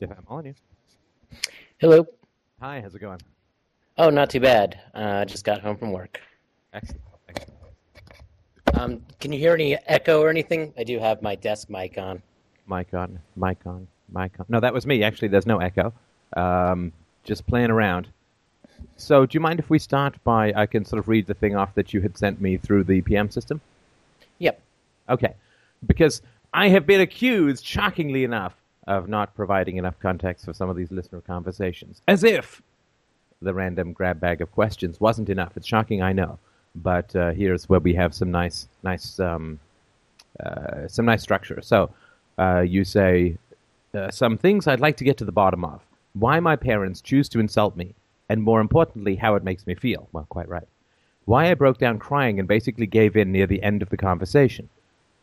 If 0.00 0.10
I'm 0.10 0.24
on 0.28 0.46
you. 0.46 0.54
Hello. 1.76 2.06
Hi, 2.58 2.80
how's 2.80 2.94
it 2.94 3.00
going? 3.00 3.20
Oh, 3.98 4.08
not 4.08 4.30
too 4.30 4.40
bad. 4.40 4.80
Uh, 4.94 5.26
just 5.26 5.44
got 5.44 5.60
home 5.60 5.76
from 5.76 5.92
work. 5.92 6.18
Excellent. 6.72 7.02
Excellent. 7.28 7.52
Um, 8.72 9.02
can 9.20 9.30
you 9.30 9.38
hear 9.38 9.52
any 9.52 9.76
echo 9.86 10.22
or 10.22 10.30
anything? 10.30 10.72
I 10.78 10.84
do 10.84 10.98
have 10.98 11.20
my 11.20 11.34
desk 11.34 11.68
mic 11.68 11.98
on. 11.98 12.22
Mic 12.66 12.94
on, 12.94 13.18
mic 13.36 13.58
on, 13.66 13.86
mic 14.10 14.32
on. 14.40 14.46
No, 14.48 14.58
that 14.58 14.72
was 14.72 14.86
me. 14.86 15.02
Actually, 15.02 15.28
there's 15.28 15.46
no 15.46 15.58
echo. 15.58 15.92
Um, 16.34 16.92
just 17.24 17.46
playing 17.46 17.70
around. 17.70 18.08
So, 18.96 19.26
do 19.26 19.36
you 19.36 19.40
mind 19.40 19.58
if 19.58 19.68
we 19.68 19.78
start 19.78 20.16
by 20.24 20.54
I 20.56 20.64
can 20.64 20.86
sort 20.86 20.98
of 21.00 21.08
read 21.08 21.26
the 21.26 21.34
thing 21.34 21.56
off 21.56 21.74
that 21.74 21.92
you 21.92 22.00
had 22.00 22.16
sent 22.16 22.40
me 22.40 22.56
through 22.56 22.84
the 22.84 23.02
PM 23.02 23.30
system? 23.30 23.60
Yep. 24.38 24.62
Okay. 25.10 25.34
Because 25.86 26.22
I 26.54 26.68
have 26.68 26.86
been 26.86 27.02
accused, 27.02 27.66
shockingly 27.66 28.24
enough, 28.24 28.54
of 28.90 29.08
not 29.08 29.34
providing 29.36 29.76
enough 29.76 29.98
context 30.00 30.44
for 30.44 30.52
some 30.52 30.68
of 30.68 30.76
these 30.76 30.90
listener 30.90 31.20
conversations. 31.20 32.02
As 32.08 32.24
if 32.24 32.60
the 33.40 33.54
random 33.54 33.92
grab 33.92 34.18
bag 34.20 34.40
of 34.40 34.50
questions 34.50 35.00
wasn't 35.00 35.30
enough. 35.30 35.56
It's 35.56 35.66
shocking, 35.66 36.02
I 36.02 36.12
know. 36.12 36.38
But 36.74 37.14
uh, 37.14 37.30
here's 37.30 37.68
where 37.68 37.80
we 37.80 37.94
have 37.94 38.12
some 38.14 38.30
nice, 38.32 38.68
nice, 38.82 39.20
um, 39.20 39.60
uh, 40.44 40.88
some 40.88 41.06
nice 41.06 41.22
structure. 41.22 41.60
So 41.62 41.90
uh, 42.36 42.60
you 42.60 42.84
say 42.84 43.38
uh, 43.94 44.10
some 44.10 44.36
things 44.36 44.66
I'd 44.66 44.80
like 44.80 44.96
to 44.98 45.04
get 45.04 45.16
to 45.18 45.24
the 45.24 45.32
bottom 45.32 45.64
of. 45.64 45.80
Why 46.12 46.40
my 46.40 46.56
parents 46.56 47.00
choose 47.00 47.28
to 47.30 47.38
insult 47.38 47.76
me, 47.76 47.94
and 48.28 48.42
more 48.42 48.60
importantly, 48.60 49.14
how 49.14 49.36
it 49.36 49.44
makes 49.44 49.66
me 49.68 49.76
feel. 49.76 50.08
Well, 50.12 50.26
quite 50.28 50.48
right. 50.48 50.66
Why 51.26 51.50
I 51.50 51.54
broke 51.54 51.78
down 51.78 52.00
crying 52.00 52.40
and 52.40 52.48
basically 52.48 52.86
gave 52.86 53.16
in 53.16 53.30
near 53.30 53.46
the 53.46 53.62
end 53.62 53.82
of 53.82 53.90
the 53.90 53.96
conversation. 53.96 54.68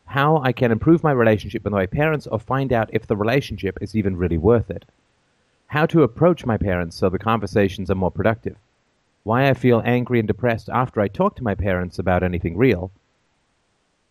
How 0.08 0.38
I 0.38 0.52
can 0.52 0.72
improve 0.72 1.02
my 1.02 1.12
relationship 1.12 1.64
with 1.64 1.72
my 1.72 1.84
parents 1.84 2.26
or 2.26 2.38
find 2.38 2.72
out 2.72 2.88
if 2.94 3.06
the 3.06 3.16
relationship 3.16 3.76
is 3.82 3.94
even 3.94 4.16
really 4.16 4.38
worth 4.38 4.70
it. 4.70 4.86
How 5.66 5.84
to 5.84 6.02
approach 6.02 6.46
my 6.46 6.56
parents 6.56 6.96
so 6.96 7.10
the 7.10 7.18
conversations 7.18 7.90
are 7.90 7.94
more 7.94 8.10
productive. 8.10 8.56
Why 9.24 9.50
I 9.50 9.52
feel 9.52 9.82
angry 9.84 10.18
and 10.18 10.26
depressed 10.26 10.70
after 10.70 11.02
I 11.02 11.08
talk 11.08 11.36
to 11.36 11.44
my 11.44 11.54
parents 11.54 11.98
about 11.98 12.22
anything 12.22 12.56
real. 12.56 12.90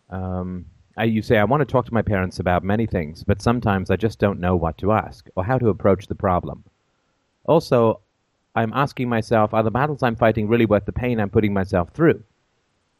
Um, 0.08 0.66
I, 0.96 1.04
you 1.04 1.20
say, 1.20 1.36
I 1.36 1.44
want 1.44 1.62
to 1.62 1.64
talk 1.64 1.86
to 1.86 1.94
my 1.94 2.02
parents 2.02 2.38
about 2.38 2.62
many 2.62 2.86
things, 2.86 3.24
but 3.24 3.42
sometimes 3.42 3.90
I 3.90 3.96
just 3.96 4.20
don't 4.20 4.38
know 4.38 4.54
what 4.54 4.78
to 4.78 4.92
ask 4.92 5.28
or 5.34 5.44
how 5.44 5.58
to 5.58 5.68
approach 5.68 6.06
the 6.06 6.14
problem. 6.14 6.62
Also, 7.44 7.98
I'm 8.54 8.72
asking 8.72 9.08
myself, 9.08 9.52
are 9.52 9.64
the 9.64 9.72
battles 9.72 10.04
I'm 10.04 10.16
fighting 10.16 10.46
really 10.46 10.66
worth 10.66 10.84
the 10.84 10.92
pain 10.92 11.18
I'm 11.18 11.30
putting 11.30 11.52
myself 11.52 11.90
through? 11.90 12.22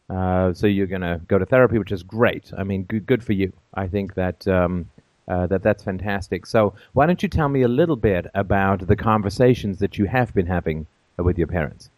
Uh, 0.09 0.55
so 0.55 0.67
you're 0.67 0.87
going 0.87 1.03
to 1.03 1.21
go 1.29 1.39
to 1.39 1.45
therapy, 1.45 1.79
which 1.79 1.93
is 1.93 2.03
great. 2.03 2.51
I 2.57 2.65
mean, 2.65 2.85
good, 2.85 3.07
good 3.07 3.23
for 3.23 3.35
you. 3.35 3.53
I 3.75 3.89
think 3.89 4.15
that 4.15 4.49
um, 4.49 4.89
uh, 5.29 5.47
that 5.47 5.63
that's 5.63 5.83
fantastic. 5.83 6.47
So 6.47 6.75
why 6.95 7.07
don't 7.07 7.23
you 7.23 7.29
tell 7.29 7.49
me 7.49 7.63
a 7.63 7.69
little 7.69 7.97
bit 7.97 8.27
about 8.35 8.87
the 8.87 8.97
conversations 8.97 9.79
that 9.81 9.99
you 9.99 10.07
have 10.07 10.33
been 10.33 10.47
having 10.47 10.87
with 11.19 11.37
your 11.37 11.47
parents? 11.47 11.91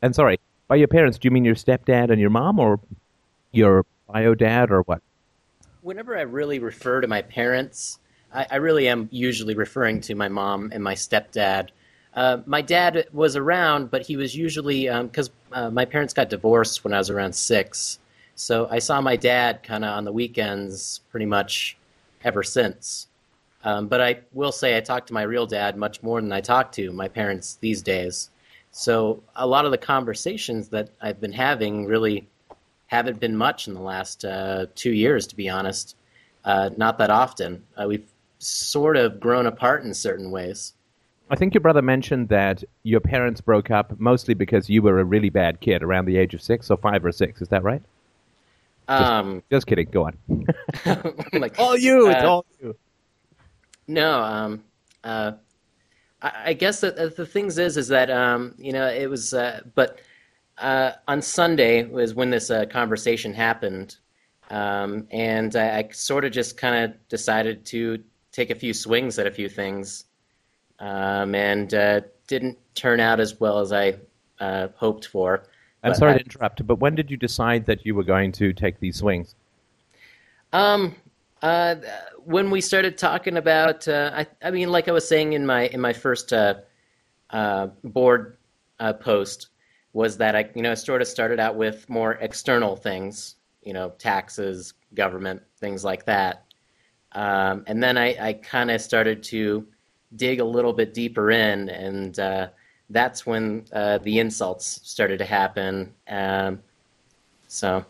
And 0.00 0.14
sorry, 0.14 0.38
by 0.68 0.76
your 0.76 0.88
parents, 0.88 1.18
do 1.18 1.26
you 1.26 1.32
mean 1.32 1.44
your 1.44 1.56
stepdad 1.56 2.10
and 2.10 2.20
your 2.20 2.30
mom, 2.30 2.58
or 2.60 2.78
your 3.50 3.84
bio 4.06 4.34
dad, 4.34 4.70
or 4.70 4.82
what? 4.82 5.02
Whenever 5.80 6.16
I 6.16 6.22
really 6.22 6.60
refer 6.60 7.00
to 7.00 7.08
my 7.08 7.22
parents, 7.22 7.98
I, 8.32 8.46
I 8.52 8.56
really 8.56 8.86
am 8.86 9.08
usually 9.10 9.54
referring 9.54 10.00
to 10.02 10.14
my 10.14 10.28
mom 10.28 10.70
and 10.72 10.82
my 10.82 10.94
stepdad. 10.94 11.70
Uh, 12.14 12.38
my 12.46 12.60
dad 12.60 13.06
was 13.12 13.36
around, 13.36 13.90
but 13.90 14.02
he 14.02 14.16
was 14.16 14.36
usually 14.36 14.86
because 15.02 15.30
um, 15.52 15.64
uh, 15.64 15.70
my 15.70 15.84
parents 15.84 16.12
got 16.12 16.28
divorced 16.28 16.84
when 16.84 16.92
I 16.92 16.98
was 16.98 17.10
around 17.10 17.34
six. 17.34 17.98
So 18.34 18.68
I 18.70 18.78
saw 18.78 19.00
my 19.00 19.16
dad 19.16 19.62
kind 19.62 19.84
of 19.84 19.96
on 19.96 20.04
the 20.04 20.12
weekends, 20.12 21.00
pretty 21.10 21.26
much 21.26 21.76
ever 22.24 22.42
since. 22.42 23.08
Um, 23.64 23.86
but 23.86 24.00
I 24.00 24.20
will 24.32 24.52
say 24.52 24.76
I 24.76 24.80
talk 24.80 25.06
to 25.06 25.14
my 25.14 25.22
real 25.22 25.46
dad 25.46 25.76
much 25.76 26.02
more 26.02 26.20
than 26.20 26.32
I 26.32 26.40
talk 26.40 26.72
to 26.72 26.92
my 26.92 27.08
parents 27.08 27.58
these 27.60 27.82
days. 27.82 28.30
So 28.72 29.22
a 29.36 29.46
lot 29.46 29.64
of 29.64 29.70
the 29.70 29.78
conversations 29.78 30.68
that 30.68 30.90
I've 31.00 31.20
been 31.20 31.32
having 31.32 31.86
really 31.86 32.26
haven't 32.86 33.20
been 33.20 33.36
much 33.36 33.68
in 33.68 33.74
the 33.74 33.80
last 33.80 34.24
uh, 34.24 34.66
two 34.74 34.92
years, 34.92 35.26
to 35.28 35.36
be 35.36 35.48
honest. 35.48 35.96
Uh, 36.44 36.70
not 36.76 36.98
that 36.98 37.10
often. 37.10 37.62
Uh, 37.76 37.86
we've 37.88 38.10
sort 38.38 38.96
of 38.96 39.20
grown 39.20 39.46
apart 39.46 39.84
in 39.84 39.94
certain 39.94 40.30
ways. 40.30 40.74
I 41.32 41.34
think 41.34 41.54
your 41.54 41.62
brother 41.62 41.80
mentioned 41.80 42.28
that 42.28 42.62
your 42.82 43.00
parents 43.00 43.40
broke 43.40 43.70
up 43.70 43.98
mostly 43.98 44.34
because 44.34 44.68
you 44.68 44.82
were 44.82 45.00
a 45.00 45.04
really 45.04 45.30
bad 45.30 45.60
kid 45.60 45.82
around 45.82 46.04
the 46.04 46.18
age 46.18 46.34
of 46.34 46.42
six, 46.42 46.70
or 46.70 46.76
five 46.76 47.06
or 47.06 47.10
six. 47.10 47.40
Is 47.40 47.48
that 47.48 47.62
right? 47.62 47.80
Um, 48.86 49.36
just, 49.36 49.50
just, 49.50 49.66
kidding. 49.66 49.88
Go 49.90 50.04
on. 50.04 50.18
like 51.32 51.54
all 51.58 51.74
you. 51.74 52.10
It's 52.10 52.22
uh, 52.22 52.28
all 52.28 52.46
you. 52.60 52.76
No. 53.88 54.22
Um. 54.22 54.64
Uh. 55.02 55.32
I, 56.20 56.32
I 56.46 56.52
guess 56.52 56.82
that 56.82 56.96
the, 56.96 57.08
the 57.08 57.24
things 57.24 57.56
is 57.56 57.78
is 57.78 57.88
that 57.88 58.10
um 58.10 58.54
you 58.58 58.72
know 58.72 58.86
it 58.86 59.08
was 59.08 59.32
uh, 59.32 59.62
but 59.74 60.00
uh, 60.58 60.92
on 61.08 61.22
Sunday 61.22 61.84
was 61.84 62.14
when 62.14 62.28
this 62.28 62.50
uh, 62.50 62.66
conversation 62.66 63.32
happened, 63.32 63.96
um, 64.50 65.08
and 65.10 65.56
I, 65.56 65.78
I 65.78 65.88
sort 65.92 66.26
of 66.26 66.32
just 66.32 66.58
kind 66.58 66.84
of 66.84 67.08
decided 67.08 67.64
to 67.66 68.04
take 68.32 68.50
a 68.50 68.54
few 68.54 68.74
swings 68.74 69.18
at 69.18 69.26
a 69.26 69.30
few 69.30 69.48
things, 69.48 70.04
um, 70.82 71.34
and 71.34 71.72
uh, 71.72 72.00
didn't 72.26 72.58
turn 72.74 73.00
out 73.00 73.20
as 73.20 73.40
well 73.40 73.60
as 73.60 73.72
I 73.72 73.94
uh, 74.40 74.68
hoped 74.74 75.06
for. 75.06 75.44
I'm 75.84 75.94
sorry 75.94 76.14
I, 76.14 76.18
to 76.18 76.24
interrupt, 76.24 76.66
but 76.66 76.80
when 76.80 76.94
did 76.94 77.10
you 77.10 77.16
decide 77.16 77.66
that 77.66 77.86
you 77.86 77.94
were 77.94 78.04
going 78.04 78.32
to 78.32 78.52
take 78.52 78.78
these 78.80 78.96
swings? 78.96 79.34
Um, 80.52 80.94
uh, 81.40 81.76
when 82.24 82.50
we 82.50 82.60
started 82.60 82.98
talking 82.98 83.36
about, 83.36 83.86
uh, 83.88 84.10
I, 84.14 84.26
I 84.42 84.50
mean, 84.50 84.70
like 84.70 84.88
I 84.88 84.92
was 84.92 85.08
saying 85.08 85.32
in 85.32 85.46
my 85.46 85.68
in 85.68 85.80
my 85.80 85.92
first 85.92 86.32
uh, 86.32 86.54
uh 87.30 87.68
board 87.84 88.36
uh, 88.78 88.92
post, 88.92 89.48
was 89.92 90.16
that 90.18 90.36
I, 90.36 90.50
you 90.54 90.62
know, 90.62 90.74
sort 90.74 91.00
of 91.00 91.08
started 91.08 91.40
out 91.40 91.56
with 91.56 91.88
more 91.88 92.14
external 92.14 92.76
things, 92.76 93.36
you 93.62 93.72
know, 93.72 93.90
taxes, 93.98 94.74
government, 94.94 95.42
things 95.58 95.84
like 95.84 96.04
that, 96.06 96.44
um, 97.12 97.64
and 97.66 97.82
then 97.82 97.96
I, 97.96 98.28
I 98.28 98.32
kind 98.34 98.70
of 98.70 98.80
started 98.80 99.22
to 99.24 99.66
dig 100.16 100.40
a 100.40 100.44
little 100.44 100.72
bit 100.72 100.94
deeper 100.94 101.30
in 101.30 101.68
and 101.68 102.18
uh, 102.18 102.48
that's 102.90 103.26
when 103.26 103.64
uh, 103.72 103.98
the 103.98 104.18
insults 104.18 104.80
started 104.84 105.18
to 105.18 105.24
happen. 105.24 105.92
Um, 106.08 106.60
so. 107.48 107.84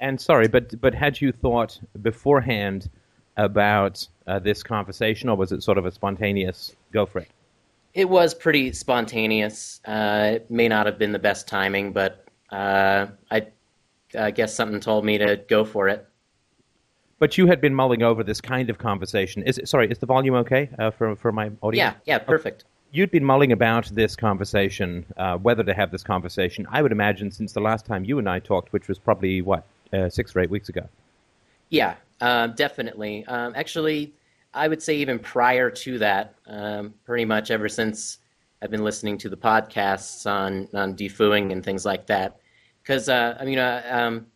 And 0.00 0.20
sorry, 0.20 0.48
but 0.48 0.80
but 0.80 0.94
had 0.94 1.20
you 1.20 1.30
thought 1.30 1.78
beforehand 2.00 2.90
about 3.36 4.06
uh, 4.26 4.38
this 4.38 4.62
conversation, 4.62 5.28
or 5.28 5.36
was 5.36 5.52
it 5.52 5.62
sort 5.62 5.78
of 5.78 5.86
a 5.86 5.92
spontaneous 5.92 6.74
go 6.92 7.06
for 7.06 7.20
it? 7.20 7.28
It 7.94 8.08
was 8.08 8.34
pretty 8.34 8.72
spontaneous. 8.72 9.80
Uh, 9.84 10.32
it 10.34 10.50
may 10.50 10.68
not 10.68 10.86
have 10.86 10.98
been 10.98 11.12
the 11.12 11.18
best 11.18 11.46
timing, 11.46 11.92
but 11.92 12.26
uh, 12.50 13.06
I, 13.30 13.46
I 14.18 14.30
guess 14.30 14.54
something 14.54 14.80
told 14.80 15.04
me 15.04 15.18
to 15.18 15.36
go 15.48 15.64
for 15.64 15.88
it. 15.88 16.08
But 17.22 17.38
you 17.38 17.46
had 17.46 17.60
been 17.60 17.74
mulling 17.74 18.02
over 18.02 18.24
this 18.24 18.40
kind 18.40 18.68
of 18.68 18.78
conversation. 18.78 19.44
Is 19.44 19.58
it, 19.58 19.68
sorry? 19.68 19.88
Is 19.88 19.98
the 19.98 20.06
volume 20.06 20.34
okay 20.42 20.68
uh, 20.76 20.90
for 20.90 21.14
for 21.14 21.30
my 21.30 21.52
audience? 21.62 21.94
Yeah, 22.06 22.16
yeah, 22.16 22.18
perfect 22.18 22.64
you'd 22.92 23.10
been 23.10 23.24
mulling 23.24 23.52
about 23.52 23.86
this 23.86 24.14
conversation, 24.14 25.04
uh, 25.16 25.38
whether 25.38 25.64
to 25.64 25.74
have 25.74 25.90
this 25.90 26.02
conversation. 26.02 26.66
I 26.70 26.82
would 26.82 26.92
imagine 26.92 27.30
since 27.30 27.52
the 27.52 27.60
last 27.60 27.86
time 27.86 28.04
you 28.04 28.18
and 28.18 28.28
I 28.28 28.38
talked, 28.38 28.72
which 28.72 28.86
was 28.86 28.98
probably 28.98 29.42
what 29.42 29.64
uh, 29.92 30.08
six 30.08 30.36
or 30.36 30.40
eight 30.40 30.50
weeks 30.50 30.68
ago. 30.68 30.86
Yeah, 31.70 31.94
uh, 32.20 32.48
definitely. 32.48 33.24
Um, 33.26 33.54
actually, 33.56 34.12
I 34.54 34.68
would 34.68 34.82
say 34.82 34.96
even 34.96 35.18
prior 35.18 35.70
to 35.70 35.98
that, 35.98 36.34
um, 36.46 36.94
pretty 37.04 37.24
much 37.24 37.50
ever 37.50 37.68
since 37.68 38.18
I've 38.60 38.70
been 38.70 38.84
listening 38.84 39.16
to 39.18 39.28
the 39.28 39.36
podcasts 39.36 40.30
on 40.30 40.68
on 40.74 40.94
defooing 40.94 41.50
and 41.50 41.64
things 41.64 41.84
like 41.84 42.06
that. 42.06 42.36
Because 42.82 43.08
uh, 43.08 43.36
I 43.40 43.44
mean, 43.44 43.58
uh, 43.58 43.82
um, 43.88 44.26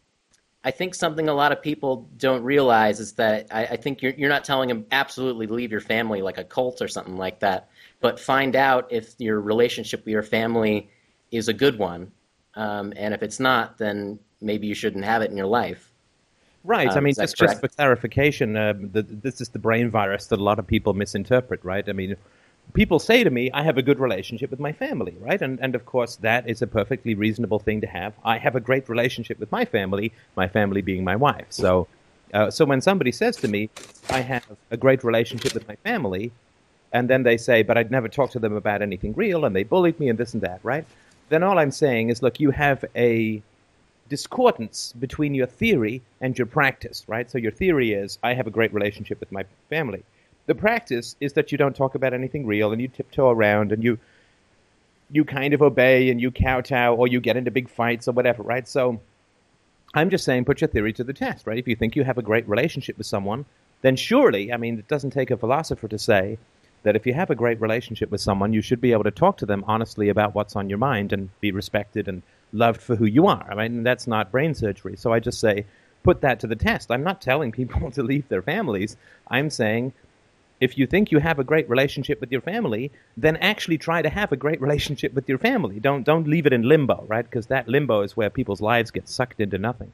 I 0.67 0.73
think 0.73 0.95
something 0.95 1.29
a 1.29 1.35
lot 1.35 1.53
of 1.53 1.63
people 1.63 2.07
don't 2.19 2.43
realize 2.43 3.01
is 3.01 3.15
that 3.15 3.47
I, 3.51 3.65
I 3.65 3.77
think 3.77 4.03
you're 4.03 4.13
you're 4.13 4.29
not 4.29 4.45
telling 4.45 4.69
them 4.69 4.85
absolutely 4.91 5.47
leave 5.47 5.71
your 5.71 5.81
family 5.81 6.21
like 6.21 6.37
a 6.37 6.45
cult 6.45 6.83
or 6.83 6.89
something 6.89 7.17
like 7.17 7.41
that 7.41 7.71
but 8.01 8.21
find 8.21 8.55
out 8.57 8.87
if 8.91 9.15
your 9.19 9.41
relationship 9.41 10.05
with 10.05 10.13
your 10.13 10.23
family 10.23 10.89
is 11.31 11.49
a 11.49 11.53
good 11.53 11.79
one. 11.79 12.13
Um, 12.55 12.93
and 12.97 13.15
if 13.15 13.23
it's 13.23 13.41
not, 13.41 13.79
then 13.79 14.19
maybe 14.41 14.67
you 14.67 14.75
shouldn't 14.75 15.05
have 15.05 15.23
it 15.23 15.31
in 15.31 15.37
your 15.37 15.47
life. 15.47 15.93
Right. 16.65 16.89
Um, 16.89 16.97
I 16.97 17.01
mean, 17.01 17.15
just, 17.15 17.37
just 17.37 17.61
for 17.61 17.69
clarification, 17.69 18.57
uh, 18.57 18.75
the, 18.77 19.03
this 19.03 19.41
is 19.41 19.51
the 19.51 19.59
brain 19.59 19.91
virus 19.91 20.27
that 20.27 20.41
a 20.41 20.43
lot 20.43 20.59
of 20.59 20.67
people 20.67 20.95
misinterpret, 20.95 21.65
right? 21.65 21.89
I 21.89 21.93
mean, 21.93 22.17
people 22.75 22.99
say 22.99 23.25
to 23.25 23.31
me, 23.31 23.51
I 23.53 23.63
have 23.63 23.79
a 23.79 23.83
good 23.83 23.99
relationship 23.99 24.51
with 24.51 24.61
my 24.61 24.73
family, 24.73 25.17
right? 25.21 25.41
And, 25.41 25.59
and 25.61 25.75
of 25.75 25.87
course, 25.87 26.17
that 26.17 26.49
is 26.49 26.63
a 26.63 26.67
perfectly 26.67 27.15
reasonable 27.15 27.59
thing 27.59 27.81
to 27.81 27.87
have. 27.87 28.15
I 28.25 28.39
have 28.39 28.57
a 28.57 28.61
great 28.61 28.89
relationship 28.89 29.39
with 29.39 29.51
my 29.51 29.65
family, 29.65 30.13
my 30.37 30.49
family 30.49 30.83
being 30.83 31.05
my 31.05 31.17
wife. 31.17 31.47
So, 31.51 31.89
uh, 32.35 32.51
so 32.51 32.65
when 32.65 32.81
somebody 32.81 33.13
says 33.13 33.37
to 33.39 33.49
me, 33.49 33.71
I 34.11 34.21
have 34.21 34.45
a 34.71 34.77
great 34.77 35.05
relationship 35.05 35.55
with 35.55 35.67
my 35.69 35.77
family, 35.77 36.33
and 36.93 37.09
then 37.09 37.23
they 37.23 37.37
say, 37.37 37.63
but 37.63 37.77
I'd 37.79 37.91
never 37.91 38.09
talked 38.09 38.33
to 38.33 38.39
them 38.39 38.55
about 38.55 38.83
anything 38.83 39.15
real, 39.15 39.45
and 39.45 39.55
they 39.55 39.65
bullied 39.65 39.99
me 39.99 40.09
and 40.09 40.19
this 40.19 40.35
and 40.35 40.43
that, 40.43 40.61
right? 40.63 40.85
Then 41.29 41.43
all 41.43 41.59
I'm 41.59 41.71
saying 41.71 42.11
is, 42.11 42.23
look, 42.23 42.39
you 42.41 42.51
have 42.51 42.85
a 42.95 43.43
discordance 44.09 44.93
between 44.99 45.35
your 45.35 45.47
theory 45.47 46.03
and 46.21 46.39
your 46.39 46.47
practice, 46.47 47.05
right? 47.09 47.31
So 47.31 47.39
your 47.39 47.51
theory 47.51 47.93
is, 47.93 48.19
I 48.23 48.35
have 48.35 48.47
a 48.47 48.51
great 48.51 48.73
relationship 48.73 49.19
with 49.19 49.33
my 49.33 49.45
family. 49.69 50.05
The 50.47 50.55
practice 50.55 51.17
is 51.21 51.33
that 51.35 51.53
you 51.53 51.59
don't 51.59 51.75
talk 51.75 51.95
about 51.95 52.15
anything 52.15 52.47
real 52.47 52.73
and 52.73 52.81
you 52.81 52.89
tiptoe 52.89 53.31
around 53.31 53.73
and 53.73 53.83
you 53.83 53.99
you 55.11 55.25
kind 55.25 55.55
of 55.55 55.63
obey 55.63 56.11
and 56.11 56.21
you 56.21 56.31
kowtow 56.31 56.95
or 56.95 57.07
you 57.07 57.21
get 57.21 57.37
into 57.37 57.51
big 57.51 57.69
fights 57.69 58.09
or 58.09 58.13
whatever, 58.13 58.43
right? 58.43 58.67
So 58.67 59.01
I'm 59.95 60.11
just 60.11 60.25
saying 60.25 60.45
put 60.45 60.61
your 60.61 60.69
theory 60.69 60.93
to 60.95 61.05
the 61.05 61.13
test, 61.13 61.47
right? 61.47 61.59
If 61.59 61.69
you 61.69 61.77
think 61.77 61.95
you 61.95 62.03
have 62.05 62.19
a 62.19 62.23
great 62.23 62.49
relationship 62.49 62.99
with 62.99 63.07
someone, 63.07 63.45
then 63.83 63.95
surely, 63.95 64.53
I 64.53 64.57
mean, 64.57 64.79
it 64.79 64.89
doesn't 64.89 65.13
take 65.13 65.31
a 65.31 65.37
philosopher 65.37 65.87
to 65.89 65.99
say 65.99 66.39
that 66.83 66.97
if 66.97 67.07
you 67.07 67.15
have 67.15 67.31
a 67.31 67.35
great 67.35 67.61
relationship 67.61 68.11
with 68.11 68.21
someone, 68.21 68.53
you 68.53 68.63
should 68.63 68.81
be 68.81 68.93
able 68.93 69.05
to 69.05 69.11
talk 69.11 69.37
to 69.39 69.47
them 69.47 69.65
honestly 69.67 70.09
about 70.09 70.35
what's 70.35 70.57
on 70.57 70.69
your 70.69 70.79
mind 70.79 71.13
and 71.13 71.31
be 71.41 71.53
respected 71.53 72.09
and 72.09 72.23
loved 72.53 72.81
for 72.81 72.97
who 72.97 73.07
you 73.07 73.27
are. 73.27 73.47
I 73.51 73.55
mean, 73.55 73.83
that's 73.83 74.07
not 74.07 74.31
brain 74.31 74.55
surgery. 74.55 74.97
So 74.97 75.13
I 75.13 75.21
just 75.21 75.41
say 75.41 75.67
put 76.03 76.21
that 76.21 76.41
to 76.41 76.47
the 76.47 76.57
test. 76.57 76.91
I'm 76.91 77.03
not 77.03 77.21
telling 77.21 77.53
people 77.53 77.91
to 77.93 78.03
leave 78.03 78.29
their 78.29 78.43
families. 78.43 78.97
I'm 79.29 79.51
saying 79.51 79.93
if 80.61 80.79
you 80.79 80.87
think 80.87 81.11
you 81.11 81.19
have 81.19 81.39
a 81.39 81.45
great 81.45 81.69
relationship 81.69 82.21
with 82.21 82.33
your 82.33 82.41
family, 82.41 82.91
then 83.17 83.37
actually 83.37 83.79
try 83.79 84.03
to 84.03 84.09
have 84.09 84.33
a 84.33 84.37
great 84.37 84.61
relationship 84.67 85.15
with 85.15 85.29
your 85.29 85.39
family. 85.39 85.81
Don't 85.81 86.05
don't 86.05 86.27
leave 86.27 86.47
it 86.47 86.53
in 86.53 86.63
limbo, 86.63 87.05
right? 87.07 87.25
Because 87.25 87.47
that 87.47 87.69
limbo 87.69 88.03
is 88.03 88.17
where 88.17 88.31
people's 88.31 88.61
lives 88.61 88.91
get 88.91 89.09
sucked 89.09 89.41
into 89.41 89.59
nothing. 89.59 89.93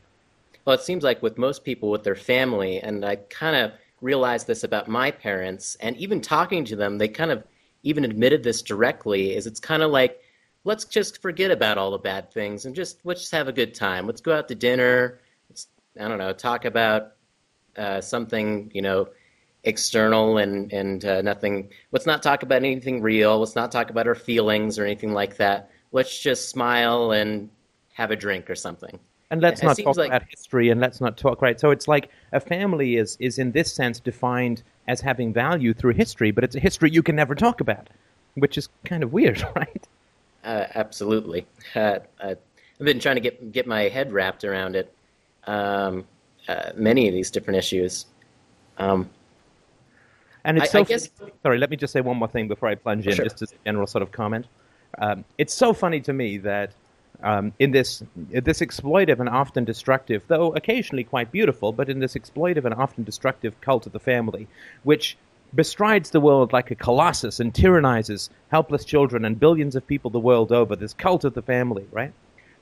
Well, 0.64 0.74
it 0.74 0.82
seems 0.82 1.02
like 1.02 1.22
with 1.22 1.38
most 1.38 1.64
people 1.64 1.90
with 1.90 2.04
their 2.04 2.14
family, 2.14 2.80
and 2.80 3.04
I 3.04 3.16
kind 3.16 3.56
of 3.56 3.72
realized 4.00 4.46
this 4.46 4.62
about 4.62 4.88
my 4.88 5.10
parents, 5.10 5.76
and 5.80 5.96
even 5.96 6.20
talking 6.20 6.64
to 6.66 6.76
them, 6.76 6.98
they 6.98 7.08
kind 7.08 7.32
of 7.32 7.42
even 7.82 8.04
admitted 8.04 8.44
this 8.44 8.62
directly. 8.62 9.34
Is 9.34 9.46
it's 9.46 9.60
kind 9.60 9.82
of 9.82 9.90
like 9.90 10.20
let's 10.64 10.84
just 10.84 11.20
forget 11.20 11.50
about 11.50 11.78
all 11.78 11.90
the 11.90 11.98
bad 11.98 12.30
things 12.30 12.66
and 12.66 12.74
just 12.76 13.00
let's 13.04 13.20
just 13.20 13.32
have 13.32 13.48
a 13.48 13.52
good 13.52 13.74
time. 13.74 14.06
Let's 14.06 14.20
go 14.20 14.32
out 14.32 14.48
to 14.48 14.54
dinner. 14.54 15.18
Let's, 15.50 15.66
I 16.00 16.06
don't 16.06 16.18
know, 16.18 16.32
talk 16.32 16.64
about 16.64 17.14
uh, 17.76 18.00
something 18.00 18.70
you 18.74 18.82
know 18.82 19.08
external 19.64 20.38
and 20.38 20.72
and 20.72 21.04
uh, 21.04 21.22
nothing. 21.22 21.68
Let's 21.92 22.06
not 22.06 22.22
talk 22.22 22.42
about 22.42 22.56
anything 22.64 23.00
real. 23.02 23.38
Let's 23.38 23.56
not 23.56 23.70
talk 23.72 23.90
about 23.90 24.06
our 24.06 24.14
feelings 24.14 24.78
or 24.78 24.84
anything 24.84 25.12
like 25.12 25.36
that. 25.36 25.70
Let's 25.92 26.18
just 26.20 26.48
smile 26.48 27.12
and 27.12 27.48
have 27.92 28.10
a 28.10 28.16
drink 28.16 28.48
or 28.50 28.54
something. 28.54 28.98
And 29.30 29.40
let's 29.40 29.62
It 29.62 29.66
not 29.66 29.78
talk 29.78 29.96
like- 29.96 30.08
about 30.08 30.22
history 30.28 30.68
and 30.70 30.80
let's 30.80 31.00
not 31.00 31.16
talk 31.16 31.40
right. 31.40 31.58
So 31.58 31.70
it's 31.70 31.88
like 31.88 32.10
a 32.32 32.40
family 32.40 32.96
is 32.96 33.16
is 33.20 33.38
in 33.38 33.52
this 33.52 33.72
sense 33.72 34.00
defined 34.00 34.62
as 34.88 35.00
having 35.00 35.32
value 35.32 35.72
through 35.72 35.94
history, 35.94 36.30
but 36.32 36.44
it's 36.44 36.56
a 36.56 36.60
history 36.60 36.90
you 36.90 37.02
can 37.02 37.14
never 37.16 37.34
talk 37.34 37.60
about, 37.60 37.88
which 38.34 38.58
is 38.58 38.68
kind 38.84 39.02
of 39.02 39.12
weird, 39.12 39.40
right? 39.56 39.88
Uh, 40.44 40.66
absolutely. 40.74 41.46
Uh, 41.76 42.00
uh, 42.20 42.34
I've 42.80 42.84
been 42.86 42.98
trying 42.98 43.14
to 43.14 43.20
get 43.20 43.52
get 43.52 43.66
my 43.66 43.82
head 43.82 44.12
wrapped 44.12 44.44
around 44.44 44.74
it. 44.76 44.92
Um, 45.46 46.04
uh, 46.48 46.72
many 46.74 47.06
of 47.08 47.14
these 47.14 47.30
different 47.30 47.58
issues. 47.58 48.06
Um, 48.78 49.08
And 50.44 50.58
it's 50.58 50.68
I- 50.68 50.72
so 50.72 50.80
I 50.80 50.82
guess- 50.84 51.10
sorry. 51.42 51.58
Let 51.58 51.70
me 51.70 51.76
just 51.76 51.92
say 51.92 52.00
one 52.00 52.16
more 52.16 52.28
thing 52.28 52.48
before 52.48 52.68
I 52.68 52.74
plunge 52.74 53.06
in, 53.06 53.14
Sure. 53.14 53.24
just 53.24 53.42
as 53.42 53.52
a 53.52 53.56
general 53.64 53.86
sort 53.86 54.02
of 54.02 54.12
comment. 54.12 54.46
Um, 54.98 55.24
it's 55.38 55.54
so 55.54 55.72
funny 55.72 56.00
to 56.00 56.12
me 56.12 56.38
that 56.38 56.72
um, 57.22 57.52
in 57.60 57.70
this 57.70 58.02
this 58.16 58.58
exploitive 58.60 59.20
and 59.20 59.28
often 59.28 59.64
destructive, 59.64 60.24
though 60.26 60.52
occasionally 60.54 61.04
quite 61.04 61.30
beautiful, 61.30 61.72
but 61.72 61.88
in 61.88 62.00
this 62.00 62.14
exploitive 62.14 62.64
and 62.64 62.74
often 62.74 63.04
destructive 63.04 63.58
cult 63.60 63.86
of 63.86 63.92
the 63.92 64.00
family, 64.00 64.48
which 64.82 65.16
bestrides 65.54 66.10
the 66.10 66.20
world 66.20 66.52
like 66.52 66.70
a 66.72 66.74
colossus 66.74 67.38
and 67.38 67.52
tyrannizes 67.54 68.28
helpless 68.50 68.84
children 68.84 69.24
and 69.24 69.38
billions 69.38 69.76
of 69.76 69.86
people 69.86 70.10
the 70.10 70.18
world 70.18 70.50
over. 70.50 70.74
This 70.74 70.94
cult 70.94 71.24
of 71.24 71.34
the 71.34 71.42
family, 71.42 71.86
right? 71.92 72.12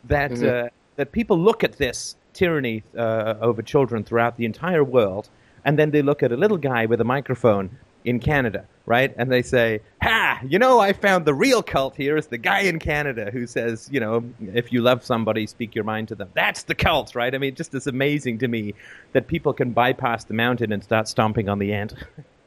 That 0.05 0.33
Mhm. 0.33 0.67
uh, 0.67 0.69
that 0.97 1.13
people 1.13 1.39
look 1.39 1.65
at 1.65 1.79
this 1.79 2.17
tyranny 2.35 2.83
uh, 2.97 3.37
over 3.41 3.63
children 3.63 4.05
throughout 4.05 4.37
the 4.37 4.45
entire 4.45 4.85
world, 4.85 5.31
and 5.65 5.79
then 5.79 5.91
they 5.91 6.03
look 6.03 6.23
at 6.23 6.33
a 6.33 6.37
little 6.37 6.59
guy 6.59 6.87
with 6.87 7.01
a 7.01 7.05
microphone 7.05 7.79
in 8.05 8.19
Canada, 8.19 8.65
right? 8.87 9.15
And 9.17 9.31
they 9.31 9.43
say, 9.43 9.81
"Ha! 10.03 10.41
You 10.47 10.59
know, 10.59 10.81
I 10.81 10.93
found 10.93 11.27
the 11.27 11.35
real 11.35 11.63
cult 11.63 11.97
here 11.97 12.17
is 12.17 12.29
the 12.29 12.39
guy 12.39 12.61
in 12.61 12.79
Canada 12.79 13.31
who 13.31 13.47
says, 13.47 13.89
you 13.93 14.01
know, 14.01 14.25
if 14.55 14.73
you 14.73 14.81
love 14.81 15.05
somebody, 15.05 15.47
speak 15.47 15.75
your 15.75 15.85
mind 15.85 16.09
to 16.09 16.15
them. 16.15 16.31
That's 16.35 16.63
the 16.63 16.75
cult, 16.75 17.15
right? 17.15 17.35
I 17.35 17.39
mean, 17.39 17.55
just 17.55 17.75
it's 17.75 17.87
amazing 17.87 18.39
to 18.39 18.49
me 18.49 18.75
that 19.13 19.27
people 19.27 19.53
can 19.53 19.73
bypass 19.73 20.25
the 20.25 20.35
mountain 20.35 20.73
and 20.73 20.83
start 20.83 21.09
stomping 21.09 21.49
on 21.49 21.59
the 21.59 21.73
ant. 21.73 21.95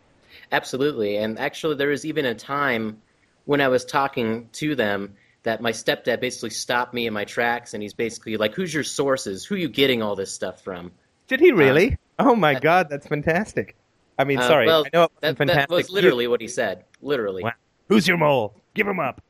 Absolutely. 0.52 1.18
And 1.18 1.38
actually, 1.40 1.76
there 1.76 1.90
was 1.90 2.06
even 2.06 2.26
a 2.26 2.36
time 2.36 3.02
when 3.46 3.62
I 3.62 3.68
was 3.68 3.86
talking 3.86 4.50
to 4.54 4.76
them 4.76 5.16
that 5.44 5.62
my 5.62 5.72
stepdad 5.72 6.22
basically 6.22 6.52
stopped 6.52 6.94
me 6.94 7.06
in 7.06 7.14
my 7.14 7.26
tracks 7.26 7.74
and 7.74 7.84
he's 7.84 7.94
basically 7.94 8.38
like, 8.38 8.54
Who's 8.54 8.74
your 8.74 8.84
sources? 8.84 9.46
Who 9.46 9.56
are 9.56 9.60
you 9.60 9.70
getting 9.70 10.02
all 10.02 10.16
this 10.16 10.34
stuff 10.34 10.64
from? 10.64 10.92
Did 11.28 11.40
he 11.40 11.52
really? 11.52 11.90
Um, 11.90 11.98
oh 12.20 12.36
my 12.36 12.54
God, 12.60 12.88
that's 12.90 13.08
fantastic. 13.08 13.76
I 14.18 14.24
mean, 14.24 14.38
Uh, 14.40 14.48
sorry, 14.48 14.68
well, 14.68 14.86
I 14.86 14.90
know 14.94 15.04
it 15.06 15.12
that, 15.22 15.38
fantastic. 15.38 15.70
that 15.70 15.76
was 15.76 15.90
literally 15.90 16.28
what 16.28 16.40
he 16.42 16.48
said. 16.48 16.86
Literally. 17.02 17.44
Wow. 17.44 17.54
Who's 17.90 18.08
your 18.08 18.18
mole? 18.18 18.54
Give 18.76 18.88
him 18.88 19.00
up. 19.00 19.22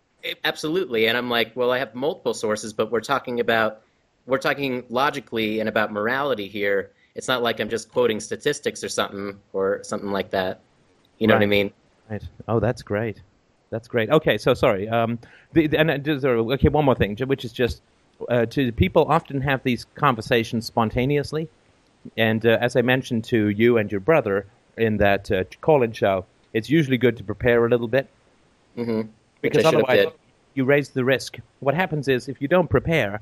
Absolutely. 0.44 1.08
And 1.08 1.18
I'm 1.18 1.30
like, 1.30 1.56
Well, 1.56 1.72
I 1.72 1.78
have 1.80 1.96
multiple 1.96 2.34
sources, 2.34 2.74
but 2.74 2.92
we're 2.92 3.02
talking 3.02 3.40
about, 3.40 3.82
we're 4.26 4.38
talking 4.38 4.84
logically 4.90 5.60
and 5.60 5.68
about 5.70 5.92
morality 5.92 6.48
here. 6.48 6.92
It's 7.16 7.28
not 7.28 7.44
like 7.44 7.60
I'm 7.60 7.70
just 7.70 7.92
quoting 7.92 8.20
statistics 8.20 8.84
or 8.84 8.90
something 8.90 9.40
or 9.54 9.84
something 9.84 10.12
like 10.12 10.30
that. 10.32 10.60
You 11.20 11.28
know 11.28 11.36
what 11.36 11.44
I 11.44 11.48
mean? 11.48 11.72
Right. 12.10 12.24
Oh, 12.48 12.60
that's 12.60 12.82
great. 12.82 13.22
That's 13.70 13.88
great. 13.88 14.10
Okay, 14.10 14.38
so 14.38 14.54
sorry. 14.54 14.88
Um, 14.90 15.20
the, 15.54 15.68
the- 15.68 15.80
and 15.80 15.90
uh, 15.90 16.12
uh, 16.28 16.54
okay, 16.54 16.70
one 16.70 16.86
more 16.86 16.96
thing, 16.96 17.18
which 17.26 17.46
is 17.46 17.52
just 17.52 17.82
uh, 18.30 18.46
to 18.48 18.72
people 18.72 19.06
often 19.10 19.42
have 19.42 19.64
these 19.64 19.86
conversations 19.96 20.66
spontaneously, 20.66 21.50
and 22.18 22.46
uh, 22.46 22.58
as 22.60 22.76
I 22.76 22.82
mentioned 22.82 23.24
to 23.26 23.50
you 23.50 23.78
and 23.78 23.92
your 23.92 24.02
brother 24.02 24.46
in 24.78 24.98
that 24.98 25.32
uh, 25.32 25.44
call-in 25.62 25.94
show, 25.94 26.26
it's 26.54 26.70
usually 26.70 26.98
good 26.98 27.18
to 27.18 27.24
prepare 27.24 27.66
a 27.66 27.70
little 27.70 27.88
bit 27.88 28.08
hmm 28.76 29.02
because 29.42 29.66
I 29.66 29.70
should 29.70 29.80
have 29.80 29.90
otherwise 29.90 30.14
you 30.54 30.66
raise 30.66 30.90
the 30.90 31.04
risk. 31.04 31.40
What 31.60 31.76
happens 31.76 32.08
is 32.08 32.30
if 32.30 32.42
you 32.42 32.48
don't 32.48 32.70
prepare, 32.70 33.22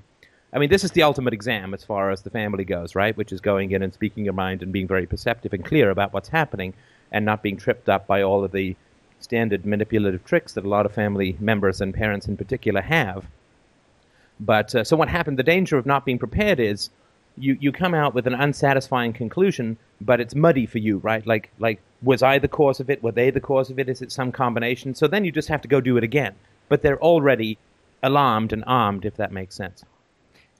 I 0.53 0.59
mean, 0.59 0.69
this 0.69 0.83
is 0.83 0.91
the 0.91 1.03
ultimate 1.03 1.33
exam 1.33 1.73
as 1.73 1.83
far 1.83 2.11
as 2.11 2.21
the 2.21 2.29
family 2.29 2.65
goes, 2.65 2.93
right? 2.93 3.15
Which 3.15 3.31
is 3.31 3.41
going 3.41 3.71
in 3.71 3.81
and 3.81 3.93
speaking 3.93 4.25
your 4.25 4.33
mind 4.33 4.61
and 4.61 4.71
being 4.71 4.87
very 4.87 5.05
perceptive 5.05 5.53
and 5.53 5.63
clear 5.63 5.89
about 5.89 6.13
what's 6.13 6.29
happening 6.29 6.73
and 7.11 7.25
not 7.25 7.41
being 7.41 7.57
tripped 7.57 7.89
up 7.89 8.07
by 8.07 8.21
all 8.21 8.43
of 8.43 8.51
the 8.51 8.75
standard 9.19 9.65
manipulative 9.65 10.25
tricks 10.25 10.53
that 10.53 10.65
a 10.65 10.69
lot 10.69 10.85
of 10.85 10.93
family 10.93 11.37
members 11.39 11.79
and 11.79 11.93
parents 11.93 12.27
in 12.27 12.35
particular 12.35 12.81
have. 12.81 13.25
But 14.39 14.73
uh, 14.73 14.83
so 14.83 14.97
what 14.97 15.09
happened? 15.09 15.37
The 15.37 15.43
danger 15.43 15.77
of 15.77 15.85
not 15.85 16.05
being 16.05 16.19
prepared 16.19 16.59
is 16.59 16.89
you, 17.37 17.57
you 17.59 17.71
come 17.71 17.93
out 17.93 18.13
with 18.13 18.27
an 18.27 18.33
unsatisfying 18.33 19.13
conclusion, 19.13 19.77
but 19.99 20.19
it's 20.19 20.35
muddy 20.35 20.65
for 20.65 20.77
you, 20.77 20.97
right? 20.97 21.25
Like 21.25 21.49
like 21.59 21.81
was 22.01 22.23
I 22.23 22.39
the 22.39 22.47
cause 22.47 22.79
of 22.79 22.89
it? 22.89 23.03
Were 23.03 23.11
they 23.11 23.29
the 23.29 23.39
cause 23.39 23.69
of 23.69 23.79
it? 23.79 23.89
Is 23.89 24.01
it 24.01 24.11
some 24.11 24.31
combination? 24.31 24.95
So 24.95 25.07
then 25.07 25.23
you 25.23 25.31
just 25.31 25.49
have 25.49 25.61
to 25.61 25.67
go 25.67 25.81
do 25.81 25.97
it 25.97 26.03
again. 26.03 26.35
But 26.69 26.81
they're 26.81 27.01
already 27.01 27.57
alarmed 28.01 28.53
and 28.53 28.63
armed, 28.65 29.05
if 29.05 29.15
that 29.17 29.31
makes 29.31 29.55
sense. 29.55 29.83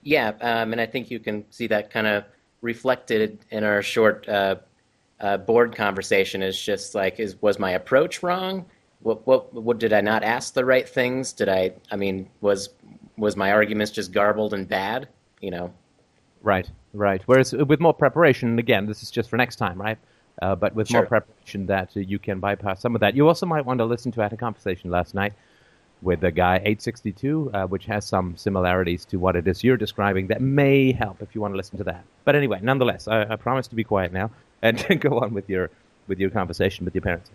Yeah, 0.03 0.33
um, 0.41 0.71
and 0.71 0.81
I 0.81 0.85
think 0.85 1.11
you 1.11 1.19
can 1.19 1.45
see 1.51 1.67
that 1.67 1.91
kind 1.91 2.07
of 2.07 2.25
reflected 2.61 3.39
in 3.49 3.63
our 3.63 3.81
short 3.81 4.27
uh, 4.27 4.55
uh, 5.19 5.37
board 5.37 5.75
conversation. 5.75 6.43
Is 6.43 6.59
just 6.59 6.95
like, 6.95 7.19
is 7.19 7.41
was 7.41 7.59
my 7.59 7.71
approach 7.71 8.23
wrong? 8.23 8.65
What, 9.01 9.25
what, 9.25 9.51
what 9.53 9.79
did 9.79 9.93
I 9.93 10.01
not 10.01 10.23
ask 10.23 10.53
the 10.53 10.63
right 10.63 10.87
things? 10.87 11.33
Did 11.33 11.49
I? 11.49 11.73
I 11.91 11.95
mean, 11.95 12.29
was 12.41 12.69
was 13.17 13.35
my 13.35 13.51
arguments 13.51 13.91
just 13.91 14.11
garbled 14.11 14.53
and 14.53 14.67
bad? 14.67 15.07
You 15.39 15.51
know. 15.51 15.73
Right, 16.43 16.69
right. 16.93 17.21
Whereas 17.25 17.53
with 17.53 17.79
more 17.79 17.93
preparation, 17.93 18.49
and 18.49 18.59
again, 18.59 18.85
this 18.85 19.03
is 19.03 19.11
just 19.11 19.29
for 19.29 19.37
next 19.37 19.57
time, 19.57 19.79
right? 19.79 19.97
Uh, 20.41 20.55
but 20.55 20.73
with 20.73 20.91
more 20.91 21.05
preparation, 21.05 21.67
that 21.67 21.91
uh, 21.95 21.99
you 21.99 22.17
can 22.17 22.39
bypass 22.39 22.81
some 22.81 22.95
of 22.95 23.01
that. 23.01 23.15
You 23.15 23.27
also 23.27 23.45
might 23.45 23.65
want 23.65 23.79
to 23.79 23.85
listen 23.85 24.11
to. 24.13 24.21
I 24.21 24.23
had 24.23 24.33
a 24.33 24.37
conversation 24.37 24.89
last 24.89 25.13
night 25.13 25.33
with 26.01 26.21
the 26.21 26.31
guy 26.31 26.55
862, 26.55 27.51
uh, 27.53 27.67
which 27.67 27.85
has 27.85 28.05
some 28.05 28.35
similarities 28.35 29.05
to 29.05 29.17
what 29.17 29.35
it 29.35 29.47
is 29.47 29.63
you're 29.63 29.77
describing. 29.77 30.27
That 30.27 30.41
may 30.41 30.91
help 30.91 31.21
if 31.21 31.35
you 31.35 31.41
want 31.41 31.53
to 31.53 31.57
listen 31.57 31.77
to 31.77 31.83
that. 31.83 32.03
But 32.25 32.35
anyway, 32.35 32.59
nonetheless, 32.61 33.07
I, 33.07 33.33
I 33.33 33.35
promise 33.35 33.67
to 33.67 33.75
be 33.75 33.83
quiet 33.83 34.11
now 34.11 34.31
and 34.61 34.99
go 34.99 35.19
on 35.19 35.33
with 35.33 35.49
your 35.49 35.69
with 36.07 36.19
your 36.19 36.29
conversation 36.29 36.85
with 36.85 36.95
your 36.95 37.03
parents. 37.03 37.29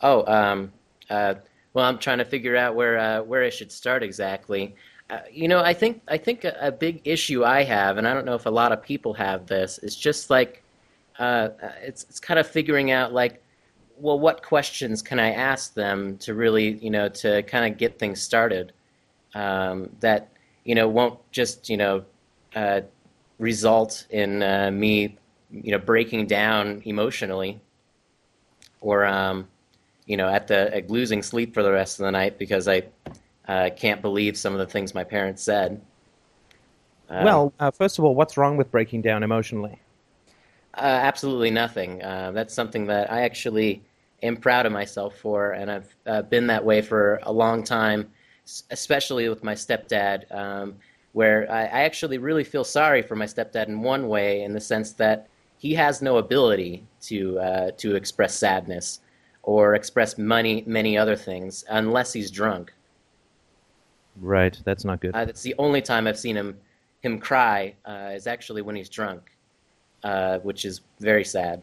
Oh, 0.00 0.24
um, 0.32 0.72
uh, 1.10 1.34
well, 1.74 1.84
I'm 1.84 1.98
trying 1.98 2.18
to 2.18 2.24
figure 2.24 2.56
out 2.56 2.74
where 2.74 2.98
uh, 2.98 3.22
where 3.22 3.44
I 3.44 3.50
should 3.50 3.70
start 3.70 4.02
exactly. 4.02 4.74
Uh, 5.08 5.20
you 5.30 5.46
know, 5.46 5.60
I 5.60 5.72
think 5.72 6.02
I 6.08 6.18
think 6.18 6.44
a, 6.44 6.56
a 6.60 6.72
big 6.72 7.00
issue 7.04 7.44
I 7.44 7.62
have, 7.62 7.96
and 7.96 8.08
I 8.08 8.14
don't 8.14 8.26
know 8.26 8.34
if 8.34 8.46
a 8.46 8.50
lot 8.50 8.72
of 8.72 8.82
people 8.82 9.14
have 9.14 9.46
this, 9.46 9.78
is 9.78 9.94
just 9.94 10.30
like 10.30 10.62
uh, 11.18 11.50
uh, 11.62 11.72
it's 11.80 12.04
it's 12.04 12.18
kind 12.20 12.40
of 12.40 12.46
figuring 12.46 12.90
out 12.90 13.12
like, 13.12 13.42
well, 13.98 14.18
what 14.18 14.42
questions 14.42 15.02
can 15.02 15.20
I 15.20 15.32
ask 15.32 15.74
them 15.74 16.18
to 16.18 16.34
really, 16.34 16.72
you 16.78 16.90
know, 16.90 17.08
to 17.08 17.42
kind 17.44 17.72
of 17.72 17.78
get 17.78 17.98
things 17.98 18.20
started 18.20 18.72
um, 19.34 19.90
that 20.00 20.32
you 20.64 20.74
know 20.74 20.88
won't 20.88 21.20
just 21.30 21.68
you 21.68 21.76
know 21.76 22.04
uh, 22.56 22.80
result 23.38 24.06
in 24.10 24.42
uh, 24.42 24.70
me, 24.72 25.16
you 25.52 25.70
know, 25.70 25.78
breaking 25.78 26.26
down 26.26 26.82
emotionally 26.84 27.60
or 28.80 29.04
um, 29.04 29.46
you 30.06 30.16
know, 30.16 30.28
at 30.28 30.48
the 30.48 30.74
at 30.74 30.90
losing 30.90 31.22
sleep 31.22 31.54
for 31.54 31.62
the 31.62 31.72
rest 31.72 32.00
of 32.00 32.06
the 32.06 32.12
night 32.12 32.38
because 32.38 32.66
I 32.68 32.82
uh, 33.48 33.70
can't 33.76 34.02
believe 34.02 34.36
some 34.36 34.52
of 34.52 34.58
the 34.58 34.66
things 34.66 34.94
my 34.94 35.04
parents 35.04 35.42
said. 35.42 35.80
Um, 37.08 37.24
well, 37.24 37.52
uh, 37.60 37.70
first 37.70 37.98
of 37.98 38.04
all, 38.04 38.14
what's 38.14 38.36
wrong 38.36 38.56
with 38.56 38.70
breaking 38.70 39.02
down 39.02 39.22
emotionally? 39.22 39.78
Uh, 40.76 40.80
absolutely 40.80 41.50
nothing. 41.50 42.02
Uh, 42.02 42.32
that's 42.32 42.52
something 42.52 42.86
that 42.86 43.10
I 43.10 43.22
actually 43.22 43.82
am 44.22 44.36
proud 44.36 44.66
of 44.66 44.72
myself 44.72 45.16
for, 45.16 45.52
and 45.52 45.70
I've 45.70 45.96
uh, 46.06 46.22
been 46.22 46.48
that 46.48 46.64
way 46.64 46.82
for 46.82 47.20
a 47.22 47.32
long 47.32 47.62
time, 47.62 48.10
especially 48.70 49.28
with 49.28 49.44
my 49.44 49.54
stepdad, 49.54 50.30
um, 50.34 50.74
where 51.12 51.50
I, 51.50 51.62
I, 51.62 51.82
actually 51.84 52.18
really 52.18 52.44
feel 52.44 52.64
sorry 52.64 53.00
for 53.02 53.16
my 53.16 53.24
stepdad 53.24 53.68
in 53.68 53.80
one 53.80 54.08
way, 54.08 54.42
in 54.42 54.52
the 54.52 54.60
sense 54.60 54.92
that 54.94 55.28
he 55.58 55.74
has 55.74 56.02
no 56.02 56.18
ability 56.18 56.84
to 57.02 57.38
uh, 57.38 57.70
to 57.78 57.96
express 57.96 58.34
sadness 58.34 59.00
or 59.42 59.74
express 59.74 60.18
many 60.18 60.62
many 60.66 60.98
other 60.98 61.16
things 61.16 61.64
unless 61.70 62.12
he's 62.12 62.30
drunk. 62.30 62.72
Right, 64.20 64.58
that's 64.64 64.84
not 64.84 65.00
good. 65.00 65.14
Uh, 65.14 65.24
that's 65.24 65.42
the 65.42 65.54
only 65.58 65.82
time 65.82 66.06
I've 66.06 66.18
seen 66.18 66.36
him 66.36 66.58
him 67.02 67.18
cry 67.18 67.74
uh, 67.84 68.10
is 68.14 68.26
actually 68.26 68.62
when 68.62 68.74
he's 68.74 68.88
drunk, 68.88 69.30
uh, 70.02 70.38
which 70.38 70.64
is 70.64 70.80
very 70.98 71.24
sad. 71.24 71.62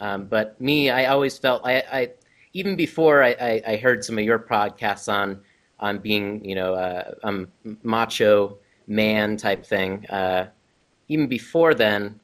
Um, 0.00 0.24
but 0.26 0.60
me, 0.60 0.90
I 0.90 1.06
always 1.06 1.38
felt 1.38 1.62
I, 1.64 1.82
I 1.92 2.10
even 2.52 2.76
before 2.76 3.22
I, 3.22 3.36
I, 3.40 3.62
I, 3.66 3.76
heard 3.76 4.04
some 4.04 4.18
of 4.18 4.24
your 4.24 4.38
podcasts 4.38 5.12
on 5.12 5.40
on 5.80 5.98
being 5.98 6.44
you 6.44 6.54
know 6.54 6.74
uh, 6.74 7.14
um, 7.22 7.48
macho 7.82 8.58
man 8.86 9.36
type 9.36 9.64
thing. 9.64 10.06
Uh, 10.06 10.48
even 11.08 11.26
before 11.26 11.74
then, 11.74 12.18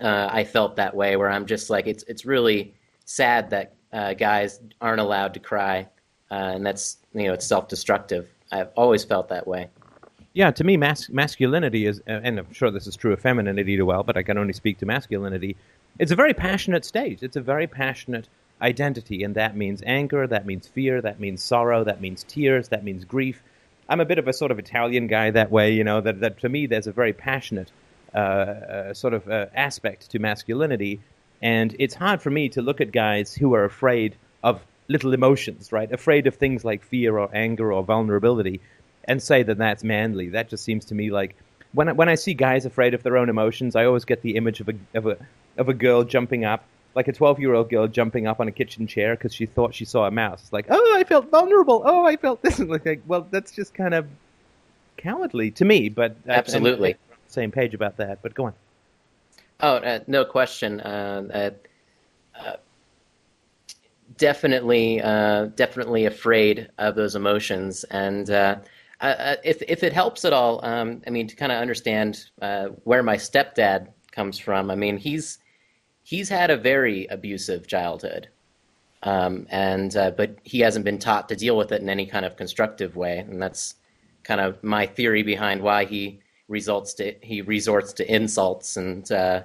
uh, 0.00 0.28
I 0.30 0.44
felt 0.44 0.76
that 0.76 0.94
way 0.94 1.16
where 1.16 1.30
I'm 1.30 1.46
just 1.46 1.70
like 1.70 1.86
it's 1.86 2.04
it's 2.04 2.24
really 2.24 2.74
sad 3.04 3.50
that 3.50 3.74
uh, 3.92 4.14
guys 4.14 4.60
aren't 4.80 5.00
allowed 5.00 5.34
to 5.34 5.40
cry, 5.40 5.88
uh, 6.30 6.34
and 6.34 6.66
that's 6.66 6.98
you 7.14 7.24
know 7.24 7.34
it's 7.34 7.46
self 7.46 7.68
destructive. 7.68 8.28
I've 8.50 8.70
always 8.76 9.04
felt 9.04 9.28
that 9.28 9.46
way. 9.46 9.68
Yeah, 10.32 10.50
to 10.52 10.64
me, 10.64 10.76
mas- 10.76 11.10
masculinity 11.10 11.86
is, 11.86 12.00
and 12.06 12.38
I'm 12.38 12.52
sure 12.52 12.70
this 12.70 12.86
is 12.86 12.96
true 12.96 13.12
of 13.12 13.20
femininity 13.20 13.76
as 13.76 13.82
well, 13.82 14.02
but 14.02 14.16
I 14.16 14.22
can 14.22 14.38
only 14.38 14.52
speak 14.52 14.78
to 14.78 14.86
masculinity. 14.86 15.56
It's 15.98 16.12
a 16.12 16.16
very 16.16 16.34
passionate 16.34 16.84
state. 16.84 17.22
It's 17.22 17.36
a 17.36 17.40
very 17.40 17.66
passionate 17.66 18.28
identity, 18.62 19.22
and 19.22 19.34
that 19.34 19.56
means 19.56 19.82
anger, 19.84 20.26
that 20.26 20.46
means 20.46 20.66
fear, 20.66 21.00
that 21.00 21.18
means 21.18 21.42
sorrow, 21.42 21.84
that 21.84 22.00
means 22.00 22.24
tears, 22.24 22.68
that 22.68 22.84
means 22.84 23.04
grief. 23.04 23.42
I'm 23.88 24.00
a 24.00 24.04
bit 24.04 24.18
of 24.18 24.28
a 24.28 24.32
sort 24.32 24.50
of 24.50 24.58
Italian 24.58 25.06
guy 25.06 25.30
that 25.30 25.50
way, 25.50 25.72
you 25.72 25.84
know, 25.84 26.00
that, 26.00 26.20
that 26.20 26.38
to 26.40 26.48
me 26.48 26.66
there's 26.66 26.86
a 26.86 26.92
very 26.92 27.12
passionate 27.12 27.72
uh, 28.14 28.18
uh, 28.18 28.94
sort 28.94 29.14
of 29.14 29.28
uh, 29.28 29.46
aspect 29.54 30.10
to 30.10 30.18
masculinity, 30.18 31.00
and 31.40 31.74
it's 31.78 31.94
hard 31.94 32.20
for 32.20 32.30
me 32.30 32.48
to 32.50 32.62
look 32.62 32.80
at 32.80 32.92
guys 32.92 33.34
who 33.34 33.54
are 33.54 33.64
afraid 33.64 34.16
of 34.42 34.60
little 34.88 35.12
emotions, 35.12 35.70
right? 35.70 35.90
Afraid 35.92 36.26
of 36.26 36.34
things 36.34 36.64
like 36.64 36.82
fear 36.82 37.18
or 37.18 37.30
anger 37.34 37.72
or 37.72 37.82
vulnerability, 37.82 38.60
and 39.04 39.22
say 39.22 39.42
that 39.42 39.58
that's 39.58 39.84
manly. 39.84 40.28
That 40.28 40.48
just 40.48 40.64
seems 40.64 40.84
to 40.86 40.94
me 40.94 41.10
like 41.10 41.36
when 41.72 41.88
I, 41.88 41.92
when 41.92 42.08
I 42.08 42.14
see 42.14 42.34
guys 42.34 42.64
afraid 42.64 42.94
of 42.94 43.02
their 43.02 43.16
own 43.16 43.28
emotions, 43.28 43.76
I 43.76 43.84
always 43.84 44.04
get 44.04 44.22
the 44.22 44.36
image 44.36 44.60
of 44.60 44.68
a 44.68 44.74
of 44.94 45.06
a 45.06 45.16
of 45.56 45.68
a 45.68 45.74
girl 45.74 46.04
jumping 46.04 46.44
up, 46.44 46.64
like 46.94 47.08
a 47.08 47.12
twelve 47.12 47.38
year 47.38 47.54
old 47.54 47.68
girl 47.70 47.86
jumping 47.86 48.26
up 48.26 48.40
on 48.40 48.48
a 48.48 48.52
kitchen 48.52 48.86
chair 48.86 49.14
because 49.14 49.34
she 49.34 49.46
thought 49.46 49.74
she 49.74 49.84
saw 49.84 50.06
a 50.06 50.10
mouse. 50.10 50.42
It's 50.42 50.52
like, 50.52 50.66
oh, 50.70 50.96
I 50.96 51.04
felt 51.04 51.30
vulnerable. 51.30 51.82
Oh, 51.84 52.06
I 52.06 52.16
felt 52.16 52.42
this. 52.42 52.58
like, 52.58 53.02
well, 53.06 53.26
that's 53.30 53.52
just 53.52 53.74
kind 53.74 53.94
of 53.94 54.06
cowardly 54.96 55.50
to 55.52 55.64
me. 55.64 55.88
But 55.88 56.16
uh, 56.28 56.32
absolutely, 56.32 56.96
same 57.26 57.50
page 57.50 57.74
about 57.74 57.98
that. 57.98 58.22
But 58.22 58.34
go 58.34 58.46
on. 58.46 58.54
Oh, 59.60 59.76
uh, 59.76 60.00
no 60.06 60.24
question. 60.24 60.80
Uh, 60.80 61.50
uh 62.34 62.56
definitely, 64.18 65.00
uh, 65.00 65.46
definitely 65.46 66.04
afraid 66.04 66.68
of 66.76 66.94
those 66.94 67.14
emotions, 67.14 67.84
and 67.84 68.28
uh, 68.30 68.56
uh, 69.00 69.36
if 69.44 69.62
if 69.62 69.82
it 69.82 69.92
helps 69.92 70.24
at 70.24 70.32
all, 70.32 70.64
um, 70.64 71.00
I 71.06 71.10
mean, 71.10 71.26
to 71.28 71.36
kind 71.36 71.52
of 71.52 71.58
understand 71.60 72.26
uh, 72.42 72.66
where 72.84 73.02
my 73.02 73.16
stepdad 73.16 73.88
comes 74.12 74.38
from. 74.38 74.70
I 74.70 74.74
mean, 74.74 74.98
he's 74.98 75.38
he's 76.02 76.28
had 76.28 76.50
a 76.50 76.56
very 76.56 77.06
abusive 77.06 77.66
childhood, 77.66 78.28
um, 79.04 79.46
and 79.50 79.96
uh, 79.96 80.10
but 80.10 80.36
he 80.42 80.60
hasn't 80.60 80.84
been 80.84 80.98
taught 80.98 81.28
to 81.30 81.36
deal 81.36 81.56
with 81.56 81.72
it 81.72 81.80
in 81.80 81.88
any 81.88 82.06
kind 82.06 82.26
of 82.26 82.36
constructive 82.36 82.96
way, 82.96 83.18
and 83.18 83.40
that's 83.40 83.76
kind 84.24 84.40
of 84.40 84.62
my 84.62 84.84
theory 84.86 85.22
behind 85.22 85.62
why 85.62 85.84
he 85.84 86.20
results 86.48 86.94
to 86.94 87.14
he 87.22 87.40
resorts 87.40 87.92
to 87.94 88.14
insults 88.14 88.76
and 88.76 89.12
uh, 89.12 89.42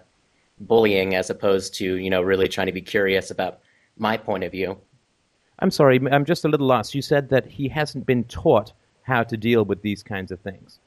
bullying 0.60 1.15
as 1.15 1.30
opposed 1.30 1.75
to 1.75 1.96
you 1.98 2.10
know 2.10 2.22
really 2.22 2.48
trying 2.48 2.68
to 2.68 2.74
be 2.74 2.82
curious 2.82 3.30
about 3.30 3.60
my 3.98 4.18
point 4.18 4.44
of 4.44 4.52
view. 4.52 4.78
I'm 5.60 5.72
sorry, 5.72 6.00
I'm 6.12 6.26
just 6.26 6.46
a 6.46 6.48
little 6.48 6.68
lost. 6.68 6.96
You 6.96 7.02
said 7.02 7.30
that 7.30 7.46
he 7.46 7.70
hasn't 7.70 8.06
been 8.06 8.24
taught 8.26 8.74
how 9.04 9.24
to 9.24 9.38
deal 9.38 9.64
with 9.64 9.82
these 9.82 10.04
kinds 10.04 10.32
of 10.32 10.40
things. 10.40 10.80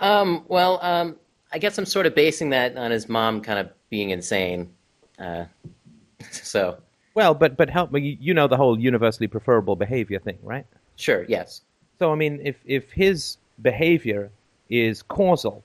Um, 0.00 0.44
well, 0.48 0.78
um, 0.82 1.16
I 1.52 1.58
guess 1.58 1.78
I'm 1.78 1.86
sort 1.86 2.06
of 2.06 2.14
basing 2.14 2.50
that 2.50 2.76
on 2.76 2.90
his 2.90 3.08
mom 3.08 3.40
kind 3.40 3.58
of 3.58 3.70
being 3.90 4.10
insane. 4.10 4.70
Uh, 5.18 5.44
so. 6.30 6.78
Well, 7.14 7.34
but 7.34 7.56
but 7.56 7.68
help 7.68 7.92
me. 7.92 8.16
You 8.20 8.32
know 8.32 8.48
the 8.48 8.56
whole 8.56 8.78
universally 8.78 9.26
preferable 9.26 9.76
behavior 9.76 10.18
thing, 10.18 10.38
right? 10.42 10.66
Sure. 10.96 11.24
Yes. 11.28 11.60
So 11.98 12.10
I 12.10 12.14
mean, 12.14 12.40
if 12.42 12.56
if 12.64 12.90
his 12.90 13.36
behavior 13.60 14.30
is 14.70 15.02
causal, 15.02 15.62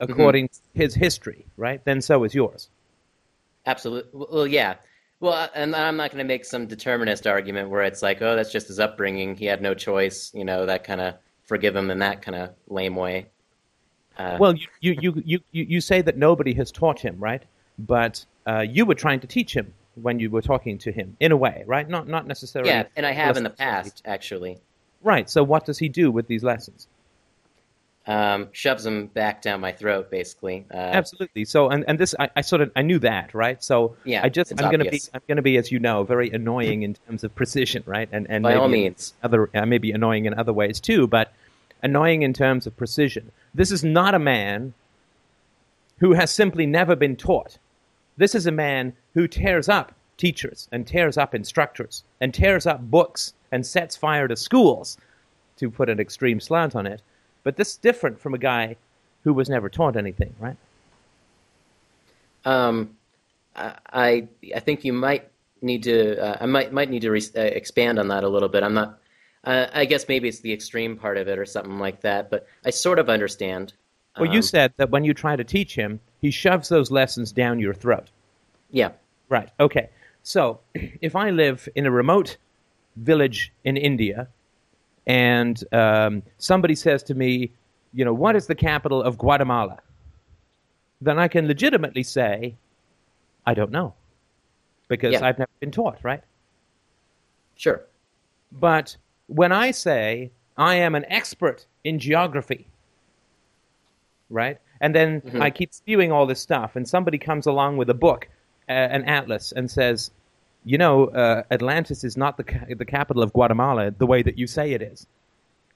according 0.00 0.48
mm-hmm. 0.48 0.78
to 0.78 0.84
his 0.84 0.94
history, 0.94 1.46
right, 1.56 1.82
then 1.84 2.02
so 2.02 2.24
is 2.24 2.34
yours. 2.34 2.68
Absolutely. 3.64 4.26
Well, 4.30 4.46
yeah. 4.46 4.74
Well, 5.20 5.50
and 5.54 5.74
I'm 5.74 5.96
not 5.96 6.10
going 6.10 6.18
to 6.18 6.28
make 6.28 6.44
some 6.44 6.66
determinist 6.66 7.26
argument 7.26 7.70
where 7.70 7.82
it's 7.82 8.02
like, 8.02 8.22
oh, 8.22 8.36
that's 8.36 8.52
just 8.52 8.68
his 8.68 8.78
upbringing. 8.78 9.36
He 9.36 9.46
had 9.46 9.60
no 9.60 9.74
choice. 9.74 10.30
You 10.32 10.44
know, 10.44 10.66
that 10.66 10.84
kind 10.84 11.00
of 11.00 11.14
forgive 11.44 11.74
him 11.74 11.90
in 11.90 11.98
that 11.98 12.22
kind 12.22 12.36
of 12.36 12.50
lame 12.68 12.94
way. 12.94 13.26
Uh, 14.16 14.36
well, 14.38 14.54
you, 14.54 14.68
you, 14.80 15.22
you, 15.24 15.40
you, 15.52 15.64
you 15.64 15.80
say 15.80 16.02
that 16.02 16.16
nobody 16.16 16.52
has 16.54 16.70
taught 16.70 17.00
him, 17.00 17.16
right? 17.18 17.42
But 17.78 18.24
uh, 18.46 18.60
you 18.68 18.84
were 18.84 18.94
trying 18.94 19.20
to 19.20 19.26
teach 19.26 19.54
him 19.54 19.72
when 19.94 20.20
you 20.20 20.30
were 20.30 20.42
talking 20.42 20.78
to 20.78 20.92
him, 20.92 21.16
in 21.20 21.32
a 21.32 21.36
way, 21.36 21.64
right? 21.66 21.88
Not, 21.88 22.08
not 22.08 22.26
necessarily. 22.26 22.70
Yeah, 22.70 22.84
and 22.96 23.04
I 23.04 23.12
have 23.12 23.36
in 23.36 23.42
the 23.42 23.50
past, 23.50 24.02
actually. 24.04 24.58
Right. 25.02 25.28
So, 25.30 25.42
what 25.42 25.64
does 25.64 25.78
he 25.78 25.88
do 25.88 26.10
with 26.10 26.26
these 26.26 26.42
lessons? 26.42 26.88
Um, 28.08 28.48
shoves 28.52 28.84
them 28.84 29.06
back 29.06 29.42
down 29.42 29.60
my 29.60 29.70
throat, 29.70 30.10
basically. 30.10 30.64
Uh, 30.72 30.76
Absolutely. 30.78 31.44
So, 31.44 31.68
and, 31.68 31.84
and 31.86 31.98
this, 31.98 32.14
I, 32.18 32.30
I, 32.36 32.40
sort 32.40 32.62
of, 32.62 32.72
I 32.74 32.80
knew 32.80 32.98
that, 33.00 33.34
right? 33.34 33.62
So, 33.62 33.96
yeah, 34.04 34.22
I 34.24 34.30
just, 34.30 34.50
I'm 34.52 34.70
going 34.70 34.82
to 34.82 34.90
be, 34.90 35.00
I'm 35.12 35.20
going 35.28 35.36
to 35.36 35.42
be, 35.42 35.58
as 35.58 35.70
you 35.70 35.78
know, 35.78 36.04
very 36.04 36.30
annoying 36.30 36.82
in 36.82 36.94
terms 36.94 37.22
of 37.22 37.34
precision, 37.34 37.82
right? 37.86 38.08
And 38.10 38.26
and 38.30 38.42
by 38.42 38.54
all 38.54 38.68
means, 38.68 39.12
other, 39.22 39.50
uh, 39.54 39.66
maybe 39.66 39.92
annoying 39.92 40.24
in 40.24 40.32
other 40.32 40.54
ways 40.54 40.80
too, 40.80 41.06
but 41.06 41.32
annoying 41.82 42.22
in 42.22 42.32
terms 42.32 42.66
of 42.66 42.74
precision. 42.78 43.30
This 43.54 43.70
is 43.70 43.84
not 43.84 44.14
a 44.14 44.18
man 44.18 44.72
who 45.98 46.14
has 46.14 46.30
simply 46.32 46.64
never 46.64 46.96
been 46.96 47.14
taught. 47.14 47.58
This 48.16 48.34
is 48.34 48.46
a 48.46 48.52
man 48.52 48.94
who 49.12 49.28
tears 49.28 49.68
up 49.68 49.92
teachers 50.16 50.66
and 50.72 50.86
tears 50.86 51.18
up 51.18 51.34
instructors 51.34 52.04
and 52.22 52.32
tears 52.32 52.66
up 52.66 52.80
books 52.90 53.34
and 53.52 53.66
sets 53.66 53.96
fire 53.96 54.28
to 54.28 54.36
schools, 54.36 54.96
to 55.58 55.70
put 55.70 55.90
an 55.90 56.00
extreme 56.00 56.40
slant 56.40 56.74
on 56.74 56.86
it 56.86 57.02
but 57.48 57.56
this 57.56 57.70
is 57.70 57.76
different 57.78 58.20
from 58.20 58.34
a 58.34 58.38
guy 58.38 58.76
who 59.24 59.32
was 59.32 59.48
never 59.48 59.70
taught 59.70 59.96
anything, 59.96 60.34
right? 60.38 60.58
Um, 62.44 62.94
I 63.56 64.28
I 64.54 64.60
think 64.60 64.84
you 64.84 64.92
might 64.92 65.30
need 65.62 65.82
to 65.84 66.22
uh, 66.22 66.36
I 66.42 66.44
might 66.44 66.74
might 66.74 66.90
need 66.90 67.00
to 67.00 67.10
re- 67.10 67.22
uh, 67.34 67.40
expand 67.40 67.98
on 67.98 68.08
that 68.08 68.22
a 68.22 68.28
little 68.28 68.50
bit. 68.50 68.62
I'm 68.62 68.74
not. 68.74 68.98
Uh, 69.44 69.64
I 69.72 69.86
guess 69.86 70.06
maybe 70.08 70.28
it's 70.28 70.40
the 70.40 70.52
extreme 70.52 70.94
part 70.94 71.16
of 71.16 71.26
it 71.26 71.38
or 71.38 71.46
something 71.46 71.78
like 71.78 72.02
that. 72.02 72.28
But 72.28 72.46
I 72.66 72.68
sort 72.68 72.98
of 72.98 73.08
understand. 73.08 73.72
Well, 74.18 74.28
um, 74.28 74.34
you 74.34 74.42
said 74.42 74.74
that 74.76 74.90
when 74.90 75.04
you 75.04 75.14
try 75.14 75.34
to 75.34 75.42
teach 75.42 75.74
him, 75.74 76.00
he 76.20 76.30
shoves 76.30 76.68
those 76.68 76.90
lessons 76.90 77.32
down 77.32 77.60
your 77.60 77.72
throat. 77.72 78.10
Yeah. 78.70 78.90
Right. 79.30 79.48
Okay. 79.58 79.88
So, 80.22 80.60
if 80.74 81.16
I 81.16 81.30
live 81.30 81.66
in 81.74 81.86
a 81.86 81.90
remote 81.90 82.36
village 82.96 83.54
in 83.64 83.78
India 83.78 84.28
and 85.08 85.64
um, 85.72 86.22
somebody 86.36 86.74
says 86.74 87.02
to 87.04 87.14
me, 87.14 87.50
you 87.94 88.04
know, 88.04 88.12
what 88.12 88.36
is 88.36 88.46
the 88.46 88.54
capital 88.54 89.02
of 89.02 89.16
Guatemala? 89.18 89.78
Then 91.00 91.18
I 91.18 91.28
can 91.28 91.48
legitimately 91.48 92.02
say, 92.02 92.54
I 93.46 93.54
don't 93.54 93.70
know, 93.70 93.94
because 94.88 95.14
yeah. 95.14 95.26
I've 95.26 95.38
never 95.38 95.50
been 95.60 95.70
taught, 95.70 95.98
right? 96.02 96.22
Sure. 97.56 97.82
But 98.52 98.96
when 99.26 99.50
I 99.50 99.70
say 99.70 100.30
I 100.58 100.74
am 100.74 100.94
an 100.94 101.06
expert 101.08 101.66
in 101.84 101.98
geography, 101.98 102.66
right? 104.28 104.58
And 104.80 104.94
then 104.94 105.22
mm-hmm. 105.22 105.40
I 105.40 105.50
keep 105.50 105.72
spewing 105.72 106.12
all 106.12 106.26
this 106.26 106.40
stuff, 106.40 106.76
and 106.76 106.86
somebody 106.86 107.16
comes 107.16 107.46
along 107.46 107.78
with 107.78 107.88
a 107.88 107.94
book, 107.94 108.28
uh, 108.68 108.72
an 108.72 109.04
atlas, 109.04 109.52
and 109.52 109.70
says, 109.70 110.10
you 110.64 110.78
know, 110.78 111.06
uh, 111.06 111.42
Atlantis 111.50 112.04
is 112.04 112.16
not 112.16 112.36
the 112.36 112.44
ca- 112.44 112.74
the 112.76 112.84
capital 112.84 113.22
of 113.22 113.32
Guatemala 113.32 113.90
the 113.90 114.06
way 114.06 114.22
that 114.22 114.38
you 114.38 114.46
say 114.46 114.72
it 114.72 114.82
is, 114.82 115.06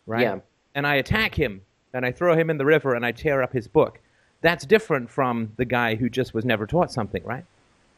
right? 0.06 0.22
Yeah. 0.22 0.38
And 0.74 0.86
I 0.86 0.96
attack 0.96 1.34
him, 1.34 1.62
and 1.92 2.04
I 2.04 2.12
throw 2.12 2.34
him 2.34 2.50
in 2.50 2.58
the 2.58 2.64
river, 2.64 2.94
and 2.94 3.04
I 3.04 3.12
tear 3.12 3.42
up 3.42 3.52
his 3.52 3.68
book. 3.68 4.00
That's 4.40 4.66
different 4.66 5.10
from 5.10 5.52
the 5.56 5.64
guy 5.64 5.94
who 5.94 6.08
just 6.10 6.34
was 6.34 6.44
never 6.44 6.66
taught 6.66 6.90
something, 6.90 7.22
right? 7.24 7.44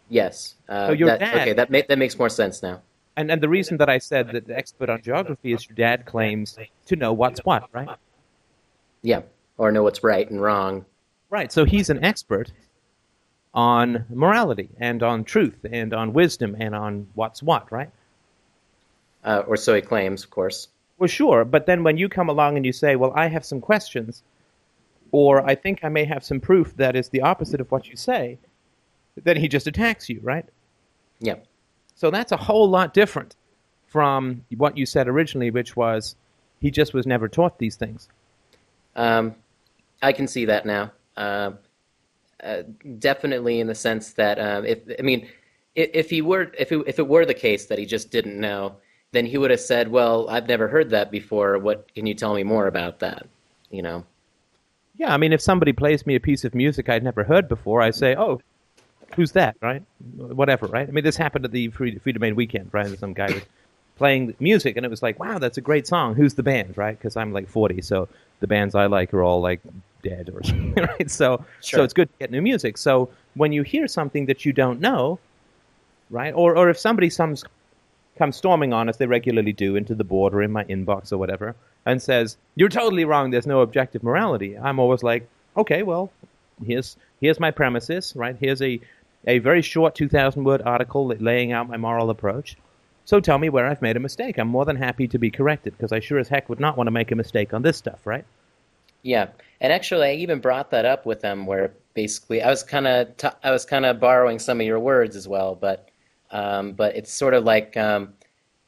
Yes. 0.08 0.54
Uh, 0.68 0.88
so 0.88 0.92
your 0.92 1.08
that, 1.08 1.20
dad, 1.20 1.40
okay, 1.40 1.52
that 1.54 1.70
ma- 1.70 1.80
that 1.88 1.98
makes 1.98 2.18
more 2.18 2.28
sense 2.28 2.62
now. 2.62 2.82
And 3.16 3.30
and 3.30 3.42
the 3.42 3.48
reason 3.48 3.78
that 3.78 3.88
I 3.88 3.98
said 3.98 4.32
that 4.32 4.46
the 4.46 4.56
expert 4.56 4.90
on 4.90 5.02
geography 5.02 5.52
is 5.52 5.68
your 5.68 5.76
dad 5.76 6.04
claims 6.04 6.58
to 6.86 6.96
know 6.96 7.12
what's 7.12 7.40
what, 7.40 7.68
right? 7.72 7.88
Yeah, 9.02 9.22
or 9.56 9.70
know 9.70 9.82
what's 9.82 10.02
right 10.02 10.28
and 10.28 10.40
wrong. 10.42 10.84
Right. 11.30 11.50
So 11.50 11.64
he's 11.64 11.90
an 11.90 12.04
expert 12.04 12.52
on 13.54 14.04
morality 14.10 14.68
and 14.78 15.02
on 15.02 15.24
truth 15.24 15.64
and 15.70 15.94
on 15.94 16.12
wisdom 16.12 16.56
and 16.58 16.74
on 16.74 17.06
what's 17.14 17.42
what, 17.42 17.70
right? 17.70 17.90
Uh, 19.24 19.42
or 19.46 19.56
so 19.56 19.74
he 19.74 19.80
claims, 19.80 20.24
of 20.24 20.30
course. 20.30 20.68
Well, 20.98 21.08
sure. 21.08 21.44
But 21.44 21.66
then 21.66 21.82
when 21.82 21.96
you 21.96 22.08
come 22.08 22.28
along 22.28 22.56
and 22.56 22.66
you 22.66 22.72
say, 22.72 22.96
well, 22.96 23.12
I 23.14 23.28
have 23.28 23.44
some 23.44 23.60
questions, 23.60 24.22
or 25.12 25.46
I 25.48 25.54
think 25.54 25.80
I 25.82 25.88
may 25.88 26.04
have 26.04 26.24
some 26.24 26.40
proof 26.40 26.76
that 26.76 26.96
is 26.96 27.08
the 27.08 27.22
opposite 27.22 27.60
of 27.60 27.70
what 27.70 27.88
you 27.88 27.96
say, 27.96 28.38
then 29.22 29.36
he 29.36 29.48
just 29.48 29.66
attacks 29.66 30.08
you, 30.08 30.20
right? 30.22 30.46
Yeah. 31.20 31.36
So 31.94 32.10
that's 32.10 32.32
a 32.32 32.36
whole 32.36 32.68
lot 32.68 32.92
different 32.92 33.36
from 33.86 34.44
what 34.56 34.76
you 34.76 34.86
said 34.86 35.06
originally, 35.06 35.52
which 35.52 35.76
was 35.76 36.16
he 36.60 36.70
just 36.70 36.92
was 36.92 37.06
never 37.06 37.28
taught 37.28 37.58
these 37.58 37.76
things. 37.76 38.08
Um, 38.96 39.36
I 40.02 40.12
can 40.12 40.26
see 40.26 40.46
that 40.46 40.66
now. 40.66 40.92
Uh, 41.16 41.52
uh, 42.44 42.62
definitely, 42.98 43.60
in 43.60 43.66
the 43.66 43.74
sense 43.74 44.12
that 44.14 44.38
um, 44.38 44.64
if 44.64 44.78
I 44.98 45.02
mean, 45.02 45.28
if, 45.74 45.90
if 45.94 46.10
he 46.10 46.22
were, 46.22 46.52
if 46.58 46.70
it, 46.72 46.84
if 46.86 46.98
it 46.98 47.08
were 47.08 47.24
the 47.24 47.34
case 47.34 47.66
that 47.66 47.78
he 47.78 47.86
just 47.86 48.10
didn't 48.10 48.38
know, 48.38 48.76
then 49.12 49.26
he 49.26 49.38
would 49.38 49.50
have 49.50 49.60
said, 49.60 49.88
"Well, 49.88 50.28
I've 50.28 50.48
never 50.48 50.68
heard 50.68 50.90
that 50.90 51.10
before. 51.10 51.58
What 51.58 51.92
can 51.94 52.06
you 52.06 52.14
tell 52.14 52.34
me 52.34 52.42
more 52.42 52.66
about 52.66 53.00
that?" 53.00 53.26
You 53.70 53.82
know. 53.82 54.04
Yeah, 54.96 55.12
I 55.12 55.16
mean, 55.16 55.32
if 55.32 55.40
somebody 55.40 55.72
plays 55.72 56.06
me 56.06 56.14
a 56.14 56.20
piece 56.20 56.44
of 56.44 56.54
music 56.54 56.88
I'd 56.88 57.02
never 57.02 57.24
heard 57.24 57.48
before, 57.48 57.80
I 57.80 57.90
say, 57.90 58.14
"Oh, 58.14 58.40
who's 59.16 59.32
that?" 59.32 59.56
Right? 59.60 59.82
Whatever, 60.16 60.66
right? 60.66 60.88
I 60.88 60.92
mean, 60.92 61.04
this 61.04 61.16
happened 61.16 61.44
at 61.44 61.52
the 61.52 61.68
Free, 61.68 61.98
Freedomain 61.98 62.34
weekend, 62.34 62.70
right? 62.72 62.98
Some 62.98 63.14
guy 63.14 63.32
was 63.32 63.42
playing 63.96 64.34
music, 64.38 64.76
and 64.76 64.84
it 64.84 64.90
was 64.90 65.02
like, 65.02 65.18
"Wow, 65.18 65.38
that's 65.38 65.58
a 65.58 65.62
great 65.62 65.86
song. 65.86 66.14
Who's 66.14 66.34
the 66.34 66.42
band?" 66.42 66.76
Right? 66.76 66.96
Because 66.96 67.16
I'm 67.16 67.32
like 67.32 67.48
40, 67.48 67.80
so 67.82 68.08
the 68.40 68.46
bands 68.46 68.74
I 68.74 68.86
like 68.86 69.14
are 69.14 69.22
all 69.22 69.40
like 69.40 69.60
dead 70.04 70.30
or 70.32 70.42
something, 70.44 70.84
right? 70.84 71.10
So, 71.10 71.38
Sure. 71.60 71.78
so 71.78 71.84
it's 71.84 71.94
good 71.94 72.08
to 72.08 72.14
get 72.20 72.30
new 72.30 72.42
music. 72.42 72.78
So 72.78 73.10
when 73.34 73.52
you 73.52 73.62
hear 73.64 73.88
something 73.88 74.26
that 74.26 74.44
you 74.44 74.52
don't 74.52 74.80
know, 74.80 75.18
right? 76.10 76.32
Or 76.34 76.56
or 76.56 76.70
if 76.70 76.78
somebody 76.78 77.10
comes 77.10 77.44
comes 78.18 78.36
storming 78.36 78.72
on, 78.72 78.88
as 78.88 78.98
they 78.98 79.06
regularly 79.06 79.52
do, 79.52 79.74
into 79.76 79.94
the 79.94 80.04
board 80.04 80.34
or 80.34 80.42
in 80.42 80.52
my 80.52 80.64
inbox 80.64 81.12
or 81.12 81.18
whatever, 81.18 81.56
and 81.86 82.00
says, 82.00 82.36
"You're 82.54 82.68
totally 82.68 83.04
wrong. 83.04 83.30
There's 83.30 83.46
no 83.46 83.60
objective 83.60 84.02
morality." 84.04 84.56
I'm 84.56 84.78
always 84.78 85.02
like, 85.02 85.28
"Okay, 85.56 85.82
well, 85.82 86.12
here's 86.64 86.96
here's 87.20 87.40
my 87.40 87.50
premises, 87.50 88.12
right? 88.16 88.36
Here's 88.38 88.62
a 88.62 88.80
a 89.26 89.38
very 89.38 89.62
short 89.62 89.94
2,000 89.94 90.44
word 90.44 90.62
article 90.62 91.06
laying 91.08 91.52
out 91.52 91.68
my 91.68 91.78
moral 91.78 92.10
approach. 92.10 92.56
So 93.06 93.20
tell 93.20 93.38
me 93.38 93.48
where 93.48 93.66
I've 93.66 93.82
made 93.82 93.96
a 93.96 94.00
mistake. 94.00 94.38
I'm 94.38 94.48
more 94.48 94.66
than 94.66 94.76
happy 94.76 95.08
to 95.08 95.18
be 95.18 95.30
corrected 95.30 95.72
because 95.76 95.92
I 95.92 96.00
sure 96.00 96.18
as 96.18 96.28
heck 96.28 96.48
would 96.48 96.60
not 96.60 96.76
want 96.76 96.86
to 96.88 96.90
make 96.92 97.10
a 97.10 97.16
mistake 97.16 97.54
on 97.54 97.62
this 97.62 97.76
stuff, 97.78 98.00
right? 98.06 98.24
Yeah, 99.04 99.28
and 99.60 99.72
actually, 99.72 100.08
I 100.08 100.14
even 100.14 100.40
brought 100.40 100.70
that 100.72 100.84
up 100.86 101.06
with 101.06 101.20
them, 101.20 101.46
where 101.46 101.74
basically 101.94 102.42
I 102.42 102.50
was 102.50 102.64
kind 102.64 102.86
of 102.88 103.16
t- 103.18 103.28
I 103.44 103.52
was 103.52 103.64
kind 103.66 103.86
of 103.86 104.00
borrowing 104.00 104.38
some 104.40 104.60
of 104.60 104.66
your 104.66 104.80
words 104.80 105.14
as 105.14 105.28
well, 105.28 105.54
but 105.54 105.90
um, 106.32 106.72
but 106.72 106.96
it's 106.96 107.12
sort 107.12 107.34
of 107.34 107.44
like 107.44 107.76
um, 107.76 108.14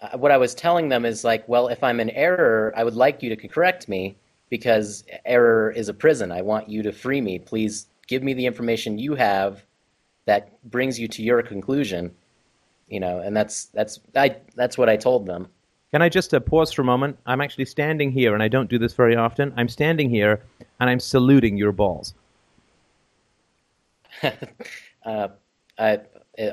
uh, 0.01 0.17
what 0.19 0.31
I 0.33 0.37
was 0.37 0.55
telling 0.55 0.91
them 0.91 1.05
is 1.07 1.25
like, 1.25 1.49
well, 1.49 1.69
if 1.69 1.83
I'm 1.83 2.01
in 2.01 2.11
error, 2.11 2.73
I 2.77 2.85
would 2.85 2.95
like 2.95 3.23
you 3.23 3.35
to 3.35 3.49
correct 3.49 3.89
me 3.89 4.17
because 4.51 5.05
error 5.25 5.73
is 5.73 5.89
a 5.89 5.95
prison. 5.95 6.31
I 6.33 6.43
want 6.43 6.69
you 6.69 6.83
to 6.85 6.93
free 6.93 7.21
me. 7.23 7.39
Please 7.41 7.89
give 8.07 8.23
me 8.23 8.35
the 8.35 8.47
information 8.47 8.99
you 8.99 9.17
have 9.17 9.65
that 10.27 10.63
brings 10.71 11.01
you 11.01 11.09
to 11.09 11.23
your 11.23 11.43
conclusion. 11.43 12.15
You 12.89 13.01
know, 13.01 13.21
and 13.21 13.37
that's 13.37 13.67
that's 13.67 14.01
I 14.17 14.37
that's 14.57 14.79
what 14.79 14.89
I 14.91 14.97
told 14.99 15.27
them. 15.27 15.49
Can 15.93 16.03
I 16.03 16.09
just 16.09 16.35
uh, 16.35 16.41
pause 16.41 16.73
for 16.73 16.83
a 16.83 16.85
moment? 16.85 17.19
I'm 17.27 17.41
actually 17.41 17.67
standing 17.67 18.11
here, 18.11 18.35
and 18.35 18.43
I 18.43 18.49
don't 18.49 18.69
do 18.69 18.79
this 18.79 18.93
very 18.93 19.17
often. 19.17 19.53
I'm 19.57 19.69
standing 19.69 20.11
here, 20.11 20.43
and 20.81 20.91
I'm 20.91 21.01
saluting 21.01 21.57
your 21.57 21.73
balls. 21.73 22.15
uh, 25.05 25.29
I, 25.79 26.01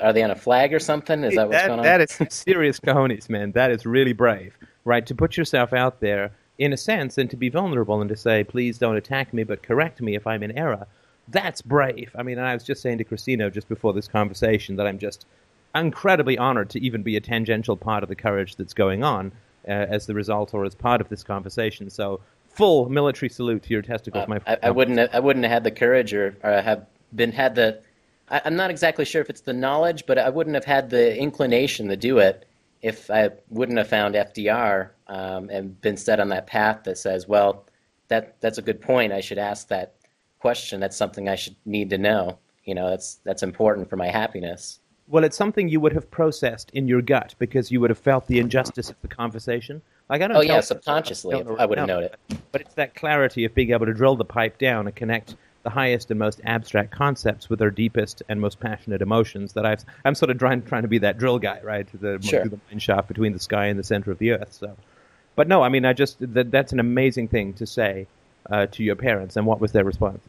are 0.00 0.12
they 0.12 0.22
on 0.22 0.30
a 0.30 0.36
flag 0.36 0.72
or 0.72 0.78
something? 0.78 1.24
Is 1.24 1.34
that 1.34 1.48
what's 1.48 1.66
going 1.66 1.80
on? 1.80 1.84
that 1.84 2.00
is 2.00 2.12
some 2.12 2.30
serious 2.30 2.78
cojones, 2.78 3.28
man. 3.28 3.52
That 3.52 3.70
is 3.70 3.84
really 3.84 4.12
brave, 4.12 4.56
right? 4.84 5.04
To 5.06 5.14
put 5.14 5.36
yourself 5.36 5.72
out 5.72 6.00
there, 6.00 6.32
in 6.58 6.72
a 6.72 6.76
sense, 6.76 7.18
and 7.18 7.28
to 7.30 7.36
be 7.36 7.48
vulnerable 7.48 8.00
and 8.00 8.08
to 8.08 8.16
say, 8.16 8.44
please 8.44 8.78
don't 8.78 8.96
attack 8.96 9.34
me, 9.34 9.42
but 9.42 9.62
correct 9.62 10.00
me 10.00 10.14
if 10.14 10.26
I'm 10.26 10.42
in 10.42 10.56
error. 10.56 10.86
That's 11.26 11.62
brave. 11.62 12.14
I 12.16 12.22
mean, 12.22 12.38
and 12.38 12.46
I 12.46 12.54
was 12.54 12.64
just 12.64 12.82
saying 12.82 12.98
to 12.98 13.04
Christina 13.04 13.50
just 13.50 13.68
before 13.68 13.92
this 13.92 14.06
conversation 14.06 14.76
that 14.76 14.86
I'm 14.86 14.98
just 14.98 15.26
incredibly 15.74 16.38
honored 16.38 16.70
to 16.70 16.80
even 16.80 17.02
be 17.02 17.16
a 17.16 17.20
tangential 17.20 17.76
part 17.76 18.02
of 18.02 18.08
the 18.08 18.14
courage 18.14 18.56
that's 18.56 18.74
going 18.74 19.02
on 19.02 19.32
uh, 19.66 19.70
as 19.70 20.06
the 20.06 20.14
result 20.14 20.54
or 20.54 20.64
as 20.64 20.74
part 20.74 21.00
of 21.00 21.08
this 21.08 21.22
conversation. 21.22 21.90
So, 21.90 22.20
full 22.48 22.88
military 22.88 23.28
salute 23.28 23.62
to 23.64 23.70
your 23.70 23.82
testicles, 23.82 24.24
Uh, 24.24 24.28
my 24.28 24.36
I, 24.36 24.40
friend. 24.40 24.58
I 24.62 24.70
wouldn't. 24.70 24.98
Have, 24.98 25.10
I 25.12 25.20
wouldn't 25.20 25.44
have 25.44 25.52
had 25.52 25.64
the 25.64 25.70
courage, 25.70 26.14
or, 26.14 26.36
or 26.42 26.60
have 26.62 26.86
been 27.14 27.32
had 27.32 27.54
the. 27.54 27.80
I, 28.28 28.42
I'm 28.44 28.56
not 28.56 28.70
exactly 28.70 29.04
sure 29.04 29.20
if 29.20 29.30
it's 29.30 29.42
the 29.42 29.52
knowledge, 29.52 30.06
but 30.06 30.18
I 30.18 30.30
wouldn't 30.30 30.54
have 30.54 30.64
had 30.64 30.90
the 30.90 31.16
inclination 31.16 31.88
to 31.88 31.96
do 31.96 32.18
it 32.18 32.46
if 32.82 33.10
I 33.10 33.30
wouldn't 33.48 33.78
have 33.78 33.88
found 33.88 34.14
FDR 34.14 34.90
um, 35.08 35.48
and 35.50 35.80
been 35.80 35.96
set 35.96 36.20
on 36.20 36.28
that 36.28 36.46
path 36.46 36.84
that 36.84 36.98
says, 36.98 37.26
well, 37.26 37.64
that 38.08 38.40
that's 38.40 38.58
a 38.58 38.62
good 38.62 38.80
point. 38.80 39.12
I 39.12 39.20
should 39.20 39.38
ask 39.38 39.68
that 39.68 39.94
question. 40.38 40.80
That's 40.80 40.96
something 40.96 41.28
I 41.28 41.34
should 41.36 41.56
need 41.64 41.90
to 41.90 41.98
know. 41.98 42.38
You 42.64 42.74
know, 42.74 42.90
that's 42.90 43.16
that's 43.24 43.42
important 43.42 43.88
for 43.88 43.96
my 43.96 44.08
happiness. 44.08 44.80
Well, 45.06 45.24
it's 45.24 45.36
something 45.36 45.68
you 45.68 45.80
would 45.80 45.92
have 45.92 46.10
processed 46.10 46.70
in 46.70 46.88
your 46.88 47.02
gut 47.02 47.34
because 47.38 47.70
you 47.70 47.80
would 47.80 47.90
have 47.90 47.98
felt 47.98 48.26
the 48.26 48.38
injustice 48.38 48.88
of 48.88 48.96
the 49.02 49.08
conversation. 49.08 49.82
Like 50.08 50.22
I 50.22 50.28
don't. 50.28 50.36
Oh 50.36 50.40
yeah, 50.40 50.60
subconsciously, 50.60 51.42
don't- 51.42 51.60
I 51.60 51.66
would 51.66 51.78
have 51.78 51.86
no, 51.88 52.00
known 52.00 52.04
it. 52.04 52.18
But 52.52 52.62
it's 52.62 52.74
that 52.74 52.94
clarity 52.94 53.44
of 53.44 53.54
being 53.54 53.70
able 53.70 53.86
to 53.86 53.94
drill 53.94 54.16
the 54.16 54.24
pipe 54.24 54.58
down 54.58 54.86
and 54.86 54.96
connect 54.96 55.36
the 55.62 55.70
highest 55.70 56.10
and 56.10 56.18
most 56.18 56.40
abstract 56.44 56.90
concepts 56.90 57.48
with 57.48 57.60
our 57.62 57.70
deepest 57.70 58.22
and 58.28 58.38
most 58.40 58.60
passionate 58.60 59.00
emotions. 59.02 59.54
That 59.54 59.64
I've, 59.66 59.84
I'm 60.04 60.14
sort 60.14 60.30
of 60.30 60.38
trying 60.38 60.62
trying 60.62 60.82
to 60.82 60.88
be 60.88 60.98
that 60.98 61.18
drill 61.18 61.38
guy, 61.38 61.60
right? 61.62 61.86
The, 62.00 62.18
Sure. 62.22 62.44
the 62.44 62.58
mine 62.70 62.78
shaft 62.78 63.08
between 63.08 63.32
the 63.32 63.38
sky 63.38 63.66
and 63.66 63.78
the 63.78 63.84
center 63.84 64.10
of 64.10 64.18
the 64.18 64.32
earth. 64.32 64.52
So, 64.52 64.76
but 65.36 65.48
no, 65.48 65.62
I 65.62 65.68
mean, 65.68 65.84
I 65.84 65.92
just 65.92 66.16
that, 66.20 66.50
that's 66.50 66.72
an 66.72 66.80
amazing 66.80 67.28
thing 67.28 67.54
to 67.54 67.66
say 67.66 68.06
uh, 68.50 68.66
to 68.66 68.82
your 68.82 68.96
parents. 68.96 69.36
And 69.36 69.46
what 69.46 69.60
was 69.60 69.72
their 69.72 69.84
response? 69.84 70.22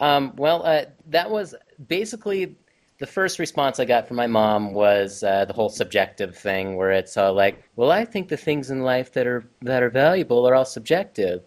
Um, 0.00 0.32
well, 0.36 0.64
uh, 0.64 0.84
that 1.08 1.30
was 1.30 1.54
basically 1.88 2.56
the 3.00 3.06
first 3.06 3.38
response 3.38 3.80
I 3.80 3.86
got 3.86 4.06
from 4.06 4.18
my 4.18 4.26
mom 4.26 4.74
was 4.74 5.22
uh, 5.22 5.46
the 5.46 5.54
whole 5.54 5.70
subjective 5.70 6.36
thing, 6.36 6.76
where 6.76 6.92
it's 6.92 7.16
all 7.16 7.32
like, 7.32 7.64
"Well, 7.74 7.90
I 7.90 8.04
think 8.04 8.28
the 8.28 8.36
things 8.36 8.70
in 8.70 8.82
life 8.82 9.10
that 9.14 9.26
are 9.26 9.42
that 9.62 9.82
are 9.82 9.88
valuable 9.88 10.46
are 10.46 10.54
all 10.54 10.66
subjective." 10.66 11.42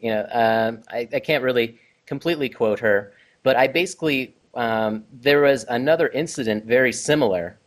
You 0.00 0.10
know, 0.10 0.26
um, 0.32 0.82
I, 0.90 1.06
I 1.12 1.20
can't 1.20 1.44
really 1.44 1.78
completely 2.06 2.48
quote 2.48 2.80
her, 2.80 3.12
but 3.42 3.54
I 3.54 3.66
basically 3.66 4.34
um, 4.54 5.04
there 5.12 5.42
was 5.42 5.64
another 5.68 6.08
incident 6.08 6.64
very 6.64 6.92
similar, 6.92 7.58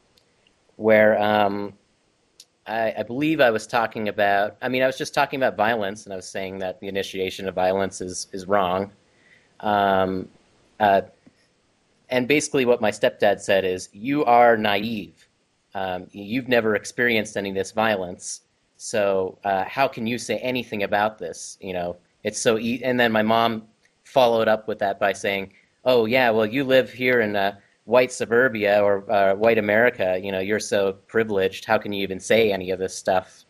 where 0.78 1.22
um, 1.22 1.74
I, 2.66 2.92
I 2.98 3.04
believe 3.04 3.40
I 3.40 3.52
was 3.52 3.68
talking 3.68 4.08
about. 4.10 4.58
I 4.64 4.68
mean, 4.68 4.82
I 4.82 4.88
was 4.88 4.98
just 4.98 5.14
talking 5.14 5.40
about 5.40 5.56
violence, 5.56 6.06
and 6.06 6.14
I 6.14 6.16
was 6.16 6.28
saying 6.28 6.58
that 6.60 6.80
the 6.80 6.88
initiation 6.88 7.48
of 7.48 7.54
violence 7.54 8.02
is 8.02 8.28
is 8.32 8.48
wrong. 8.48 8.92
Um, 9.60 10.28
uh, 10.80 11.02
and 12.10 12.28
basically, 12.28 12.66
what 12.66 12.82
my 12.82 12.92
stepdad 12.92 13.40
said 13.40 13.66
is, 13.66 13.90
"You 13.94 14.24
are 14.26 14.58
naive. 14.58 15.28
Um, 15.74 16.08
you've 16.12 16.48
never 16.48 16.76
experienced 16.76 17.38
any 17.38 17.50
of 17.50 17.56
this 17.56 17.72
violence. 17.72 18.42
So 18.78 19.38
uh, 19.44 19.66
how 19.66 19.88
can 19.88 20.08
you 20.08 20.18
say 20.18 20.38
anything 20.40 20.84
about 20.84 21.18
this? 21.18 21.58
You 21.62 21.74
know, 21.74 21.98
it's 22.24 22.40
so." 22.40 22.58
E-. 22.58 22.82
And 22.84 23.00
then 23.00 23.12
my 23.12 23.24
mom 23.24 23.64
followed 24.04 24.48
up 24.48 24.68
with 24.68 24.80
that 24.80 25.00
by 25.00 25.14
saying, 25.14 25.54
"Oh 25.86 26.06
yeah, 26.06 26.30
well 26.30 26.46
you 26.46 26.64
live 26.64 26.92
here 26.92 27.22
in 27.22 27.36
uh, 27.36 27.58
white 27.86 28.12
suburbia 28.12 28.82
or 28.84 29.10
uh, 29.12 29.36
white 29.36 29.58
America. 29.58 30.20
You 30.22 30.32
know, 30.32 30.40
you're 30.40 30.60
so 30.60 30.94
privileged. 31.08 31.66
How 31.66 31.78
can 31.78 31.94
you 31.94 32.04
even 32.04 32.20
say 32.20 32.52
any 32.52 32.72
of 32.72 32.80
this 32.80 32.96
stuff?" 32.96 33.46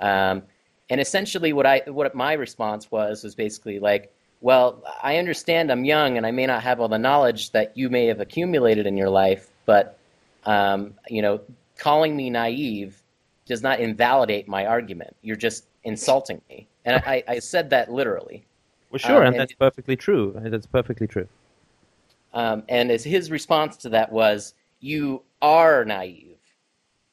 Um, 0.00 0.42
and 0.90 1.00
essentially, 1.00 1.52
what 1.52 1.66
I 1.66 1.82
what 1.86 2.14
my 2.14 2.32
response 2.32 2.90
was 2.90 3.22
was 3.22 3.34
basically 3.34 3.78
like, 3.78 4.12
"Well, 4.40 4.82
I 5.02 5.18
understand 5.18 5.70
I'm 5.70 5.84
young 5.84 6.16
and 6.16 6.26
I 6.26 6.30
may 6.30 6.46
not 6.46 6.62
have 6.62 6.80
all 6.80 6.88
the 6.88 6.98
knowledge 6.98 7.50
that 7.52 7.76
you 7.76 7.88
may 7.90 8.06
have 8.06 8.20
accumulated 8.20 8.86
in 8.86 8.96
your 8.96 9.10
life, 9.10 9.50
but 9.66 9.98
um, 10.44 10.94
you 11.08 11.22
know, 11.22 11.40
calling 11.76 12.16
me 12.16 12.30
naive 12.30 13.02
does 13.46 13.62
not 13.62 13.80
invalidate 13.80 14.46
my 14.48 14.66
argument. 14.66 15.14
You're 15.22 15.36
just 15.36 15.66
insulting 15.84 16.40
me." 16.48 16.66
And 16.84 17.02
I, 17.04 17.22
I 17.28 17.38
said 17.38 17.70
that 17.70 17.90
literally. 17.92 18.44
Well, 18.90 18.98
sure, 18.98 19.16
Um, 19.16 19.26
and 19.26 19.28
and- 19.28 19.40
that's 19.40 19.52
perfectly 19.52 19.96
true. 19.96 20.34
And 20.36 20.52
That's 20.52 20.66
perfectly 20.66 21.06
true. 21.06 21.28
Um, 22.34 22.62
and 22.68 22.90
as 22.90 23.04
his 23.04 23.30
response 23.30 23.76
to 23.78 23.88
that 23.90 24.12
was, 24.12 24.54
"You 24.80 25.22
are 25.42 25.84
naive," 25.84 26.38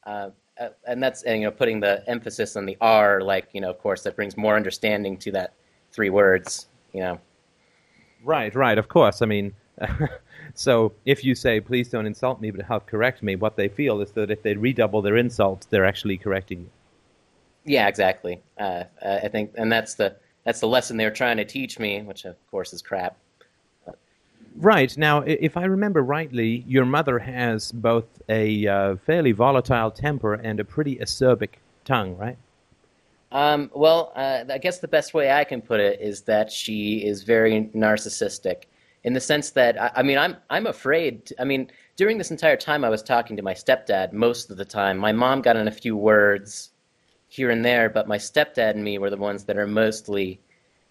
uh, 0.05 0.29
uh, 0.59 0.69
and 0.85 1.01
that's 1.01 1.23
and, 1.23 1.41
you 1.41 1.47
know 1.47 1.51
putting 1.51 1.79
the 1.79 2.07
emphasis 2.07 2.55
on 2.55 2.65
the 2.65 2.77
"are," 2.81 3.21
like 3.21 3.47
you 3.53 3.61
know, 3.61 3.69
of 3.69 3.79
course, 3.79 4.03
that 4.03 4.15
brings 4.15 4.37
more 4.37 4.55
understanding 4.55 5.17
to 5.17 5.31
that 5.31 5.53
three 5.91 6.09
words. 6.09 6.67
You 6.95 7.01
know, 7.01 7.19
Right, 8.23 8.55
right, 8.55 8.77
of 8.77 8.87
course. 8.87 9.21
I 9.21 9.25
mean, 9.25 9.53
so 10.53 10.93
if 11.05 11.25
you 11.25 11.35
say, 11.35 11.59
please 11.59 11.89
don't 11.89 12.05
insult 12.05 12.39
me, 12.39 12.51
but 12.51 12.65
help 12.65 12.87
correct 12.87 13.21
me, 13.21 13.35
what 13.35 13.57
they 13.57 13.67
feel 13.67 13.99
is 14.01 14.11
that 14.13 14.31
if 14.31 14.41
they 14.43 14.55
redouble 14.55 15.01
their 15.01 15.17
insults, 15.17 15.65
they're 15.67 15.85
actually 15.85 16.17
correcting 16.17 16.61
you. 16.61 16.69
yeah, 17.65 17.87
exactly. 17.89 18.41
Uh, 18.57 18.85
I 19.05 19.27
think, 19.27 19.51
and 19.55 19.69
that's 19.69 19.95
the 19.95 20.15
that's 20.45 20.61
the 20.61 20.67
lesson 20.67 20.95
they're 20.95 21.11
trying 21.11 21.37
to 21.37 21.45
teach 21.45 21.79
me, 21.79 22.01
which 22.01 22.23
of 22.23 22.35
course 22.49 22.71
is 22.71 22.81
crap. 22.81 23.17
Right. 24.55 24.97
Now, 24.97 25.19
if 25.19 25.57
I 25.57 25.65
remember 25.65 26.01
rightly, 26.01 26.63
your 26.65 26.85
mother 26.85 27.19
has 27.19 27.73
both 27.73 28.05
a 28.29 28.65
uh, 28.65 28.95
fairly 29.05 29.33
volatile 29.33 29.91
temper 29.91 30.33
and 30.33 30.61
a 30.61 30.63
pretty 30.63 30.95
acerbic 30.95 31.55
tongue, 31.83 32.15
right? 32.15 32.37
Um, 33.35 33.69
well, 33.73 34.13
uh, 34.15 34.45
I 34.49 34.57
guess 34.59 34.79
the 34.79 34.87
best 34.87 35.13
way 35.13 35.29
I 35.29 35.43
can 35.43 35.61
put 35.61 35.81
it 35.81 35.99
is 35.99 36.21
that 36.21 36.49
she 36.49 37.05
is 37.05 37.23
very 37.23 37.69
narcissistic, 37.75 38.63
in 39.03 39.11
the 39.11 39.19
sense 39.19 39.49
that 39.51 39.79
I, 39.79 39.91
I 39.97 40.03
mean, 40.03 40.17
I'm 40.17 40.37
I'm 40.49 40.67
afraid. 40.67 41.25
To, 41.25 41.41
I 41.41 41.43
mean, 41.43 41.69
during 41.97 42.17
this 42.17 42.31
entire 42.31 42.55
time, 42.55 42.85
I 42.85 42.89
was 42.89 43.03
talking 43.03 43.35
to 43.35 43.43
my 43.43 43.53
stepdad 43.53 44.13
most 44.13 44.49
of 44.49 44.55
the 44.55 44.63
time. 44.63 44.97
My 44.97 45.11
mom 45.11 45.41
got 45.41 45.57
in 45.57 45.67
a 45.67 45.71
few 45.71 45.97
words 45.97 46.71
here 47.27 47.49
and 47.49 47.65
there, 47.65 47.89
but 47.89 48.07
my 48.07 48.17
stepdad 48.17 48.71
and 48.71 48.83
me 48.85 48.97
were 48.99 49.09
the 49.09 49.17
ones 49.17 49.43
that 49.43 49.57
are 49.57 49.67
mostly 49.67 50.39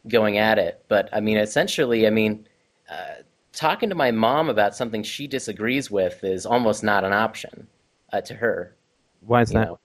going 0.09 0.37
at 0.37 0.59
it. 0.59 0.85
But 0.89 1.09
I 1.15 1.21
mean, 1.21 1.39
essentially, 1.39 2.07
I 2.07 2.11
mean, 2.11 2.47
uh, 2.91 3.23
talking 3.55 3.89
to 3.89 3.95
my 3.95 4.11
mom 4.11 4.51
about 4.51 4.77
something 4.77 5.03
she 5.03 5.27
disagrees 5.27 5.91
with 5.91 6.23
is 6.23 6.45
almost 6.45 6.85
not 6.85 7.05
an 7.05 7.15
option 7.15 7.67
uh, 8.13 8.21
to 8.21 8.35
her. 8.35 8.77
Why 9.21 9.41
is 9.41 9.51
You 9.51 9.61
that? 9.61 9.69
know. 9.69 9.79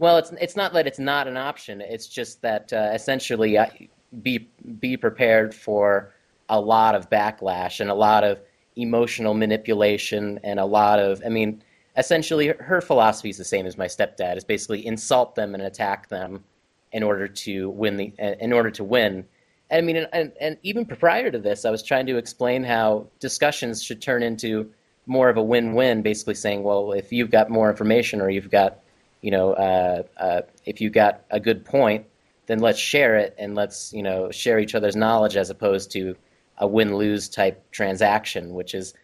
Well, 0.00 0.16
it's 0.16 0.32
it's 0.40 0.56
not 0.56 0.72
that 0.72 0.86
it's 0.86 0.98
not 0.98 1.28
an 1.28 1.36
option. 1.36 1.82
It's 1.82 2.06
just 2.06 2.40
that 2.40 2.72
uh, 2.72 2.90
essentially, 2.94 3.58
I, 3.58 3.88
be 4.22 4.48
be 4.80 4.96
prepared 4.96 5.54
for 5.54 6.14
a 6.48 6.58
lot 6.58 6.94
of 6.94 7.10
backlash 7.10 7.80
and 7.80 7.90
a 7.90 7.94
lot 7.94 8.24
of 8.24 8.40
emotional 8.76 9.34
manipulation 9.34 10.40
and 10.42 10.58
a 10.58 10.64
lot 10.64 11.00
of. 11.00 11.22
I 11.24 11.28
mean, 11.28 11.62
essentially, 11.98 12.48
her 12.48 12.80
philosophy 12.80 13.28
is 13.28 13.36
the 13.36 13.44
same 13.44 13.66
as 13.66 13.76
my 13.76 13.84
stepdad. 13.84 14.38
Is 14.38 14.44
basically 14.44 14.86
insult 14.86 15.34
them 15.34 15.52
and 15.52 15.62
attack 15.62 16.08
them 16.08 16.44
in 16.92 17.02
order 17.02 17.28
to 17.28 17.68
win 17.68 17.98
the 17.98 18.14
in 18.18 18.54
order 18.54 18.70
to 18.70 18.82
win. 18.82 19.26
And 19.68 19.78
I 19.78 19.80
mean, 19.82 20.06
and, 20.14 20.32
and 20.40 20.56
even 20.62 20.86
prior 20.86 21.30
to 21.30 21.38
this, 21.38 21.66
I 21.66 21.70
was 21.70 21.82
trying 21.82 22.06
to 22.06 22.16
explain 22.16 22.64
how 22.64 23.06
discussions 23.20 23.82
should 23.82 24.00
turn 24.00 24.22
into 24.22 24.72
more 25.04 25.28
of 25.28 25.36
a 25.36 25.42
win-win. 25.42 26.00
Basically, 26.00 26.34
saying, 26.34 26.62
well, 26.62 26.92
if 26.92 27.12
you've 27.12 27.30
got 27.30 27.50
more 27.50 27.68
information 27.68 28.22
or 28.22 28.30
you've 28.30 28.50
got 28.50 28.79
you 29.20 29.30
know, 29.30 29.52
uh, 29.52 30.02
uh, 30.16 30.42
if 30.64 30.80
you 30.80 30.90
got 30.90 31.22
a 31.30 31.40
good 31.40 31.64
point, 31.64 32.06
then 32.46 32.58
let's 32.58 32.78
share 32.78 33.16
it 33.16 33.34
and 33.38 33.54
let's, 33.54 33.92
you 33.92 34.02
know, 34.02 34.30
share 34.30 34.58
each 34.58 34.74
other's 34.74 34.96
knowledge 34.96 35.36
as 35.36 35.50
opposed 35.50 35.92
to 35.92 36.16
a 36.58 36.66
win 36.66 36.96
lose 36.96 37.28
type 37.28 37.70
transaction, 37.70 38.54
which 38.54 38.74
is 38.74 38.94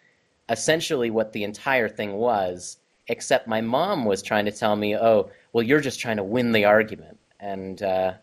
essentially 0.49 1.09
what 1.09 1.33
the 1.33 1.43
entire 1.43 1.89
thing 1.89 2.13
was. 2.13 2.77
Except 3.09 3.47
my 3.47 3.61
mom 3.61 4.03
was 4.03 4.21
trying 4.21 4.45
to 4.45 4.51
tell 4.51 4.75
me, 4.75 4.97
oh, 4.97 5.29
well, 5.53 5.63
you're 5.63 5.79
just 5.79 5.99
trying 5.99 6.17
to 6.17 6.23
win 6.23 6.51
the 6.51 6.65
argument. 6.65 7.17
And, 7.39 7.81
uh, 7.81 8.13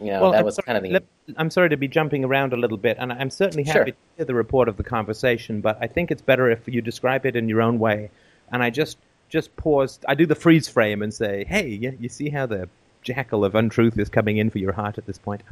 you 0.00 0.10
know, 0.10 0.32
that 0.32 0.40
I'm 0.40 0.44
was 0.44 0.56
sorry, 0.56 0.66
kind 0.66 0.76
of 0.78 0.82
the. 0.82 0.90
let- 0.90 1.04
I'm 1.36 1.50
sorry 1.50 1.68
to 1.68 1.76
be 1.76 1.86
jumping 1.88 2.24
around 2.24 2.52
a 2.52 2.56
little 2.56 2.78
bit, 2.78 2.96
and 2.98 3.12
I'm 3.12 3.30
certainly 3.30 3.62
happy 3.62 3.76
Sure. 3.78 3.84
to 3.84 3.92
hear 4.16 4.24
the 4.24 4.34
report 4.34 4.68
of 4.68 4.76
the 4.76 4.82
conversation, 4.82 5.60
but 5.60 5.76
I 5.80 5.86
think 5.86 6.10
it's 6.10 6.22
better 6.22 6.50
if 6.50 6.66
you 6.66 6.80
describe 6.80 7.26
it 7.26 7.36
in 7.36 7.48
your 7.48 7.60
own 7.62 7.78
way. 7.78 8.10
And 8.50 8.62
I 8.62 8.70
just 8.70 8.96
just 9.28 9.54
pause. 9.56 9.98
I 10.08 10.14
do 10.14 10.26
the 10.26 10.34
freeze 10.34 10.68
frame 10.68 11.02
and 11.02 11.12
say, 11.12 11.44
"Hey, 11.44 11.68
you, 11.68 11.96
you 12.00 12.08
see 12.08 12.30
how 12.30 12.46
the 12.46 12.68
jackal 13.02 13.44
of 13.44 13.54
untruth 13.54 13.98
is 13.98 14.08
coming 14.08 14.38
in 14.38 14.50
for 14.50 14.58
your 14.58 14.72
heart 14.72 14.98
at 14.98 15.06
this 15.06 15.18
point." 15.18 15.42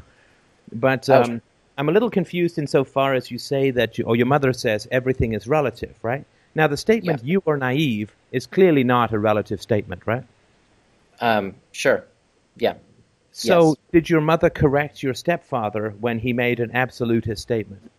But 0.72 1.08
um, 1.08 1.40
I'm 1.78 1.88
a 1.88 1.92
little 1.92 2.10
confused 2.10 2.58
insofar 2.58 3.14
as 3.14 3.30
you 3.30 3.38
say 3.38 3.70
that, 3.72 3.98
you, 3.98 4.04
or 4.04 4.16
your 4.16 4.26
mother 4.26 4.52
says, 4.52 4.88
everything 4.90 5.32
is 5.32 5.46
relative, 5.46 5.94
right? 6.02 6.24
Now, 6.54 6.66
the 6.66 6.76
statement 6.76 7.22
Yeah. 7.22 7.32
"you 7.34 7.42
are 7.46 7.56
naive" 7.56 8.14
is 8.32 8.46
clearly 8.46 8.82
not 8.84 9.12
a 9.12 9.18
relative 9.18 9.60
statement, 9.62 10.02
right? 10.06 10.24
Um, 11.20 11.54
sure. 11.72 12.04
Yeah. 12.56 12.74
So, 13.32 13.68
Yes. 13.68 13.76
did 13.92 14.10
your 14.10 14.22
mother 14.22 14.48
correct 14.48 15.02
your 15.02 15.12
stepfather 15.12 15.90
when 16.00 16.18
he 16.18 16.32
made 16.32 16.58
an 16.58 16.70
absolutist 16.74 17.42
statement? 17.42 17.90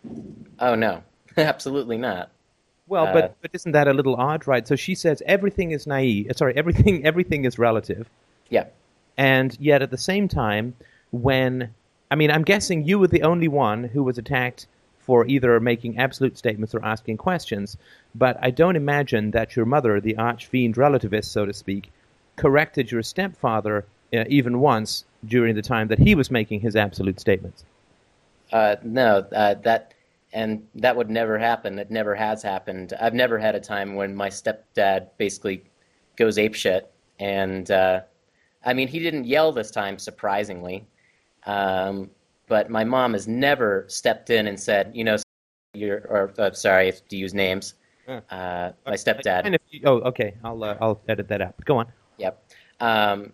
Oh, 0.58 0.74
no. 0.74 1.02
Absolutely 1.36 1.96
not. 1.96 2.30
Well, 2.88 3.06
Uh, 3.06 3.12
but 3.12 3.36
but 3.42 3.50
isn't 3.52 3.72
that 3.72 3.86
a 3.88 3.92
little 3.92 4.16
odd, 4.16 4.46
right? 4.46 4.66
So 4.66 4.76
she 4.76 4.94
says 4.94 5.22
everything 5.26 5.70
is 5.72 5.86
naive. 5.86 6.30
uh, 6.30 6.34
Sorry, 6.34 6.54
everything 6.62 7.04
everything 7.04 7.44
is 7.44 7.58
relative, 7.58 8.08
Yeah. 8.50 8.64
and 9.16 9.56
yet 9.60 9.82
at 9.82 9.90
the 9.90 9.98
same 9.98 10.26
time, 10.28 10.74
when 11.10 11.70
I 12.10 12.14
mean, 12.14 12.30
I'm 12.30 12.42
guessing 12.44 12.84
you 12.84 12.98
were 12.98 13.08
the 13.08 13.22
only 13.22 13.48
one 13.48 13.84
who 13.84 14.02
was 14.02 14.16
attacked 14.16 14.66
for 14.98 15.26
either 15.26 15.58
making 15.60 15.98
absolute 15.98 16.36
statements 16.38 16.74
or 16.74 16.84
asking 16.84 17.16
questions. 17.18 17.76
But 18.14 18.38
I 18.42 18.50
don't 18.50 18.76
imagine 18.76 19.30
that 19.32 19.56
your 19.56 19.66
mother, 19.66 20.00
the 20.00 20.16
arch 20.16 20.46
fiend 20.46 20.76
relativist, 20.76 21.26
so 21.26 21.44
to 21.46 21.52
speak, 21.52 21.90
corrected 22.36 22.90
your 22.90 23.02
stepfather 23.02 23.84
uh, 24.14 24.24
even 24.28 24.60
once 24.60 25.04
during 25.26 25.54
the 25.54 25.62
time 25.62 25.88
that 25.88 25.98
he 25.98 26.14
was 26.14 26.30
making 26.30 26.60
his 26.60 26.76
absolute 26.76 27.20
statements. 27.20 27.64
Uh, 28.52 28.76
no, 28.82 29.26
uh, 29.34 29.54
that 29.62 29.92
and 30.32 30.66
that 30.74 30.96
would 30.96 31.10
never 31.10 31.38
happen. 31.38 31.78
It 31.78 31.90
never 31.90 32.14
has 32.14 32.42
happened. 32.42 32.92
I've 33.00 33.14
never 33.14 33.38
had 33.38 33.54
a 33.54 33.60
time 33.60 33.94
when 33.94 34.14
my 34.14 34.28
stepdad 34.28 35.08
basically 35.16 35.64
goes 36.16 36.36
apeshit, 36.36 36.82
and 37.18 37.70
uh, 37.70 38.00
I 38.64 38.74
mean 38.74 38.88
he 38.88 38.98
didn't 38.98 39.24
yell 39.24 39.52
this 39.52 39.70
time, 39.70 39.98
surprisingly. 39.98 40.86
Um, 41.46 42.10
but 42.46 42.70
my 42.70 42.84
mom 42.84 43.12
has 43.12 43.28
never 43.28 43.84
stepped 43.88 44.30
in 44.30 44.46
and 44.48 44.58
said, 44.58 44.90
you 44.94 45.04
know, 45.04 45.16
you're 45.74 46.00
or 46.08 46.32
uh, 46.38 46.52
sorry 46.52 46.88
if 46.88 47.06
to 47.08 47.16
use 47.16 47.34
names. 47.34 47.74
Uh, 48.08 48.72
my 48.86 48.94
stepdad. 48.94 49.54
If 49.54 49.60
oh, 49.84 50.00
okay, 50.00 50.34
I'll 50.42 50.64
uh, 50.64 50.76
I'll 50.80 51.00
edit 51.08 51.28
that 51.28 51.42
out. 51.42 51.54
Go 51.64 51.76
on. 51.76 51.92
Yep. 52.16 52.42
Um, 52.80 53.32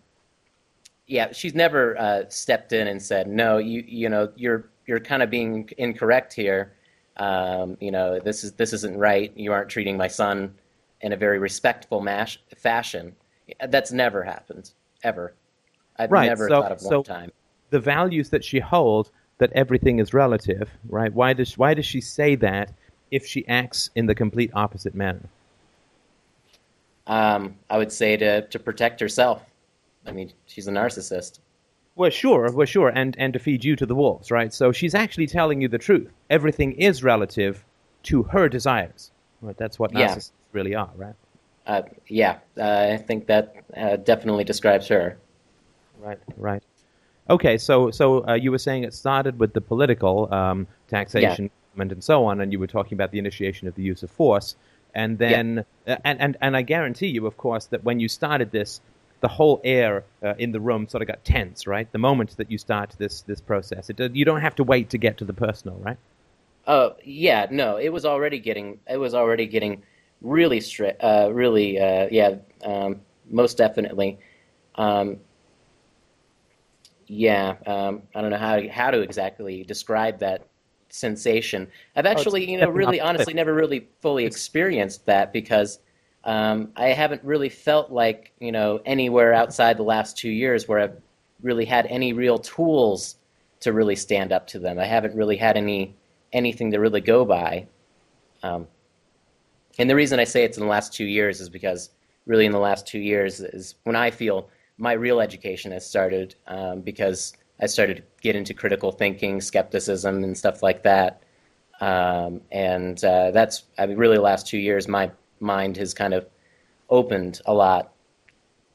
yeah, 1.07 1.33
she's 1.33 1.55
never 1.55 1.97
uh, 1.99 2.25
stepped 2.29 2.73
in 2.73 2.89
and 2.89 3.01
said, 3.01 3.29
"No, 3.29 3.59
you 3.59 3.85
you 3.87 4.09
know 4.09 4.33
you're 4.35 4.71
you're 4.87 5.01
kind 5.01 5.23
of 5.23 5.31
being 5.31 5.69
incorrect 5.79 6.33
here. 6.33 6.75
Um, 7.17 7.77
you 7.81 7.91
know 7.93 8.19
this 8.19 8.43
is 8.45 8.53
this 8.53 8.73
isn't 8.73 8.97
right. 8.97 9.33
You 9.37 9.53
aren't 9.53 9.69
treating 9.69 9.97
my 9.97 10.09
son 10.09 10.55
in 11.01 11.13
a 11.13 11.17
very 11.17 11.39
respectful 11.39 12.01
mash, 12.01 12.41
fashion." 12.57 13.15
That's 13.69 13.93
never 13.93 14.23
happened 14.25 14.71
ever. 15.03 15.35
I've 15.99 16.11
Right, 16.11 16.27
never 16.27 16.49
so- 16.49 16.63
thought 16.63 16.73
of 16.73 16.83
one 16.83 17.03
time. 17.05 17.33
the 17.71 17.79
values 17.79 18.31
that 18.31 18.45
she 18.45 18.59
holds 18.59 19.13
that 19.39 19.53
everything 19.53 19.99
is 20.01 20.13
relative, 20.15 20.71
right? 20.89 21.13
Why 21.13 21.33
does 21.35 21.57
why 21.59 21.75
does 21.75 21.87
she 21.87 22.01
say 22.01 22.35
that 22.37 22.73
if 23.11 23.25
she 23.27 23.47
acts 23.47 23.91
in 23.95 24.07
the 24.07 24.15
complete 24.15 24.51
opposite 24.55 24.95
manner? 24.95 25.29
Um, 27.07 27.57
I 27.71 27.79
would 27.79 27.93
say 27.93 28.17
to 28.17 28.43
to 28.43 28.59
protect 28.59 28.99
herself. 29.01 29.43
I 30.07 30.13
mean, 30.13 30.33
she's 30.47 30.67
a 30.69 30.73
narcissist. 30.73 31.39
Well, 31.97 32.11
sure, 32.11 32.51
well, 32.51 32.67
sure, 32.67 32.89
and 32.89 33.15
and 33.19 33.33
to 33.35 33.39
feed 33.39 33.65
you 33.65 33.77
to 33.77 33.87
the 33.87 33.95
wolves, 33.95 34.31
right? 34.31 34.53
So 34.53 34.73
she's 34.73 34.95
actually 34.95 35.29
telling 35.29 35.61
you 35.61 35.69
the 35.69 35.79
truth. 35.79 36.11
Everything 36.29 36.73
is 36.73 37.05
relative 37.05 37.65
to 38.05 38.25
her 38.25 38.49
desires. 38.49 39.13
Right? 39.41 39.57
That's 39.57 39.79
what 39.79 39.93
Yeah. 39.93 40.09
narcissists 40.09 40.33
really 40.53 40.75
are, 40.75 40.91
right? 40.97 41.15
Uh, 41.67 41.83
yeah, 42.09 42.39
uh, 42.59 42.89
I 42.93 42.97
think 42.97 43.27
that 43.27 43.55
uh, 43.77 43.97
definitely 43.97 44.45
describes 44.45 44.89
her. 44.89 45.17
Right, 45.99 46.19
right. 46.37 46.63
Okay, 47.31 47.57
so 47.59 47.91
so 47.91 48.27
uh, 48.29 48.35
you 48.35 48.51
were 48.51 48.59
saying 48.59 48.85
it 48.85 48.93
started 48.93 49.39
with 49.39 49.55
the 49.55 49.61
political 49.61 50.33
um, 50.35 50.67
taxation 50.89 51.51
and 51.79 51.93
and 51.93 52.05
so 52.05 52.25
on, 52.27 52.41
and 52.41 52.53
you 52.53 52.59
were 52.59 52.67
talking 52.67 52.95
about 52.97 53.13
the 53.13 53.19
initiation 53.19 53.67
of 53.69 53.75
the 53.77 53.83
use 53.83 54.03
of 54.03 54.11
force, 54.11 54.57
and 54.95 55.19
then 55.19 55.65
uh, 55.87 55.97
and, 56.05 56.21
and 56.21 56.37
and 56.41 56.57
I 56.57 56.63
guarantee 56.63 57.07
you, 57.09 57.27
of 57.27 57.37
course, 57.37 57.67
that 57.67 57.83
when 57.85 57.99
you 58.01 58.09
started 58.09 58.51
this, 58.51 58.81
the 59.25 59.29
whole 59.29 59.59
air 59.65 60.05
uh, 60.23 60.35
in 60.37 60.53
the 60.53 60.61
room 60.61 60.87
sort 60.87 61.01
of 61.01 61.09
got 61.09 61.25
tense, 61.25 61.67
right? 61.67 61.91
The 61.93 61.99
moment 61.99 62.37
that 62.37 62.51
you 62.51 62.59
start 62.59 62.95
this 62.99 63.23
this 63.23 63.41
process, 63.41 63.89
it, 63.89 63.99
you 64.15 64.27
don't 64.27 64.43
have 64.43 64.55
to 64.57 64.65
wait 64.65 64.91
to 64.91 64.99
get 64.99 65.17
to 65.17 65.25
the 65.25 65.33
personal, 65.33 65.79
right? 65.79 65.97
Oh 66.67 66.95
yeah, 67.03 67.47
no, 67.51 67.79
it 67.79 67.89
was 67.89 68.05
already 68.05 68.39
getting 68.39 68.81
it 68.87 68.99
was 68.99 69.15
already 69.15 69.47
getting 69.47 69.83
really 70.21 70.61
strict, 70.61 71.03
uh, 71.03 71.31
really 71.33 71.81
uh, 71.81 72.07
yeah, 72.11 72.35
um, 72.63 73.01
most 73.31 73.57
definitely. 73.57 74.19
Um, 74.75 75.17
yeah, 77.07 77.55
um, 77.65 78.03
I 78.15 78.21
don't 78.21 78.31
know 78.31 78.37
how 78.37 78.57
to, 78.57 78.69
how 78.69 78.91
to 78.91 79.01
exactly 79.01 79.65
describe 79.65 80.19
that 80.19 80.49
sensation. 80.91 81.67
I've 81.97 82.05
actually, 82.05 82.51
you 82.51 82.59
know, 82.59 82.69
really 82.69 83.01
honestly 83.01 83.33
never 83.33 83.55
really 83.55 83.89
fully 84.03 84.27
experienced 84.27 85.07
that 85.07 85.33
because 85.33 85.79
um, 86.25 86.73
I 86.77 86.89
haven't 86.89 87.23
really 87.23 87.49
felt 87.49 87.91
like 87.91 88.33
you 88.41 88.53
know 88.53 88.81
anywhere 88.85 89.33
outside 89.33 89.77
the 89.77 89.85
last 89.85 90.17
two 90.19 90.31
years 90.31 90.67
where 90.67 90.81
I've 90.81 90.97
really 91.43 91.65
had 91.65 91.87
any 91.87 92.13
real 92.13 92.39
tools 92.39 93.17
to 93.61 93.73
really 93.73 93.97
stand 93.97 94.33
up 94.33 94.47
to 94.49 94.59
them. 94.59 94.79
I 94.79 94.87
haven't 94.87 95.15
really 95.15 95.37
had 95.37 95.57
any 95.57 95.95
anything 96.33 96.71
to 96.73 96.79
really 96.79 97.01
go 97.01 97.25
by. 97.25 97.67
Um, 98.43 98.67
and 99.79 99.89
the 99.89 99.95
reason 99.95 100.21
I 100.21 100.25
say 100.25 100.45
it's 100.45 100.57
in 100.57 100.63
the 100.63 100.71
last 100.71 100.93
two 100.93 101.05
years 101.05 101.41
is 101.41 101.49
because 101.49 101.91
really 102.27 102.47
in 102.47 102.53
the 102.53 102.59
last 102.59 102.87
two 102.87 102.99
years 102.99 103.41
is 103.41 103.75
when 103.85 103.97
I 103.97 104.11
feel 104.11 104.49
my 104.79 104.93
real 104.93 105.21
education 105.21 105.73
has 105.73 105.87
started 105.87 106.35
um, 106.47 106.81
because 106.81 107.35
I 107.61 107.67
started 107.67 107.99
to 107.99 108.03
get 108.21 108.37
into 108.37 108.55
critical 108.55 108.93
thinking, 108.93 109.41
skepticism, 109.41 110.25
and 110.25 110.37
stuff 110.37 110.63
like 110.63 110.83
that. 110.83 111.23
Um, 111.81 112.41
and 112.51 113.03
uh, 113.05 113.31
that's, 113.31 113.65
I 113.79 113.87
mean, 113.87 113.97
really 113.97 114.17
the 114.17 114.23
last 114.23 114.47
two 114.47 114.59
years, 114.59 114.89
my 114.89 115.11
mind 115.45 115.77
has 115.77 115.95
kind 115.95 116.13
of 116.15 116.27
opened 116.91 117.41
a 117.47 117.55
lot, 117.55 117.93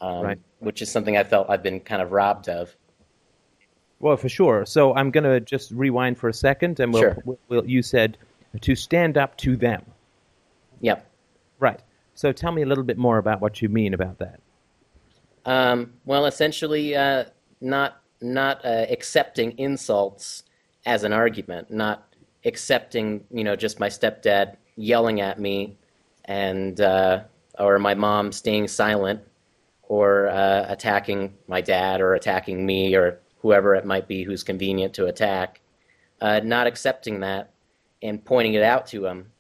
um, 0.02 0.22
Right. 0.22 0.40
which 0.60 0.82
is 0.82 0.90
something 0.92 1.18
I 1.18 1.24
felt 1.24 1.50
I've 1.50 1.64
been 1.64 1.80
kind 1.82 2.02
of 2.02 2.12
robbed 2.12 2.48
of. 2.48 2.76
Well, 4.00 4.16
for 4.16 4.30
sure. 4.30 4.66
So 4.66 4.94
I'm 4.96 5.12
going 5.12 5.26
to 5.26 5.42
just 5.42 5.72
rewind 5.72 6.18
for 6.18 6.30
a 6.30 6.34
second, 6.34 6.80
and 6.80 6.94
we'll, 6.94 7.02
Sure. 7.02 7.18
we'll, 7.26 7.40
we'll- 7.50 7.66
you 7.70 7.82
said 7.82 8.18
to 8.62 8.76
stand 8.76 9.18
up 9.18 9.36
to 9.38 9.58
them. 9.58 9.84
Yep. 10.82 11.06
Right. 11.60 11.82
So 12.16 12.32
tell 12.32 12.52
me 12.52 12.62
a 12.62 12.66
little 12.66 12.84
bit 12.86 12.98
more 12.98 13.18
about 13.18 13.42
what 13.42 13.62
you 13.62 13.68
mean 13.70 13.94
about 13.94 14.20
that. 14.20 14.40
Um, 15.46 15.94
well, 16.06 16.26
essentially, 16.26 16.96
uh, 16.96 17.26
not 17.62 18.02
not 18.22 18.64
uh, 18.66 18.86
accepting 18.90 19.58
insults 19.58 20.44
as 20.86 21.04
an 21.06 21.14
argument, 21.14 21.72
not 21.72 22.14
accepting, 22.44 23.24
you 23.32 23.46
know, 23.46 23.56
just 23.56 23.80
my 23.80 23.88
stepdad 23.88 24.58
yelling 24.76 25.22
at 25.22 25.40
me, 25.40 25.78
and 26.30 26.80
uh, 26.80 27.24
or 27.58 27.80
my 27.80 27.96
mom 27.96 28.32
staying 28.32 28.70
silent, 28.70 29.20
or 29.84 30.30
uh, 30.30 30.66
attacking 30.70 31.34
my 31.48 31.60
dad, 31.60 32.00
or 32.00 32.14
attacking 32.14 32.66
me, 32.66 32.96
or 32.96 33.20
whoever 33.40 33.76
it 33.76 33.84
might 33.84 34.08
be 34.08 34.24
who's 34.24 34.44
convenient 34.44 34.94
to 34.94 35.08
attack. 35.08 35.60
Uh, 36.22 36.40
not 36.44 36.68
accepting 36.68 37.22
that 37.22 37.52
and 38.02 38.24
pointing 38.24 38.54
it 38.54 38.62
out 38.62 38.86
to 38.86 39.06
him, 39.06 39.32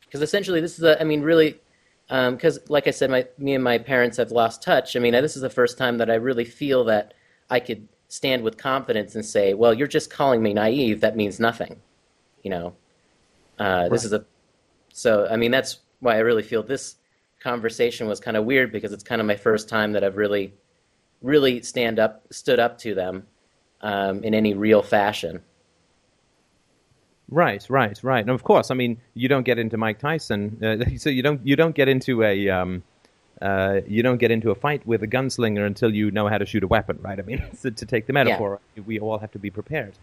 because 0.00 0.22
essentially, 0.22 0.60
this 0.60 0.78
is 0.78 0.84
a, 0.84 1.00
I 1.00 1.04
mean, 1.04 1.20
really 1.20 1.60
because 2.08 2.56
um, 2.56 2.64
like 2.68 2.86
I 2.86 2.90
said, 2.90 3.10
my 3.10 3.26
me 3.36 3.54
and 3.54 3.62
my 3.62 3.76
parents 3.76 4.16
have 4.16 4.30
lost 4.30 4.62
touch. 4.62 4.96
I 4.96 4.98
mean, 4.98 5.12
this 5.12 5.36
is 5.36 5.42
the 5.42 5.50
first 5.50 5.76
time 5.76 5.98
that 5.98 6.10
I 6.10 6.14
really 6.14 6.46
feel 6.46 6.84
that 6.84 7.12
I 7.50 7.60
could 7.60 7.86
stand 8.08 8.42
with 8.42 8.56
confidence 8.56 9.14
and 9.14 9.24
say, 9.24 9.52
"Well, 9.52 9.74
you're 9.74 9.86
just 9.86 10.08
calling 10.08 10.42
me 10.42 10.54
naive. 10.54 11.02
That 11.02 11.16
means 11.16 11.38
nothing." 11.38 11.82
You 12.42 12.50
know, 12.50 12.74
uh, 13.60 13.64
right. 13.64 13.90
this 13.90 14.04
is 14.04 14.14
a 14.14 14.24
so. 14.90 15.26
I 15.30 15.36
mean, 15.36 15.50
that's 15.50 15.80
why 16.00 16.16
I 16.16 16.18
really 16.18 16.42
feel 16.42 16.62
this 16.62 16.96
conversation 17.40 18.08
was 18.08 18.20
kind 18.20 18.36
of 18.36 18.44
weird 18.44 18.72
because 18.72 18.92
it's 18.92 19.04
kind 19.04 19.20
of 19.20 19.26
my 19.26 19.36
first 19.36 19.68
time 19.68 19.92
that 19.92 20.04
I've 20.04 20.16
really, 20.16 20.54
really 21.22 21.62
stand 21.62 21.98
up, 21.98 22.24
stood 22.30 22.58
up 22.58 22.78
to 22.78 22.94
them 22.94 23.26
um, 23.80 24.24
in 24.24 24.34
any 24.34 24.54
real 24.54 24.82
fashion. 24.82 25.42
Right, 27.30 27.64
right, 27.68 27.98
right. 28.02 28.20
And 28.20 28.30
of 28.30 28.42
course, 28.42 28.70
I 28.70 28.74
mean, 28.74 28.98
you 29.14 29.28
don't 29.28 29.44
get 29.44 29.58
into 29.58 29.76
Mike 29.76 29.98
Tyson, 29.98 30.58
uh, 30.64 30.84
so 30.96 31.10
you 31.10 31.22
don't 31.22 31.46
you 31.46 31.56
don't 31.56 31.74
get 31.74 31.88
into 31.88 32.22
a 32.22 32.48
um, 32.48 32.82
uh, 33.42 33.80
you 33.86 34.02
don't 34.02 34.18
get 34.18 34.30
into 34.30 34.50
a 34.50 34.54
fight 34.54 34.86
with 34.86 35.02
a 35.02 35.06
gunslinger 35.06 35.66
until 35.66 35.94
you 35.94 36.10
know 36.10 36.26
how 36.26 36.38
to 36.38 36.46
shoot 36.46 36.62
a 36.62 36.66
weapon, 36.66 36.98
right? 37.02 37.18
I 37.18 37.22
mean, 37.22 37.42
to, 37.62 37.70
to 37.70 37.86
take 37.86 38.06
the 38.06 38.12
metaphor, 38.12 38.60
yeah. 38.74 38.82
we 38.86 38.98
all 38.98 39.18
have 39.18 39.32
to 39.32 39.38
be 39.38 39.50
prepared. 39.50 39.94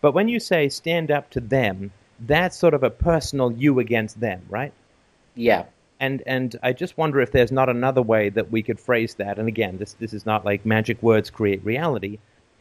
But 0.00 0.12
when 0.12 0.28
you 0.28 0.38
say 0.38 0.68
stand 0.68 1.10
up 1.10 1.30
to 1.30 1.40
them, 1.40 1.90
that's 2.20 2.56
sort 2.56 2.74
of 2.74 2.82
a 2.82 2.90
personal 2.90 3.50
you 3.50 3.80
against 3.80 4.20
them, 4.20 4.42
right? 4.48 4.72
Yeah. 5.38 5.64
And 6.00 6.22
and 6.26 6.54
I 6.62 6.72
just 6.72 6.96
wonder 6.96 7.20
if 7.20 7.32
there's 7.32 7.52
not 7.52 7.68
another 7.68 8.02
way 8.02 8.28
that 8.28 8.50
we 8.50 8.62
could 8.62 8.78
phrase 8.78 9.14
that. 9.14 9.38
And 9.38 9.48
again, 9.48 9.78
this 9.78 9.94
this 9.94 10.12
is 10.12 10.26
not 10.26 10.44
like 10.44 10.64
magic 10.64 11.02
words 11.02 11.30
create 11.30 11.64
reality, 11.64 12.18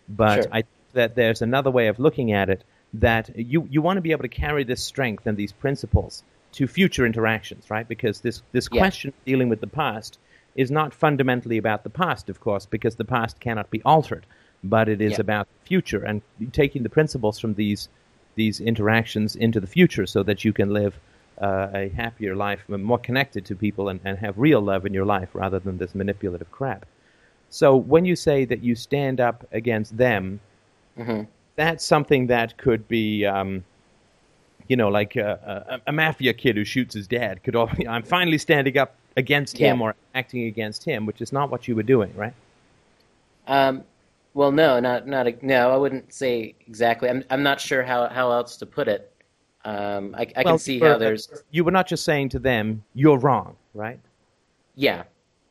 but 0.08 0.44
sure. 0.44 0.52
I 0.52 0.62
think 0.62 0.94
that 0.94 1.16
there's 1.16 1.42
another 1.42 1.70
way 1.70 1.88
of 1.88 2.00
looking 2.00 2.32
at 2.32 2.50
it 2.50 2.64
that 2.94 3.38
you, 3.38 3.68
you 3.70 3.82
want 3.82 3.98
to 3.98 4.02
be 4.02 4.12
able 4.12 4.24
to 4.24 4.30
carry 4.30 4.64
this 4.64 4.84
strength 4.84 5.28
and 5.28 5.38
these 5.38 5.52
principles 5.52 6.24
to 6.54 6.68
future 6.68 7.06
interactions, 7.06 7.70
right? 7.70 7.88
Because 7.88 8.22
this, 8.22 8.42
this 8.52 8.70
yeah. 8.72 8.80
question 8.80 9.14
dealing 9.26 9.50
with 9.50 9.62
the 9.62 9.68
past 9.68 10.18
is 10.56 10.72
not 10.72 10.94
fundamentally 10.94 11.58
about 11.58 11.84
the 11.84 11.90
past, 11.90 12.30
of 12.30 12.40
course, 12.40 12.66
because 12.66 12.96
the 12.96 13.06
past 13.06 13.40
cannot 13.40 13.70
be 13.70 13.82
altered, 13.84 14.26
but 14.64 14.90
it 14.90 15.02
is 15.02 15.14
yeah. 15.14 15.22
about 15.22 15.48
the 15.48 15.68
future 15.68 16.04
and 16.04 16.22
taking 16.52 16.84
the 16.84 16.90
principles 16.90 17.40
from 17.40 17.54
these 17.54 17.90
these 18.36 18.60
interactions 18.60 19.36
into 19.36 19.60
the 19.60 19.66
future 19.66 20.06
so 20.06 20.22
that 20.22 20.46
you 20.46 20.54
can 20.54 20.72
live 20.72 21.00
uh, 21.42 21.70
a 21.74 21.90
happier 21.90 22.36
life, 22.36 22.68
more 22.68 23.00
connected 23.00 23.46
to 23.46 23.56
people, 23.56 23.90
and, 23.90 24.00
and 24.04 24.18
have 24.18 24.38
real 24.38 24.62
love 24.62 24.86
in 24.86 24.94
your 24.94 25.06
life 25.06 25.30
rather 25.34 25.60
than 25.60 25.78
this 25.78 25.96
manipulative 25.96 26.52
crap. 26.52 26.86
So 27.50 27.76
when 27.76 28.06
you 28.06 28.16
say 28.16 28.46
that 28.46 28.64
you 28.64 28.76
stand 28.76 29.20
up 29.20 29.48
against 29.52 29.98
them, 29.98 30.40
mm-hmm 30.98 31.24
that's 31.58 31.84
something 31.84 32.28
that 32.28 32.56
could 32.58 32.88
be, 32.88 33.26
um, 33.26 33.66
you 34.70 34.78
know, 34.78 34.88
like 34.88 35.18
a, 35.18 35.82
a, 35.86 35.90
a, 35.90 35.92
mafia 35.92 36.34
kid 36.34 36.56
who 36.56 36.64
shoots 36.64 36.94
his 36.94 37.08
dad 37.08 37.44
could. 37.44 37.56
All, 37.56 37.70
I'm 37.90 38.04
finally 38.04 38.38
standing 38.38 38.78
up 38.78 38.96
against 39.18 39.60
yeah. 39.60 39.74
him 39.74 39.82
or 39.82 39.96
acting 40.16 40.46
against 40.46 40.86
him, 40.86 41.06
which 41.06 41.20
is 41.20 41.34
not 41.34 41.50
what 41.50 41.68
you 41.68 41.76
were 41.76 41.84
doing, 41.84 42.14
right? 42.16 42.34
Um, 43.48 43.84
well, 44.34 44.52
no, 44.52 44.80
not 44.80 45.08
not 45.08 45.28
a, 45.28 45.36
no. 45.42 45.72
I 45.72 45.78
wouldn't 45.78 46.14
say 46.14 46.54
exactly. 46.68 47.10
I'm 47.10 47.24
I'm 47.30 47.44
not 47.44 47.60
sure 47.60 47.82
how 47.82 48.08
how 48.08 48.32
else 48.32 48.56
to 48.58 48.66
put 48.66 48.88
it. 48.88 49.12
Um, 49.68 50.16
I, 50.18 50.22
I 50.22 50.44
well, 50.44 50.54
can 50.54 50.60
see 50.60 50.80
for, 50.80 50.88
how 50.88 50.98
there's. 50.98 51.30
You 51.52 51.66
were 51.66 51.72
not 51.72 51.88
just 51.88 52.06
saying 52.06 52.30
to 52.30 52.40
them, 52.40 52.84
"You're 52.94 53.18
wrong," 53.18 53.58
right? 53.74 54.00
Yeah, 54.76 55.04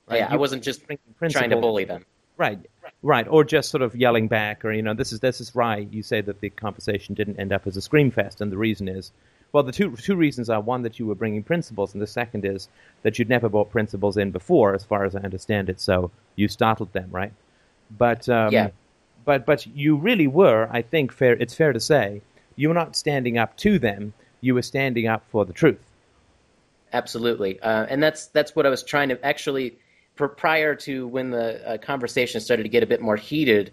right? 0.09 0.17
yeah. 0.17 0.29
You 0.31 0.35
I 0.35 0.37
wasn't 0.37 0.63
just 0.63 0.83
trying 1.29 1.51
to 1.51 1.57
bully 1.57 1.85
them. 1.85 2.07
Right. 2.39 2.59
Right, 3.03 3.29
or 3.29 3.45
just 3.45 3.71
sort 3.71 3.83
of 3.83 3.95
yelling 3.95 4.27
back, 4.27 4.65
or 4.65 4.73
you 4.73 4.81
know, 4.81 4.95
this 4.95 5.13
is 5.13 5.21
this 5.21 5.41
is 5.41 5.55
right. 5.55 5.87
You 5.93 6.03
say 6.03 6.23
that 6.23 6.41
the 6.41 6.49
conversation 6.49 7.15
didn't 7.15 7.39
end 7.39 7.53
up 7.53 7.67
as 7.67 7.77
a 7.77 7.83
scream 7.83 8.11
fest, 8.11 8.41
and 8.41 8.51
the 8.51 8.57
reason 8.57 8.89
is, 8.89 9.13
well, 9.53 9.63
the 9.63 9.71
two 9.71 9.95
two 9.97 10.17
reasons 10.17 10.49
are 10.49 10.63
one 10.63 10.81
that 10.83 10.99
you 10.99 11.05
were 11.05 11.15
bringing 11.15 11.43
principles, 11.43 11.93
and 11.93 12.01
the 12.01 12.07
second 12.07 12.47
is 12.47 12.69
that 13.03 13.19
you'd 13.19 13.29
never 13.29 13.51
brought 13.51 13.71
principles 13.71 14.17
in 14.17 14.31
before, 14.31 14.75
as 14.75 14.83
far 14.83 15.05
as 15.05 15.15
I 15.15 15.21
understand 15.21 15.69
it. 15.69 15.79
So 15.79 16.11
you 16.37 16.49
startled 16.49 16.93
them, 16.95 17.09
right? 17.11 17.33
But 17.99 18.29
um, 18.31 18.51
yeah, 18.53 18.71
but 19.27 19.45
but 19.45 19.67
you 19.67 19.97
really 19.97 20.27
were, 20.27 20.69
I 20.73 20.81
think, 20.81 21.13
fair. 21.13 21.35
It's 21.35 21.55
fair 21.55 21.75
to 21.75 21.81
say 21.81 22.23
you 22.57 22.69
were 22.69 22.75
not 22.75 22.97
standing 22.97 23.39
up 23.39 23.57
to 23.59 23.79
them; 23.79 24.13
you 24.41 24.55
were 24.55 24.63
standing 24.63 25.07
up 25.07 25.25
for 25.31 25.45
the 25.45 25.53
truth. 25.53 25.81
Absolutely, 26.93 27.61
uh, 27.61 27.87
and 27.89 28.03
that's 28.03 28.27
that's 28.29 28.57
what 28.57 28.67
I 28.67 28.71
was 28.71 28.83
trying 28.83 29.11
to 29.11 29.25
actually 29.25 29.77
prior 30.17 30.75
to 30.75 31.07
when 31.07 31.31
the 31.31 31.69
uh, 31.69 31.79
conversation 31.79 32.41
started 32.41 32.63
to 32.63 32.69
get 32.69 32.83
a 32.83 32.87
bit 32.87 33.01
more 33.01 33.17
heated, 33.17 33.73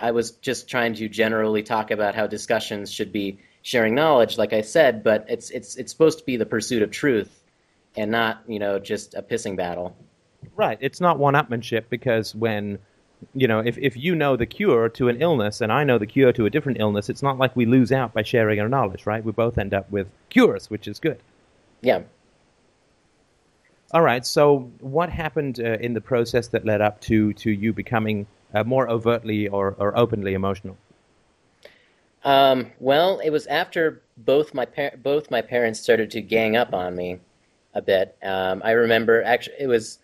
I 0.00 0.10
was 0.10 0.32
just 0.32 0.68
trying 0.68 0.94
to 0.94 1.08
generally 1.08 1.62
talk 1.62 1.90
about 1.90 2.14
how 2.14 2.26
discussions 2.26 2.90
should 2.90 3.12
be 3.12 3.38
sharing 3.62 3.94
knowledge, 3.94 4.36
like 4.36 4.52
I 4.52 4.60
said, 4.62 5.04
but 5.04 5.24
it's 5.28 5.50
it's 5.50 5.76
it's 5.76 5.92
supposed 5.92 6.18
to 6.18 6.24
be 6.24 6.36
the 6.36 6.46
pursuit 6.46 6.82
of 6.82 6.90
truth, 6.90 7.42
and 7.96 8.10
not 8.10 8.42
you 8.48 8.58
know 8.58 8.78
just 8.78 9.14
a 9.14 9.22
pissing 9.22 9.56
battle. 9.56 9.96
Right. 10.56 10.78
It's 10.80 11.00
not 11.00 11.18
one-upmanship 11.18 11.84
because 11.88 12.34
when 12.34 12.78
you 13.34 13.48
know 13.48 13.60
if 13.60 13.78
if 13.78 13.96
you 13.96 14.14
know 14.14 14.36
the 14.36 14.46
cure 14.46 14.88
to 14.90 15.08
an 15.08 15.20
illness 15.20 15.60
and 15.60 15.72
I 15.72 15.84
know 15.84 15.98
the 15.98 16.06
cure 16.06 16.32
to 16.32 16.46
a 16.46 16.50
different 16.50 16.80
illness, 16.80 17.08
it's 17.08 17.22
not 17.22 17.38
like 17.38 17.54
we 17.56 17.66
lose 17.66 17.92
out 17.92 18.12
by 18.12 18.22
sharing 18.22 18.60
our 18.60 18.68
knowledge, 18.68 19.06
right? 19.06 19.24
We 19.24 19.32
both 19.32 19.58
end 19.58 19.74
up 19.74 19.90
with 19.90 20.08
cures, 20.28 20.70
which 20.70 20.86
is 20.86 20.98
good. 20.98 21.20
Yeah. 21.80 22.02
All 23.92 24.02
right. 24.02 24.26
So, 24.26 24.70
what 24.80 25.08
happened 25.08 25.60
uh, 25.60 25.78
in 25.80 25.94
the 25.94 26.00
process 26.00 26.48
that 26.48 26.64
led 26.64 26.80
up 26.80 27.00
to 27.02 27.32
to 27.34 27.50
you 27.50 27.72
becoming 27.72 28.26
uh, 28.52 28.64
more 28.64 28.88
overtly 28.88 29.46
or, 29.46 29.76
or 29.78 29.96
openly 29.96 30.34
emotional? 30.34 30.76
Um, 32.24 32.72
well, 32.80 33.20
it 33.20 33.30
was 33.30 33.46
after 33.46 34.02
both 34.16 34.52
my 34.52 34.64
par- 34.64 34.94
both 34.96 35.30
my 35.30 35.42
parents 35.42 35.80
started 35.80 36.10
to 36.12 36.22
gang 36.22 36.56
up 36.56 36.74
on 36.74 36.96
me 36.96 37.20
a 37.72 37.82
bit. 37.82 38.16
Um, 38.22 38.62
I 38.64 38.72
remember 38.72 39.22
actually 39.22 39.56
it 39.60 39.66
was. 39.68 39.98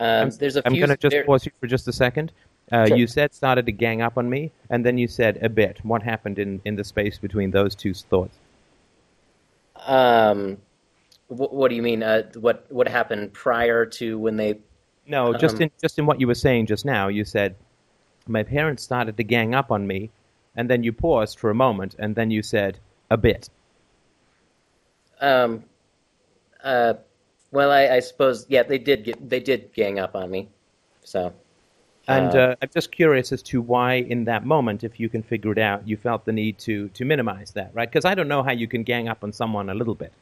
Um, 0.00 0.30
there's 0.30 0.56
a 0.56 0.62
I'm 0.66 0.74
going 0.74 0.88
to 0.88 0.96
just 0.96 1.10
there... 1.10 1.24
pause 1.24 1.44
you 1.46 1.52
for 1.60 1.66
just 1.66 1.88
a 1.88 1.92
second. 1.92 2.32
Uh, 2.70 2.86
sure. 2.86 2.96
You 2.96 3.06
said 3.06 3.34
started 3.34 3.66
to 3.66 3.72
gang 3.72 4.02
up 4.02 4.18
on 4.18 4.28
me, 4.28 4.52
and 4.68 4.84
then 4.84 4.98
you 4.98 5.08
said 5.08 5.38
a 5.42 5.48
bit. 5.48 5.78
What 5.82 6.02
happened 6.02 6.38
in, 6.38 6.60
in 6.64 6.76
the 6.76 6.84
space 6.84 7.18
between 7.18 7.50
those 7.50 7.74
two 7.74 7.94
thoughts? 7.94 8.36
Um, 9.86 10.58
what, 11.28 11.52
what 11.52 11.68
do 11.68 11.76
you 11.76 11.82
mean? 11.82 12.02
Uh, 12.02 12.30
what 12.34 12.66
what 12.68 12.88
happened 12.88 13.32
prior 13.32 13.86
to 13.86 14.18
when 14.18 14.36
they? 14.36 14.58
No, 15.06 15.32
just 15.32 15.56
um, 15.56 15.62
in 15.62 15.70
just 15.80 15.98
in 15.98 16.06
what 16.06 16.20
you 16.20 16.26
were 16.26 16.34
saying 16.34 16.66
just 16.66 16.84
now. 16.84 17.08
You 17.08 17.24
said 17.24 17.56
my 18.26 18.42
parents 18.42 18.82
started 18.82 19.16
to 19.16 19.24
gang 19.24 19.54
up 19.54 19.70
on 19.70 19.86
me, 19.86 20.10
and 20.54 20.68
then 20.68 20.82
you 20.82 20.92
paused 20.92 21.38
for 21.38 21.50
a 21.50 21.54
moment, 21.54 21.96
and 21.98 22.14
then 22.14 22.30
you 22.30 22.42
said 22.42 22.78
a 23.10 23.16
bit. 23.16 23.48
Um. 25.20 25.64
Uh. 26.62 26.94
Well, 27.50 27.70
I, 27.70 27.88
I 27.88 28.00
suppose 28.00 28.46
yeah, 28.48 28.62
they 28.62 28.78
did 28.78 29.04
get 29.04 29.28
they 29.28 29.40
did 29.40 29.72
gang 29.72 29.98
up 29.98 30.14
on 30.14 30.30
me, 30.30 30.48
so. 31.02 31.32
And 32.06 32.34
uh, 32.34 32.38
uh, 32.38 32.54
I'm 32.62 32.70
just 32.72 32.90
curious 32.90 33.32
as 33.32 33.42
to 33.42 33.60
why, 33.60 33.96
in 33.96 34.24
that 34.24 34.46
moment, 34.46 34.82
if 34.82 34.98
you 34.98 35.10
can 35.10 35.22
figure 35.22 35.52
it 35.52 35.58
out, 35.58 35.86
you 35.86 35.98
felt 35.98 36.24
the 36.24 36.32
need 36.32 36.58
to 36.60 36.88
to 36.90 37.04
minimize 37.04 37.50
that, 37.52 37.70
right? 37.74 37.90
Because 37.90 38.04
I 38.04 38.14
don't 38.14 38.28
know 38.28 38.42
how 38.42 38.52
you 38.52 38.66
can 38.66 38.82
gang 38.82 39.08
up 39.08 39.22
on 39.22 39.32
someone 39.32 39.68
a 39.68 39.74
little 39.74 39.94
bit. 39.94 40.12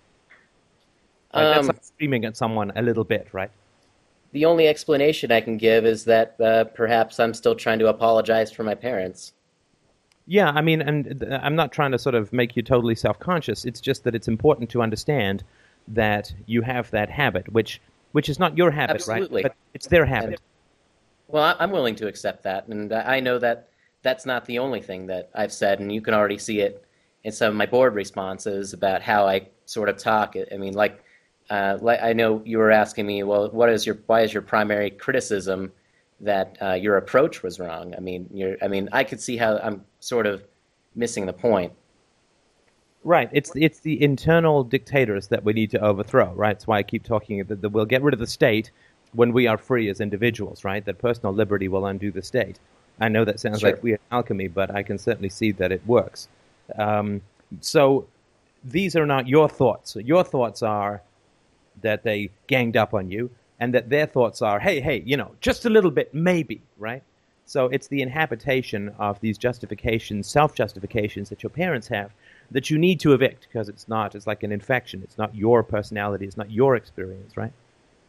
That's 1.32 1.60
um, 1.60 1.66
like 1.66 1.84
screaming 1.84 2.24
at 2.24 2.36
someone 2.36 2.72
a 2.76 2.82
little 2.82 3.04
bit, 3.04 3.28
right? 3.32 3.50
The 4.32 4.44
only 4.44 4.68
explanation 4.68 5.30
I 5.32 5.40
can 5.40 5.56
give 5.56 5.86
is 5.86 6.04
that 6.04 6.40
uh, 6.40 6.64
perhaps 6.64 7.20
I'm 7.20 7.34
still 7.34 7.54
trying 7.54 7.78
to 7.80 7.88
apologize 7.88 8.50
for 8.52 8.64
my 8.64 8.74
parents. 8.74 9.32
Yeah, 10.26 10.50
I 10.50 10.60
mean, 10.60 10.82
and 10.82 11.24
I'm 11.40 11.54
not 11.54 11.70
trying 11.70 11.92
to 11.92 11.98
sort 11.98 12.16
of 12.16 12.32
make 12.32 12.56
you 12.56 12.62
totally 12.62 12.96
self 12.96 13.18
conscious. 13.18 13.64
It's 13.64 13.80
just 13.80 14.04
that 14.04 14.14
it's 14.14 14.28
important 14.28 14.70
to 14.70 14.82
understand 14.82 15.44
that 15.88 16.32
you 16.46 16.62
have 16.62 16.90
that 16.90 17.10
habit, 17.10 17.52
which 17.52 17.80
which 18.12 18.28
is 18.28 18.38
not 18.38 18.56
your 18.56 18.70
habit, 18.70 18.96
Absolutely. 18.96 19.42
right? 19.42 19.50
But 19.50 19.56
it's 19.74 19.86
their 19.88 20.06
habit. 20.06 20.30
And, 20.30 20.40
well, 21.28 21.56
I'm 21.58 21.70
willing 21.70 21.96
to 21.96 22.06
accept 22.06 22.44
that, 22.44 22.68
and 22.68 22.92
I 22.92 23.20
know 23.20 23.38
that 23.38 23.68
that's 24.02 24.24
not 24.24 24.44
the 24.44 24.58
only 24.58 24.80
thing 24.80 25.06
that 25.06 25.30
I've 25.34 25.52
said, 25.52 25.80
and 25.80 25.92
you 25.92 26.00
can 26.00 26.14
already 26.14 26.38
see 26.38 26.60
it 26.60 26.84
in 27.24 27.32
some 27.32 27.48
of 27.48 27.54
my 27.56 27.66
board 27.66 27.94
responses 27.94 28.72
about 28.72 29.02
how 29.02 29.26
I 29.26 29.48
sort 29.64 29.88
of 29.88 29.96
talk. 29.96 30.36
I 30.52 30.56
mean, 30.56 30.74
like 30.74 31.02
uh, 31.50 31.78
I 31.84 32.12
know 32.12 32.42
you 32.44 32.58
were 32.58 32.70
asking 32.70 33.06
me, 33.06 33.22
well, 33.22 33.50
what 33.50 33.68
is 33.68 33.84
your 33.86 33.98
why 34.06 34.22
is 34.22 34.32
your 34.32 34.42
primary 34.42 34.90
criticism 34.90 35.72
that 36.20 36.56
uh, 36.62 36.72
your 36.72 36.96
approach 36.96 37.42
was 37.42 37.60
wrong? 37.60 37.94
I 37.96 38.00
mean, 38.00 38.56
I 38.62 38.68
mean, 38.68 38.88
I 38.92 39.04
could 39.04 39.20
see 39.20 39.36
how 39.36 39.58
I'm 39.58 39.84
sort 40.00 40.26
of 40.26 40.44
missing 40.94 41.26
the 41.26 41.32
point. 41.32 41.72
Right. 43.06 43.30
It's 43.32 43.52
it's 43.54 43.80
the 43.80 44.02
internal 44.02 44.64
dictators 44.64 45.28
that 45.28 45.44
we 45.44 45.52
need 45.52 45.70
to 45.70 45.80
overthrow. 45.80 46.32
Right. 46.34 46.54
That's 46.54 46.66
why 46.66 46.78
I 46.78 46.82
keep 46.82 47.04
talking 47.04 47.42
that, 47.44 47.62
that 47.62 47.68
we'll 47.68 47.84
get 47.84 48.02
rid 48.02 48.12
of 48.14 48.20
the 48.20 48.26
state 48.26 48.72
when 49.12 49.32
we 49.32 49.46
are 49.46 49.56
free 49.56 49.88
as 49.88 50.00
individuals. 50.00 50.64
Right. 50.64 50.84
That 50.84 50.98
personal 50.98 51.32
liberty 51.32 51.68
will 51.68 51.86
undo 51.86 52.10
the 52.10 52.22
state. 52.22 52.58
I 53.00 53.08
know 53.08 53.24
that 53.24 53.38
sounds 53.38 53.60
Sure. 53.60 53.70
like 53.70 53.82
weird 53.82 54.00
alchemy, 54.10 54.48
but 54.48 54.74
I 54.74 54.82
can 54.82 54.98
certainly 54.98 55.28
see 55.28 55.52
that 55.52 55.70
it 55.70 55.82
works. 55.86 56.28
Um, 56.76 57.20
so 57.60 58.06
these 58.64 58.96
are 58.96 59.06
not 59.06 59.28
your 59.28 59.48
thoughts. 59.48 59.94
Your 59.96 60.24
thoughts 60.24 60.62
are 60.62 61.00
that 61.82 62.02
they 62.02 62.30
ganged 62.48 62.76
up 62.76 62.92
on 62.92 63.08
you, 63.10 63.30
and 63.60 63.72
that 63.74 63.88
their 63.90 64.06
thoughts 64.06 64.42
are, 64.42 64.58
hey, 64.58 64.80
hey, 64.80 65.02
you 65.06 65.16
know, 65.16 65.30
just 65.40 65.64
a 65.64 65.70
little 65.70 65.90
bit, 65.90 66.12
maybe, 66.12 66.60
right? 66.78 67.02
So 67.46 67.66
it's 67.66 67.86
the 67.86 68.02
inhabitation 68.02 68.92
of 68.98 69.20
these 69.20 69.38
justifications, 69.38 70.26
self 70.26 70.54
justifications 70.54 71.28
that 71.30 71.42
your 71.42 71.50
parents 71.50 71.86
have 71.88 72.10
that 72.50 72.70
you 72.70 72.76
need 72.78 73.00
to 73.00 73.12
evict 73.12 73.46
because 73.48 73.68
it's 73.68 73.88
not, 73.88 74.14
it's 74.14 74.26
like 74.26 74.42
an 74.42 74.52
infection. 74.52 75.00
It's 75.02 75.16
not 75.16 75.34
your 75.34 75.62
personality, 75.62 76.26
it's 76.26 76.36
not 76.36 76.50
your 76.50 76.76
experience, 76.76 77.36
right? 77.36 77.52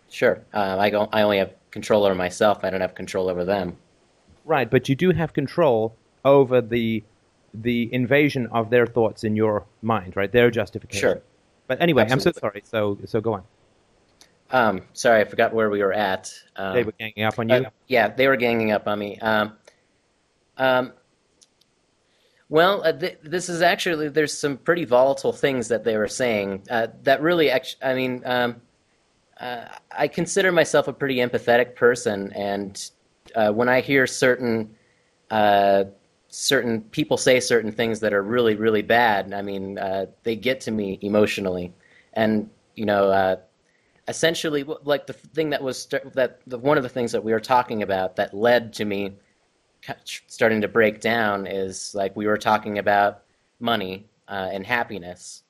Sure. 0.10 0.42
Uh, 0.54 0.78
I 0.80 0.90
don't. 0.90 1.10
I 1.14 1.22
only 1.22 1.38
have 1.38 1.54
control 1.72 2.06
over 2.06 2.16
myself. 2.16 2.64
I 2.64 2.70
don't 2.70 2.82
have 2.82 2.96
control 2.96 3.30
over 3.30 3.44
them. 3.44 3.76
Right, 4.46 4.70
but 4.70 4.88
you 4.88 4.96
do 4.96 5.12
have 5.12 5.34
control 5.34 5.96
over 6.24 6.62
the 6.62 7.04
the 7.54 7.94
invasion 7.94 8.48
of 8.48 8.70
their 8.70 8.86
thoughts 8.86 9.24
in 9.24 9.36
your 9.36 9.66
mind, 9.82 10.16
right? 10.16 10.32
Their 10.32 10.50
justification. 10.50 11.02
Sure. 11.02 11.22
But 11.68 11.82
anyway, 11.82 12.08
I'm 12.10 12.20
so 12.22 12.32
sorry. 12.32 12.64
So 12.66 12.98
so 13.06 13.20
go 13.20 13.34
on. 13.34 13.44
Um, 14.52 14.82
sorry, 14.94 15.22
I 15.22 15.26
forgot 15.26 15.54
where 15.54 15.70
we 15.70 15.82
were 15.82 15.94
at. 15.94 16.34
Um, 16.56 16.74
They 16.74 16.84
were 16.84 16.94
ganging 16.94 17.24
up 17.24 17.38
on 17.38 17.50
you. 17.50 17.56
Uh, 17.56 17.70
yeah, 17.88 18.08
they 18.10 18.28
were 18.28 18.38
ganging 18.38 18.72
up 18.72 18.88
on 18.88 19.00
me. 19.00 19.20
Um, 19.20 19.54
um, 20.58 20.94
well, 22.50 22.82
uh, 22.84 22.94
th- 22.94 23.20
this 23.24 23.50
is 23.50 23.62
actually 23.62 24.08
there's 24.08 24.32
some 24.38 24.58
pretty 24.58 24.86
volatile 24.86 25.34
things 25.34 25.68
that 25.68 25.84
they 25.84 25.98
were 25.98 26.08
saying 26.08 26.64
uh, 26.70 26.88
that 27.04 27.22
really, 27.22 27.52
act- 27.52 27.76
I 27.84 27.94
mean, 27.94 28.22
um, 28.26 28.62
uh, 29.40 29.66
I 29.92 30.08
consider 30.08 30.52
myself 30.52 30.88
a 30.88 30.94
pretty 30.94 31.18
empathetic 31.18 31.76
person, 31.76 32.32
and 32.34 32.90
uh, 33.36 33.52
when 33.52 33.68
I 33.68 33.82
hear 33.82 34.08
certain 34.08 34.76
uh, 35.30 35.84
certain 36.30 36.82
people 36.82 37.18
say 37.18 37.40
certain 37.42 37.72
things 37.72 38.00
that 38.00 38.14
are 38.14 38.24
really 38.24 38.56
really 38.56 38.82
bad, 38.82 39.34
I 39.34 39.42
mean, 39.42 39.78
uh, 39.78 40.06
they 40.24 40.38
get 40.38 40.62
to 40.62 40.72
me 40.72 41.00
emotionally, 41.02 41.74
and 42.14 42.50
you 42.76 42.86
know. 42.86 43.38
Uh, 44.08 44.12
essentially 44.12 44.64
like 44.84 45.08
the 45.08 45.14
thing 45.14 45.50
that 45.50 45.62
was 45.62 45.88
that 46.14 46.40
the, 46.48 46.58
one 46.58 46.78
of 46.78 46.84
the 46.84 46.90
things 46.90 47.12
that 47.12 47.24
we 47.24 47.32
were 47.32 47.40
talking 47.40 47.84
about 47.84 48.16
that 48.16 48.34
led 48.34 48.74
to 48.74 48.86
me 48.86 49.14
starting 50.04 50.62
to 50.62 50.68
break 50.68 51.00
down 51.00 51.48
is 51.48 51.94
like 51.96 52.16
we 52.16 52.28
were 52.28 52.38
talking 52.38 52.78
about 52.78 53.24
money 53.60 54.06
uh, 54.28 54.50
and 54.52 54.66
happiness. 54.66 55.44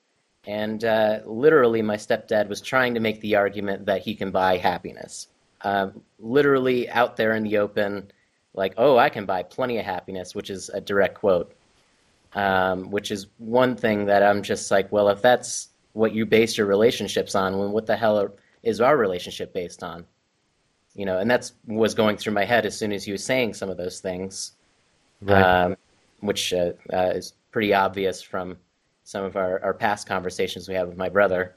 And 0.44 0.84
uh, 0.84 1.20
literally 1.26 1.82
my 1.82 1.96
stepdad 1.96 2.48
was 2.48 2.60
trying 2.60 2.94
to 2.94 3.00
make 3.00 3.20
the 3.20 3.36
argument 3.36 3.86
that 3.86 4.02
he 4.02 4.14
can 4.14 4.30
buy 4.30 4.56
happiness. 4.56 5.28
Um, 5.62 6.02
literally 6.18 6.88
out 6.88 7.16
there 7.16 7.34
in 7.34 7.42
the 7.42 7.58
open 7.58 8.12
like 8.54 8.74
oh 8.76 8.96
i 8.96 9.08
can 9.08 9.26
buy 9.26 9.42
plenty 9.42 9.78
of 9.78 9.84
happiness 9.84 10.34
which 10.34 10.50
is 10.50 10.68
a 10.68 10.80
direct 10.80 11.14
quote. 11.14 11.54
Um, 12.34 12.90
which 12.90 13.10
is 13.10 13.26
one 13.38 13.74
thing 13.74 14.04
that 14.06 14.22
i'm 14.22 14.42
just 14.42 14.70
like 14.70 14.92
well 14.92 15.08
if 15.08 15.22
that's 15.22 15.68
what 15.94 16.12
you 16.12 16.26
base 16.26 16.58
your 16.58 16.66
relationships 16.66 17.34
on 17.34 17.52
then 17.52 17.72
what 17.72 17.86
the 17.86 17.96
hell 17.96 18.20
are, 18.20 18.32
is 18.68 18.80
our 18.80 18.96
relationship 18.96 19.52
based 19.54 19.82
on 19.82 20.04
you 20.94 21.06
know 21.06 21.18
and 21.18 21.30
that's 21.30 21.54
was 21.66 21.94
going 21.94 22.16
through 22.16 22.32
my 22.34 22.44
head 22.44 22.66
as 22.66 22.76
soon 22.76 22.92
as 22.92 23.04
he 23.04 23.12
was 23.12 23.24
saying 23.24 23.54
some 23.54 23.70
of 23.70 23.76
those 23.76 24.00
things 24.00 24.52
Right. 25.20 25.42
um, 25.42 25.76
which 26.20 26.52
uh, 26.52 26.72
uh, 26.92 27.10
is 27.14 27.34
pretty 27.50 27.74
obvious 27.74 28.22
from 28.22 28.56
some 29.02 29.24
of 29.24 29.36
our, 29.36 29.60
our 29.64 29.74
past 29.74 30.06
conversations 30.06 30.68
we 30.68 30.74
had 30.74 30.86
with 30.86 30.96
my 30.96 31.08
brother 31.08 31.56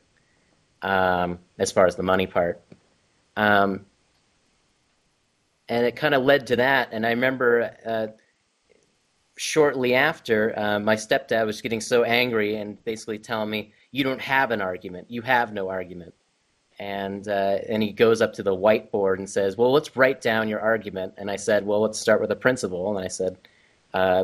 um, 0.81 1.37
as 1.59 1.71
far 1.71 1.85
as 1.85 1.95
the 1.95 2.01
money 2.01 2.25
part. 2.25 2.59
Um, 3.37 3.85
and 5.69 5.85
it 5.85 5.95
kind 5.95 6.15
of 6.15 6.23
led 6.23 6.47
to 6.47 6.55
that 6.55 6.89
and 6.91 7.05
i 7.05 7.11
remember 7.11 7.71
uh, 7.85 8.07
shortly 9.37 9.95
after 9.95 10.57
uh, 10.57 10.79
my 10.79 10.95
stepdad 10.95 11.45
was 11.45 11.61
getting 11.61 11.81
so 11.81 12.03
angry 12.03 12.57
and 12.57 12.83
basically 12.83 13.17
telling 13.17 13.49
me 13.49 13.73
you 13.91 14.03
don't 14.03 14.21
have 14.21 14.51
an 14.51 14.61
argument. 14.61 15.09
You 15.09 15.21
have 15.23 15.53
no 15.53 15.69
argument 15.69 16.13
and 16.81 17.27
uh, 17.27 17.59
and 17.69 17.83
he 17.83 17.91
goes 17.91 18.23
up 18.23 18.33
to 18.33 18.41
the 18.41 18.55
whiteboard 18.55 19.19
and 19.19 19.29
says, 19.29 19.55
"Well, 19.55 19.71
let's 19.71 19.95
write 19.95 20.19
down 20.19 20.49
your 20.49 20.59
argument." 20.59 21.13
And 21.17 21.29
I 21.29 21.35
said, 21.35 21.63
"Well, 21.63 21.79
let's 21.79 21.99
start 21.99 22.19
with 22.19 22.31
a 22.31 22.35
principle." 22.35 22.89
And 22.97 23.05
I 23.05 23.07
said, 23.07 23.37
uh, 23.93 24.23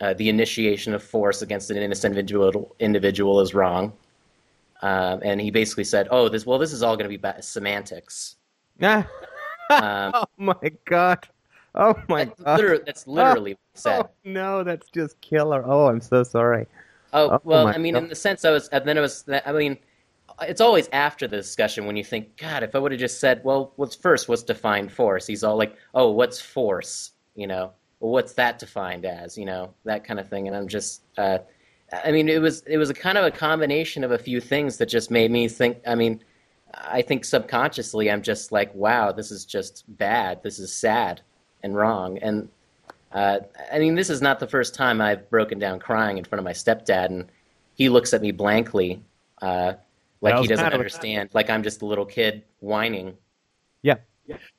uh, 0.00 0.14
"The 0.14 0.28
initiation 0.28 0.92
of 0.92 1.04
force 1.04 1.42
against 1.42 1.70
an 1.70 1.76
innocent 1.76 2.18
individual 2.18 2.74
individual 2.80 3.40
is 3.40 3.54
wrong." 3.54 3.92
Um, 4.82 5.20
and 5.22 5.40
he 5.40 5.52
basically 5.52 5.84
said, 5.84 6.08
"Oh, 6.10 6.28
this 6.28 6.46
well, 6.46 6.58
this 6.58 6.72
is 6.72 6.82
all 6.82 6.96
going 6.96 7.08
to 7.08 7.16
be 7.16 7.40
semantics." 7.40 8.36
Um, 9.68 10.12
oh 10.14 10.24
my 10.36 10.70
god. 10.84 11.26
Oh 11.74 11.94
my 12.08 12.26
that's, 12.26 12.40
god. 12.40 12.56
literally, 12.56 12.82
that's 12.86 13.06
literally 13.08 13.54
what 13.54 13.60
he 13.74 13.74
said. 13.80 14.02
Oh 14.02 14.10
no, 14.24 14.62
that's 14.62 14.88
just 14.90 15.20
killer. 15.20 15.64
Oh, 15.66 15.86
I'm 15.86 16.00
so 16.00 16.22
sorry. 16.22 16.66
Oh, 17.12 17.30
Oh, 17.30 17.40
well, 17.42 17.66
I 17.66 17.76
mean, 17.78 17.94
God. 17.94 18.04
in 18.04 18.08
the 18.08 18.14
sense 18.14 18.44
I 18.44 18.50
was, 18.52 18.68
and 18.68 18.86
then 18.86 18.96
it 18.96 19.00
was, 19.00 19.24
I 19.44 19.50
mean, 19.50 19.76
it's 20.42 20.60
always 20.60 20.88
after 20.92 21.26
the 21.26 21.36
discussion 21.36 21.86
when 21.86 21.96
you 21.96 22.04
think, 22.04 22.36
God, 22.36 22.62
if 22.62 22.74
I 22.74 22.78
would 22.78 22.92
have 22.92 23.00
just 23.00 23.20
said, 23.20 23.42
well, 23.44 23.72
what's 23.76 23.94
first, 23.94 24.28
what's 24.28 24.42
defined 24.42 24.92
force? 24.92 25.26
He's 25.26 25.44
all 25.44 25.56
like, 25.56 25.76
oh, 25.94 26.10
what's 26.10 26.40
force? 26.40 27.12
You 27.34 27.46
know, 27.46 27.72
well, 28.00 28.12
what's 28.12 28.34
that 28.34 28.58
defined 28.58 29.04
as? 29.04 29.36
You 29.38 29.46
know, 29.46 29.74
that 29.84 30.04
kind 30.04 30.20
of 30.20 30.28
thing. 30.28 30.46
And 30.46 30.56
I'm 30.56 30.68
just, 30.68 31.02
uh, 31.16 31.38
I 32.04 32.12
mean, 32.12 32.28
it 32.28 32.40
was, 32.40 32.62
it 32.66 32.76
was 32.76 32.90
a 32.90 32.94
kind 32.94 33.16
of 33.16 33.24
a 33.24 33.30
combination 33.30 34.04
of 34.04 34.12
a 34.12 34.18
few 34.18 34.40
things 34.40 34.76
that 34.78 34.86
just 34.86 35.10
made 35.10 35.30
me 35.30 35.48
think, 35.48 35.78
I 35.86 35.94
mean, 35.94 36.22
I 36.74 37.02
think 37.02 37.24
subconsciously 37.24 38.10
I'm 38.10 38.22
just 38.22 38.52
like, 38.52 38.74
wow, 38.74 39.12
this 39.12 39.30
is 39.30 39.44
just 39.44 39.84
bad. 39.96 40.42
This 40.42 40.58
is 40.58 40.72
sad 40.72 41.22
and 41.62 41.74
wrong. 41.74 42.18
And 42.18 42.48
uh, 43.12 43.38
I 43.72 43.78
mean, 43.78 43.94
this 43.94 44.10
is 44.10 44.20
not 44.20 44.40
the 44.40 44.46
first 44.46 44.74
time 44.74 45.00
I've 45.00 45.30
broken 45.30 45.58
down 45.58 45.78
crying 45.78 46.18
in 46.18 46.24
front 46.24 46.40
of 46.40 46.44
my 46.44 46.52
stepdad, 46.52 47.06
and 47.06 47.30
he 47.74 47.88
looks 47.88 48.12
at 48.12 48.20
me 48.20 48.30
blankly, 48.30 49.02
uh, 49.40 49.74
like 50.20 50.38
he 50.40 50.46
doesn't 50.46 50.64
kind 50.64 50.74
of 50.74 50.78
a- 50.78 50.82
understand, 50.82 51.30
like 51.32 51.50
I'm 51.50 51.62
just 51.62 51.82
a 51.82 51.86
little 51.86 52.06
kid 52.06 52.42
whining. 52.60 53.16
Yeah. 53.82 53.96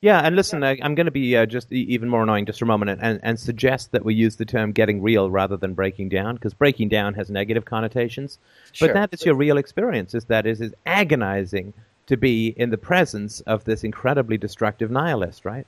Yeah, 0.00 0.20
and 0.20 0.34
listen, 0.34 0.64
I, 0.64 0.78
I'm 0.82 0.94
going 0.94 1.04
to 1.04 1.10
be 1.12 1.36
uh, 1.36 1.44
just 1.44 1.70
e- 1.70 1.86
even 1.90 2.08
more 2.08 2.22
annoying 2.22 2.46
just 2.46 2.58
for 2.58 2.64
a 2.64 2.68
moment 2.68 2.90
and, 2.90 3.02
and, 3.02 3.20
and 3.22 3.38
suggest 3.38 3.92
that 3.92 4.02
we 4.02 4.14
use 4.14 4.36
the 4.36 4.46
term 4.46 4.72
getting 4.72 5.02
real 5.02 5.30
rather 5.30 5.58
than 5.58 5.74
breaking 5.74 6.08
down, 6.08 6.36
because 6.36 6.54
breaking 6.54 6.88
down 6.88 7.12
has 7.12 7.28
negative 7.28 7.66
connotations. 7.66 8.38
Sure. 8.72 8.88
But 8.88 8.94
that 8.94 9.12
is 9.12 9.26
your 9.26 9.34
real 9.34 9.58
experience, 9.58 10.14
is 10.14 10.24
that 10.26 10.46
is, 10.46 10.62
is 10.62 10.72
agonizing 10.86 11.74
to 12.06 12.16
be 12.16 12.54
in 12.56 12.70
the 12.70 12.78
presence 12.78 13.40
of 13.42 13.64
this 13.64 13.84
incredibly 13.84 14.38
destructive 14.38 14.90
nihilist, 14.90 15.44
right? 15.44 15.66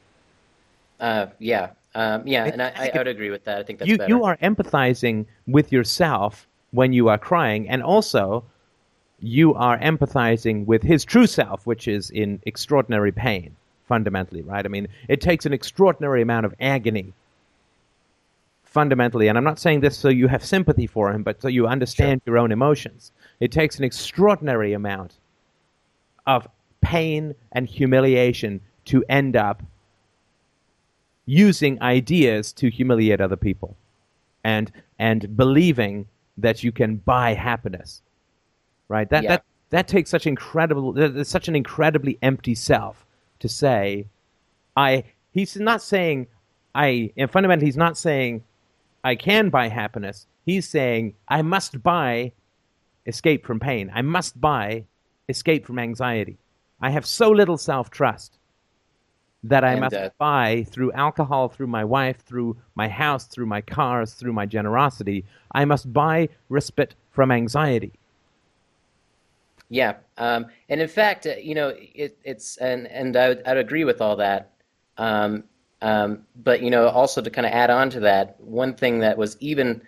Uh, 0.99 1.27
yeah, 1.39 1.73
um, 1.95 2.27
yeah, 2.27 2.47
and 2.47 2.63
I, 2.63 2.69
I 2.69 2.69
I, 2.69 2.79
think 2.79 2.95
I 2.95 2.99
would 2.99 3.09
agree 3.09 3.31
with 3.31 3.45
that. 3.45 3.59
I 3.59 3.63
think 3.63 3.81
that's 3.81 3.91
you, 3.91 3.99
better. 3.99 4.09
you 4.09 4.25
are 4.25 4.39
empathizing 4.39 5.27
with 5.47 5.73
yourself 5.73 6.47
when 6.71 6.95
you 6.95 7.09
are 7.09 7.19
crying, 7.19 7.69
and 7.69 7.83
also 7.83 8.45
you 9.21 9.55
are 9.55 9.79
empathizing 9.79 10.65
with 10.67 10.83
his 10.83 11.05
true 11.05 11.27
self, 11.27 11.67
which 11.67 11.89
is 11.89 12.11
in 12.11 12.41
extraordinary 12.47 13.13
pain, 13.13 13.55
fundamentally, 13.87 14.43
right? 14.43 14.65
I 14.65 14.69
mean, 14.69 14.89
it 15.09 15.21
takes 15.21 15.47
an 15.47 15.53
extraordinary 15.53 16.23
amount 16.23 16.47
of 16.47 16.55
agony, 16.61 17.13
fundamentally, 18.65 19.29
and 19.29 19.37
I'm 19.37 19.45
not 19.45 19.59
saying 19.59 19.81
this 19.81 19.97
so 19.97 20.09
you 20.09 20.29
have 20.29 20.45
sympathy 20.45 20.87
for 20.87 21.13
him, 21.13 21.23
but 21.23 21.43
so 21.43 21.49
you 21.49 21.67
understand 21.67 22.23
your 22.25 22.39
own 22.39 22.53
emotions. 22.53 23.13
It 23.41 23.53
takes 23.53 23.79
an 23.79 23.85
extraordinary 23.85 24.73
amount 24.73 25.15
of 26.27 26.49
pain 26.81 27.35
and 27.53 27.67
humiliation 27.67 28.61
to 28.87 29.05
end 29.09 29.37
up 29.37 29.63
using 31.27 31.81
ideas 31.83 32.53
to 32.53 32.71
humiliate 32.71 33.21
other 33.21 33.37
people 33.37 33.77
and 34.43 34.73
and 34.99 35.37
believing 35.37 36.07
that 36.37 36.65
you 36.65 36.73
can 36.73 36.97
buy 36.97 37.35
happiness 37.35 38.03
right 38.91 39.09
that 39.11 39.23
Yeah. 39.23 39.29
that 39.31 39.45
that 39.71 39.89
takes 39.89 40.11
such 40.11 40.27
incredible 40.27 41.25
such 41.25 41.49
an 41.49 41.57
incredibly 41.57 42.19
empty 42.21 42.55
self 42.55 43.07
to 43.39 43.49
say 43.49 44.07
i 44.77 45.05
he's 45.31 45.57
not 45.57 45.81
saying 45.81 46.27
i 46.75 47.11
and 47.17 47.31
fundamentally 47.31 47.67
he's 47.67 47.77
not 47.77 47.97
saying 47.97 48.43
i 49.05 49.15
can 49.15 49.49
buy 49.49 49.69
happiness 49.69 50.27
he's 50.45 50.69
saying 50.69 51.15
i 51.29 51.41
must 51.41 51.83
buy 51.83 52.33
escape 53.07 53.47
from 53.47 53.61
pain 53.61 53.91
i 53.95 54.03
must 54.03 54.41
buy 54.41 54.85
escape 55.29 55.65
from 55.65 55.79
anxiety 55.79 56.37
i 56.81 56.91
have 56.91 57.07
so 57.07 57.31
little 57.31 57.57
self-trust 57.57 58.37
that 59.43 59.65
I 59.65 59.71
And, 59.73 59.81
must 59.81 59.97
uh, 59.97 60.11
buy 60.19 60.67
through 60.69 60.93
alcohol, 60.93 61.49
through 61.49 61.69
my 61.69 61.83
wife, 61.83 62.19
through 62.19 62.59
my 62.75 62.89
house, 62.89 63.25
through 63.25 63.47
my 63.47 63.63
cars, 63.63 64.13
through 64.13 64.35
my 64.35 64.45
generosity. 64.45 65.25
I 65.53 65.65
must 65.65 65.91
buy 65.95 66.29
respite 66.51 66.95
from 67.11 67.31
anxiety. 67.31 67.95
Yeah, 69.73 69.97
um, 70.19 70.47
and 70.69 70.81
in 70.81 70.89
fact, 70.89 71.27
uh, 71.27 71.37
you 71.37 71.55
know, 71.55 71.73
it, 71.77 72.19
it's 72.25 72.57
and 72.57 72.89
and 72.89 73.17
I 73.17 73.29
would, 73.29 73.43
I'd 73.47 73.57
agree 73.57 73.85
with 73.85 74.01
all 74.03 74.17
that. 74.17 74.53
Um, 74.99 75.45
um, 75.81 76.27
but 76.37 76.61
you 76.63 76.71
know, 76.71 76.89
also 76.89 77.23
to 77.23 77.31
kind 77.31 77.47
of 77.47 77.53
add 77.53 77.71
on 77.71 77.91
to 77.91 78.01
that, 78.01 78.41
one 78.41 78.75
thing 78.75 78.99
that 79.01 79.17
was 79.17 79.37
even 79.41 79.83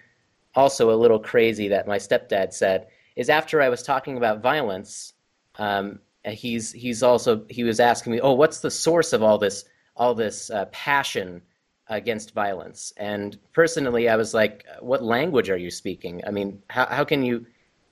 also 0.55 0.93
a 0.93 0.97
little 0.97 1.19
crazy 1.19 1.69
that 1.69 1.89
my 1.89 1.99
stepdad 1.99 2.53
said 2.53 2.87
is 3.17 3.29
after 3.29 3.61
I 3.61 3.71
was 3.71 3.83
talking 3.83 4.17
about 4.17 4.41
violence, 4.43 5.15
um, 5.57 5.99
he's 6.25 6.73
he's 6.73 7.03
also 7.03 7.45
he 7.51 7.65
was 7.65 7.81
asking 7.81 8.13
me, 8.13 8.21
oh, 8.21 8.35
what's 8.35 8.61
the 8.61 8.71
source 8.71 9.13
of 9.13 9.23
all 9.25 9.39
this 9.39 9.65
all 9.97 10.15
this 10.15 10.49
uh, 10.51 10.67
passion 10.67 11.43
against 11.89 12.35
violence? 12.35 12.93
And 12.99 13.37
personally, 13.53 14.09
I 14.09 14.15
was 14.17 14.33
like, 14.33 14.65
what 14.81 15.03
language 15.03 15.51
are 15.51 15.57
you 15.57 15.71
speaking? 15.73 16.23
I 16.25 16.31
mean, 16.31 16.63
how 16.71 16.87
how 16.87 17.05
can 17.05 17.25
you 17.25 17.47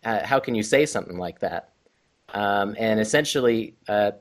uh, 0.05 0.24
how 0.24 0.38
can 0.38 0.55
you 0.55 0.62
say 0.62 0.86
something 0.86 1.18
like 1.18 1.41
that? 1.41 1.70
Um, 2.33 2.76
and 2.78 3.01
essentially, 3.01 3.76
uh, 3.89 4.12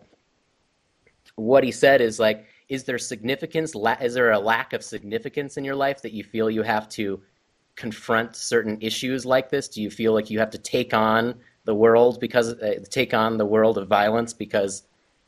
what 1.36 1.64
he 1.64 1.72
said 1.72 2.01
is 2.01 2.20
like, 2.20 2.45
is 2.68 2.84
there 2.84 2.97
significance? 2.97 3.76
Is 4.01 4.14
there 4.14 4.32
a 4.32 4.39
lack 4.39 4.74
of 4.74 4.84
significance 4.84 5.57
in 5.57 5.64
your 5.64 5.76
life 5.76 6.01
that 6.03 6.14
you 6.14 6.24
feel 6.24 6.49
you 6.49 6.62
have 6.62 6.88
to 6.89 7.22
confront 7.76 8.36
certain 8.36 8.78
issues 8.82 9.26
like 9.26 9.49
this? 9.49 9.68
Do 9.68 9.82
you 9.82 9.89
feel 9.89 10.14
like 10.14 10.30
you 10.30 10.38
have 10.39 10.51
to 10.51 10.57
take 10.57 10.93
on 10.93 11.36
the 11.66 11.74
world 11.74 12.20
because 12.20 12.53
uh, 12.53 12.84
take 12.89 13.14
on 13.14 13.38
the 13.38 13.45
world 13.45 13.78
of 13.78 13.88
violence 13.88 14.34
because 14.34 14.84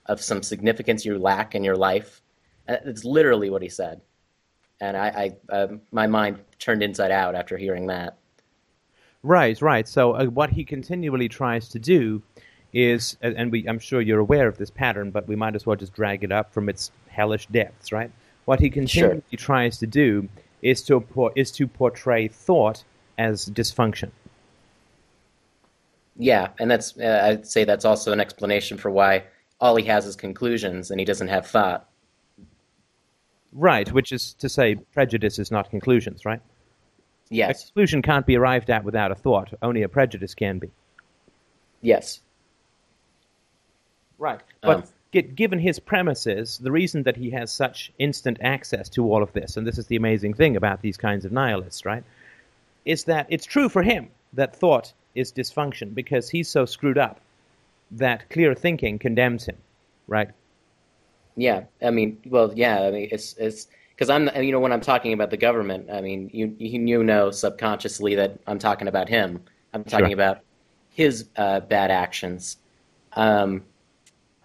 of 0.05 0.21
some 0.21 0.43
significance 0.43 1.05
you 1.05 1.17
lack 1.17 1.55
in 1.55 1.63
your 1.63 1.77
life? 1.77 2.21
Uh, 2.67 2.77
it's 2.85 3.03
literally 3.03 3.49
what 3.49 3.63
he 3.63 3.69
said, 3.69 4.01
and 4.79 4.95
I, 4.95 5.33
I 5.49 5.55
uh, 5.55 5.67
my 5.91 6.05
mind 6.05 6.39
turned 6.59 6.83
inside 6.83 7.11
out 7.11 7.33
after 7.33 7.57
hearing 7.57 7.87
that. 7.87 8.17
Right, 9.23 9.59
right. 9.61 9.87
So 9.87 10.13
uh, 10.13 10.25
what 10.25 10.49
he 10.49 10.63
continually 10.63 11.29
tries 11.29 11.69
to 11.69 11.79
do 11.79 12.21
is, 12.73 13.17
and 13.21 13.51
we, 13.51 13.67
I'm 13.67 13.79
sure 13.79 14.01
you're 14.01 14.19
aware 14.19 14.47
of 14.47 14.57
this 14.57 14.69
pattern, 14.69 15.11
but 15.11 15.27
we 15.27 15.35
might 15.35 15.55
as 15.55 15.65
well 15.65 15.75
just 15.75 15.93
drag 15.93 16.23
it 16.23 16.31
up 16.31 16.53
from 16.53 16.69
its 16.69 16.91
hellish 17.09 17.47
depths, 17.47 17.91
right? 17.91 18.11
What 18.45 18.59
he 18.59 18.69
continually 18.69 19.23
sure. 19.29 19.37
tries 19.37 19.77
to 19.79 19.87
do 19.87 20.27
is 20.61 20.81
to 20.83 21.03
is 21.35 21.51
to 21.51 21.67
portray 21.67 22.27
thought 22.27 22.83
as 23.17 23.49
dysfunction. 23.49 24.11
Yeah, 26.17 26.49
and 26.59 26.69
that's 26.69 26.97
uh, 26.97 27.21
I'd 27.23 27.47
say 27.47 27.63
that's 27.63 27.85
also 27.85 28.11
an 28.11 28.19
explanation 28.19 28.77
for 28.77 28.91
why 28.91 29.23
all 29.59 29.75
he 29.75 29.85
has 29.85 30.05
is 30.05 30.15
conclusions 30.15 30.91
and 30.91 30.99
he 30.99 31.05
doesn't 31.05 31.27
have 31.27 31.47
thought. 31.47 31.87
Right, 33.53 33.91
which 33.91 34.11
is 34.11 34.33
to 34.35 34.47
say, 34.47 34.75
prejudice 34.75 35.37
is 35.37 35.51
not 35.51 35.69
conclusions, 35.69 36.25
right? 36.25 36.41
Yes. 37.29 37.61
A 37.61 37.65
conclusion 37.65 38.01
can't 38.01 38.25
be 38.25 38.37
arrived 38.37 38.69
at 38.69 38.83
without 38.83 39.11
a 39.11 39.15
thought. 39.15 39.53
Only 39.61 39.83
a 39.83 39.89
prejudice 39.89 40.33
can 40.33 40.59
be. 40.59 40.69
Yes. 41.81 42.21
Right. 44.21 44.39
But 44.61 44.77
um, 44.77 44.83
get, 45.11 45.35
given 45.35 45.57
his 45.57 45.79
premises, 45.79 46.59
the 46.59 46.71
reason 46.71 47.01
that 47.03 47.17
he 47.17 47.31
has 47.31 47.51
such 47.51 47.91
instant 47.97 48.37
access 48.41 48.87
to 48.89 49.11
all 49.11 49.23
of 49.23 49.33
this, 49.33 49.57
and 49.57 49.65
this 49.65 49.79
is 49.79 49.87
the 49.87 49.95
amazing 49.95 50.35
thing 50.35 50.55
about 50.55 50.83
these 50.83 50.95
kinds 50.95 51.25
of 51.25 51.31
nihilists, 51.31 51.85
right, 51.85 52.03
is 52.85 53.03
that 53.05 53.25
it's 53.29 53.47
true 53.47 53.67
for 53.67 53.81
him 53.81 54.09
that 54.33 54.55
thought 54.55 54.93
is 55.15 55.31
dysfunction 55.33 55.95
because 55.95 56.29
he's 56.29 56.47
so 56.47 56.65
screwed 56.65 56.99
up 56.99 57.19
that 57.89 58.29
clear 58.29 58.53
thinking 58.53 58.99
condemns 58.99 59.43
him, 59.45 59.57
right? 60.07 60.29
Yeah, 61.35 61.63
I 61.81 61.89
mean, 61.89 62.19
well, 62.27 62.53
yeah, 62.55 62.81
I 62.83 62.91
mean, 62.91 63.09
it's 63.11 63.33
it's 63.37 63.69
because 63.95 64.11
I'm, 64.11 64.29
you 64.35 64.51
know, 64.51 64.59
when 64.59 64.71
I'm 64.71 64.81
talking 64.81 65.13
about 65.13 65.31
the 65.31 65.37
government, 65.37 65.89
I 65.91 66.01
mean, 66.01 66.29
you 66.31 66.55
you 66.59 67.03
know 67.03 67.31
subconsciously 67.31 68.13
that 68.15 68.39
I'm 68.45 68.59
talking 68.59 68.87
about 68.87 69.09
him. 69.09 69.41
I'm 69.73 69.83
talking 69.83 70.07
sure. 70.07 70.13
about 70.13 70.41
his 70.91 71.27
uh, 71.37 71.61
bad 71.61 71.89
actions. 71.89 72.57
Um, 73.13 73.63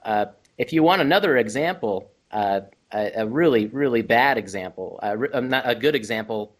uh, 0.06 0.26
if 0.56 0.72
you 0.72 0.82
want 0.82 1.02
another 1.02 1.36
example, 1.36 2.10
uh, 2.30 2.60
a, 2.92 3.12
a, 3.16 3.26
really, 3.26 3.66
really 3.66 4.02
bad 4.02 4.38
example, 4.38 4.98
a, 5.02 5.18
a 5.64 5.74
good 5.74 5.96
example 5.96 6.54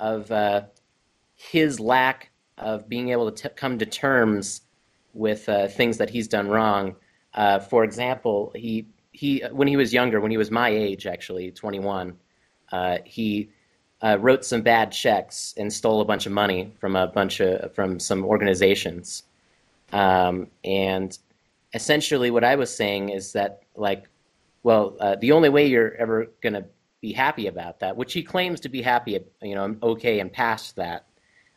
of 0.00 0.30
uh, 0.32 0.62
his 1.36 1.78
lack 1.78 2.30
of 2.58 2.88
being 2.88 3.10
able 3.10 3.30
to 3.30 3.48
t- 3.48 3.54
come 3.54 3.78
to 3.78 3.86
terms 3.86 4.62
with 5.14 5.48
uh, 5.48 5.68
things 5.68 5.96
that 5.98 6.10
he's 6.10 6.26
done 6.26 6.48
wrong. 6.48 6.96
Uh, 7.34 7.60
for 7.60 7.84
example, 7.84 8.52
he 8.54 8.86
he 9.12 9.42
when 9.52 9.68
he 9.68 9.76
was 9.76 9.92
younger, 9.92 10.20
when 10.20 10.30
he 10.30 10.36
was 10.36 10.50
my 10.50 10.68
age, 10.68 11.06
actually 11.06 11.50
21, 11.52 12.16
uh, 12.72 12.98
he 13.04 13.48
wrote 14.02 14.44
some 14.44 14.62
bad 14.62 14.90
checks 14.90 15.54
and 15.56 15.72
stole 15.72 16.00
a 16.00 16.04
bunch 16.04 16.26
of 16.26 16.32
money 16.32 16.72
from 16.80 16.96
a 16.96 17.06
bunch 17.06 17.40
of 17.40 17.72
from 17.74 18.00
some 18.00 18.24
organizations. 18.24 19.22
Um, 19.92 20.48
and 20.64 21.16
essentially 21.72 22.30
what 22.30 22.44
I 22.44 22.56
was 22.56 22.74
saying 22.74 23.10
is 23.10 23.32
that 23.32 23.62
like, 23.74 24.08
well, 24.62 24.96
uh, 25.00 25.16
the 25.16 25.32
only 25.32 25.48
way 25.48 25.66
you're 25.66 25.94
ever 25.94 26.26
going 26.40 26.54
to 26.54 26.64
be 27.00 27.12
happy 27.12 27.46
about 27.46 27.80
that, 27.80 27.96
which 27.96 28.12
he 28.12 28.22
claims 28.22 28.60
to 28.60 28.68
be 28.68 28.82
happy, 28.82 29.18
you 29.42 29.54
know, 29.54 29.76
okay 29.82 30.20
and 30.20 30.32
past 30.32 30.76
that. 30.76 31.06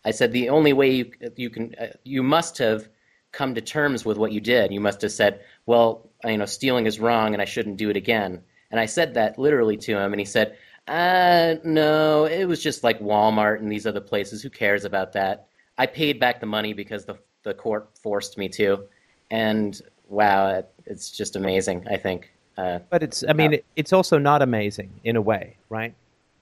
I 0.03 0.11
said 0.11 0.31
the 0.31 0.49
only 0.49 0.73
way 0.73 0.91
you 0.91 1.11
you 1.35 1.49
can 1.49 1.75
uh, 1.79 1.87
you 2.03 2.23
must 2.23 2.57
have 2.57 2.89
come 3.31 3.55
to 3.55 3.61
terms 3.61 4.03
with 4.03 4.17
what 4.17 4.31
you 4.31 4.41
did. 4.41 4.71
You 4.71 4.79
must 4.79 5.01
have 5.03 5.11
said, 5.11 5.41
well, 5.65 6.09
you 6.23 6.37
know, 6.37 6.45
stealing 6.45 6.85
is 6.85 6.99
wrong 6.99 7.33
and 7.33 7.41
I 7.41 7.45
shouldn't 7.45 7.77
do 7.77 7.89
it 7.89 7.97
again. 7.97 8.41
And 8.71 8.79
I 8.79 8.85
said 8.85 9.13
that 9.13 9.37
literally 9.37 9.77
to 9.77 9.97
him, 9.97 10.13
and 10.13 10.19
he 10.19 10.25
said, 10.25 10.57
uh, 10.87 11.55
no, 11.63 12.25
it 12.25 12.45
was 12.45 12.61
just 12.63 12.83
like 12.83 12.99
Walmart 12.99 13.59
and 13.59 13.71
these 13.71 13.85
other 13.85 14.01
places. 14.01 14.41
Who 14.41 14.49
cares 14.49 14.85
about 14.85 15.13
that? 15.13 15.47
I 15.77 15.85
paid 15.85 16.19
back 16.19 16.39
the 16.39 16.45
money 16.45 16.73
because 16.73 17.05
the 17.05 17.17
the 17.43 17.53
court 17.53 17.97
forced 17.97 18.37
me 18.37 18.49
to, 18.49 18.85
and 19.29 19.79
wow, 20.11 20.63
it's 20.85 21.09
just 21.09 21.35
amazing. 21.35 21.87
I 21.89 21.97
think. 21.97 22.31
Uh, 22.57 22.79
but 22.89 23.01
it's, 23.01 23.23
I 23.27 23.33
mean, 23.33 23.55
uh, 23.55 23.57
it's 23.75 23.93
also 23.93 24.17
not 24.17 24.41
amazing 24.41 24.91
in 25.03 25.15
a 25.15 25.21
way, 25.21 25.55
right? 25.69 25.95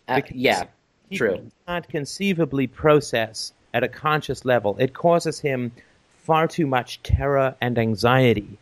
Uh, 0.08 0.22
yeah, 0.32 0.66
true. 1.14 1.50
Can't 1.68 1.88
conceivably 1.88 2.68
process 2.68 3.54
at 3.74 3.84
a 3.84 3.88
conscious 3.88 4.44
level. 4.44 4.76
It 4.80 4.94
causes 4.94 5.40
him 5.40 5.72
far 6.18 6.48
too 6.48 6.66
much 6.66 7.02
terror 7.04 7.56
and 7.62 7.78
anxiety 7.78 8.58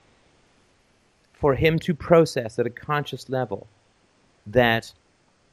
for 1.34 1.56
him 1.56 1.80
to 1.80 1.94
process 1.94 2.60
at 2.60 2.66
a 2.66 2.70
conscious 2.70 3.30
level 3.30 3.66
that 4.46 4.92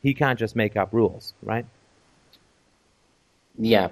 he 0.02 0.14
can't 0.14 0.38
just 0.38 0.56
make 0.56 0.76
up 0.76 0.92
rules, 0.92 1.34
right? 1.42 1.64
Yeah, 3.58 3.90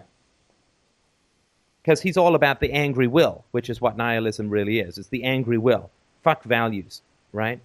because 1.82 2.00
he's 2.00 2.16
all 2.16 2.34
about 2.34 2.60
the 2.60 2.72
angry 2.72 3.06
will, 3.06 3.44
which 3.50 3.68
is 3.68 3.80
what 3.80 3.96
nihilism 3.96 4.50
really 4.50 4.78
is. 4.78 4.98
It's 4.98 5.08
the 5.08 5.24
angry 5.24 5.58
will. 5.58 5.90
Fuck 6.22 6.44
values, 6.44 7.02
right? 7.32 7.60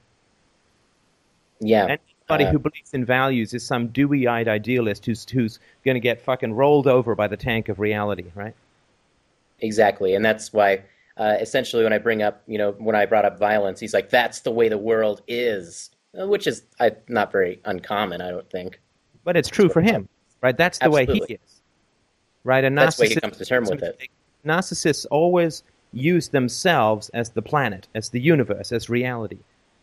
Yeah. 1.60 1.98
Anybody 2.30 2.46
uh, 2.46 2.52
who 2.52 2.60
believes 2.60 2.94
in 2.94 3.06
values 3.06 3.54
is 3.54 3.66
some 3.66 3.88
dewy-eyed 3.88 4.48
idealist 4.48 5.06
who's 5.06 5.30
who's 5.30 5.60
going 5.86 5.96
to 5.96 6.02
get 6.02 6.22
fucking 6.22 6.54
rolled 6.54 6.88
over 6.88 7.16
by 7.16 7.28
the 7.28 7.38
tank 7.38 7.70
of 7.70 7.80
reality, 7.80 8.26
right? 8.36 8.56
Exactly, 9.60 10.14
and 10.14 10.26
that's 10.26 10.52
why 10.52 10.84
uh, 11.16 11.38
essentially 11.40 11.84
when 11.84 11.94
I 11.94 11.98
bring 12.00 12.22
up, 12.22 12.44
you 12.48 12.58
know, 12.58 12.72
when 12.72 12.96
I 12.96 13.06
brought 13.06 13.26
up 13.26 13.40
violence, 13.40 13.80
he's 13.80 13.94
like, 13.94 14.10
"That's 14.10 14.42
the 14.42 14.52
way 14.52 14.68
the 14.68 14.78
world 14.78 15.22
is," 15.28 15.90
uh, 16.20 16.28
which 16.28 16.48
is 16.48 16.64
uh, 16.80 16.90
not 17.08 17.32
very 17.32 17.62
uncommon, 17.66 18.22
I 18.22 18.30
don't 18.30 18.50
think. 18.50 18.82
But 19.24 19.38
it's 19.38 19.50
true 19.50 19.70
for 19.70 19.82
him, 19.82 20.10
right? 20.42 20.56
That's 20.56 20.80
the 20.80 20.86
Absolutely. 20.86 21.22
way 21.22 21.26
he 21.28 21.34
is 21.36 21.57
right? 22.48 22.64
And 22.64 22.78
that's 22.78 22.98
where 22.98 23.10
he 23.10 23.16
comes 23.16 23.38
to 23.38 23.46
terms 23.46 23.70
with 23.70 23.84
it. 23.84 24.08
Narcissists 24.46 25.06
always 25.12 25.64
use 25.92 26.30
themselves 26.30 27.10
as 27.10 27.32
the 27.32 27.42
planet, 27.42 27.88
as 27.94 28.10
the 28.10 28.22
universe, 28.22 28.72
as 28.72 28.90
reality, 28.90 29.40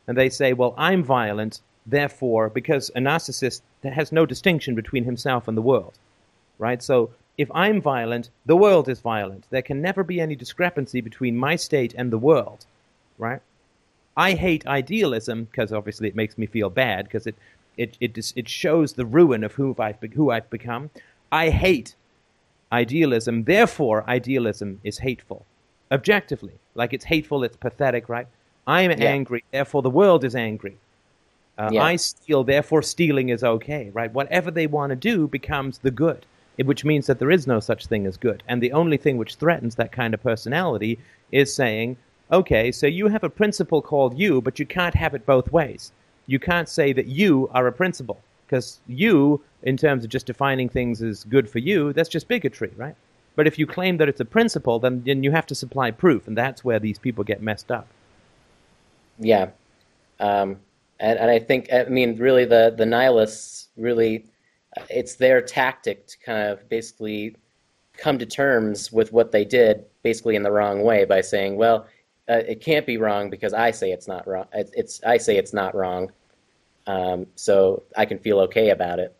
and 0.06 0.16
they 0.16 0.30
say, 0.30 0.54
"Well, 0.54 0.74
I'm 0.78 1.04
violent, 1.04 1.60
therefore," 1.84 2.48
because 2.48 2.90
a 2.96 3.00
narcissist 3.00 3.60
has 3.82 4.12
no 4.12 4.24
distinction 4.24 4.74
between 4.74 5.04
himself 5.04 5.46
and 5.46 5.56
the 5.58 5.68
world, 5.72 5.98
right? 6.58 6.82
So 6.82 7.10
if 7.36 7.50
I'm 7.52 7.82
violent, 7.82 8.30
the 8.46 8.56
world 8.56 8.88
is 8.88 9.00
violent. 9.00 9.44
There 9.50 9.68
can 9.70 9.82
never 9.82 10.02
be 10.02 10.18
any 10.18 10.34
discrepancy 10.34 11.02
between 11.02 11.36
my 11.36 11.56
state 11.56 11.92
and 11.98 12.10
the 12.10 12.18
world, 12.30 12.64
right? 13.18 13.42
I 14.16 14.32
hate 14.32 14.66
idealism 14.66 15.44
because 15.44 15.70
obviously 15.70 16.08
it 16.08 16.16
makes 16.16 16.38
me 16.38 16.46
feel 16.46 16.70
bad 16.70 17.04
because 17.04 17.26
it, 17.26 17.34
it, 17.76 17.98
it, 18.00 18.32
it 18.36 18.48
shows 18.48 18.92
the 18.94 19.04
ruin 19.04 19.44
of 19.44 19.52
who 19.52 19.74
I've, 19.78 20.00
who 20.14 20.30
I've 20.30 20.48
become. 20.48 20.90
I 21.30 21.50
hate 21.50 21.96
idealism. 22.74 23.44
Therefore, 23.44 24.04
idealism 24.08 24.80
is 24.82 24.98
hateful. 24.98 25.46
Objectively. 25.92 26.54
Like 26.74 26.92
it's 26.92 27.04
hateful, 27.04 27.44
it's 27.44 27.56
pathetic, 27.56 28.08
right? 28.08 28.26
I'm 28.66 28.90
yeah. 28.90 29.16
angry, 29.16 29.44
therefore 29.52 29.82
the 29.82 29.90
world 29.90 30.24
is 30.24 30.34
angry. 30.34 30.76
Uh, 31.56 31.70
yeah. 31.72 31.84
I 31.84 31.96
steal, 31.96 32.42
therefore 32.42 32.82
stealing 32.82 33.28
is 33.28 33.44
okay, 33.44 33.90
right? 33.92 34.12
Whatever 34.12 34.50
they 34.50 34.66
want 34.66 34.90
to 34.90 34.96
do 34.96 35.28
becomes 35.28 35.78
the 35.78 35.92
good, 35.92 36.26
which 36.64 36.84
means 36.84 37.06
that 37.06 37.18
there 37.20 37.30
is 37.30 37.46
no 37.46 37.60
such 37.60 37.86
thing 37.86 38.06
as 38.06 38.16
good. 38.16 38.42
And 38.48 38.60
the 38.60 38.72
only 38.72 38.96
thing 38.96 39.18
which 39.18 39.36
threatens 39.36 39.76
that 39.76 39.92
kind 39.92 40.14
of 40.14 40.22
personality 40.22 40.98
is 41.30 41.54
saying, 41.54 41.96
okay, 42.32 42.72
so 42.72 42.86
you 42.88 43.06
have 43.06 43.22
a 43.22 43.30
principle 43.30 43.82
called 43.82 44.18
you, 44.18 44.40
but 44.40 44.58
you 44.58 44.66
can't 44.66 44.96
have 44.96 45.14
it 45.14 45.26
both 45.26 45.52
ways. 45.52 45.92
You 46.26 46.40
can't 46.40 46.68
say 46.68 46.92
that 46.92 47.06
you 47.06 47.48
are 47.54 47.68
a 47.68 47.72
principle 47.72 48.20
because 48.46 48.80
you, 48.88 49.40
in 49.64 49.76
terms 49.76 50.04
of 50.04 50.10
just 50.10 50.26
defining 50.26 50.68
things 50.68 51.02
as 51.02 51.24
good 51.24 51.50
for 51.50 51.58
you, 51.58 51.92
that's 51.92 52.08
just 52.08 52.28
bigotry, 52.28 52.72
right? 52.76 52.94
But 53.34 53.46
if 53.48 53.58
you 53.58 53.66
claim 53.66 53.96
that 53.96 54.08
it's 54.08 54.20
a 54.20 54.24
principle, 54.24 54.78
then, 54.78 55.02
then 55.04 55.24
you 55.24 55.32
have 55.32 55.46
to 55.46 55.54
supply 55.54 55.90
proof, 55.90 56.28
and 56.28 56.38
that's 56.38 56.62
where 56.62 56.78
these 56.78 56.98
people 56.98 57.24
get 57.24 57.42
messed 57.42 57.72
up. 57.72 57.88
Yeah. 59.18 59.48
Um, 60.20 60.60
and, 61.00 61.18
and 61.18 61.30
I 61.30 61.40
think, 61.40 61.72
I 61.72 61.84
mean, 61.84 62.16
really, 62.16 62.44
the, 62.44 62.72
the 62.76 62.86
nihilists 62.86 63.68
really, 63.76 64.26
it's 64.88 65.16
their 65.16 65.40
tactic 65.40 66.06
to 66.06 66.18
kind 66.18 66.48
of 66.48 66.68
basically 66.68 67.34
come 67.96 68.18
to 68.18 68.26
terms 68.26 68.92
with 68.92 69.12
what 69.12 69.32
they 69.32 69.44
did 69.44 69.84
basically 70.02 70.36
in 70.36 70.42
the 70.42 70.50
wrong 70.50 70.82
way 70.82 71.04
by 71.04 71.20
saying, 71.20 71.56
well, 71.56 71.86
uh, 72.28 72.42
it 72.46 72.60
can't 72.60 72.86
be 72.86 72.96
wrong 72.96 73.30
because 73.30 73.52
I 73.52 73.70
say 73.70 73.92
it's 73.92 74.08
not 74.08 74.26
wrong. 74.26 74.46
It's 74.52 75.02
I 75.04 75.18
say 75.18 75.36
it's 75.36 75.52
not 75.52 75.74
wrong, 75.74 76.10
um, 76.86 77.26
so 77.34 77.82
I 77.96 78.06
can 78.06 78.18
feel 78.18 78.40
okay 78.40 78.70
about 78.70 78.98
it. 78.98 79.14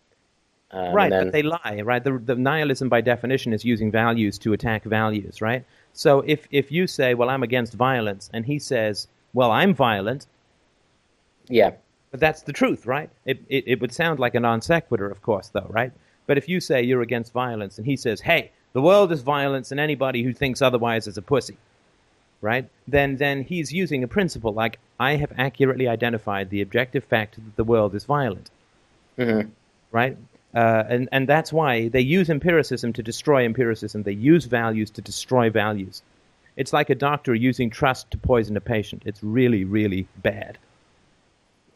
Um, 0.71 0.93
right, 0.93 1.11
then, 1.11 1.27
but 1.27 1.33
they 1.33 1.43
lie, 1.43 1.83
right? 1.85 2.03
The, 2.03 2.19
the 2.19 2.35
nihilism, 2.35 2.89
by 2.89 3.01
definition, 3.01 3.53
is 3.53 3.65
using 3.65 3.91
values 3.91 4.39
to 4.39 4.53
attack 4.53 4.85
values, 4.85 5.41
right? 5.41 5.65
So 5.93 6.21
if 6.27 6.49
if 6.51 6.73
you 6.73 6.87
say, 6.87 7.15
"Well, 7.15 7.31
I'm 7.31 7.43
against 7.43 7.75
violence," 7.75 8.29
and 8.33 8.45
he 8.45 8.59
says, 8.59 9.07
"Well, 9.33 9.51
I'm 9.51 9.75
violent," 9.75 10.27
yeah, 11.49 11.73
but 12.11 12.21
that's 12.21 12.43
the 12.43 12.53
truth, 12.53 12.87
right? 12.87 13.09
It, 13.25 13.41
it 13.49 13.65
it 13.67 13.81
would 13.81 13.93
sound 13.93 14.19
like 14.19 14.35
a 14.35 14.41
non 14.41 14.61
sequitur, 14.61 15.09
of 15.09 15.23
course, 15.23 15.49
though, 15.49 15.67
right? 15.69 15.93
But 16.27 16.39
if 16.39 16.49
you 16.49 16.61
say 16.61 16.83
you're 16.83 17.03
against 17.03 17.33
violence, 17.33 17.79
and 17.79 17.87
he 17.87 17.97
says, 17.97 18.21
"Hey, 18.21 18.51
the 18.73 18.83
world 18.83 19.13
is 19.13 19.23
violence, 19.23 19.71
and 19.71 19.79
anybody 19.79 20.23
who 20.25 20.33
thinks 20.33 20.61
otherwise 20.61 21.07
is 21.07 21.17
a 21.17 21.23
pussy," 21.23 21.57
right? 22.41 22.69
Then 22.89 23.17
then 23.17 23.43
he's 23.43 23.73
using 23.73 24.03
a 24.03 24.09
principle 24.09 24.53
like 24.53 24.79
I 24.99 25.17
have 25.17 25.33
accurately 25.39 25.87
identified 25.87 26.51
the 26.51 26.63
objective 26.63 27.05
fact 27.05 27.37
that 27.37 27.57
the 27.57 27.65
world 27.65 27.95
is 27.95 28.05
violent, 28.05 28.51
mm-hmm. 29.19 29.49
right? 29.93 30.17
Uh, 30.55 30.85
and, 30.89 31.09
and 31.11 31.29
that's 31.29 31.53
why 31.53 31.89
they 31.89 32.01
use 32.01 32.31
empiricism 32.31 32.93
to 32.93 33.03
destroy 33.03 33.45
empiricism. 33.45 34.05
They 34.05 34.13
use 34.13 34.45
values 34.45 34.91
to 34.91 35.03
destroy 35.03 35.51
values. 35.51 36.03
It's 36.57 36.73
like 36.73 36.91
a 36.91 36.95
doctor 36.95 37.35
using 37.35 37.71
trust 37.71 38.11
to 38.13 38.19
poison 38.19 38.57
a 38.57 38.61
patient. 38.61 39.03
It's 39.05 39.23
really, 39.23 39.65
really 39.65 40.07
bad. 40.23 40.59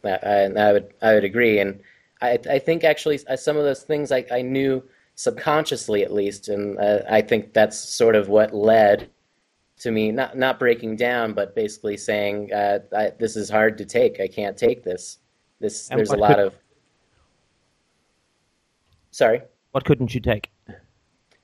I, 0.05 0.49
I 0.57 0.71
would, 0.71 0.93
I 1.01 1.13
would 1.13 1.25
agree. 1.25 1.59
And 1.59 1.81
I, 2.21 2.39
I 2.49 2.59
think 2.59 2.83
actually 2.83 3.19
uh, 3.27 3.35
some 3.35 3.57
of 3.57 3.63
those 3.63 3.83
things 3.83 4.11
I, 4.11 4.25
I 4.31 4.41
knew 4.41 4.83
subconsciously 5.15 6.03
at 6.03 6.13
least, 6.13 6.47
and 6.47 6.77
uh, 6.79 6.99
I 7.09 7.21
think 7.21 7.53
that's 7.53 7.77
sort 7.77 8.15
of 8.15 8.29
what 8.29 8.55
led 8.55 9.09
to 9.79 9.91
me 9.91 10.11
not 10.11 10.37
not 10.37 10.59
breaking 10.59 10.95
down, 10.95 11.33
but 11.33 11.55
basically 11.55 11.97
saying 11.97 12.53
uh, 12.53 12.79
I, 12.95 13.11
this 13.19 13.35
is 13.35 13.49
hard 13.49 13.77
to 13.79 13.85
take. 13.85 14.19
I 14.21 14.27
can't 14.27 14.57
take 14.57 14.83
this. 14.83 15.17
This 15.59 15.89
and 15.89 15.97
there's 15.97 16.11
a 16.11 16.17
lot 16.17 16.35
could, 16.35 16.39
of 16.39 16.55
Sorry. 19.11 19.41
What 19.71 19.85
couldn't 19.85 20.13
you 20.13 20.21
take? 20.21 20.51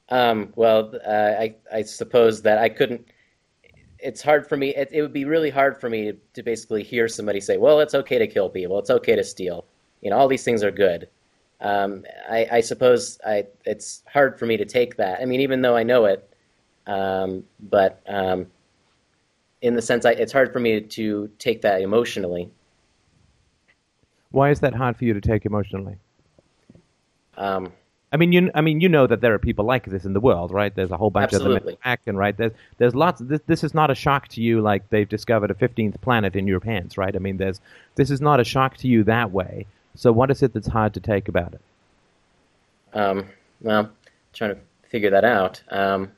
Um, 0.09 0.53
well, 0.55 0.93
uh, 1.05 1.33
I, 1.39 1.55
I 1.73 1.81
suppose 1.81 2.41
that 2.43 2.57
I 2.57 2.69
couldn't. 2.69 3.07
It's 3.99 4.21
hard 4.21 4.47
for 4.47 4.55
me. 4.55 4.75
It, 4.75 4.89
it 4.91 5.01
would 5.01 5.13
be 5.13 5.25
really 5.25 5.49
hard 5.49 5.79
for 5.79 5.89
me 5.89 6.11
to, 6.11 6.17
to, 6.33 6.43
basically 6.43 6.83
hear 6.83 7.07
somebody 7.07 7.41
say, 7.41 7.57
"Well, 7.57 7.79
it's 7.79 7.95
okay 7.95 8.19
to 8.19 8.27
kill 8.27 8.49
people. 8.49 8.77
It's 8.77 8.91
okay 8.91 9.15
to 9.15 9.23
steal. 9.23 9.65
You 10.01 10.11
know, 10.11 10.17
all 10.17 10.27
these 10.27 10.43
things 10.43 10.63
are 10.63 10.71
good." 10.71 11.09
Um, 11.61 12.03
I, 12.29 12.47
I, 12.51 12.61
suppose 12.61 13.17
I, 13.25 13.45
it's 13.65 14.03
hard 14.11 14.37
for 14.37 14.45
me 14.45 14.57
to 14.57 14.65
take 14.65 14.97
that. 14.97 15.21
I 15.21 15.25
mean, 15.25 15.39
even 15.39 15.61
though 15.61 15.75
I 15.75 15.83
know 15.83 16.05
it, 16.05 16.29
um, 16.85 17.45
but 17.59 18.03
um, 18.07 18.47
in 19.61 19.75
the 19.75 19.81
sense, 19.81 20.05
I, 20.05 20.11
it's 20.11 20.33
hard 20.33 20.51
for 20.53 20.59
me 20.59 20.81
to 20.81 21.29
take 21.39 21.61
that 21.61 21.81
emotionally. 21.81 22.51
Why 24.31 24.51
is 24.51 24.59
that 24.59 24.75
hard 24.75 24.97
for 24.97 25.05
you 25.05 25.13
to 25.13 25.21
take 25.21 25.45
emotionally? 25.45 25.97
Um, 27.37 27.71
I 28.11 28.17
mean, 28.17 28.31
you. 28.31 28.51
I 28.55 28.61
mean, 28.61 28.79
you 28.79 28.87
know 28.87 29.07
that 29.07 29.21
there 29.21 29.33
are 29.33 29.39
people 29.39 29.65
like 29.65 29.85
this 29.85 30.05
in 30.05 30.13
the 30.13 30.19
world, 30.19 30.51
right? 30.51 30.73
There's 30.73 30.91
a 30.91 30.97
whole 30.97 31.09
bunch 31.09 31.33
absolutely. 31.33 31.57
of 31.57 31.65
them 31.65 31.77
acting, 31.83 32.15
right? 32.15 32.35
There's, 32.37 32.53
there's 32.77 32.95
lots. 32.95 33.19
This, 33.19 33.41
this 33.45 33.63
is 33.63 33.73
not 33.73 33.91
a 33.91 33.95
shock 33.95 34.29
to 34.29 34.41
you, 34.41 34.61
like 34.61 34.89
they've 34.89 35.09
discovered 35.09 35.51
a 35.51 35.53
fifteenth 35.53 35.99
planet 36.01 36.35
in 36.35 36.47
your 36.47 36.59
pants, 36.59 36.97
right? 36.97 37.15
I 37.15 37.19
mean, 37.19 37.37
there's. 37.37 37.59
This 37.95 38.09
is 38.09 38.21
not 38.21 38.39
a 38.39 38.43
shock 38.43 38.77
to 38.77 38.87
you 38.87 39.03
that 39.03 39.31
way. 39.31 39.65
So, 39.95 40.11
what 40.11 40.31
is 40.31 40.43
it 40.43 40.53
that's 40.53 40.67
hard 40.67 40.93
to 40.93 40.99
take 40.99 41.27
about 41.27 41.55
it? 41.55 41.61
Um, 42.93 43.27
well, 43.61 43.89
trying 44.33 44.55
to 44.55 44.61
figure 44.89 45.09
that 45.09 45.25
out. 45.25 45.61
Um, 45.69 46.11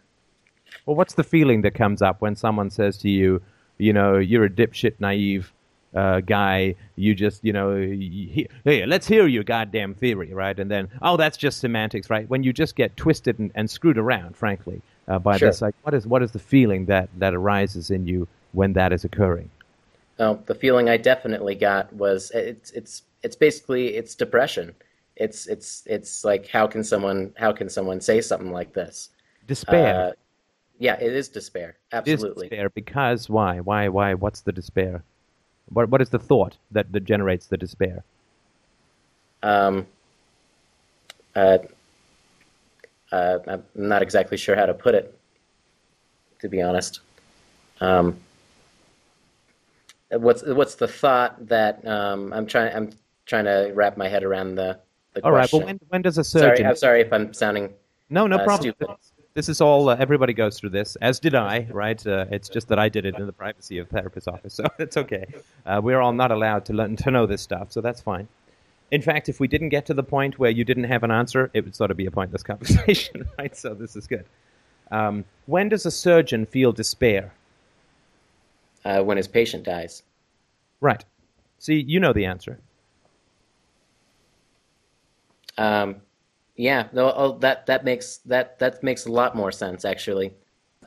well, 0.85 0.95
what's 0.95 1.15
the 1.15 1.23
feeling 1.23 1.61
that 1.61 1.73
comes 1.73 2.01
up 2.01 2.21
when 2.21 2.35
someone 2.35 2.69
says 2.69 2.97
to 2.99 3.09
you, 3.09 3.41
you 3.77 3.93
know, 3.93 4.17
you're 4.17 4.45
a 4.45 4.49
dipshit, 4.49 4.93
naive 4.99 5.51
uh, 5.95 6.21
guy, 6.21 6.75
you 6.95 7.15
just, 7.15 7.43
you 7.43 7.53
know, 7.53 7.75
he, 7.75 8.47
hey, 8.63 8.85
let's 8.85 9.07
hear 9.07 9.27
your 9.27 9.43
goddamn 9.43 9.93
theory, 9.93 10.33
right? 10.33 10.59
And 10.59 10.69
then, 10.69 10.89
oh, 11.01 11.17
that's 11.17 11.37
just 11.37 11.59
semantics, 11.59 12.09
right? 12.09 12.29
When 12.29 12.43
you 12.43 12.53
just 12.53 12.75
get 12.75 12.95
twisted 12.97 13.39
and, 13.39 13.51
and 13.55 13.69
screwed 13.69 13.97
around, 13.97 14.35
frankly, 14.35 14.81
uh, 15.07 15.19
by 15.19 15.37
sure. 15.37 15.49
this, 15.49 15.61
like, 15.61 15.75
what 15.83 15.93
is 15.93 16.05
what 16.05 16.21
is 16.21 16.31
the 16.31 16.39
feeling 16.39 16.85
that 16.85 17.09
that 17.17 17.33
arises 17.33 17.89
in 17.89 18.07
you 18.07 18.27
when 18.51 18.73
that 18.73 18.91
is 18.91 19.05
occurring? 19.05 19.49
Oh, 20.19 20.39
the 20.45 20.55
feeling 20.55 20.89
I 20.89 20.97
definitely 20.97 21.55
got 21.55 21.93
was 21.93 22.31
it's 22.31 22.71
it's 22.71 23.03
it's 23.23 23.35
basically 23.35 23.95
it's 23.95 24.15
depression. 24.15 24.75
It's 25.15 25.47
it's 25.47 25.83
it's 25.85 26.23
like 26.23 26.47
how 26.47 26.67
can 26.67 26.83
someone 26.83 27.33
how 27.37 27.51
can 27.51 27.69
someone 27.69 28.01
say 28.01 28.21
something 28.21 28.51
like 28.51 28.73
this? 28.73 29.09
Despair. 29.47 29.95
Uh, 29.95 30.11
yeah, 30.79 30.95
it 30.99 31.13
is 31.13 31.29
despair. 31.29 31.77
Absolutely. 31.91 32.27
It 32.27 32.29
is 32.29 32.49
despair 32.49 32.69
because 32.71 33.29
why? 33.29 33.59
Why? 33.59 33.87
Why? 33.87 34.13
What's 34.13 34.41
the 34.41 34.51
despair? 34.51 35.03
What 35.69 35.89
what 35.89 36.01
is 36.01 36.09
the 36.09 36.19
thought 36.19 36.57
that, 36.71 36.91
that 36.91 37.03
generates 37.03 37.47
the 37.47 37.57
despair? 37.57 38.03
Um, 39.43 39.85
uh, 41.35 41.59
uh, 43.11 43.39
I'm 43.47 43.63
not 43.75 44.01
exactly 44.01 44.37
sure 44.37 44.55
how 44.55 44.65
to 44.65 44.73
put 44.73 44.95
it, 44.95 45.17
to 46.39 46.49
be 46.49 46.61
honest. 46.61 47.01
Um, 47.79 48.17
what's 50.09 50.43
what's 50.43 50.75
the 50.75 50.87
thought 50.87 51.47
that 51.47 51.85
um, 51.87 52.33
I'm 52.33 52.47
trying 52.47 52.75
I'm 52.75 52.91
trying 53.25 53.45
to 53.45 53.71
wrap 53.73 53.97
my 53.97 54.07
head 54.07 54.23
around 54.23 54.55
the, 54.55 54.79
the 55.13 55.23
All 55.23 55.31
question. 55.31 55.59
right. 55.59 55.65
Well, 55.65 55.67
when, 55.67 55.79
when 55.89 56.01
does 56.01 56.17
a 56.17 56.23
surgeon? 56.23 56.57
Sorry, 56.57 56.65
I'm 56.65 56.75
sorry 56.75 57.01
if 57.01 57.13
I'm 57.13 57.33
sounding 57.33 57.73
no 58.09 58.25
no 58.27 58.37
uh, 58.37 58.43
problem. 58.43 58.73
Stupid 58.73 58.95
this 59.37 59.49
is 59.49 59.61
all 59.61 59.89
uh, 59.89 59.95
everybody 59.99 60.33
goes 60.33 60.59
through 60.59 60.71
this 60.71 60.95
as 60.95 61.19
did 61.19 61.35
i 61.35 61.67
right? 61.69 62.05
Uh, 62.07 62.25
it's 62.31 62.49
just 62.49 62.67
that 62.69 62.79
i 62.79 62.89
did 62.89 63.05
it 63.05 63.13
in 63.19 63.27
the 63.27 63.31
privacy 63.31 63.77
of 63.77 63.87
the 63.87 63.95
therapist's 63.95 64.27
office 64.27 64.53
so 64.59 64.63
it's 64.79 64.97
okay. 64.97 65.25
Uh, 65.67 65.79
we're 65.81 66.01
all 66.01 66.11
not 66.11 66.31
allowed 66.31 66.65
to 66.65 66.73
learn 66.73 66.95
to 66.95 67.11
know 67.11 67.27
this 67.27 67.43
stuff 67.43 67.71
so 67.71 67.79
that's 67.79 68.01
fine. 68.01 68.27
In 68.89 69.03
fact 69.03 69.29
if 69.29 69.39
we 69.39 69.47
didn't 69.47 69.69
get 69.69 69.85
to 69.85 69.93
the 69.93 70.01
point 70.01 70.39
where 70.39 70.49
you 70.49 70.63
didn't 70.63 70.85
have 70.85 71.03
an 71.03 71.11
answer 71.11 71.51
it 71.53 71.63
would 71.63 71.75
sort 71.75 71.91
of 71.91 71.97
be 71.97 72.07
a 72.07 72.11
pointless 72.11 72.41
conversation 72.51 73.29
right? 73.37 73.55
So 73.55 73.75
this 73.75 73.95
is 73.95 74.07
good. 74.07 74.25
Um, 74.89 75.23
when 75.45 75.69
does 75.69 75.85
a 75.85 75.91
surgeon 75.91 76.47
feel 76.47 76.71
despair? 76.71 77.31
Uh, 78.85 79.03
when 79.03 79.17
his 79.17 79.27
patient 79.27 79.63
dies. 79.65 80.01
Right. 80.81 81.05
See 81.59 81.79
you 81.79 81.99
know 81.99 82.11
the 82.11 82.25
answer. 82.25 82.59
Um, 85.59 85.97
yeah, 86.57 86.87
no, 86.91 87.13
oh, 87.15 87.37
that 87.39 87.67
that 87.67 87.85
makes 87.85 88.17
that 88.25 88.57
that 88.59 88.83
makes 88.83 89.05
a 89.05 89.11
lot 89.11 89.35
more 89.35 89.51
sense 89.51 89.85
actually. 89.85 90.33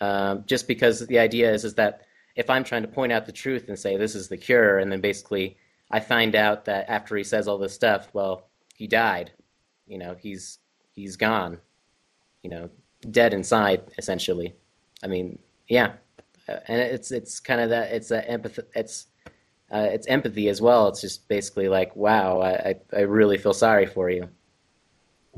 Um, 0.00 0.44
just 0.46 0.66
because 0.66 1.06
the 1.06 1.20
idea 1.20 1.52
is 1.52 1.64
is 1.64 1.74
that 1.74 2.02
if 2.34 2.50
I'm 2.50 2.64
trying 2.64 2.82
to 2.82 2.88
point 2.88 3.12
out 3.12 3.26
the 3.26 3.32
truth 3.32 3.68
and 3.68 3.78
say 3.78 3.96
this 3.96 4.16
is 4.16 4.28
the 4.28 4.36
cure, 4.36 4.78
and 4.78 4.90
then 4.90 5.00
basically 5.00 5.56
I 5.90 6.00
find 6.00 6.34
out 6.34 6.64
that 6.64 6.88
after 6.88 7.16
he 7.16 7.22
says 7.22 7.46
all 7.46 7.58
this 7.58 7.72
stuff, 7.72 8.08
well, 8.12 8.48
he 8.74 8.88
died. 8.88 9.30
You 9.86 9.98
know, 9.98 10.16
he's 10.18 10.58
he's 10.92 11.16
gone. 11.16 11.58
You 12.42 12.50
know, 12.50 12.70
dead 13.08 13.32
inside 13.32 13.82
essentially. 13.96 14.54
I 15.04 15.06
mean, 15.06 15.38
yeah, 15.68 15.92
uh, 16.48 16.56
and 16.66 16.80
it's 16.80 17.12
it's 17.12 17.38
kind 17.38 17.60
of 17.60 17.70
that 17.70 17.92
it's 17.92 18.10
a 18.10 18.28
empathy. 18.28 18.62
It's 18.74 19.06
uh, 19.72 19.86
it's 19.92 20.08
empathy 20.08 20.48
as 20.48 20.60
well. 20.60 20.88
It's 20.88 21.00
just 21.00 21.28
basically 21.28 21.68
like, 21.68 21.94
wow, 21.94 22.40
I 22.42 22.74
I 22.92 23.02
really 23.02 23.38
feel 23.38 23.54
sorry 23.54 23.86
for 23.86 24.10
you. 24.10 24.28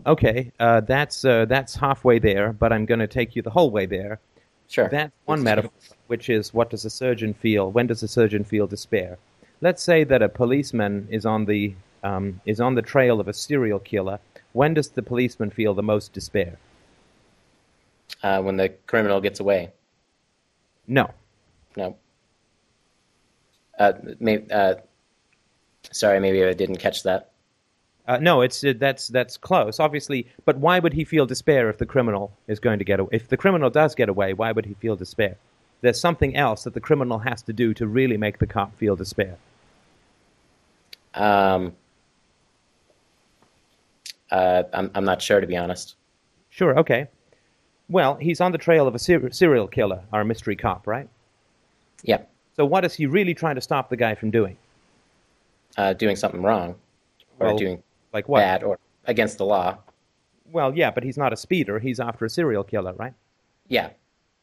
Okay, 0.06 0.50
uh, 0.58 0.80
that's 0.80 1.24
uh, 1.24 1.44
that's 1.44 1.74
halfway 1.74 2.18
there, 2.18 2.52
but 2.52 2.72
I'm 2.72 2.86
going 2.86 3.00
to 3.00 3.06
take 3.06 3.36
you 3.36 3.42
the 3.42 3.50
whole 3.50 3.70
way 3.70 3.86
there. 3.86 4.18
Sure. 4.68 4.88
That's 4.88 5.12
one 5.26 5.42
metaphor, 5.42 5.70
which 6.06 6.30
is 6.30 6.54
what 6.54 6.70
does 6.70 6.84
a 6.84 6.90
surgeon 6.90 7.34
feel? 7.34 7.70
When 7.70 7.86
does 7.86 8.02
a 8.02 8.08
surgeon 8.08 8.42
feel 8.42 8.66
despair? 8.66 9.18
Let's 9.60 9.82
say 9.82 10.02
that 10.04 10.22
a 10.22 10.28
policeman 10.28 11.06
is 11.10 11.26
on 11.26 11.44
the 11.44 11.74
um, 12.02 12.40
is 12.46 12.60
on 12.60 12.74
the 12.74 12.82
trail 12.82 13.20
of 13.20 13.28
a 13.28 13.32
serial 13.32 13.78
killer. 13.78 14.18
When 14.52 14.74
does 14.74 14.88
the 14.88 15.02
policeman 15.02 15.50
feel 15.50 15.74
the 15.74 15.82
most 15.82 16.12
despair? 16.12 16.58
Uh, 18.22 18.40
when 18.42 18.56
the 18.56 18.70
criminal 18.86 19.20
gets 19.20 19.40
away. 19.40 19.70
No. 20.86 21.10
No. 21.76 21.96
Uh, 23.78 23.92
may, 24.20 24.44
uh, 24.50 24.74
sorry, 25.90 26.20
maybe 26.20 26.44
I 26.44 26.52
didn't 26.52 26.76
catch 26.76 27.02
that. 27.04 27.31
Uh, 28.08 28.18
no, 28.18 28.40
it's 28.40 28.64
uh, 28.64 28.74
that's 28.78 29.08
that's 29.08 29.36
close, 29.36 29.78
obviously. 29.78 30.26
But 30.44 30.58
why 30.58 30.80
would 30.80 30.92
he 30.92 31.04
feel 31.04 31.24
despair 31.24 31.70
if 31.70 31.78
the 31.78 31.86
criminal 31.86 32.32
is 32.48 32.58
going 32.58 32.78
to 32.78 32.84
get 32.84 32.98
away? 32.98 33.10
If 33.12 33.28
the 33.28 33.36
criminal 33.36 33.70
does 33.70 33.94
get 33.94 34.08
away, 34.08 34.32
why 34.32 34.50
would 34.52 34.66
he 34.66 34.74
feel 34.74 34.96
despair? 34.96 35.36
There's 35.82 36.00
something 36.00 36.36
else 36.36 36.64
that 36.64 36.74
the 36.74 36.80
criminal 36.80 37.20
has 37.20 37.42
to 37.42 37.52
do 37.52 37.74
to 37.74 37.86
really 37.86 38.16
make 38.16 38.38
the 38.38 38.46
cop 38.46 38.76
feel 38.76 38.96
despair. 38.96 39.36
Um, 41.14 41.74
uh, 44.30 44.64
I'm 44.72 44.90
I'm 44.94 45.04
not 45.04 45.22
sure 45.22 45.40
to 45.40 45.46
be 45.46 45.56
honest. 45.56 45.94
Sure. 46.50 46.76
Okay. 46.78 47.06
Well, 47.88 48.16
he's 48.16 48.40
on 48.40 48.52
the 48.52 48.58
trail 48.58 48.88
of 48.88 48.94
a 48.94 48.98
ser- 48.98 49.30
serial 49.30 49.68
killer, 49.68 50.02
our 50.12 50.24
mystery 50.24 50.56
cop, 50.56 50.86
right? 50.86 51.08
Yeah. 52.02 52.22
So 52.56 52.64
what 52.64 52.84
is 52.84 52.94
he 52.94 53.06
really 53.06 53.34
trying 53.34 53.54
to 53.56 53.60
stop 53.60 53.90
the 53.90 53.96
guy 53.96 54.14
from 54.14 54.30
doing? 54.30 54.56
Uh, 55.76 55.92
doing 55.92 56.16
something 56.16 56.42
wrong, 56.42 56.74
or 57.38 57.48
well, 57.48 57.56
doing 57.56 57.82
like 58.12 58.28
what? 58.28 58.40
Bad 58.40 58.62
or 58.62 58.78
against 59.06 59.38
the 59.38 59.44
law. 59.46 59.78
Well, 60.50 60.76
yeah, 60.76 60.90
but 60.90 61.02
he's 61.02 61.16
not 61.16 61.32
a 61.32 61.36
speeder. 61.36 61.78
He's 61.78 61.98
after 62.00 62.24
a 62.24 62.30
serial 62.30 62.62
killer, 62.64 62.92
right? 62.92 63.14
Yeah, 63.68 63.90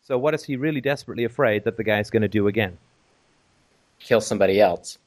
So 0.02 0.18
what 0.18 0.34
is 0.34 0.44
he 0.44 0.56
really 0.56 0.82
desperately 0.82 1.24
afraid 1.24 1.64
that 1.66 1.78
the 1.78 1.84
guy's 1.84 2.10
going 2.10 2.24
to 2.24 2.28
do 2.28 2.48
again? 2.48 2.78
kill 4.00 4.22
somebody 4.22 4.60
else. 4.62 4.98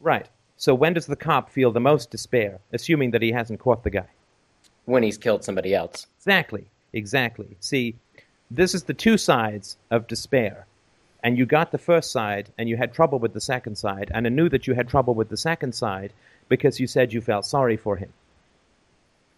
Right. 0.00 0.26
So 0.56 0.74
when 0.74 0.94
does 0.94 1.06
the 1.06 1.16
cop 1.16 1.50
feel 1.50 1.70
the 1.70 1.80
most 1.80 2.10
despair, 2.10 2.58
assuming 2.72 3.10
that 3.12 3.22
he 3.22 3.30
hasn't 3.32 3.60
caught 3.60 3.84
the 3.84 3.90
guy? 3.90 4.06
when 4.86 5.02
he's 5.02 5.18
killed 5.18 5.44
somebody 5.44 5.74
else. 5.74 6.06
Exactly. 6.16 6.64
Exactly. 6.94 7.58
See, 7.60 7.94
this 8.50 8.74
is 8.74 8.84
the 8.84 8.94
two 8.94 9.18
sides 9.18 9.76
of 9.90 10.06
despair. 10.06 10.66
And 11.22 11.36
you 11.36 11.44
got 11.44 11.72
the 11.72 11.76
first 11.78 12.10
side, 12.10 12.48
and 12.56 12.70
you 12.70 12.78
had 12.78 12.94
trouble 12.94 13.18
with 13.18 13.34
the 13.34 13.40
second 13.40 13.76
side, 13.76 14.10
and 14.14 14.26
I 14.26 14.30
knew 14.30 14.48
that 14.48 14.66
you 14.66 14.72
had 14.72 14.88
trouble 14.88 15.12
with 15.14 15.28
the 15.28 15.36
second 15.36 15.74
side 15.74 16.14
because 16.48 16.80
you 16.80 16.86
said 16.86 17.12
you 17.12 17.20
felt 17.20 17.44
sorry 17.44 17.76
for 17.76 17.96
him. 17.96 18.12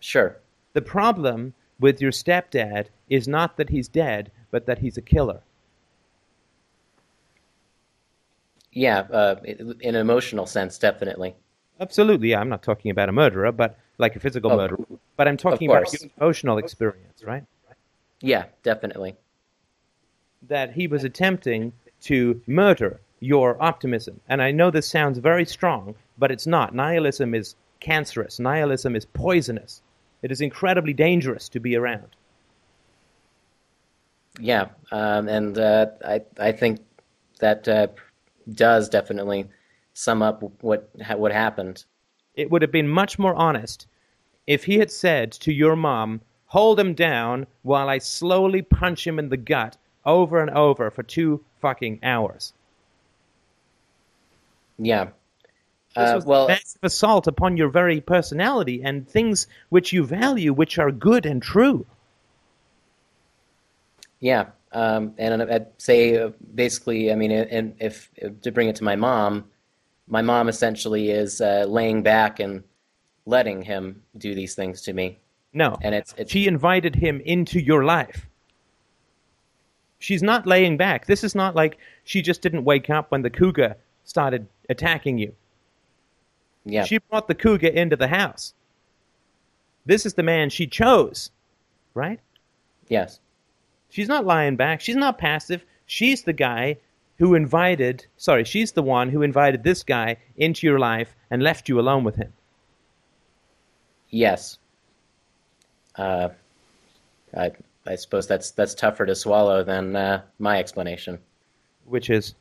Sure. 0.00 0.36
The 0.72 0.82
problem 0.82 1.54
with 1.78 2.00
your 2.00 2.12
stepdad 2.12 2.86
is 3.08 3.26
not 3.26 3.56
that 3.56 3.70
he's 3.70 3.88
dead, 3.88 4.30
but 4.50 4.66
that 4.66 4.78
he's 4.78 4.96
a 4.96 5.02
killer. 5.02 5.40
Yeah, 8.72 9.00
uh, 9.10 9.36
in 9.44 9.74
an 9.82 9.94
emotional 9.96 10.46
sense, 10.46 10.78
definitely. 10.78 11.34
Absolutely, 11.80 12.30
yeah, 12.30 12.40
I'm 12.40 12.48
not 12.48 12.62
talking 12.62 12.90
about 12.90 13.08
a 13.08 13.12
murderer, 13.12 13.50
but 13.50 13.76
like 13.98 14.14
a 14.14 14.20
physical 14.20 14.52
Oh, 14.52 14.56
murderer. 14.56 14.78
But 15.16 15.26
I'm 15.26 15.36
talking 15.36 15.68
about 15.70 15.92
your 15.92 16.10
emotional 16.18 16.58
experience, 16.58 17.24
right? 17.24 17.44
Yeah, 18.20 18.44
definitely. 18.62 19.16
that 20.42 20.72
he 20.72 20.86
was 20.86 21.04
attempting 21.04 21.72
to 22.02 22.40
murder 22.46 23.00
your 23.20 23.62
optimism. 23.62 24.20
And 24.28 24.40
I 24.40 24.50
know 24.52 24.70
this 24.70 24.88
sounds 24.88 25.18
very 25.18 25.44
strong, 25.44 25.94
but 26.20 26.30
it's 26.30 26.46
not. 26.46 26.74
Nihilism 26.74 27.34
is 27.34 27.56
cancerous, 27.80 28.38
nihilism 28.38 28.94
is 28.94 29.04
poisonous. 29.04 29.82
It 30.22 30.30
is 30.30 30.40
incredibly 30.40 30.92
dangerous 30.92 31.48
to 31.48 31.58
be 31.58 31.74
around. 31.74 32.14
Yeah, 34.38 34.68
um, 34.92 35.28
and 35.28 35.58
uh, 35.58 35.86
I 36.04 36.22
I 36.38 36.52
think 36.52 36.78
that 37.40 37.66
uh, 37.66 37.88
does 38.52 38.88
definitely 38.88 39.48
sum 39.94 40.22
up 40.22 40.44
what 40.62 40.88
ha- 41.02 41.16
what 41.16 41.32
happened. 41.32 41.84
It 42.36 42.50
would 42.50 42.62
have 42.62 42.70
been 42.70 42.88
much 42.88 43.18
more 43.18 43.34
honest 43.34 43.88
if 44.46 44.64
he 44.64 44.78
had 44.78 44.90
said 44.90 45.32
to 45.32 45.52
your 45.52 45.76
mom, 45.76 46.20
Hold 46.46 46.80
him 46.80 46.94
down 46.94 47.46
while 47.62 47.88
I 47.88 47.98
slowly 47.98 48.62
punch 48.62 49.06
him 49.06 49.20
in 49.20 49.28
the 49.28 49.36
gut 49.36 49.76
over 50.04 50.40
and 50.40 50.50
over 50.50 50.90
for 50.90 51.04
two 51.04 51.44
fucking 51.60 52.00
hours. 52.02 52.52
Yeah. 54.76 55.10
This 55.96 56.10
Uh, 56.10 56.14
was 56.16 56.24
well, 56.24 56.48
massive 56.48 56.82
assault 56.84 57.26
upon 57.26 57.56
your 57.56 57.68
very 57.68 58.00
personality 58.00 58.80
and 58.82 59.08
things 59.08 59.46
which 59.70 59.92
you 59.92 60.04
value, 60.04 60.52
which 60.52 60.78
are 60.78 60.92
good 60.92 61.26
and 61.26 61.42
true. 61.42 61.84
Yeah, 64.20 64.46
um, 64.72 65.14
and 65.18 65.42
I'd 65.42 65.66
say 65.78 66.16
uh, 66.18 66.30
basically, 66.54 67.10
I 67.10 67.14
mean, 67.16 67.30
and 67.32 67.74
if, 67.80 68.10
if 68.16 68.40
to 68.42 68.52
bring 68.52 68.68
it 68.68 68.76
to 68.76 68.84
my 68.84 68.94
mom, 68.96 69.46
my 70.06 70.22
mom 70.22 70.48
essentially 70.48 71.10
is 71.10 71.40
uh, 71.40 71.64
laying 71.68 72.02
back 72.02 72.38
and 72.40 72.62
letting 73.26 73.62
him 73.62 74.02
do 74.18 74.34
these 74.34 74.54
things 74.54 74.82
to 74.82 74.92
me, 74.92 75.18
No. 75.52 75.76
and 75.82 75.94
it's 75.94 76.14
it's 76.18 76.30
she 76.30 76.46
invited 76.46 76.94
him 76.96 77.20
into 77.24 77.60
your 77.60 77.84
life. 77.84 78.26
She's 79.98 80.22
not 80.22 80.46
laying 80.46 80.76
back. 80.76 81.06
This 81.06 81.22
is 81.24 81.34
not 81.34 81.54
like 81.54 81.78
she 82.04 82.22
just 82.22 82.40
didn't 82.42 82.64
wake 82.64 82.90
up 82.90 83.10
when 83.10 83.22
the 83.22 83.30
cougar 83.30 83.76
started 84.04 84.46
attacking 84.68 85.18
you. 85.18 85.34
Yeah 86.64 86.84
She 86.84 86.98
brought 86.98 87.28
the 87.28 87.34
cougar 87.34 87.68
into 87.68 87.96
the 87.96 88.08
house. 88.08 88.54
This 89.86 90.04
is 90.06 90.14
the 90.14 90.22
man 90.22 90.50
she 90.50 90.66
chose, 90.66 91.30
right? 91.94 92.20
yes 92.88 93.20
She's 93.88 94.08
not 94.08 94.24
lying 94.24 94.56
back. 94.56 94.80
She's 94.80 94.96
not 94.96 95.18
passive. 95.18 95.64
She's 95.86 96.22
the 96.22 96.32
guy 96.32 96.76
who 97.18 97.34
invited, 97.34 98.06
sorry, 98.16 98.44
she's 98.44 98.72
the 98.72 98.82
one 98.82 99.08
who 99.10 99.22
invited 99.22 99.64
this 99.64 99.82
guy 99.82 100.16
into 100.36 100.66
your 100.66 100.78
life 100.78 101.14
and 101.30 101.42
left 101.42 101.68
you 101.68 101.78
alone 101.80 102.04
with 102.04 102.16
him. 102.16 102.32
yes. 104.10 104.58
Uh, 105.96 106.28
I 107.36 107.50
I 107.86 107.96
suppose 107.96 108.26
that's 108.26 108.52
that's 108.52 108.74
tougher 108.74 109.04
to 109.06 109.14
swallow 109.14 109.64
than 109.64 109.96
uh, 109.96 110.22
my 110.38 110.58
explanation. 110.58 111.18
Which 111.84 112.08
is, 112.10 112.34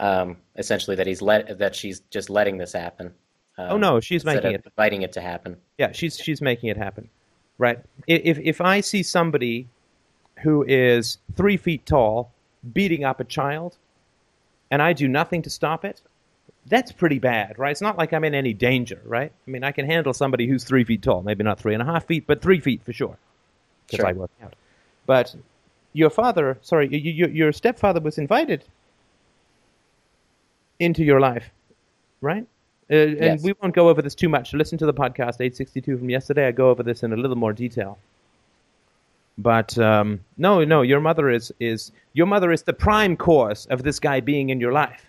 Um, 0.00 0.36
essentially, 0.56 0.96
that 0.96 1.06
he's 1.06 1.20
let 1.20 1.58
that 1.58 1.74
she's 1.74 2.00
just 2.10 2.30
letting 2.30 2.58
this 2.58 2.72
happen. 2.72 3.12
Um, 3.56 3.72
oh 3.72 3.76
no, 3.78 4.00
she's 4.00 4.24
making 4.24 4.52
it. 4.52 4.64
inviting 4.64 5.02
it 5.02 5.12
to 5.12 5.20
happen. 5.20 5.56
Yeah, 5.78 5.92
she's 5.92 6.16
she's 6.18 6.40
making 6.40 6.70
it 6.70 6.76
happen, 6.76 7.08
right? 7.58 7.80
If 8.06 8.38
if 8.38 8.60
I 8.60 8.80
see 8.80 9.02
somebody 9.02 9.66
who 10.42 10.62
is 10.62 11.18
three 11.34 11.56
feet 11.56 11.84
tall 11.84 12.30
beating 12.72 13.04
up 13.04 13.18
a 13.18 13.24
child, 13.24 13.76
and 14.70 14.80
I 14.80 14.92
do 14.92 15.08
nothing 15.08 15.42
to 15.42 15.50
stop 15.50 15.84
it, 15.84 16.00
that's 16.66 16.92
pretty 16.92 17.18
bad, 17.18 17.58
right? 17.58 17.72
It's 17.72 17.80
not 17.80 17.98
like 17.98 18.12
I'm 18.12 18.22
in 18.22 18.34
any 18.34 18.54
danger, 18.54 19.00
right? 19.04 19.32
I 19.46 19.50
mean, 19.50 19.64
I 19.64 19.72
can 19.72 19.86
handle 19.86 20.12
somebody 20.14 20.46
who's 20.46 20.62
three 20.62 20.84
feet 20.84 21.02
tall, 21.02 21.22
maybe 21.22 21.42
not 21.42 21.58
three 21.58 21.74
and 21.74 21.82
a 21.82 21.86
half 21.86 22.06
feet, 22.06 22.24
but 22.26 22.40
three 22.40 22.60
feet 22.60 22.84
for 22.84 22.92
sure, 22.92 23.18
because 23.86 23.98
Sure. 23.98 24.06
I 24.06 24.12
work 24.12 24.30
out. 24.40 24.54
But 25.06 25.34
your 25.92 26.10
father, 26.10 26.58
sorry, 26.62 26.86
your 26.96 27.28
your 27.30 27.52
stepfather 27.52 28.00
was 28.00 28.18
invited 28.18 28.64
into 30.78 31.04
your 31.04 31.20
life, 31.20 31.50
right? 32.20 32.46
Uh, 32.90 32.94
and 32.94 33.18
Yes. 33.18 33.42
we 33.42 33.52
won't 33.60 33.74
go 33.74 33.88
over 33.88 34.00
this 34.00 34.14
too 34.14 34.28
much. 34.28 34.54
Listen 34.54 34.78
to 34.78 34.86
the 34.86 34.94
podcast 34.94 35.40
862 35.40 35.98
from 35.98 36.08
yesterday. 36.10 36.46
I 36.48 36.52
go 36.52 36.70
over 36.70 36.82
this 36.82 37.02
in 37.02 37.12
a 37.12 37.16
little 37.16 37.36
more 37.36 37.52
detail. 37.52 37.98
But 39.36 39.78
um, 39.78 40.20
no, 40.36 40.64
no, 40.64 40.82
your 40.82 41.00
mother 41.00 41.30
is 41.30 41.52
is 41.60 41.92
your 42.12 42.26
mother 42.26 42.50
is 42.50 42.62
the 42.62 42.72
prime 42.72 43.16
cause 43.16 43.66
of 43.66 43.82
this 43.84 44.00
guy 44.00 44.20
being 44.20 44.50
in 44.50 44.58
your 44.60 44.72
life. 44.72 45.04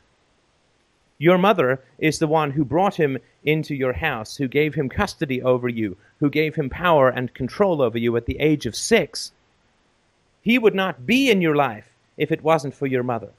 Your 1.18 1.38
mother 1.38 1.82
is 1.98 2.20
the 2.20 2.28
one 2.28 2.52
who 2.52 2.64
brought 2.64 2.96
him 2.96 3.18
into 3.44 3.74
your 3.76 3.94
house, 3.94 4.38
who 4.38 4.48
gave 4.48 4.76
him 4.76 4.88
custody 4.88 5.42
over 5.42 5.68
you, 5.68 5.98
who 6.20 6.30
gave 6.30 6.56
him 6.56 6.70
power 6.70 7.10
and 7.10 7.34
control 7.34 7.82
over 7.82 7.98
you 7.98 8.16
at 8.18 8.26
the 8.26 8.40
age 8.40 8.66
of 8.66 8.76
six. 8.76 9.32
He 10.42 10.58
would 10.60 10.76
not 10.76 11.06
be 11.06 11.30
in 11.30 11.42
your 11.42 11.56
life 11.56 11.90
if 12.16 12.32
it 12.32 12.44
wasn't 12.44 12.74
for 12.76 12.86
your 12.88 13.04
mother. 13.04 13.30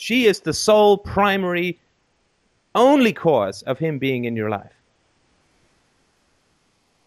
She 0.00 0.24
is 0.24 0.40
the 0.40 0.54
sole 0.54 0.96
primary, 0.96 1.78
only 2.74 3.12
cause 3.12 3.60
of 3.60 3.78
him 3.78 3.98
being 3.98 4.24
in 4.24 4.34
your 4.34 4.48
life. 4.48 4.72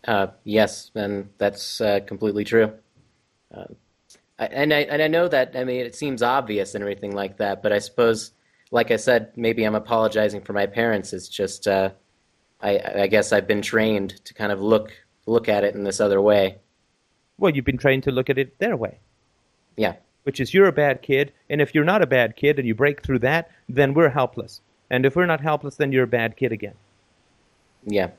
Uh, 0.07 0.27
yes, 0.43 0.91
and 0.93 1.27
that's 1.39 1.81
uh, 1.81 2.01
completely 2.05 2.43
true. 2.43 2.71
Uh, 3.51 3.65
I, 4.37 4.45
and 4.45 4.71
I 4.71 4.81
and 4.81 5.01
I 5.01 5.07
know 5.07 5.27
that 5.27 5.55
I 5.55 5.63
mean 5.63 5.81
it 5.81 5.95
seems 5.95 6.21
obvious 6.21 6.75
and 6.75 6.83
everything 6.83 7.15
like 7.15 7.37
that, 7.37 7.63
but 7.63 7.73
I 7.73 7.79
suppose, 7.79 8.31
like 8.69 8.91
I 8.91 8.97
said, 8.97 9.31
maybe 9.35 9.63
I'm 9.63 9.73
apologizing 9.73 10.41
for 10.41 10.53
my 10.53 10.67
parents. 10.67 11.13
It's 11.13 11.27
just 11.27 11.67
uh, 11.67 11.89
I, 12.61 12.79
I 12.95 13.07
guess 13.07 13.33
I've 13.33 13.47
been 13.47 13.63
trained 13.63 14.23
to 14.25 14.35
kind 14.35 14.51
of 14.51 14.61
look 14.61 14.91
look 15.25 15.49
at 15.49 15.63
it 15.63 15.73
in 15.73 15.83
this 15.83 15.99
other 15.99 16.21
way. 16.21 16.59
Well, 17.39 17.55
you've 17.55 17.65
been 17.65 17.79
trained 17.79 18.03
to 18.03 18.11
look 18.11 18.29
at 18.29 18.37
it 18.37 18.59
their 18.59 18.77
way, 18.77 18.99
Yeah, 19.77 19.95
which 20.23 20.39
is 20.39 20.53
you're 20.53 20.67
a 20.67 20.71
bad 20.73 21.01
kid, 21.01 21.31
and 21.49 21.61
if 21.61 21.75
you're 21.75 21.83
not 21.83 22.01
a 22.01 22.07
bad 22.07 22.35
kid 22.35 22.59
and 22.59 22.67
you 22.67 22.75
break 22.75 23.01
through 23.01 23.19
that, 23.19 23.51
then 23.69 23.93
we're 23.93 24.09
helpless. 24.09 24.61
And 24.89 25.05
if 25.05 25.15
we're 25.15 25.25
not 25.25 25.41
helpless, 25.41 25.75
then 25.75 25.91
you're 25.91 26.03
a 26.03 26.07
bad 26.07 26.35
kid 26.37 26.51
again. 26.51 26.75
yeah, 27.85 28.09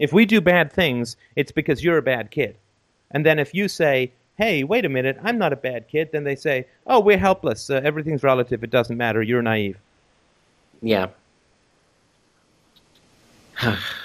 If 0.00 0.14
we 0.14 0.24
do 0.24 0.40
bad 0.40 0.72
things, 0.72 1.16
it's 1.36 1.52
because 1.52 1.84
you're 1.84 1.98
a 1.98 2.02
bad 2.02 2.30
kid. 2.30 2.56
And 3.10 3.24
then 3.26 3.38
if 3.38 3.52
you 3.52 3.68
say, 3.68 4.12
hey, 4.38 4.64
wait 4.64 4.86
a 4.86 4.88
minute, 4.88 5.18
I'm 5.22 5.36
not 5.36 5.52
a 5.52 5.56
bad 5.56 5.88
kid, 5.88 6.08
then 6.10 6.24
they 6.24 6.36
say, 6.36 6.66
oh, 6.86 7.00
we're 7.00 7.18
helpless. 7.18 7.68
Uh, 7.68 7.82
everything's 7.84 8.22
relative. 8.22 8.64
It 8.64 8.70
doesn't 8.70 8.96
matter. 8.96 9.20
You're 9.20 9.42
naive. 9.42 9.78
yeah. 10.80 11.08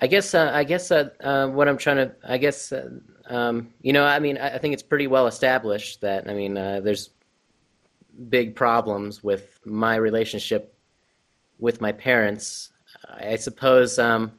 I 0.00 0.06
guess 0.06 0.34
uh, 0.34 0.50
I 0.52 0.64
guess 0.64 0.90
uh, 0.90 1.10
uh, 1.20 1.48
what 1.48 1.68
I'm 1.68 1.76
trying 1.76 1.96
to 1.96 2.12
I 2.26 2.38
guess 2.38 2.72
uh, 2.72 2.88
um, 3.26 3.72
you 3.82 3.92
know 3.92 4.04
I 4.04 4.18
mean 4.18 4.38
I, 4.38 4.54
I 4.54 4.58
think 4.58 4.74
it's 4.74 4.82
pretty 4.82 5.06
well 5.06 5.26
established 5.26 6.00
that 6.00 6.28
I 6.28 6.34
mean 6.34 6.56
uh, 6.56 6.80
there's 6.80 7.10
big 8.28 8.54
problems 8.54 9.22
with 9.22 9.58
my 9.64 9.96
relationship 9.96 10.74
with 11.58 11.80
my 11.80 11.92
parents. 11.92 12.70
I 13.08 13.36
suppose 13.36 13.98
um, 13.98 14.32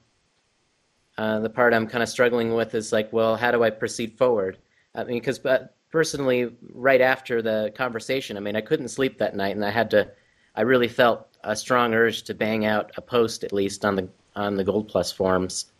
uh, 1.18 1.39
the 1.39 1.49
part 1.49 1.74
I'm 1.74 1.88
kind 1.88 2.03
of 2.03 2.09
struggling 2.09 2.53
with 2.53 2.76
is 2.76 2.91
like, 2.91 3.12
well, 3.14 3.36
how 3.36 3.51
do 3.51 3.64
I 3.64 3.70
proceed 3.70 4.18
forward? 4.18 4.57
I 4.95 5.03
mean, 5.03 5.20
because 5.20 5.39
but 5.39 5.76
personally, 5.91 6.55
right 6.74 7.01
after 7.01 7.41
the 7.41 7.72
conversation, 7.76 8.38
I 8.38 8.39
mean, 8.39 8.55
I 8.55 8.62
couldn't 8.62 8.89
sleep 8.89 9.18
that 9.20 9.36
night, 9.36 9.55
and 9.55 9.66
I 9.66 9.70
had 9.70 9.91
to. 9.91 10.09
I 10.55 10.62
really 10.62 10.89
felt 10.89 11.28
a 11.43 11.55
strong 11.55 11.93
urge 11.93 12.24
to 12.24 12.34
bang 12.34 12.66
out 12.66 12.91
a 12.97 13.01
post 13.01 13.43
at 13.43 13.53
least 13.53 13.86
on 13.86 13.95
the 13.95 14.09
on 14.36 14.55
the 14.55 14.63
Gold 14.63 14.88
Plus 14.88 15.11
forums 15.11 15.71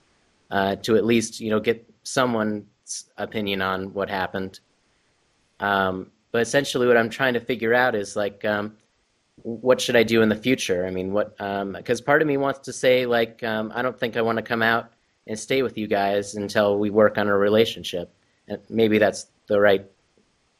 uh, 0.52 0.76
to 0.78 0.95
at 0.95 1.06
least 1.06 1.39
you 1.39 1.49
know 1.49 1.60
get 1.60 1.88
someone's 2.04 2.66
opinion 3.18 3.62
on 3.62 3.93
what 3.93 4.10
happened. 4.10 4.60
Um, 5.60 6.12
but 6.32 6.41
essentially, 6.41 6.88
what 6.88 6.97
I'm 6.97 7.10
trying 7.10 7.34
to 7.34 7.39
figure 7.39 7.74
out 7.74 7.95
is 7.95 8.16
like, 8.16 8.43
um, 8.45 8.76
what 9.43 9.82
should 9.82 9.95
I 9.95 10.04
do 10.04 10.22
in 10.22 10.30
the 10.30 10.36
future? 10.36 10.86
I 10.86 10.91
mean, 10.91 11.14
what? 11.14 11.38
Because 11.38 11.99
um, 11.99 12.06
part 12.06 12.22
of 12.22 12.28
me 12.28 12.38
wants 12.38 12.60
to 12.60 12.74
say 12.74 13.06
like, 13.06 13.43
um, 13.43 13.72
I 13.76 13.82
don't 13.82 13.99
think 13.99 14.18
I 14.18 14.22
want 14.22 14.38
to 14.38 14.41
come 14.41 14.62
out 14.62 14.91
and 15.28 15.38
stay 15.38 15.62
with 15.62 15.78
you 15.78 15.88
guys 15.88 16.36
until 16.36 16.80
we 16.80 16.89
work 16.89 17.18
on 17.18 17.28
a 17.28 17.38
relationship. 17.38 18.14
And 18.47 18.60
maybe 18.70 18.97
that's 18.97 19.28
the 19.47 19.60
right 19.60 19.86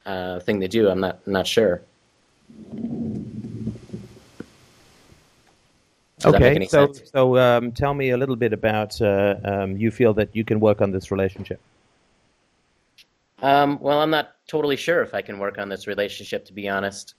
uh, 0.06 0.40
thing 0.40 0.60
to 0.62 0.68
do. 0.68 0.90
I'm 0.90 1.00
not 1.00 1.20
I'm 1.26 1.34
not 1.34 1.48
sure. 1.48 1.82
Does 6.22 6.36
okay, 6.36 6.66
so 6.66 6.94
sense? 6.94 7.12
so 7.12 7.38
um, 7.38 7.72
tell 7.72 7.94
me 7.94 8.12
a 8.12 8.18
little 8.18 8.36
bit 8.36 8.54
about 8.54 9.02
uh, 9.02 9.36
um, 9.44 9.78
you 9.78 9.92
feel 9.92 10.14
that 10.16 10.36
you 10.36 10.46
can 10.46 10.60
work 10.60 10.82
on 10.82 10.92
this 10.92 11.12
relationship. 11.12 11.60
Um, 13.42 13.80
well, 13.82 14.00
I'm 14.00 14.12
not 14.12 14.36
totally 14.48 14.76
sure 14.76 15.02
if 15.02 15.14
I 15.14 15.22
can 15.22 15.40
work 15.40 15.58
on 15.58 15.70
this 15.70 15.88
relationship, 15.88 16.46
to 16.46 16.54
be 16.54 16.70
honest. 16.70 17.16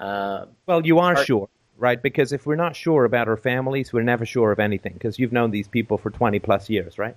Uh, 0.00 0.46
well, 0.66 0.84
you 0.86 0.98
are 0.98 1.22
sure, 1.24 1.48
right? 1.76 2.02
Because 2.02 2.32
if 2.32 2.46
we're 2.46 2.56
not 2.56 2.74
sure 2.74 3.04
about 3.04 3.28
our 3.28 3.36
families, 3.36 3.92
we're 3.92 4.02
never 4.02 4.24
sure 4.24 4.52
of 4.52 4.58
anything. 4.58 4.94
Because 4.94 5.18
you've 5.18 5.32
known 5.32 5.50
these 5.50 5.68
people 5.68 5.98
for 5.98 6.10
20 6.10 6.38
plus 6.38 6.70
years, 6.70 6.98
right? 6.98 7.16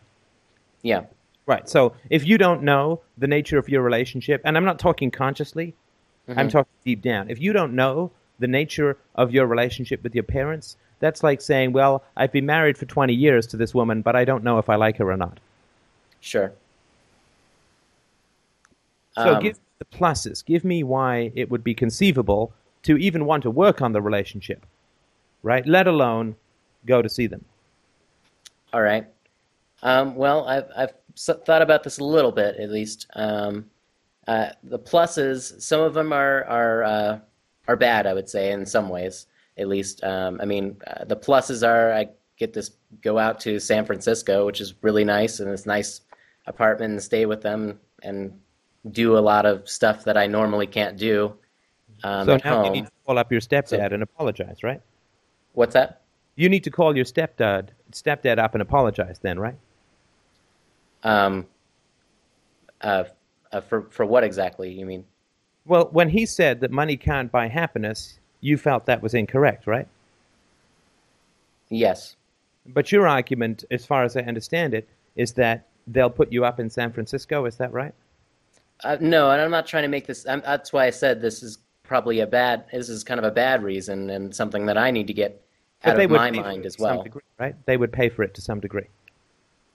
Yeah. 0.82 1.04
Right. 1.46 1.68
So 1.68 1.94
if 2.10 2.28
you 2.28 2.38
don't 2.38 2.64
know 2.64 3.02
the 3.18 3.28
nature 3.28 3.58
of 3.58 3.70
your 3.70 3.82
relationship, 3.82 4.42
and 4.44 4.56
I'm 4.58 4.66
not 4.66 4.78
talking 4.78 5.10
consciously, 5.10 5.74
mm-hmm. 6.28 6.38
I'm 6.38 6.50
talking 6.50 6.72
deep 6.86 7.02
down. 7.02 7.30
If 7.30 7.42
you 7.42 7.54
don't 7.54 7.74
know 7.74 8.12
the 8.40 8.48
nature 8.48 8.98
of 9.16 9.34
your 9.34 9.48
relationship 9.48 10.04
with 10.04 10.14
your 10.14 10.24
parents, 10.24 10.78
that's 11.00 11.24
like 11.24 11.42
saying, 11.42 11.72
well, 11.72 12.04
I've 12.16 12.32
been 12.32 12.46
married 12.46 12.78
for 12.78 12.86
20 12.86 13.14
years 13.14 13.48
to 13.48 13.58
this 13.58 13.74
woman, 13.74 14.02
but 14.02 14.16
I 14.16 14.26
don't 14.26 14.44
know 14.44 14.58
if 14.58 14.70
I 14.70 14.76
like 14.76 14.98
her 14.98 15.12
or 15.12 15.18
not. 15.18 15.40
Sure. 16.20 16.52
So 19.16 19.36
um, 19.36 19.44
give 19.44 19.56
me 19.56 19.64
the 19.80 19.86
pluses. 19.86 20.46
Give 20.46 20.64
me 20.64 20.84
why 20.84 21.32
it 21.36 21.50
would 21.50 21.64
be 21.64 21.74
conceivable 21.74 22.54
to 22.84 22.98
even 22.98 23.26
want 23.26 23.44
to 23.44 23.52
work 23.52 23.82
on 23.82 23.94
the 23.94 24.02
relationship, 24.02 24.66
right? 25.44 25.66
Let 25.66 25.88
alone 25.88 26.36
go 26.86 27.02
to 27.02 27.10
see 27.10 27.28
them. 27.28 27.44
All 28.74 28.82
right. 28.82 29.08
Um, 29.82 30.16
well, 30.16 30.46
I've, 30.48 30.70
I've 30.76 30.94
thought 31.18 31.62
about 31.62 31.84
this 31.84 32.00
a 32.00 32.04
little 32.04 32.32
bit, 32.32 32.58
at 32.58 32.70
least. 32.70 33.08
Um, 33.16 33.66
uh, 34.28 34.50
the 34.64 34.80
pluses, 34.80 35.62
some 35.62 35.82
of 35.82 35.94
them 35.94 36.14
are 36.14 36.44
are 36.46 36.84
uh, 36.84 37.20
are 37.68 37.76
bad, 37.76 38.06
I 38.06 38.14
would 38.14 38.30
say, 38.30 38.52
in 38.52 38.66
some 38.66 38.90
ways 38.90 39.26
at 39.60 39.68
least. 39.68 40.04
Um, 40.04 40.40
I 40.42 40.46
mean, 40.46 40.78
uh, 40.88 41.06
the 41.06 41.16
pluses 41.16 41.68
are 41.68 41.94
I 41.94 42.08
get 42.38 42.54
to 42.54 42.64
go 43.02 43.20
out 43.20 43.40
to 43.42 43.60
San 43.60 43.86
Francisco, 43.86 44.46
which 44.46 44.62
is 44.62 44.74
really 44.82 45.04
nice, 45.04 45.40
and 45.40 45.50
it's 45.52 45.66
nice 45.66 46.02
apartment 46.48 46.92
and 46.92 47.04
stay 47.04 47.26
with 47.26 47.42
them 47.42 47.80
and 48.02 48.34
do 48.92 49.18
a 49.18 49.20
lot 49.20 49.46
of 49.46 49.70
stuff 49.70 50.06
that 50.06 50.18
I 50.18 50.26
normally 50.26 50.66
can't 50.66 50.98
do. 50.98 51.36
Um, 52.04 52.26
so 52.26 52.38
now 52.38 52.56
home. 52.56 52.66
you 52.66 52.72
need 52.72 52.86
to 52.86 52.92
call 53.06 53.18
up 53.18 53.32
your 53.32 53.42
stepdad 53.42 53.90
so, 53.90 53.94
and 53.94 54.02
apologize, 54.02 54.64
right? 54.64 54.82
What's 55.54 55.74
that? 55.74 56.02
You 56.36 56.48
need 56.48 56.64
to 56.64 56.72
call 56.72 56.96
your 56.96 57.06
stepdad 57.06 57.70
stepdad 57.92 58.40
up 58.40 58.56
and 58.56 58.62
apologize, 58.62 59.20
then, 59.20 59.40
right? 59.40 59.58
Um. 61.04 61.46
Uh, 62.82 63.04
uh, 63.52 63.62
for 63.62 63.82
for 63.90 64.06
what 64.06 64.24
exactly? 64.24 64.72
You 64.72 64.86
mean? 64.86 65.06
Well, 65.66 65.90
when 65.92 66.10
he 66.10 66.26
said 66.26 66.62
that 66.62 66.72
money 66.72 66.98
can't 66.98 67.32
buy 67.32 67.48
happiness, 67.48 68.19
you 68.42 68.58
felt 68.58 68.86
that 68.86 69.02
was 69.02 69.14
incorrect, 69.14 69.68
right? 69.68 69.88
Yes. 71.70 72.16
But 72.66 72.92
your 72.92 73.08
argument, 73.08 73.64
as 73.72 73.86
far 73.86 74.04
as 74.04 74.16
I 74.16 74.22
understand 74.22 74.74
it, 74.74 74.88
is 75.16 75.34
that 75.34 75.68
they'll 75.88 76.10
put 76.10 76.32
you 76.32 76.46
up 76.46 76.60
in 76.60 76.70
San 76.70 76.92
Francisco. 76.92 77.46
Is 77.46 77.58
that 77.58 77.72
right? 77.74 77.94
Uh, 78.84 78.98
no, 79.00 79.30
and 79.32 79.42
I'm 79.42 79.52
not 79.52 79.68
trying 79.68 79.84
to 79.84 79.90
make 79.90 80.08
this. 80.08 80.26
I'm, 80.28 80.42
that's 80.42 80.72
why 80.72 80.86
I 80.86 80.90
said 80.90 81.22
this 81.22 81.44
is 81.44 81.60
probably 81.84 82.22
a 82.22 82.28
bad. 82.28 82.66
This 82.72 82.90
is 82.90 83.04
kind 83.04 83.20
of 83.20 83.26
a 83.26 83.32
bad 83.32 83.64
reason 83.64 84.10
and 84.10 84.34
something 84.34 84.66
that 84.68 84.78
I 84.78 84.92
need 84.92 85.08
to 85.08 85.14
get 85.14 85.42
out 85.84 85.96
but 85.96 86.06
of 86.06 86.12
my 86.12 86.32
mind 86.32 86.66
as 86.66 86.78
well. 86.78 87.04
Degree, 87.04 87.22
right? 87.40 87.56
They 87.66 87.78
would 87.78 87.92
pay 87.92 88.10
for 88.10 88.24
it 88.24 88.34
to 88.36 88.42
some 88.42 88.60
degree. 88.60 88.88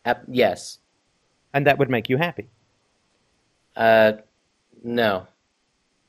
Uh, 0.04 0.14
yes. 0.28 0.78
And 1.52 1.66
that 1.66 1.78
would 1.78 1.90
make 1.90 2.08
you 2.08 2.16
happy. 2.16 2.48
Uh, 3.76 4.12
no. 4.82 5.26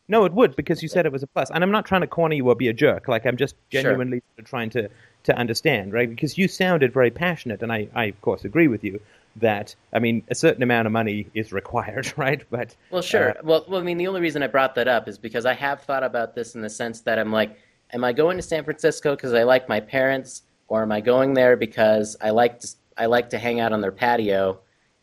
No, 0.08 0.26
it 0.26 0.34
would 0.34 0.56
because 0.56 0.84
you 0.84 0.88
said 0.88 1.06
it 1.06 1.12
was 1.12 1.24
a 1.24 1.28
plus. 1.28 1.50
And 1.50 1.64
I'm 1.64 1.72
not 1.72 1.86
trying 1.86 2.02
to 2.02 2.08
corner 2.08 2.36
you 2.36 2.48
or 2.48 2.56
be 2.56 2.68
a 2.68 2.74
jerk. 2.74 3.08
Like 3.08 3.26
I'm 3.26 3.38
just 3.38 3.56
genuinely 3.70 4.22
sure. 4.38 4.46
trying 4.46 4.70
to 4.72 4.90
to 5.24 5.36
understand, 5.36 5.92
right? 5.94 6.10
Because 6.10 6.38
you 6.38 6.48
sounded 6.48 6.94
very 6.94 7.10
passionate, 7.10 7.64
and 7.64 7.72
I, 7.72 7.88
I 7.96 8.06
of 8.06 8.22
course 8.22 8.46
agree 8.46 8.68
with 8.68 8.84
you 8.84 9.00
that 9.38 9.76
I 9.92 10.00
mean 10.00 10.24
a 10.30 10.36
certain 10.36 10.64
amount 10.64 10.86
of 10.86 10.92
money 10.92 11.28
is 11.34 11.52
required, 11.52 12.14
right? 12.18 12.44
But 12.50 12.76
well, 12.92 13.02
sure. 13.02 13.32
Uh, 13.32 13.34
well, 13.44 13.66
well, 13.68 13.82
I 13.82 13.84
mean 13.84 13.98
the 13.98 14.08
only 14.08 14.22
reason 14.22 14.44
I 14.44 14.48
brought 14.48 14.76
that 14.76 14.88
up 14.88 15.08
is 15.08 15.18
because 15.18 15.46
I 15.46 15.54
have 15.54 15.82
thought 15.82 16.04
about 16.04 16.36
this 16.36 16.56
in 16.56 16.62
the 16.62 16.70
sense 16.70 17.02
that 17.02 17.18
I'm 17.18 17.32
like, 17.32 17.58
am 17.92 18.04
I 18.04 18.14
going 18.14 18.38
to 18.38 18.44
San 18.44 18.64
Francisco 18.64 19.16
because 19.16 19.34
I 19.34 19.44
like 19.44 19.68
my 19.68 19.80
parents, 19.80 20.44
or 20.68 20.84
am 20.84 20.92
I 20.92 21.02
going 21.02 21.34
there 21.34 21.58
because 21.58 22.16
I 22.22 22.30
like 22.30 22.60
to 22.60 22.70
I 22.98 23.08
like 23.08 23.30
to 23.32 23.40
hang 23.40 23.60
out 23.60 23.74
on 23.74 23.82
their 23.82 23.92
patio? 23.92 24.60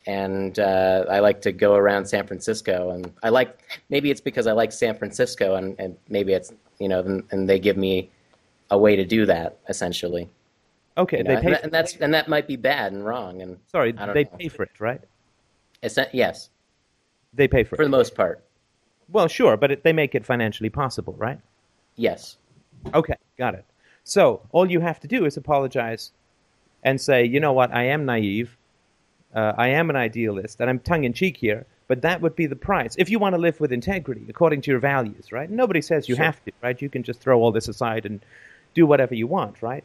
And 0.07 0.59
uh, 0.59 1.05
I 1.09 1.21
like 1.21 1.41
to 1.43 1.53
go 1.53 1.75
around 1.75 2.07
San 2.07 2.27
Francisco. 2.27 2.91
And 2.91 3.13
I 3.23 3.29
like 3.29 3.81
maybe 3.89 4.11
it's 4.11 4.21
because 4.21 4.47
I 4.47 4.53
like 4.53 4.73
San 4.73 4.97
Francisco, 4.97 5.55
and, 5.55 5.79
and 5.79 5.97
maybe 6.09 6.33
it's 6.33 6.53
you 6.79 6.89
know, 6.89 7.01
and, 7.01 7.23
and, 7.31 7.49
they 7.49 7.61
give 7.61 7.77
me 7.77 8.11
a 8.71 8.79
way 8.79 8.97
to 8.97 9.05
do 9.05 9.27
that 9.27 9.59
essentially. 9.69 10.29
Okay, 10.99 11.19
you 11.19 11.25
know? 11.25 11.37
they 11.37 11.41
pay, 11.41 11.55
and, 11.55 11.65
and 11.65 11.73
that's 11.73 11.97
and 11.97 12.13
that 12.15 12.29
might 12.29 12.47
be 12.47 12.57
bad 12.57 12.93
and 12.93 13.05
wrong. 13.05 13.43
And 13.43 13.59
sorry, 13.71 13.93
they 13.93 14.25
know. 14.25 14.31
pay 14.39 14.49
for 14.49 14.65
it, 14.65 14.81
right? 14.81 15.01
It's 15.83 15.97
not, 15.97 16.15
yes, 16.15 16.51
they 17.33 17.49
pay 17.49 17.65
for, 17.65 17.71
for 17.71 17.75
it 17.75 17.79
for 17.79 17.85
the 17.85 17.91
most 17.91 18.15
part. 18.15 18.45
Well, 19.09 19.29
sure, 19.29 19.57
but 19.57 19.71
it, 19.71 19.85
they 19.85 19.93
make 19.93 20.15
it 20.15 20.25
financially 20.25 20.71
possible, 20.71 21.15
right? 21.19 21.39
Yes. 21.97 22.39
Okay, 22.95 23.15
got 23.39 23.55
it. 23.55 23.65
So 24.05 24.43
all 24.51 24.71
you 24.71 24.81
have 24.81 24.99
to 25.01 25.09
do 25.09 25.25
is 25.25 25.37
apologize 25.37 26.13
and 26.83 27.01
say, 27.01 27.25
you 27.25 27.39
know 27.39 27.53
what, 27.53 27.73
I 27.73 27.85
am 27.85 28.05
naive 28.05 28.57
uh, 29.35 29.53
I 29.57 29.69
am 29.69 29.91
an 29.91 29.97
idealist, 29.97 30.61
and 30.61 30.69
I'm 30.69 30.79
tongue 30.79 31.05
in 31.05 31.13
cheek 31.13 31.37
here, 31.37 31.67
but 31.89 32.03
that 32.03 32.21
would 32.21 32.37
be 32.37 32.47
the 32.47 32.57
price. 32.57 32.95
If 32.99 33.11
you 33.11 33.19
want 33.19 33.35
to 33.35 33.41
live 33.41 33.61
with 33.61 33.73
integrity 33.73 34.25
according 34.29 34.63
to 34.63 34.71
your 34.71 34.81
values, 34.81 35.33
right? 35.33 35.51
Nobody 35.51 35.81
says 35.81 36.09
you 36.09 36.17
sure. 36.17 36.25
have 36.25 36.45
to, 36.45 36.53
right? 36.63 36.81
You 36.81 36.89
can 36.89 37.03
just 37.03 37.21
throw 37.21 37.41
all 37.41 37.53
this 37.53 37.69
aside 37.69 38.07
and 38.07 38.21
do 38.75 38.87
whatever 38.87 39.15
you 39.15 39.27
want, 39.27 39.63
right? 39.63 39.85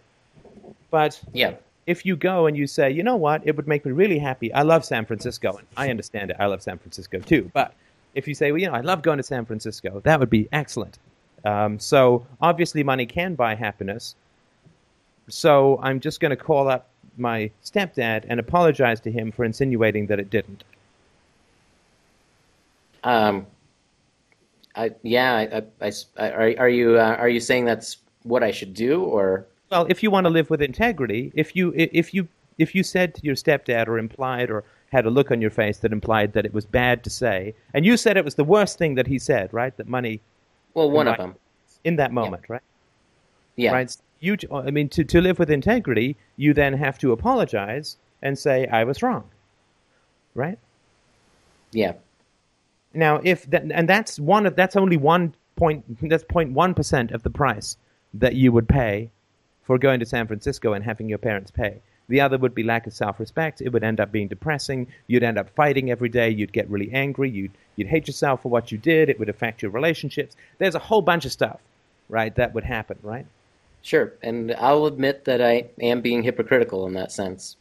But 0.89 1.19
yeah. 1.33 1.55
if 1.85 2.05
you 2.05 2.15
go 2.15 2.45
and 2.45 2.55
you 2.57 2.67
say, 2.67 2.91
you 2.91 3.03
know 3.03 3.15
what, 3.15 3.45
it 3.45 3.55
would 3.55 3.67
make 3.67 3.85
me 3.85 3.91
really 3.91 4.19
happy. 4.19 4.53
I 4.53 4.61
love 4.63 4.85
San 4.85 5.05
Francisco, 5.05 5.57
and 5.57 5.67
I 5.75 5.89
understand 5.89 6.31
it. 6.31 6.37
I 6.39 6.45
love 6.45 6.61
San 6.61 6.77
Francisco 6.77 7.19
too. 7.19 7.51
But 7.53 7.73
if 8.15 8.27
you 8.27 8.33
say, 8.33 8.51
well, 8.51 8.59
you 8.59 8.67
know, 8.67 8.73
I 8.73 8.81
love 8.81 9.01
going 9.01 9.17
to 9.17 9.23
San 9.23 9.45
Francisco, 9.45 10.01
that 10.01 10.19
would 10.19 10.29
be 10.29 10.47
excellent. 10.51 10.97
Um, 11.45 11.79
so 11.79 12.25
obviously, 12.41 12.83
money 12.83 13.05
can 13.05 13.35
buy 13.35 13.55
happiness. 13.55 14.15
So 15.29 15.79
I'm 15.83 15.99
just 15.99 16.19
going 16.19 16.31
to 16.31 16.37
call 16.37 16.69
up 16.69 16.87
my 17.17 17.51
stepdad 17.63 18.25
and 18.27 18.39
apologize 18.39 18.99
to 19.01 19.11
him 19.11 19.31
for 19.31 19.43
insinuating 19.43 20.07
that 20.07 20.19
it 20.19 20.29
didn't. 20.29 20.63
Um, 23.03 23.45
I, 24.75 24.91
yeah, 25.01 25.33
I, 25.33 25.63
I, 25.85 25.91
I, 26.17 26.29
are, 26.29 26.55
are 26.59 26.69
you 26.69 26.97
uh, 26.97 27.15
are 27.17 27.29
you 27.29 27.39
saying 27.39 27.65
that's 27.65 27.97
what 28.23 28.43
I 28.43 28.51
should 28.51 28.73
do, 28.73 29.03
or? 29.03 29.45
Well, 29.71 29.85
if 29.89 30.01
you 30.01 30.11
want 30.11 30.25
to 30.25 30.29
live 30.29 30.49
with 30.49 30.61
integrity, 30.61 31.31
if 31.35 31.55
you 31.55 31.73
if 31.75 32.13
you 32.13 32.27
if 32.57 32.75
you 32.75 32.83
said 32.83 33.15
to 33.15 33.21
your 33.23 33.35
stepdad 33.35 33.87
or 33.87 33.97
implied 33.97 34.49
or 34.49 34.63
had 34.91 35.05
a 35.05 35.09
look 35.09 35.31
on 35.31 35.41
your 35.41 35.51
face 35.51 35.79
that 35.79 35.91
implied 35.91 36.33
that 36.33 36.45
it 36.45 36.53
was 36.53 36.65
bad 36.65 37.03
to 37.03 37.09
say, 37.09 37.53
and 37.73 37.85
you 37.85 37.97
said 37.97 38.17
it 38.17 38.25
was 38.25 38.35
the 38.35 38.43
worst 38.43 38.77
thing 38.77 38.95
that 38.95 39.07
he 39.07 39.19
said, 39.19 39.53
right? 39.53 39.75
That 39.77 39.87
money. 39.87 40.21
Well, 40.73 40.91
one 40.91 41.07
of 41.07 41.17
them. 41.17 41.35
In 41.83 41.95
that 41.97 42.11
moment, 42.11 42.43
yeah. 42.47 42.53
right? 42.53 42.63
Yeah. 43.55 43.71
Right 43.71 43.97
you, 44.19 44.37
I 44.51 44.71
mean, 44.71 44.89
to, 44.89 45.03
to 45.03 45.21
live 45.21 45.39
with 45.39 45.49
integrity, 45.49 46.17
you 46.35 46.53
then 46.53 46.73
have 46.73 46.97
to 46.99 47.11
apologize 47.11 47.97
and 48.21 48.37
say, 48.37 48.67
I 48.67 48.83
was 48.83 49.03
wrong. 49.03 49.25
Right? 50.33 50.57
Yeah. 51.71 51.93
Now, 52.93 53.21
if 53.23 53.49
that, 53.51 53.63
and 53.71 53.87
that's 53.87 54.19
one 54.19 54.45
of, 54.45 54.55
that's 54.55 54.75
only 54.75 54.97
one 54.97 55.33
point, 55.55 55.83
that's 56.09 56.23
0.1% 56.23 57.11
of 57.13 57.23
the 57.23 57.29
price 57.29 57.77
that 58.13 58.35
you 58.35 58.51
would 58.51 58.67
pay 58.67 59.09
for 59.63 59.77
going 59.77 59.99
to 59.99 60.05
San 60.05 60.27
Francisco 60.27 60.73
and 60.73 60.83
having 60.83 61.09
your 61.09 61.17
parents 61.17 61.51
pay. 61.51 61.81
The 62.09 62.21
other 62.21 62.37
would 62.37 62.55
be 62.55 62.63
lack 62.63 62.87
of 62.87 62.93
self-respect. 62.93 63.61
It 63.61 63.73
would 63.73 63.83
end 63.83 63.99
up 63.99 64.13
being 64.13 64.29
depressing. 64.29 64.87
You'd 65.07 65.23
end 65.23 65.37
up 65.37 65.49
fighting 65.49 65.91
every 65.91 66.07
day. 66.07 66.29
You'd 66.29 66.53
get 66.53 66.69
really 66.69 66.89
angry. 66.93 67.29
You'd, 67.29 67.51
you'd 67.75 67.89
hate 67.89 68.07
yourself 68.07 68.41
for 68.41 68.49
what 68.49 68.71
you 68.71 68.77
did. 68.77 69.09
It 69.09 69.19
would 69.19 69.27
affect 69.27 69.61
your 69.61 69.71
relationships. 69.71 70.35
There's 70.57 70.75
a 70.75 70.79
whole 70.79 71.01
bunch 71.01 71.25
of 71.25 71.33
stuff, 71.33 71.59
right, 72.07 72.33
that 72.35 72.53
would 72.53 72.63
happen, 72.63 72.97
right? 73.03 73.25
Sure, 73.81 74.13
and 74.21 74.53
I'll 74.59 74.85
admit 74.85 75.25
that 75.25 75.41
I 75.41 75.69
am 75.81 76.01
being 76.01 76.23
hypocritical 76.23 76.85
in 76.87 76.93
that 76.93 77.11
sense. 77.11 77.55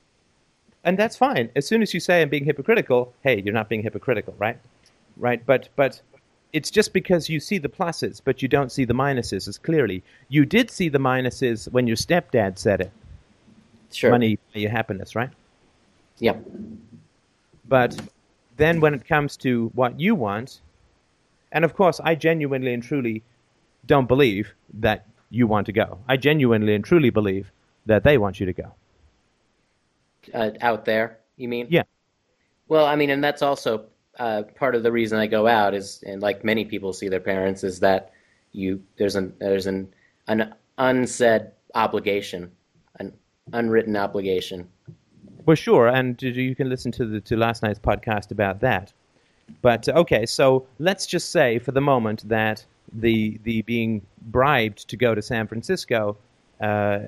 And 0.83 0.99
that's 0.99 1.17
fine. 1.17 1.51
As 1.57 1.67
soon 1.67 1.83
as 1.83 1.93
you 1.95 2.01
say 2.01 2.23
I'm 2.23 2.29
being 2.29 2.45
hypocritical, 2.45 3.13
hey, 3.23 3.43
you're 3.45 3.55
not 3.55 3.69
being 3.69 3.83
hypocritical, 3.83 4.35
right? 4.39 4.59
Right? 5.17 5.45
But 5.45 5.69
but 5.77 6.01
it's 6.53 6.71
just 6.71 6.93
because 6.93 7.29
you 7.29 7.41
see 7.41 7.59
the 7.59 7.69
pluses, 7.69 8.21
but 8.25 8.41
you 8.41 8.49
don't 8.49 8.73
see 8.73 8.85
the 8.85 8.95
minuses 8.95 9.49
as 9.49 9.59
clearly. 9.59 10.03
You 10.29 10.47
did 10.47 10.71
see 10.71 10.89
the 10.89 10.99
minuses 10.99 11.71
when 11.71 11.87
your 11.87 11.97
stepdad 11.97 12.59
said 12.59 12.81
it. 12.81 12.91
Sure. 13.93 14.11
Money, 14.11 14.39
your 14.55 14.71
happiness, 14.71 15.15
right? 15.15 15.31
Yeah. 16.19 16.37
But 17.69 18.01
then 18.57 18.81
when 18.81 18.95
it 18.95 19.07
comes 19.07 19.37
to 19.39 19.71
what 19.75 19.99
you 20.01 20.15
want, 20.15 20.61
and 21.53 21.65
of 21.65 21.75
course, 21.75 22.01
I 22.03 22.15
genuinely 22.15 22.73
and 22.73 22.83
truly 22.83 23.23
don't 23.87 24.09
believe 24.09 24.55
that 24.75 25.07
you 25.31 25.47
want 25.47 25.67
to 25.67 25.73
go. 25.73 25.99
I 26.09 26.17
genuinely 26.17 26.75
and 26.75 26.85
truly 26.85 27.11
believe 27.11 27.51
that 27.87 28.05
they 28.05 28.19
want 28.19 28.41
you 28.41 28.47
to 28.47 28.53
go. 28.53 28.75
Uh, 30.35 30.51
out 30.61 30.85
there, 30.85 31.19
you 31.37 31.49
mean? 31.49 31.69
Yeah. 31.71 31.85
Well, 32.69 32.87
I 32.87 32.97
mean, 32.97 33.11
and 33.11 33.23
that's 33.23 33.43
also 33.43 33.87
uh, 34.19 34.43
part 34.57 34.75
of 34.75 34.83
the 34.83 34.91
reason 34.91 35.19
I 35.19 35.27
go 35.27 35.47
out 35.47 35.75
is, 35.75 36.03
and 36.05 36.21
like 36.21 36.45
many 36.45 36.65
people 36.65 36.93
see 36.93 37.09
their 37.09 37.21
parents, 37.21 37.63
is 37.63 37.81
that 37.81 38.13
you 38.53 38.83
there's 38.97 39.15
an 39.15 39.35
there's 39.39 39.67
an 39.67 39.93
an 40.27 40.55
unsaid 40.79 41.53
obligation, 41.75 42.51
an 42.99 43.13
unwritten 43.53 43.97
obligation. 43.97 44.69
Well, 45.45 45.55
sure, 45.55 45.87
and 45.87 46.21
you 46.21 46.57
can 46.57 46.69
listen 46.69 46.91
to 46.93 47.07
the 47.07 47.21
to 47.21 47.37
last 47.37 47.63
night's 47.63 47.79
podcast 47.79 48.33
about 48.33 48.61
that. 48.61 48.93
But 49.63 49.89
okay, 49.89 50.27
so 50.27 50.67
let's 50.81 51.07
just 51.07 51.31
say 51.31 51.61
for 51.61 51.71
the 51.71 51.81
moment 51.81 52.29
that 52.29 52.65
the 52.93 53.39
the 53.45 53.63
being 53.63 54.03
bribed 54.23 54.89
to 54.89 54.97
go 54.97 55.15
to 55.15 55.23
San 55.23 55.47
Francisco 55.47 56.17
uh, 56.61 57.01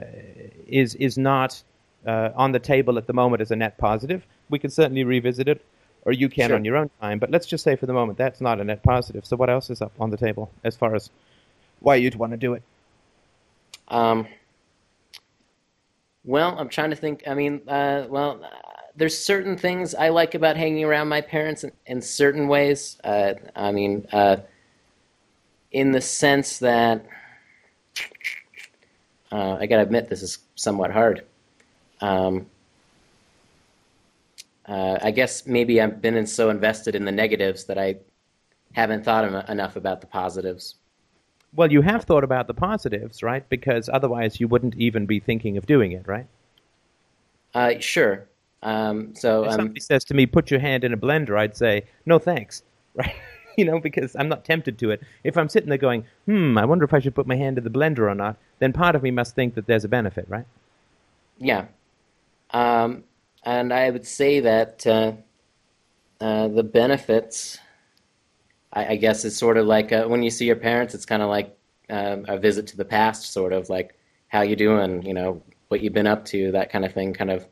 is 0.67 0.95
is 0.97 1.17
not 1.19 1.63
uh, 2.07 2.31
on 2.37 2.53
the 2.53 2.59
table 2.59 2.99
at 2.99 3.07
the 3.07 3.13
moment 3.13 3.41
as 3.41 3.51
a 3.51 3.57
net 3.57 3.79
positive. 3.79 4.27
We 4.51 4.59
can 4.59 4.71
certainly 4.71 5.05
revisit 5.05 5.49
it, 5.49 5.65
or 6.05 6.13
you 6.13 6.29
can 6.29 6.49
Sure. 6.49 6.57
on 6.57 6.65
your 6.65 6.77
own 6.77 6.91
time. 7.01 7.19
But 7.19 7.31
let's 7.31 7.47
just 7.47 7.65
say 7.65 7.77
for 7.77 7.87
the 7.87 7.93
moment 7.93 8.19
that's 8.19 8.41
not 8.41 8.61
a 8.61 8.65
net 8.65 8.83
positive. 8.83 9.25
So 9.27 9.37
what 9.37 9.51
else 9.51 9.71
is 9.71 9.83
up 9.83 9.93
on 10.01 10.11
the 10.11 10.17
table 10.17 10.51
as 10.65 10.77
far 10.77 10.95
as 10.95 11.11
why 11.81 11.97
you'd 11.97 12.15
want 12.17 12.33
to 12.33 12.39
do 12.39 12.55
it? 12.55 12.63
Um, 13.89 14.27
well, 16.25 16.59
I'm 16.59 16.69
trying 16.69 16.91
to 16.91 16.97
think. 16.97 17.23
I 17.27 17.35
mean, 17.35 17.63
uh, 17.69 18.07
well, 18.09 18.41
uh, 18.45 18.49
there's 18.97 19.17
certain 19.17 19.57
things 19.57 19.95
I 19.95 20.09
like 20.11 20.35
about 20.35 20.57
hanging 20.57 20.85
around 20.85 21.09
my 21.09 21.21
parents 21.21 21.65
in, 21.65 21.73
in 21.87 22.03
certain 22.03 22.49
ways. 22.49 22.99
Uh, 23.05 23.35
I 23.55 23.73
mean, 23.73 24.07
uh, 24.13 24.39
in 25.73 25.93
the 25.93 26.01
sense 26.01 26.59
that 26.59 27.05
uh, 29.31 29.57
I 29.61 29.67
gotta 29.67 29.83
admit 29.83 30.09
this 30.09 30.23
is 30.23 30.39
somewhat 30.55 30.91
hard. 30.91 31.25
Um, 32.01 32.47
uh, 34.67 34.99
I 35.03 35.11
guess 35.11 35.47
maybe 35.47 35.81
I've 35.81 36.01
been 36.01 36.17
in, 36.17 36.27
so 36.27 36.51
invested 36.51 36.95
in 36.95 37.05
the 37.05 37.13
negatives 37.13 37.65
that 37.65 37.79
I 37.79 37.97
haven't 38.73 39.05
thought 39.05 39.49
enough 39.49 39.77
about 39.77 40.01
the 40.01 40.07
positives. 40.07 40.77
Well, 41.55 41.73
you 41.73 41.81
have 41.81 42.05
thought 42.05 42.25
about 42.25 42.47
the 42.47 42.55
positives, 42.55 43.23
right? 43.23 43.49
Because 43.49 43.89
otherwise 43.91 44.39
you 44.39 44.49
wouldn't 44.49 44.77
even 44.77 45.07
be 45.07 45.19
thinking 45.19 45.57
of 45.57 45.67
doing 45.67 45.93
it, 45.93 46.07
right? 46.07 46.27
Uh, 47.55 47.75
sure. 47.81 48.27
Um, 48.63 49.15
so 49.15 49.45
If 49.45 49.53
um, 49.53 49.57
somebody 49.57 49.81
says 49.81 50.05
to 50.05 50.15
me, 50.15 50.27
"Put 50.27 50.51
your 50.51 50.61
hand 50.61 50.85
in 50.85 50.93
a 50.93 50.97
blender," 50.97 51.39
I'd 51.39 51.57
say, 51.57 51.85
"No, 52.07 52.19
thanks." 52.19 52.63
Right? 52.95 53.15
you 53.63 53.65
know, 53.65 53.81
because 53.81 54.15
I'm 54.17 54.29
not 54.29 54.45
tempted 54.45 54.79
to 54.79 54.91
it. 54.93 55.03
If 55.25 55.37
I'm 55.37 55.49
sitting 55.49 55.69
there 55.69 55.79
going, 55.79 56.05
"Hmm, 56.27 56.57
I 56.57 56.65
wonder 56.65 56.85
if 56.85 56.95
I 56.95 57.01
should 57.01 57.15
put 57.15 57.27
my 57.27 57.37
hand 57.37 57.59
in 57.59 57.65
the 57.65 57.71
blender 57.71 58.11
or 58.11 58.15
not," 58.15 58.37
then 58.61 58.73
part 58.73 58.95
of 58.95 59.03
me 59.03 59.11
must 59.11 59.35
think 59.35 59.55
that 59.57 59.67
there's 59.67 59.85
a 59.85 59.89
benefit, 59.89 60.27
right? 60.29 60.47
Yeah. 61.39 61.67
Um, 62.51 63.05
and 63.45 63.73
I 63.73 63.91
would 63.91 64.07
say 64.07 64.41
that 64.41 64.87
uh, 64.87 65.13
uh, 66.21 66.49
the 66.49 66.63
benefits, 66.63 67.59
I, 68.73 68.87
I 68.95 68.97
guess, 68.97 69.25
is 69.25 69.37
sort 69.37 69.57
of 69.57 69.67
like 69.67 69.93
uh, 69.93 70.05
when 70.07 70.23
you 70.23 70.31
see 70.31 70.47
your 70.47 70.57
parents, 70.57 70.95
it's 70.95 71.07
kind 71.07 71.23
of 71.23 71.29
like 71.29 71.55
um 71.91 72.27
a 72.29 72.39
visit 72.39 72.67
to 72.69 72.77
the 72.77 72.85
past, 72.85 73.33
sort 73.33 73.53
of 73.53 73.69
like 73.71 73.95
how 74.29 74.43
you 74.43 74.57
doing, 74.57 75.03
you 75.03 75.15
know, 75.15 75.43
what 75.69 75.81
you've 75.83 75.93
been 75.95 76.07
up 76.07 76.25
to, 76.27 76.53
that 76.53 76.71
kind 76.71 76.85
of 76.85 76.93
thing. 76.93 77.13
Kind 77.15 77.31
of. 77.31 77.47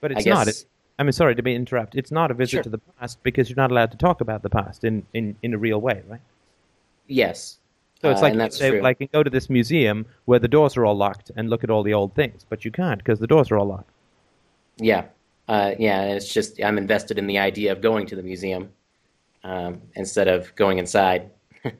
But 0.00 0.12
it's 0.12 0.26
not. 0.26 0.46
guess- 0.46 0.62
It, 0.62 0.68
I 0.98 1.02
mean, 1.02 1.12
sorry 1.12 1.34
to 1.34 1.42
be 1.42 1.54
interrupt. 1.54 1.94
It's 1.94 2.10
not 2.10 2.30
a 2.30 2.34
visit 2.34 2.52
Sure. 2.56 2.62
to 2.62 2.68
the 2.70 2.78
past 2.78 3.22
because 3.22 3.48
you're 3.50 3.56
not 3.56 3.70
allowed 3.70 3.90
to 3.90 3.98
talk 3.98 4.20
about 4.20 4.42
the 4.42 4.50
past 4.50 4.82
in, 4.84 5.04
in, 5.12 5.36
in 5.42 5.52
a 5.52 5.58
real 5.58 5.80
way, 5.80 6.02
right? 6.08 6.20
Yes. 7.06 7.58
So 8.00 8.10
it's 8.10 8.20
Uh, 8.20 8.22
like 8.24 8.32
and 8.34 8.42
you 8.42 8.50
say, 8.50 8.80
like 8.80 9.00
you 9.00 9.08
go 9.08 9.22
to 9.22 9.30
this 9.30 9.50
museum 9.50 10.06
where 10.24 10.38
the 10.38 10.48
doors 10.48 10.76
are 10.76 10.84
all 10.86 10.96
locked 10.96 11.30
and 11.36 11.50
look 11.50 11.62
at 11.64 11.70
all 11.70 11.82
the 11.82 11.94
old 11.94 12.14
things, 12.14 12.44
but 12.48 12.64
you 12.64 12.70
can't 12.70 12.98
because 12.98 13.18
the 13.18 13.26
doors 13.26 13.50
are 13.50 13.58
all 13.58 13.66
locked. 13.66 13.90
Yeah. 14.78 15.04
Uh, 15.48 15.72
yeah. 15.78 16.02
It's 16.04 16.32
just 16.32 16.62
I'm 16.62 16.78
invested 16.78 17.18
in 17.18 17.26
the 17.26 17.38
idea 17.38 17.72
of 17.72 17.80
going 17.80 18.06
to 18.06 18.16
the 18.16 18.22
museum 18.22 18.70
um, 19.44 19.80
instead 19.94 20.28
of 20.28 20.54
going 20.56 20.78
inside. 20.78 21.30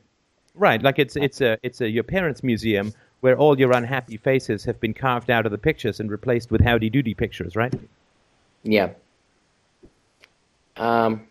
Right, 0.59 0.83
like 0.83 0.99
it's 0.99 1.17
it's 1.17 1.43
a 1.43 1.59
it's 1.63 1.83
a 1.83 1.91
your 1.91 2.03
parents' 2.03 2.43
museum 2.43 2.95
where 3.21 3.37
all 3.37 3.59
your 3.61 3.73
unhappy 3.73 4.17
faces 4.17 4.65
have 4.65 4.81
been 4.81 4.95
carved 4.95 5.31
out 5.31 5.45
of 5.45 5.53
the 5.53 5.59
pictures 5.59 6.01
and 6.01 6.11
replaced 6.11 6.51
with 6.51 6.63
howdy 6.63 6.89
doody 6.89 7.15
pictures, 7.15 7.57
right? 7.57 7.75
Yeah. 8.63 8.89
Um, 10.77 11.27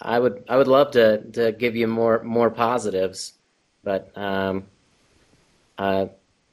I 0.00 0.18
would 0.18 0.44
I 0.48 0.56
would 0.56 0.68
love 0.68 0.92
to 0.92 1.22
to 1.32 1.52
give 1.52 1.76
you 1.76 1.86
more 1.86 2.22
more 2.22 2.50
positives, 2.50 3.34
but 3.82 4.10
um, 4.16 4.64
uh, 5.78 6.06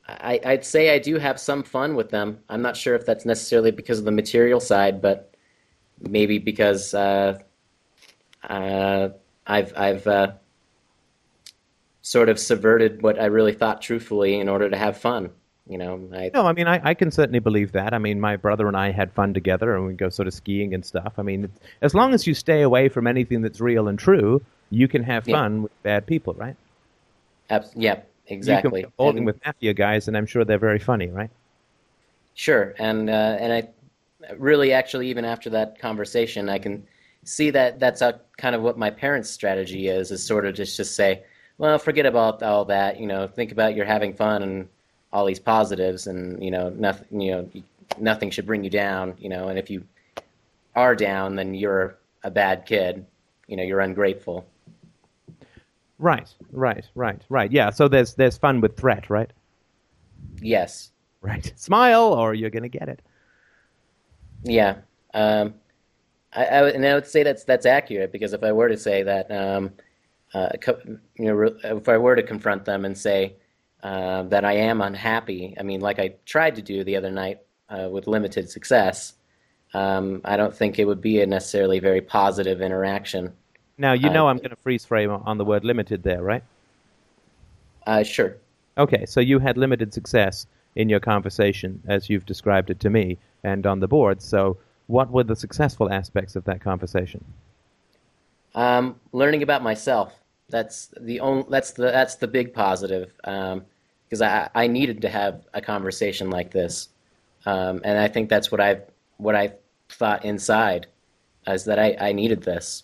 I 0.07 0.39
I'd 0.43 0.65
say 0.65 0.93
I 0.93 0.99
do 0.99 1.17
have 1.17 1.39
some 1.39 1.63
fun 1.63 1.95
with 1.95 2.09
them. 2.09 2.39
I'm 2.49 2.61
not 2.61 2.75
sure 2.75 2.95
if 2.95 3.05
that's 3.05 3.25
necessarily 3.25 3.71
because 3.71 3.99
of 3.99 4.05
the 4.05 4.11
material 4.11 4.59
side, 4.59 5.01
but 5.01 5.35
maybe 5.99 6.39
because 6.39 6.93
uh, 6.93 7.39
uh, 8.47 9.09
I've 9.45 9.73
I've 9.77 10.07
uh, 10.07 10.31
sort 12.01 12.29
of 12.29 12.39
subverted 12.39 13.01
what 13.01 13.19
I 13.19 13.25
really 13.25 13.53
thought 13.53 13.81
truthfully 13.81 14.39
in 14.39 14.49
order 14.49 14.69
to 14.69 14.77
have 14.77 14.97
fun. 14.97 15.31
You 15.69 15.77
know, 15.77 16.09
I 16.13 16.31
No, 16.33 16.45
I 16.47 16.53
mean 16.53 16.67
I, 16.67 16.81
I 16.83 16.93
can 16.95 17.11
certainly 17.11 17.39
believe 17.39 17.71
that. 17.73 17.93
I 17.93 17.99
mean 17.99 18.19
my 18.19 18.35
brother 18.35 18.67
and 18.67 18.75
I 18.75 18.91
had 18.91 19.11
fun 19.13 19.33
together 19.33 19.75
and 19.75 19.85
we 19.85 19.93
go 19.93 20.09
sort 20.09 20.27
of 20.27 20.33
skiing 20.33 20.73
and 20.73 20.83
stuff. 20.83 21.13
I 21.17 21.21
mean 21.21 21.49
as 21.81 21.93
long 21.93 22.13
as 22.15 22.25
you 22.25 22.33
stay 22.33 22.63
away 22.63 22.89
from 22.89 23.05
anything 23.05 23.41
that's 23.43 23.61
real 23.61 23.87
and 23.87 23.97
true, 23.99 24.41
you 24.71 24.87
can 24.87 25.03
have 25.03 25.27
Yeah. 25.27 25.35
fun 25.37 25.63
with 25.63 25.83
bad 25.83 26.05
people, 26.07 26.33
right? 26.33 26.55
abs- 27.51 27.71
yeah 27.75 27.99
exactly. 28.27 28.81
You 28.81 28.87
can 28.97 29.13
be 29.13 29.17
And- 29.19 29.25
with 29.27 29.39
mafia 29.45 29.73
guys 29.73 30.07
and 30.07 30.17
I'm 30.17 30.25
sure 30.25 30.43
they're 30.43 30.57
very 30.57 30.79
funny, 30.79 31.07
right? 31.07 31.29
Sure, 32.35 32.73
and 32.79 33.09
uh, 33.09 33.37
and 33.39 33.53
I 33.53 33.69
really 34.37 34.71
actually 34.73 35.09
even 35.09 35.25
after 35.25 35.49
that 35.51 35.77
conversation, 35.79 36.49
I 36.49 36.57
can 36.57 36.85
see 37.25 37.49
that 37.51 37.79
that's 37.79 38.01
a, 38.01 38.19
kind 38.37 38.55
of 38.55 38.61
what 38.61 38.77
my 38.77 38.89
parents' 38.89 39.29
strategy 39.29 39.87
is 39.87 40.09
is 40.11 40.23
sort 40.23 40.45
of 40.45 40.55
just 40.55 40.77
just 40.77 40.95
say, 40.95 41.21
well, 41.57 41.77
forget 41.77 42.05
about 42.05 42.41
all 42.41 42.65
that, 42.65 42.99
you 42.99 43.07
know, 43.07 43.27
think 43.27 43.51
about 43.51 43.75
you're 43.75 43.85
having 43.85 44.13
fun 44.13 44.41
and 44.41 44.67
all 45.11 45.25
these 45.25 45.39
positives, 45.39 46.07
and 46.07 46.43
you 46.43 46.51
know, 46.51 46.69
nothing, 46.69 47.21
you 47.21 47.31
know, 47.31 47.49
nothing 47.99 48.29
should 48.29 48.45
bring 48.45 48.63
you 48.63 48.69
down, 48.69 49.15
you 49.19 49.29
know, 49.29 49.47
and 49.47 49.57
if 49.57 49.69
you 49.69 49.83
are 50.75 50.95
down, 50.95 51.35
then 51.35 51.53
you're 51.53 51.97
a 52.23 52.29
bad 52.31 52.65
kid, 52.65 53.05
you 53.47 53.57
know, 53.57 53.63
you're 53.63 53.79
ungrateful. 53.79 54.45
Right, 55.97 56.29
right, 56.51 56.85
right, 56.95 57.21
right. 57.29 57.51
Yeah, 57.51 57.71
so 57.71 57.87
there's 57.87 58.13
there's 58.15 58.37
fun 58.37 58.61
with 58.61 58.77
threat, 58.77 59.09
right? 59.09 59.31
Yes, 60.41 60.91
Right. 61.21 61.51
Smile 61.57 62.13
or 62.13 62.33
you're 62.33 62.49
gonna 62.49 62.69
get 62.69 62.87
it. 62.87 63.01
Yeah, 64.43 64.75
um, 65.13 65.53
I, 66.33 66.45
I 66.45 66.61
would- 66.61 66.75
and 66.75 66.85
I 66.85 66.93
would 66.93 67.07
say 67.07 67.23
that's 67.23 67.43
that's 67.43 67.65
accurate 67.65 68.13
because 68.13 68.31
if 68.31 68.41
I 68.43 68.53
were 68.53 68.69
to 68.69 68.77
say 68.77 69.03
that, 69.03 69.29
um, 69.29 69.73
uh, 70.33 70.49
you 71.17 71.25
know, 71.25 71.53
if 71.63 71.89
I 71.89 71.97
were 71.97 72.15
to 72.15 72.23
confront 72.23 72.63
them 72.63 72.85
and 72.85 72.97
say 72.97 73.33
uh, 73.83 74.23
that 74.23 74.45
I 74.45 74.53
am 74.53 74.81
unhappy, 74.81 75.55
I 75.59 75.63
mean, 75.63 75.81
like 75.81 75.99
I 75.99 76.15
tried 76.25 76.55
to 76.55 76.61
do 76.61 76.83
the 76.83 76.95
other 76.97 77.11
night 77.11 77.39
uh, 77.69 77.89
with 77.91 78.07
limited 78.07 78.49
success, 78.49 79.13
um, 79.73 80.21
I 80.25 80.37
don't 80.37 80.55
think 80.55 80.79
it 80.79 80.85
would 80.85 81.01
be 81.01 81.21
a 81.21 81.25
necessarily 81.27 81.79
very 81.79 82.01
positive 82.01 82.61
interaction. 82.61 83.33
Now 83.79 83.93
you 83.93 84.09
Uh, 84.09 84.11
know 84.11 84.27
I'm 84.27 84.37
gonna 84.37 84.55
freeze 84.55 84.85
frame 84.85 85.09
on 85.09 85.37
the 85.39 85.45
word 85.45 85.63
limited 85.65 86.03
there, 86.03 86.21
right? 86.21 86.43
Uh, 87.85 88.03
sure. 88.03 88.37
Okay, 88.79 89.05
so 89.05 89.19
you 89.19 89.37
had 89.39 89.57
limited 89.57 89.93
success 89.93 90.47
in 90.75 90.89
your 90.89 90.99
conversation 90.99 91.83
as 91.87 92.09
you've 92.09 92.25
described 92.25 92.69
it 92.71 92.79
to 92.79 92.89
me 92.89 93.19
and 93.43 93.65
on 93.67 93.79
the 93.79 93.87
board. 93.87 94.21
So, 94.23 94.57
what 94.87 95.11
were 95.11 95.23
the 95.23 95.35
successful 95.35 95.91
aspects 95.91 96.35
of 96.35 96.45
that 96.45 96.61
conversation? 96.61 97.23
Um, 98.55 98.99
learning 99.11 99.43
about 99.43 99.63
myself. 99.63 100.18
That's 100.49 100.91
the 100.99 101.19
only. 101.19 101.45
That's 101.49 101.71
the 101.71 101.83
that's 101.83 102.15
the 102.15 102.27
big 102.27 102.53
positive. 102.53 103.11
Because 103.21 104.21
I 104.21 104.49
I 104.55 104.67
needed 104.67 105.01
to 105.03 105.09
have 105.09 105.45
a 105.53 105.61
conversation 105.61 106.29
like 106.29 106.51
this, 106.51 106.89
um, 107.45 107.81
and 107.83 107.97
I 107.97 108.07
think 108.07 108.29
that's 108.29 108.51
what 108.51 108.59
I 108.59 108.81
what 109.17 109.35
I 109.35 109.53
thought 109.89 110.25
inside, 110.25 110.87
is 111.47 111.65
that 111.65 111.77
I 111.79 111.95
I 111.99 112.11
needed 112.11 112.41
this. 112.41 112.83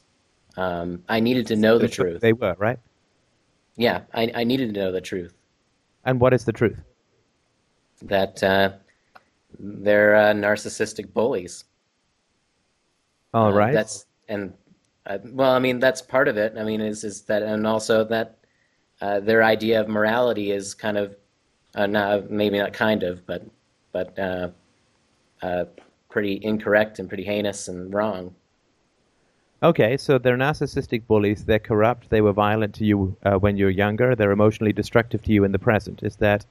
Um, 0.58 1.04
I 1.10 1.20
needed 1.20 1.48
to 1.48 1.56
know 1.56 1.78
the 1.78 1.86
what 1.86 1.94
truth. 1.94 2.22
They 2.22 2.34
were, 2.34 2.56
right? 2.60 2.80
Yeah, 3.78 4.02
I 4.14 4.32
I 4.36 4.44
needed 4.44 4.74
to 4.74 4.80
know 4.80 4.92
the 4.92 5.02
truth. 5.02 5.34
And 6.06 6.20
what 6.20 6.34
is 6.34 6.46
the 6.46 6.54
truth? 6.54 6.78
That 8.04 8.44
uh, 8.44 8.74
they're 9.60 10.16
uh, 10.16 10.34
narcissistic 10.34 11.14
bullies. 11.14 11.66
All 13.34 13.48
Uh, 13.48 13.54
right. 13.56 13.74
That's 13.74 14.06
and 14.30 14.54
uh, 15.08 15.20
well, 15.26 15.52
I 15.52 15.60
mean 15.60 15.80
that's 15.80 16.02
part 16.02 16.28
of 16.28 16.38
it. 16.38 16.54
I 16.58 16.64
mean 16.64 16.82
is 16.82 17.04
is 17.04 17.22
that 17.24 17.44
and 17.44 17.68
also 17.68 18.04
that 18.06 18.38
uh, 19.02 19.20
their 19.20 19.44
idea 19.44 19.82
of 19.82 19.88
morality 19.88 20.52
is 20.52 20.74
kind 20.74 20.98
of 20.98 21.16
uh, 21.76 21.86
not 21.86 22.32
maybe 22.32 22.58
not 22.58 22.74
kind 22.74 23.04
of 23.04 23.26
but 23.26 23.46
but 23.92 24.18
uh, 24.18 24.50
uh, 25.42 25.66
pretty 26.10 26.40
incorrect 26.42 27.00
and 27.00 27.08
pretty 27.08 27.24
heinous 27.24 27.68
and 27.68 27.94
wrong. 27.94 28.34
Okay, 29.64 29.98
so 29.98 30.18
they're 30.18 30.38
narcissistic 30.38 31.08
bullies. 31.08 31.46
They're 31.46 31.60
corrupt. 31.60 32.10
They 32.10 32.22
were 32.22 32.34
violent 32.34 32.76
to 32.76 32.86
you 32.86 33.16
uh, 33.24 33.36
when 33.36 33.58
you 33.58 33.66
were 33.66 33.72
younger. 33.72 34.16
They're 34.16 34.32
emotionally 34.32 34.74
destructive 34.74 35.24
to 35.24 35.32
you 35.32 35.44
in 35.44 35.54
the 35.54 35.60
present. 35.60 36.04
Is 36.04 36.18
that 36.18 36.46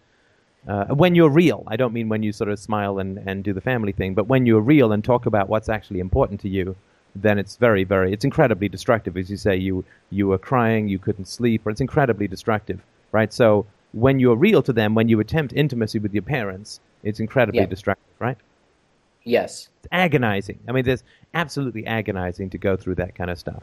when 0.88 1.14
you're 1.14 1.28
real? 1.28 1.64
I 1.66 1.76
don't 1.76 1.92
mean 1.92 2.08
when 2.08 2.22
you 2.22 2.32
sort 2.32 2.50
of 2.50 2.58
smile 2.58 2.98
and, 2.98 3.18
and 3.18 3.44
do 3.44 3.52
the 3.52 3.60
family 3.60 3.92
thing, 3.92 4.14
but 4.14 4.26
when 4.26 4.46
you're 4.46 4.60
real 4.60 4.92
and 4.92 5.04
talk 5.04 5.26
about 5.26 5.48
what's 5.48 5.68
actually 5.68 6.00
important 6.00 6.40
to 6.40 6.48
you, 6.48 6.76
then 7.14 7.38
it's 7.38 7.56
very, 7.56 7.84
very, 7.84 8.12
it's 8.12 8.24
incredibly 8.24 8.68
destructive. 8.68 9.16
As 9.16 9.30
you 9.30 9.36
say, 9.36 9.56
you 9.56 9.84
you 10.10 10.28
were 10.28 10.38
crying, 10.38 10.88
you 10.88 10.98
couldn't 10.98 11.26
sleep, 11.26 11.66
or 11.66 11.70
it's 11.70 11.80
incredibly 11.80 12.28
destructive, 12.28 12.80
right? 13.12 13.32
So 13.32 13.66
when 13.92 14.18
you're 14.18 14.36
real 14.36 14.62
to 14.62 14.72
them, 14.72 14.94
when 14.94 15.08
you 15.08 15.20
attempt 15.20 15.52
intimacy 15.54 15.98
with 16.00 16.12
your 16.12 16.22
parents, 16.22 16.80
it's 17.02 17.20
incredibly 17.20 17.60
Yeah. 17.60 17.66
destructive, 17.66 18.14
right? 18.18 18.36
Yes. 19.24 19.68
It's 19.78 19.88
agonizing. 19.92 20.58
I 20.68 20.72
mean, 20.72 20.84
there's 20.84 21.04
absolutely 21.32 21.86
agonizing 21.86 22.50
to 22.50 22.58
go 22.58 22.76
through 22.76 22.96
that 22.96 23.14
kind 23.14 23.30
of 23.30 23.38
stuff. 23.38 23.62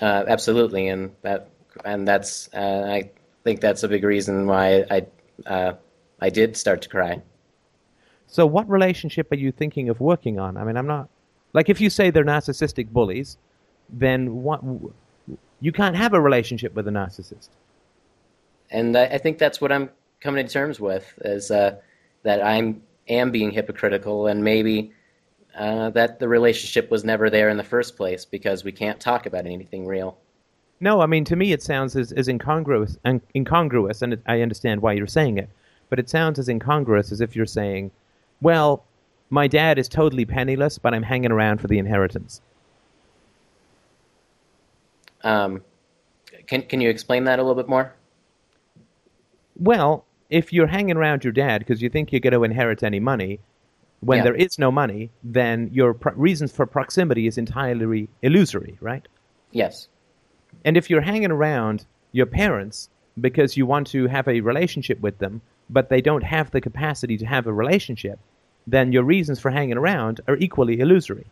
Uh, 0.00 0.24
absolutely, 0.28 0.88
and 0.88 1.10
that 1.22 1.48
and 1.84 2.06
that's 2.06 2.48
uh, 2.54 2.86
I 2.88 3.10
think 3.44 3.60
that's 3.60 3.82
a 3.82 3.88
big 3.88 4.04
reason 4.04 4.46
why 4.46 4.84
I 4.90 5.06
uh, 5.46 5.74
I 6.20 6.30
did 6.30 6.56
start 6.56 6.82
to 6.82 6.88
cry. 6.88 7.20
So, 8.28 8.46
what 8.46 8.68
relationship 8.68 9.32
are 9.32 9.36
you 9.36 9.50
thinking 9.50 9.88
of 9.88 10.00
working 10.00 10.38
on? 10.38 10.56
I 10.56 10.64
mean, 10.64 10.76
I'm 10.76 10.86
not 10.86 11.08
like 11.54 11.68
if 11.68 11.80
you 11.80 11.90
say 11.90 12.10
they're 12.10 12.24
narcissistic 12.24 12.88
bullies, 12.90 13.38
then 13.88 14.42
what? 14.42 14.62
You 15.60 15.72
can't 15.72 15.96
have 15.96 16.12
a 16.12 16.20
relationship 16.20 16.74
with 16.74 16.86
a 16.86 16.90
narcissist. 16.90 17.48
And 18.70 18.96
I, 18.96 19.06
I 19.06 19.18
think 19.18 19.38
that's 19.38 19.60
what 19.60 19.72
I'm 19.72 19.90
coming 20.20 20.46
to 20.46 20.52
terms 20.52 20.78
with 20.78 21.12
is 21.24 21.50
uh, 21.50 21.76
that 22.22 22.44
I'm 22.44 22.82
am 23.08 23.30
being 23.30 23.50
hypocritical, 23.50 24.26
and 24.26 24.44
maybe 24.44 24.92
uh, 25.56 25.88
that 25.90 26.18
the 26.18 26.28
relationship 26.28 26.90
was 26.90 27.04
never 27.04 27.30
there 27.30 27.48
in 27.48 27.56
the 27.56 27.64
first 27.64 27.96
place 27.96 28.26
because 28.26 28.62
we 28.62 28.72
can't 28.72 29.00
talk 29.00 29.24
about 29.24 29.46
anything 29.46 29.86
real. 29.86 30.18
No, 30.80 31.00
I 31.00 31.06
mean 31.06 31.24
to 31.24 31.34
me 31.34 31.52
it 31.52 31.62
sounds 31.62 31.96
as, 31.96 32.12
as 32.12 32.28
incongruous, 32.28 32.98
and 33.04 33.22
incongruous, 33.34 34.02
and 34.02 34.12
it, 34.12 34.20
I 34.26 34.42
understand 34.42 34.82
why 34.82 34.92
you're 34.92 35.06
saying 35.06 35.38
it, 35.38 35.48
but 35.88 35.98
it 35.98 36.10
sounds 36.10 36.38
as 36.38 36.48
incongruous 36.48 37.10
as 37.10 37.22
if 37.22 37.34
you're 37.34 37.46
saying, 37.46 37.90
"Well, 38.40 38.84
my 39.30 39.46
dad 39.46 39.78
is 39.78 39.88
totally 39.88 40.24
penniless, 40.24 40.78
but 40.78 40.94
I'm 40.94 41.02
hanging 41.02 41.32
around 41.32 41.60
for 41.60 41.66
the 41.66 41.78
inheritance." 41.78 42.40
Um, 45.24 45.62
can 46.46 46.62
can 46.62 46.80
you 46.80 46.90
explain 46.90 47.24
that 47.24 47.38
a 47.38 47.42
little 47.42 47.56
bit 47.60 47.68
more? 47.68 47.92
Well, 49.56 50.04
if 50.30 50.52
you're 50.52 50.68
hanging 50.68 50.96
around 50.96 51.24
your 51.24 51.32
dad 51.32 51.58
because 51.58 51.82
you 51.82 51.88
think 51.88 52.12
you're 52.12 52.20
going 52.20 52.32
to 52.32 52.44
inherit 52.44 52.82
any 52.82 53.00
money, 53.00 53.40
when 54.00 54.18
Yeah. 54.18 54.24
there 54.24 54.34
is 54.36 54.58
no 54.58 54.70
money, 54.70 55.10
then 55.24 55.70
your 55.72 55.94
pro- 55.94 56.12
reasons 56.12 56.52
for 56.52 56.66
proximity 56.66 57.26
is 57.26 57.36
entirely 57.38 58.08
illusory, 58.22 58.78
right? 58.80 59.06
Yes. 59.50 59.88
And 60.64 60.76
if 60.76 60.88
you're 60.88 61.00
hanging 61.00 61.32
around 61.32 61.84
your 62.12 62.26
parents 62.26 62.88
because 63.20 63.56
you 63.56 63.66
want 63.66 63.88
to 63.88 64.06
have 64.06 64.28
a 64.28 64.40
relationship 64.40 65.00
with 65.00 65.18
them, 65.18 65.40
but 65.70 65.88
they 65.88 66.00
don't 66.00 66.24
have 66.24 66.50
the 66.50 66.60
capacity 66.60 67.16
to 67.18 67.26
have 67.26 67.46
a 67.46 67.52
relationship, 67.52 68.18
then 68.66 68.92
your 68.92 69.02
reasons 69.02 69.40
for 69.40 69.50
hanging 69.50 69.76
around 69.76 70.20
are 70.28 70.36
equally 70.36 70.80
illusory. 70.80 71.26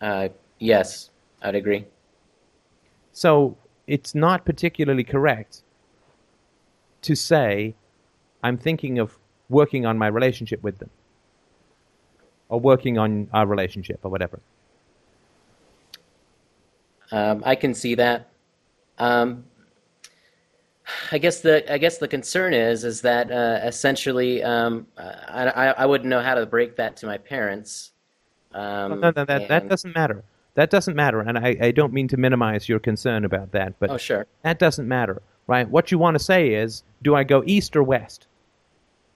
Uh, 0.00 0.28
yes, 0.58 1.10
I'd 1.42 1.54
agree. 1.54 1.86
So 3.12 3.56
it's 3.86 4.14
not 4.14 4.44
particularly 4.44 5.04
correct 5.04 5.62
to 7.02 7.14
say, 7.14 7.74
I'm 8.42 8.58
thinking 8.58 8.98
of 8.98 9.18
working 9.48 9.86
on 9.86 9.96
my 9.96 10.08
relationship 10.08 10.62
with 10.62 10.78
them, 10.78 10.90
or 12.48 12.60
working 12.60 12.98
on 12.98 13.28
our 13.32 13.46
relationship, 13.46 14.00
or 14.02 14.10
whatever. 14.10 14.40
Um, 17.12 17.42
I 17.46 17.54
can 17.54 17.74
see 17.74 17.94
that. 17.94 18.28
Um, 18.98 19.44
I 21.10 21.18
guess 21.18 21.40
the 21.40 21.70
I 21.72 21.78
guess 21.78 21.98
the 21.98 22.08
concern 22.08 22.54
is 22.54 22.84
is 22.84 23.00
that 23.02 23.30
uh, 23.30 23.60
essentially 23.64 24.42
um, 24.42 24.86
I, 24.96 25.46
I 25.48 25.66
I 25.68 25.86
wouldn't 25.86 26.08
know 26.08 26.20
how 26.20 26.34
to 26.36 26.46
break 26.46 26.76
that 26.76 26.96
to 26.98 27.06
my 27.06 27.18
parents. 27.18 27.92
Um, 28.52 29.00
no, 29.00 29.10
no, 29.10 29.24
that, 29.24 29.26
that 29.26 29.50
and- 29.62 29.68
doesn't 29.70 29.94
matter. 29.94 30.24
That 30.54 30.70
doesn't 30.70 30.96
matter, 30.96 31.20
and 31.20 31.36
I, 31.36 31.54
I 31.60 31.70
don't 31.70 31.92
mean 31.92 32.08
to 32.08 32.16
minimize 32.16 32.66
your 32.66 32.78
concern 32.78 33.26
about 33.26 33.52
that, 33.52 33.78
but 33.78 33.90
Oh 33.90 33.98
sure. 33.98 34.26
that 34.40 34.58
doesn't 34.58 34.88
matter, 34.88 35.20
right? 35.46 35.68
What 35.68 35.92
you 35.92 35.98
want 35.98 36.14
to 36.14 36.18
say 36.24 36.54
is, 36.54 36.82
do 37.02 37.14
I 37.14 37.24
go 37.24 37.42
east 37.44 37.76
or 37.76 37.82
west? 37.82 38.26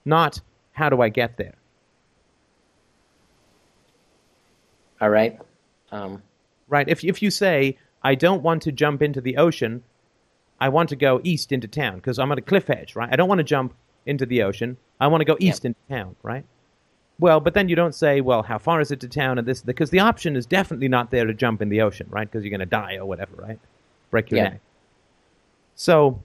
Not, 0.05 0.39
how 0.73 0.89
do 0.89 1.01
I 1.01 1.09
get 1.09 1.37
there? 1.37 1.55
All 4.99 5.09
right. 5.09 5.39
Um, 5.91 6.21
Right? 6.67 6.87
If, 6.87 7.03
if 7.03 7.21
you 7.23 7.31
say, 7.31 7.77
I 8.03 8.13
don't 8.15 8.43
want 8.43 8.61
to 8.61 8.71
jump 8.71 9.01
into 9.01 9.19
the 9.19 9.37
ocean, 9.37 9.83
I 10.61 10.69
want 10.69 10.89
to 10.89 10.95
go 10.95 11.19
east 11.23 11.51
into 11.51 11.67
town 11.67 11.95
because 11.95 12.19
I'm 12.19 12.31
on 12.31 12.37
a 12.37 12.41
cliff 12.41 12.69
edge, 12.69 12.95
right? 12.95 13.09
I 13.11 13.15
don't 13.15 13.27
want 13.27 13.39
to 13.39 13.43
jump 13.43 13.73
into 14.05 14.25
the 14.27 14.43
ocean. 14.43 14.77
I 14.99 15.07
want 15.07 15.21
to 15.21 15.25
go 15.25 15.35
east 15.39 15.65
into 15.65 15.79
town, 15.89 16.15
right? 16.21 16.45
Well, 17.19 17.39
but 17.39 17.55
then 17.55 17.67
you 17.67 17.75
don't 17.75 17.95
say, 17.95 18.21
well, 18.21 18.43
how 18.43 18.59
far 18.59 18.79
is 18.79 18.91
it 18.91 18.99
to 19.01 19.07
town 19.07 19.37
and 19.39 19.47
this, 19.47 19.61
because 19.61 19.89
the 19.89 19.99
option 19.99 20.35
is 20.35 20.45
definitely 20.45 20.87
not 20.87 21.11
there 21.11 21.25
to 21.25 21.33
jump 21.33 21.61
in 21.61 21.69
the 21.69 21.81
ocean, 21.81 22.07
right? 22.09 22.29
Because 22.29 22.43
you're 22.43 22.51
going 22.51 22.59
to 22.59 22.65
die 22.67 22.97
or 22.97 23.05
whatever, 23.05 23.35
right? 23.37 23.59
Break 24.11 24.29
your 24.31 24.37
Yeah. 24.37 24.49
neck. 24.49 24.61
So, 25.75 26.21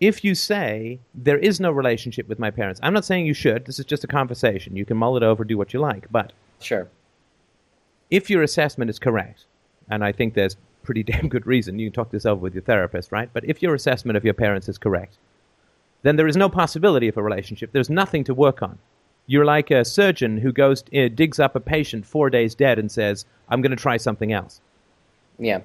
if 0.00 0.24
you 0.24 0.34
say 0.34 1.00
there 1.14 1.38
is 1.38 1.60
no 1.60 1.70
relationship 1.72 2.28
with 2.28 2.38
my 2.38 2.50
parents, 2.50 2.80
I'm 2.82 2.92
not 2.92 3.04
saying 3.04 3.26
you 3.26 3.34
should. 3.34 3.64
This 3.66 3.78
is 3.78 3.84
just 3.84 4.04
a 4.04 4.08
conversation. 4.08 4.76
You 4.76 4.84
can 4.84 4.96
mull 4.96 5.16
it 5.16 5.22
over, 5.22 5.44
do 5.44 5.58
what 5.58 5.72
you 5.72 5.80
like. 5.80 6.10
But 6.10 6.32
sure. 6.60 6.88
if 8.10 8.30
your 8.30 8.42
assessment 8.42 8.90
is 8.90 8.98
correct, 8.98 9.46
and 9.88 10.04
I 10.04 10.12
think 10.12 10.34
there's 10.34 10.56
pretty 10.82 11.02
damn 11.12 11.28
good 11.28 11.46
reason, 11.46 11.78
you 11.78 11.88
can 11.88 11.94
talk 11.94 12.10
this 12.10 12.26
over 12.26 12.40
with 12.40 12.54
your 12.54 12.62
therapist, 12.62 13.12
right? 13.12 13.30
But 13.32 13.44
if 13.44 13.62
your 13.62 13.74
assessment 13.74 14.16
of 14.16 14.24
your 14.24 14.34
parents 14.34 14.68
is 14.68 14.78
correct, 14.78 15.16
then 16.02 16.16
there 16.16 16.26
is 16.26 16.36
no 16.36 16.48
possibility 16.48 17.08
of 17.08 17.16
a 17.16 17.22
relationship. 17.22 17.70
There's 17.72 17.90
nothing 17.90 18.24
to 18.24 18.34
work 18.34 18.62
on. 18.62 18.78
You're 19.26 19.44
like 19.44 19.70
a 19.70 19.84
surgeon 19.84 20.38
who 20.38 20.52
goes 20.52 20.82
uh, 20.94 21.08
digs 21.14 21.38
up 21.38 21.54
a 21.54 21.60
patient 21.60 22.04
four 22.04 22.28
days 22.28 22.56
dead 22.56 22.78
and 22.78 22.90
says, 22.90 23.24
"I'm 23.48 23.62
going 23.62 23.70
to 23.70 23.76
try 23.76 23.96
something 23.96 24.32
else." 24.32 24.60
Yeah. 25.38 25.60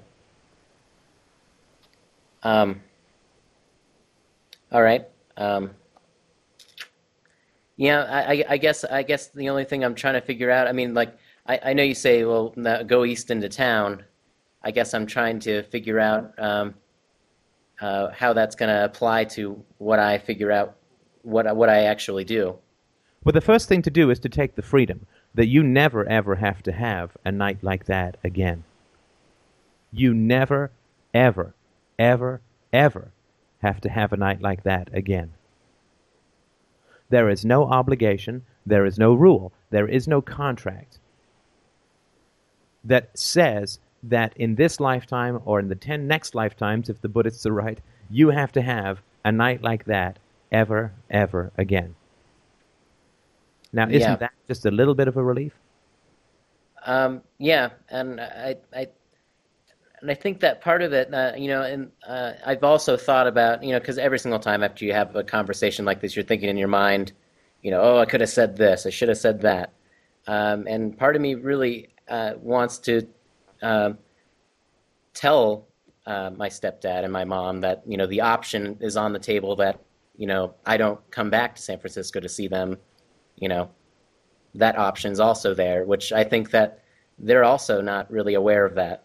Um, 2.43 2.81
all 4.71 4.83
right. 4.83 5.07
Um, 5.37 5.71
yeah, 7.77 8.03
I, 8.03 8.45
I- 8.47 8.57
guess 8.57 8.83
I 8.83 9.01
guess 9.01 9.27
the 9.29 9.49
only 9.49 9.65
thing 9.65 9.83
I'm 9.83 9.95
trying 9.95 10.13
to 10.13 10.21
figure 10.21 10.51
out. 10.51 10.67
I 10.67 10.71
mean, 10.71 10.93
like 10.93 11.17
I, 11.47 11.59
I 11.65 11.73
know 11.73 11.83
you 11.83 11.95
say, 11.95 12.23
well, 12.25 12.49
go 12.85 13.05
east 13.05 13.31
into 13.31 13.49
town. 13.49 14.03
I 14.67 14.71
guess 14.71 14.93
I'm 14.93 15.05
trying 15.05 15.39
to 15.39 15.63
figure 15.63 15.97
out 15.97 16.37
um, 16.37 16.75
uh, 17.79 18.09
how 18.09 18.33
that's 18.33 18.53
going 18.53 18.67
to 18.67 18.83
apply 18.83 19.23
to 19.35 19.63
what 19.77 19.97
I 19.97 20.17
figure 20.17 20.51
out 20.51 20.75
what 21.21 21.55
what 21.55 21.69
I 21.69 21.85
actually 21.85 22.25
do. 22.25 22.57
Well, 23.23 23.31
the 23.31 23.39
first 23.39 23.69
thing 23.69 23.81
to 23.83 23.89
do 23.89 24.09
is 24.09 24.19
to 24.19 24.27
take 24.27 24.55
the 24.55 24.61
freedom 24.61 25.05
that 25.33 25.47
you 25.47 25.63
never 25.63 26.05
ever 26.09 26.35
have 26.35 26.61
to 26.63 26.73
have 26.73 27.15
a 27.23 27.31
night 27.31 27.63
like 27.63 27.85
that 27.85 28.17
again. 28.25 28.65
You 29.93 30.13
never, 30.13 30.71
ever, 31.13 31.55
ever, 31.97 32.41
ever 32.73 33.13
have 33.59 33.79
to 33.79 33.89
have 33.89 34.11
a 34.11 34.17
night 34.17 34.41
like 34.41 34.63
that 34.63 34.89
again. 34.91 35.31
There 37.09 37.29
is 37.29 37.45
no 37.45 37.63
obligation, 37.67 38.43
there 38.65 38.85
is 38.85 38.99
no 38.99 39.13
rule, 39.13 39.53
there 39.69 39.87
is 39.87 40.09
no 40.09 40.21
contract 40.21 40.99
that 42.83 43.17
says 43.17 43.79
that 44.03 44.35
in 44.37 44.55
this 44.55 44.79
lifetime 44.79 45.41
or 45.45 45.59
in 45.59 45.67
the 45.69 45.75
10 45.75 46.07
next 46.07 46.35
lifetimes, 46.35 46.89
if 46.89 47.01
the 47.01 47.09
Buddhists 47.09 47.45
are 47.45 47.53
right, 47.53 47.81
you 48.09 48.29
have 48.29 48.51
to 48.53 48.61
have 48.61 49.01
a 49.25 49.31
night 49.31 49.61
like 49.63 49.85
that 49.85 50.19
ever, 50.51 50.93
ever 51.09 51.51
again. 51.57 51.95
Now, 53.71 53.87
isn't 53.89 54.17
Yeah. 54.17 54.19
that 54.19 54.33
just 54.45 54.65
a 54.65 54.71
little 54.71 54.93
bit 54.93 55.07
of 55.07 55.15
a 55.15 55.23
relief? 55.23 55.61
Um, 56.85 57.21
yeah, 57.37 57.69
and 57.89 58.19
I, 58.21 58.55
I, 58.73 58.87
and 60.01 60.11
I 60.11 60.13
think 60.13 60.39
that 60.41 60.61
part 60.61 60.81
of 60.81 60.93
it, 60.93 61.13
uh, 61.13 61.33
you 61.35 61.47
know, 61.47 61.63
and 61.63 61.91
uh, 62.07 62.33
I've 62.45 62.63
also 62.63 62.95
thought 62.97 63.27
about, 63.27 63.63
you 63.63 63.71
know, 63.71 63.79
because 63.79 63.97
every 63.97 64.19
single 64.19 64.39
time 64.39 64.63
after 64.63 64.85
you 64.85 64.93
have 64.93 65.15
a 65.15 65.23
conversation 65.23 65.85
like 65.85 66.01
this, 66.01 66.15
you're 66.15 66.25
thinking 66.25 66.49
in 66.49 66.57
your 66.57 66.67
mind, 66.67 67.13
you 67.63 67.71
know, 67.71 67.81
oh, 67.81 67.97
I 67.99 68.05
could 68.05 68.21
have 68.21 68.29
said 68.29 68.55
this, 68.57 68.85
I 68.85 68.91
should 68.91 69.09
have 69.09 69.17
said 69.17 69.41
that, 69.41 69.73
um, 70.27 70.67
and 70.67 70.95
part 70.97 71.15
of 71.15 71.21
me 71.21 71.33
really 71.35 71.89
uh, 72.09 72.33
wants 72.39 72.77
to 72.79 73.07
um, 73.61 73.97
tell 75.13 75.67
uh, 76.05 76.31
my 76.35 76.47
stepdad 76.47 77.03
and 77.03 77.11
my 77.11 77.25
mom 77.25 77.61
that 77.61 77.83
you 77.85 77.97
know 77.97 78.07
the 78.07 78.21
option 78.21 78.77
is 78.79 78.95
on 78.95 79.13
the 79.13 79.19
table 79.19 79.55
that 79.57 79.79
you 80.15 80.27
know 80.27 80.53
I 80.65 80.77
don't 80.77 80.99
come 81.11 81.29
back 81.29 81.55
to 81.55 81.61
San 81.61 81.79
Francisco 81.79 82.19
to 82.19 82.29
see 82.29 82.47
them, 82.47 82.77
you 83.35 83.49
know, 83.49 83.69
that 84.55 84.77
option's 84.77 85.19
also 85.19 85.53
there, 85.53 85.85
which 85.85 86.11
I 86.11 86.23
think 86.23 86.51
that 86.51 86.83
they're 87.19 87.43
also 87.43 87.81
not 87.81 88.09
really 88.11 88.35
aware 88.35 88.65
of 88.65 88.75
that. 88.75 89.03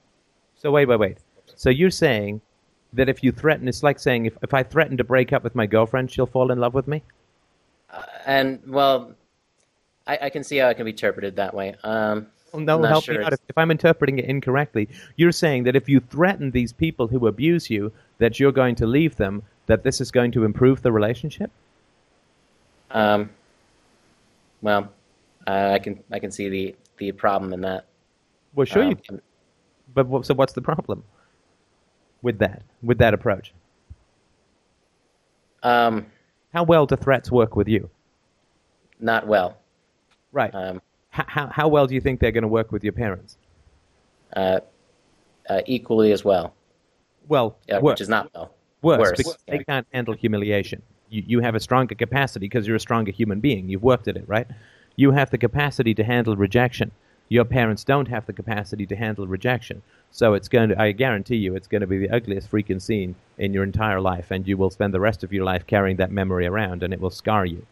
So, 0.56 0.70
wait, 0.70 0.86
wait, 0.86 0.98
wait. 0.98 1.18
So, 1.56 1.70
you're 1.70 1.90
saying 1.90 2.40
that 2.92 3.08
if 3.08 3.22
you 3.22 3.32
threaten, 3.32 3.68
it's 3.68 3.82
like 3.82 3.98
saying 3.98 4.26
if, 4.26 4.36
if 4.42 4.54
I 4.54 4.62
threaten 4.62 4.96
to 4.98 5.04
break 5.04 5.32
up 5.32 5.42
with 5.42 5.54
my 5.54 5.66
girlfriend, 5.66 6.10
she'll 6.10 6.26
fall 6.26 6.52
in 6.52 6.58
love 6.58 6.74
with 6.74 6.86
me? 6.86 7.02
And 8.26 8.60
well, 8.66 9.14
I, 10.06 10.18
I 10.22 10.30
can 10.30 10.44
see 10.44 10.58
how 10.58 10.68
it 10.68 10.74
can 10.74 10.84
be 10.84 10.90
interpreted 10.90 11.36
that 11.36 11.54
way. 11.54 11.74
Um, 11.84 12.28
I'm 12.54 12.64
not 12.64 12.84
help 12.84 13.04
sure 13.04 13.18
me 13.18 13.24
out. 13.24 13.32
If, 13.32 13.40
if 13.48 13.58
I'm 13.58 13.70
interpreting 13.70 14.18
it 14.18 14.26
incorrectly, 14.26 14.88
you're 15.16 15.32
saying 15.32 15.64
that 15.64 15.76
if 15.76 15.88
you 15.88 16.00
threaten 16.00 16.50
these 16.50 16.72
people 16.72 17.08
who 17.08 17.26
abuse 17.26 17.70
you, 17.70 17.92
that 18.18 18.38
you're 18.38 18.52
going 18.52 18.74
to 18.76 18.86
leave 18.86 19.16
them, 19.16 19.42
that 19.66 19.82
this 19.84 20.00
is 20.00 20.10
going 20.10 20.32
to 20.32 20.44
improve 20.44 20.82
the 20.82 20.92
relationship? 20.92 21.50
Um, 22.90 23.30
well, 24.60 24.92
uh, 25.46 25.70
I 25.72 25.78
can 25.78 26.02
I 26.10 26.18
can 26.18 26.30
see 26.30 26.48
the 26.48 26.76
the 26.98 27.12
problem 27.12 27.52
in 27.52 27.62
that. 27.62 27.86
Well, 28.54 28.66
sure 28.66 28.82
Um, 28.82 28.90
you 28.90 28.96
can. 28.96 29.22
But 29.94 30.06
what, 30.06 30.26
so 30.26 30.34
what's 30.34 30.52
the 30.52 30.62
problem 30.62 31.04
with 32.22 32.38
that, 32.38 32.62
with 32.82 32.98
that 32.98 33.14
approach? 33.14 33.52
Um, 35.62 36.06
How 36.52 36.64
well 36.64 36.86
do 36.86 36.96
threats 36.96 37.30
work 37.30 37.56
with 37.56 37.68
you? 37.68 37.90
not 39.00 39.26
well. 39.26 39.56
Right. 40.30 40.54
Um, 40.54 40.80
how, 41.12 41.46
how 41.48 41.68
well 41.68 41.86
do 41.86 41.94
you 41.94 42.00
think 42.00 42.20
they're 42.20 42.32
going 42.32 42.42
to 42.42 42.48
work 42.48 42.72
with 42.72 42.82
your 42.82 42.92
parents? 42.92 43.36
uh, 44.36 44.60
uh, 45.48 45.60
equally 45.66 46.12
as 46.12 46.24
well, 46.24 46.54
Well, 47.28 47.58
yeah, 47.68 47.78
which 47.78 48.00
is 48.00 48.08
not 48.08 48.30
well. 48.34 48.54
worse, 48.80 49.00
worse, 49.00 49.16
because 49.16 49.38
yeah. 49.46 49.58
they 49.58 49.64
can't 49.64 49.86
handle 49.92 50.14
humiliation. 50.14 50.82
You, 51.10 51.22
you 51.26 51.40
have 51.40 51.54
a 51.54 51.60
stronger 51.60 51.94
capacity 51.94 52.46
because 52.46 52.66
you're 52.66 52.76
a 52.76 52.80
stronger 52.80 53.12
human 53.12 53.40
being. 53.40 53.68
You've 53.68 53.82
worked 53.82 54.08
at 54.08 54.16
it, 54.16 54.24
right? 54.26 54.46
You 54.96 55.10
have 55.12 55.30
the 55.30 55.38
capacity 55.38 55.94
to 55.94 56.04
handle 56.04 56.36
rejection. 56.36 56.92
Your 57.28 57.44
parents 57.44 57.84
don't 57.84 58.08
have 58.08 58.26
the 58.26 58.32
capacity 58.32 58.86
to 58.86 58.96
handle 58.96 59.26
rejection. 59.26 59.82
So 60.10 60.34
it's 60.34 60.48
going 60.48 60.68
to, 60.70 60.80
I 60.80 60.92
guarantee 60.92 61.36
you, 61.36 61.56
it's 61.56 61.66
going 61.66 61.80
to 61.80 61.86
be 61.86 61.98
the 61.98 62.10
ugliest 62.10 62.50
freaking 62.50 62.80
scene 62.80 63.14
in 63.38 63.52
your 63.54 63.64
entire 63.64 64.00
life, 64.00 64.30
and 64.30 64.46
you 64.46 64.56
will 64.56 64.70
spend 64.70 64.92
the 64.92 65.00
rest 65.00 65.24
of 65.24 65.32
your 65.32 65.44
life 65.44 65.66
carrying 65.66 65.96
that 65.96 66.10
memory 66.10 66.46
around, 66.46 66.82
and 66.82 66.92
it 66.92 67.00
will 67.00 67.10
scar 67.10 67.46
you. 67.46 67.66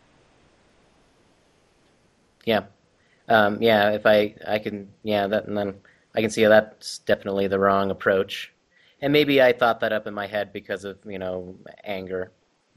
Yeah, 2.47 2.64
um, 3.31 3.62
yeah. 3.62 3.91
If 3.93 4.05
I 4.07 4.35
I 4.47 4.59
can 4.59 4.89
yeah 5.03 5.26
that 5.26 5.47
and 5.47 5.57
then 5.57 5.74
I 6.14 6.20
can 6.20 6.31
see 6.31 6.45
that's 6.45 6.99
definitely 6.99 7.47
the 7.47 7.59
wrong 7.59 7.91
approach, 7.91 8.53
and 9.01 9.12
maybe 9.12 9.41
I 9.41 9.53
thought 9.53 9.81
that 9.81 9.93
up 9.93 10.07
in 10.07 10.14
my 10.14 10.26
head 10.26 10.53
because 10.53 10.85
of 10.85 10.99
you 11.07 11.18
know 11.18 11.55
anger. 11.85 12.31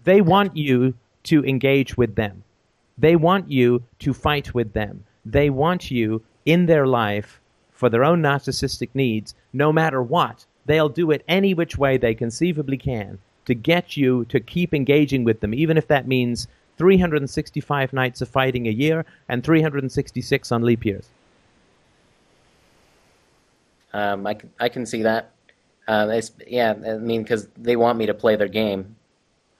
They 0.03 0.21
want 0.21 0.55
you 0.55 0.93
to 1.23 1.43
engage 1.45 1.97
with 1.97 2.15
them. 2.15 2.43
They 2.97 3.15
want 3.15 3.49
you 3.49 3.83
to 3.99 4.13
fight 4.13 4.53
with 4.53 4.73
them. 4.73 5.05
They 5.25 5.49
want 5.49 5.89
you 5.89 6.23
in 6.45 6.65
their 6.65 6.85
life 6.85 7.39
for 7.71 7.89
their 7.89 8.03
own 8.03 8.21
narcissistic 8.21 8.89
needs, 8.93 9.33
no 9.51 9.71
matter 9.73 10.01
what. 10.01 10.45
They'll 10.65 10.89
do 10.89 11.11
it 11.11 11.23
any 11.27 11.53
which 11.53 11.77
way 11.77 11.97
they 11.97 12.13
conceivably 12.13 12.77
can 12.77 13.19
to 13.45 13.55
get 13.55 13.97
you 13.97 14.25
to 14.25 14.39
keep 14.39 14.73
engaging 14.73 15.23
with 15.23 15.39
them, 15.41 15.53
even 15.53 15.77
if 15.77 15.87
that 15.87 16.07
means 16.07 16.47
365 16.77 17.93
nights 17.93 18.21
of 18.21 18.29
fighting 18.29 18.67
a 18.67 18.71
year 18.71 19.05
and 19.29 19.43
366 19.43 20.51
on 20.51 20.63
leap 20.63 20.85
years. 20.85 21.09
Um, 23.93 24.25
I 24.25 24.33
can 24.33 24.51
I 24.59 24.69
can 24.69 24.85
see 24.85 25.03
that. 25.03 25.31
It's, 25.87 26.31
yeah, 26.47 26.73
I 26.87 26.93
mean 26.97 27.21
because 27.21 27.47
they 27.57 27.75
want 27.75 27.97
me 27.97 28.07
to 28.07 28.13
play 28.13 28.35
their 28.35 28.47
game. 28.47 28.95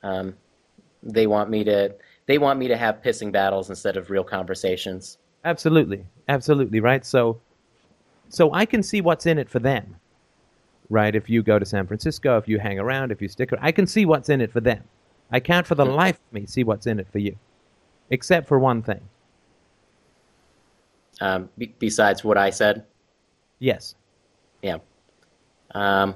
Um, 0.01 0.35
they 1.03 1.27
want 1.27 1.49
me 1.49 1.63
to 1.65 1.93
they 2.25 2.37
want 2.37 2.59
me 2.59 2.67
to 2.69 2.77
have 2.77 3.01
pissing 3.01 3.31
battles 3.31 3.69
instead 3.69 3.97
of 3.97 4.09
real 4.09 4.23
conversations. 4.23 5.17
Absolutely, 5.45 6.05
absolutely, 6.29 6.79
right. 6.79 7.05
So, 7.05 7.39
so 8.29 8.53
I 8.53 8.65
can 8.65 8.81
see 8.81 9.01
what's 9.01 9.25
in 9.25 9.37
it 9.37 9.49
for 9.49 9.59
them, 9.59 9.97
right? 10.89 11.13
If 11.13 11.29
you 11.29 11.43
go 11.43 11.59
to 11.59 11.65
San 11.65 11.85
Francisco, 11.85 12.37
if 12.37 12.47
you 12.47 12.59
hang 12.59 12.79
around, 12.79 13.11
if 13.11 13.21
you 13.21 13.27
stick, 13.27 13.51
around, 13.51 13.63
I 13.63 13.71
can 13.71 13.85
see 13.85 14.05
what's 14.05 14.29
in 14.29 14.39
it 14.39 14.51
for 14.51 14.61
them. 14.61 14.83
I 15.33 15.39
can't, 15.41 15.67
for 15.67 15.75
the 15.75 15.83
life 15.85 16.15
of 16.15 16.33
me, 16.33 16.45
see 16.45 16.63
what's 16.63 16.87
in 16.87 16.99
it 16.99 17.07
for 17.11 17.17
you, 17.17 17.35
except 18.11 18.47
for 18.47 18.59
one 18.59 18.83
thing. 18.83 19.01
Um, 21.19 21.49
be- 21.57 21.75
besides 21.79 22.23
what 22.23 22.37
I 22.37 22.51
said, 22.51 22.85
Yes, 23.59 23.95
yeah. 24.61 24.77
Um, 25.73 26.15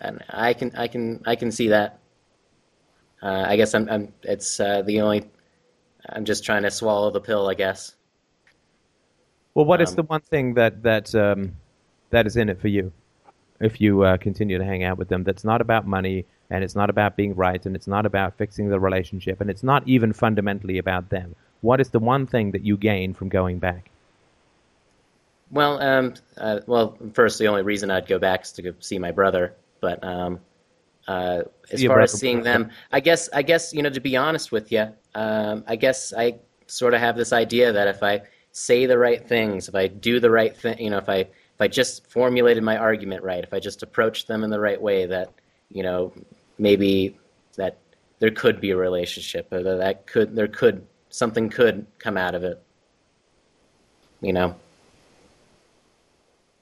and 0.00 0.22
I 0.30 0.54
can 0.54 0.74
I 0.76 0.86
can 0.88 1.22
I 1.26 1.34
can 1.36 1.50
see 1.50 1.68
that. 1.68 1.98
Uh, 3.20 3.44
I 3.48 3.56
guess 3.56 3.74
I'm, 3.74 3.88
I'm 3.90 4.12
it's 4.22 4.60
uh, 4.60 4.82
the 4.82 5.00
only. 5.00 5.28
I'm 6.08 6.24
just 6.24 6.44
trying 6.44 6.62
to 6.62 6.70
swallow 6.70 7.10
the 7.10 7.20
pill, 7.20 7.48
I 7.48 7.54
guess. 7.54 7.96
Well, 9.54 9.66
what 9.66 9.80
is 9.80 9.90
Um, 9.90 9.96
the 9.96 10.02
one 10.04 10.20
thing 10.20 10.54
that 10.54 10.82
that 10.84 11.14
um, 11.14 11.56
that 12.10 12.26
is 12.26 12.36
in 12.36 12.48
it 12.48 12.60
for 12.60 12.68
you? 12.68 12.92
If 13.60 13.80
you 13.80 14.04
uh, 14.04 14.16
continue 14.18 14.56
to 14.56 14.64
hang 14.64 14.84
out 14.84 14.98
with 14.98 15.08
them, 15.08 15.24
that's 15.24 15.44
not 15.44 15.60
about 15.60 15.86
money, 15.86 16.26
and 16.50 16.64
it's 16.64 16.74
not 16.74 16.90
about 16.90 17.16
being 17.16 17.34
right, 17.34 17.64
and 17.64 17.76
it's 17.76 17.86
not 17.86 18.06
about 18.06 18.36
fixing 18.36 18.68
the 18.68 18.80
relationship, 18.80 19.40
and 19.40 19.50
it's 19.50 19.62
not 19.62 19.86
even 19.86 20.12
fundamentally 20.12 20.78
about 20.78 21.10
them. 21.10 21.34
What 21.60 21.80
is 21.80 21.90
the 21.90 21.98
one 21.98 22.26
thing 22.26 22.52
that 22.52 22.62
you 22.62 22.76
gain 22.76 23.14
from 23.14 23.28
going 23.28 23.58
back? 23.58 23.90
Well, 25.50 25.80
um, 25.80 26.14
uh, 26.36 26.60
well, 26.66 26.96
first, 27.14 27.38
the 27.38 27.46
only 27.48 27.62
reason 27.62 27.90
I'd 27.90 28.06
go 28.06 28.18
back 28.18 28.44
is 28.44 28.52
to 28.52 28.62
go 28.62 28.74
see 28.80 28.98
my 28.98 29.10
brother. 29.10 29.54
But 29.80 30.02
um, 30.04 30.40
uh, 31.06 31.42
as 31.70 31.82
your 31.82 31.92
far 31.92 32.00
as 32.00 32.12
seeing 32.12 32.42
them, 32.42 32.70
I 32.92 33.00
guess, 33.00 33.28
I 33.32 33.42
guess, 33.42 33.72
you 33.72 33.82
know, 33.82 33.90
to 33.90 34.00
be 34.00 34.16
honest 34.16 34.52
with 34.52 34.70
you, 34.70 34.88
um, 35.14 35.64
I 35.66 35.76
guess 35.76 36.12
I 36.12 36.36
sort 36.66 36.94
of 36.94 37.00
have 37.00 37.16
this 37.16 37.32
idea 37.32 37.72
that 37.72 37.88
if 37.88 38.02
I 38.02 38.22
say 38.52 38.86
the 38.86 38.98
right 38.98 39.26
things, 39.26 39.68
if 39.68 39.74
I 39.74 39.86
do 39.86 40.20
the 40.20 40.30
right 40.30 40.54
thing, 40.56 40.78
you 40.78 40.90
know, 40.90 40.98
if 40.98 41.08
I 41.08 41.18
if 41.18 41.60
I 41.60 41.68
just 41.68 42.06
formulated 42.06 42.62
my 42.62 42.76
argument 42.76 43.24
right, 43.24 43.42
if 43.42 43.52
I 43.52 43.58
just 43.58 43.82
approached 43.82 44.28
them 44.28 44.44
in 44.44 44.50
the 44.50 44.60
right 44.60 44.80
way, 44.80 45.06
that 45.06 45.32
you 45.70 45.82
know, 45.82 46.12
maybe 46.58 47.16
that 47.56 47.76
there 48.18 48.30
could 48.30 48.60
be 48.60 48.70
a 48.70 48.76
relationship, 48.76 49.48
or 49.52 49.62
that, 49.62 49.78
that 49.78 50.06
could 50.06 50.34
there 50.34 50.48
could 50.48 50.84
something 51.10 51.48
could 51.48 51.86
come 51.98 52.16
out 52.16 52.34
of 52.34 52.44
it. 52.44 52.62
You 54.20 54.32
know. 54.32 54.56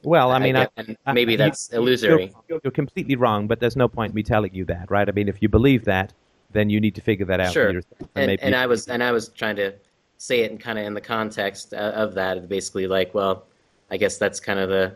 Well, 0.03 0.31
I 0.31 0.37
I 0.37 0.39
mean, 0.39 0.57
I, 0.57 0.69
I- 1.07 1.13
maybe 1.13 1.33
you- 1.33 1.39
that's 1.39 1.71
you're- 1.73 1.83
illusory. 1.83 2.33
You're, 2.49 2.61
you're 2.63 2.71
completely 2.71 3.17
wrong, 3.17 3.47
but 3.47 3.61
there's 3.61 3.77
no 3.77 3.89
point 3.89 4.15
me 4.15 4.23
telling 4.23 4.55
you 4.55 4.65
that, 4.67 4.91
right? 4.91 5.09
I 5.09 5.13
mean, 5.13 5.29
if 5.29 5.43
you 5.43 5.49
believe 5.49 5.85
that, 5.87 6.13
then 6.53 6.71
you 6.71 6.81
need 6.81 6.95
to 6.95 7.01
figure 7.01 7.27
that 7.27 7.41
out 7.41 7.49
for 7.49 7.53
Sure, 7.55 7.73
yourself. 7.73 8.09
and, 8.15 8.27
maybe 8.29 8.43
and 8.43 8.55
I 8.55 8.67
was 8.67 8.87
and 8.89 9.03
I 9.03 9.11
was 9.13 9.29
trying 9.31 9.57
to 9.57 9.73
say 10.19 10.41
it 10.41 10.51
in 10.51 10.59
kind 10.59 10.79
of 10.79 10.85
in 10.87 10.95
the 10.95 11.01
context 11.01 11.75
uh, 11.75 11.77
of 11.95 12.15
that, 12.15 12.49
basically 12.49 12.87
like, 12.87 13.15
well, 13.15 13.45
I 13.91 13.97
guess 13.97 14.17
that's 14.19 14.39
kind 14.41 14.59
of 14.61 14.69
the 14.69 14.95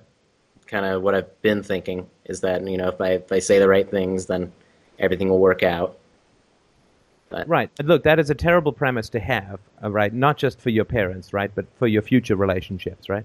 kind 0.67 0.87
of 0.87 1.03
what 1.03 1.15
I've 1.17 1.43
been 1.43 1.63
thinking 1.65 2.07
is 2.27 2.41
that 2.43 2.65
you 2.67 2.77
know 2.77 2.89
if 2.89 3.01
I 3.01 3.13
if 3.15 3.33
I 3.33 3.41
say 3.41 3.59
the 3.59 3.69
right 3.69 3.91
things, 3.91 4.27
then 4.27 4.53
everything 5.01 5.29
will 5.29 5.41
work 5.41 5.63
out. 5.63 5.99
But 7.29 7.49
Right. 7.49 7.71
And 7.79 7.89
Look, 7.89 8.05
that 8.05 8.19
is 8.19 8.31
a 8.31 8.35
terrible 8.35 8.73
premise 8.73 9.09
to 9.11 9.21
have, 9.21 9.61
uh, 9.83 9.91
right? 9.91 10.13
Not 10.13 10.37
just 10.37 10.61
for 10.61 10.71
your 10.71 10.85
parents, 10.85 11.33
right, 11.33 11.51
but 11.55 11.67
for 11.79 11.87
your 11.87 12.03
future 12.03 12.37
relationships, 12.37 13.09
right? 13.09 13.25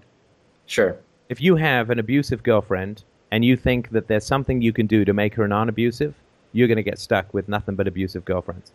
sure, 0.68 0.98
If 1.30 1.42
you 1.42 1.58
have 1.58 1.92
an 1.92 2.00
abusive 2.00 2.42
girlfriend 2.42 3.04
and 3.30 3.46
you 3.46 3.56
think 3.56 3.92
that 3.92 4.08
there's 4.08 4.26
something 4.26 4.62
you 4.62 4.74
can 4.74 4.88
do 4.88 5.06
to 5.06 5.14
make 5.14 5.36
her 5.36 5.48
non-abusive, 5.48 6.16
you're 6.54 6.68
going 6.68 6.78
to 6.78 6.84
get 6.84 6.98
stuck 6.98 7.34
with 7.34 7.48
nothing 7.48 7.76
but 7.76 7.88
abusive 7.88 8.26
girlfriends. 8.26 8.72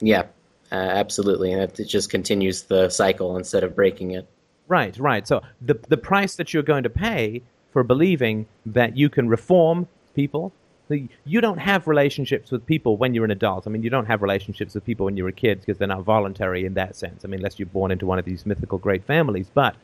yeah, 0.00 0.24
uh, 0.72 0.74
absolutely, 0.74 1.52
and 1.52 1.62
it, 1.62 1.84
just 1.84 2.10
continues 2.10 2.62
the 2.62 2.90
cycle 2.90 3.36
instead 3.36 3.62
of 3.62 3.74
breaking 3.74 4.10
it. 4.10 4.26
Right, 4.68 4.98
right. 4.98 5.26
So 5.28 5.42
the 5.62 5.78
the 5.88 5.96
price 5.96 6.34
that 6.36 6.52
you're 6.52 6.64
going 6.64 6.82
to 6.82 6.90
pay 6.90 7.42
for 7.70 7.84
believing 7.84 8.46
that 8.66 8.96
you 8.96 9.08
can 9.08 9.28
reform 9.28 9.86
people, 10.14 10.52
you 10.88 11.40
don't 11.40 11.58
have 11.58 11.88
relationships 11.88 12.52
with 12.52 12.64
people 12.64 12.96
when 12.96 13.12
you're 13.12 13.24
an 13.24 13.32
adult. 13.32 13.66
I 13.66 13.70
mean, 13.70 13.82
you 13.82 13.90
don't 13.90 14.06
have 14.06 14.22
relationships 14.22 14.74
with 14.74 14.84
people 14.84 15.06
when 15.06 15.16
you're 15.16 15.28
a 15.28 15.32
kid 15.32 15.60
because 15.60 15.78
they're 15.78 15.88
not 15.88 16.04
voluntary 16.04 16.64
in 16.64 16.74
that 16.74 16.94
sense. 16.94 17.24
I 17.24 17.28
mean, 17.28 17.40
unless 17.40 17.58
you're 17.58 17.66
born 17.66 17.90
into 17.90 18.06
one 18.06 18.18
of 18.20 18.24
these 18.24 18.46
mythical 18.46 18.78
great 18.78 19.04
families, 19.04 19.50
but 19.52 19.74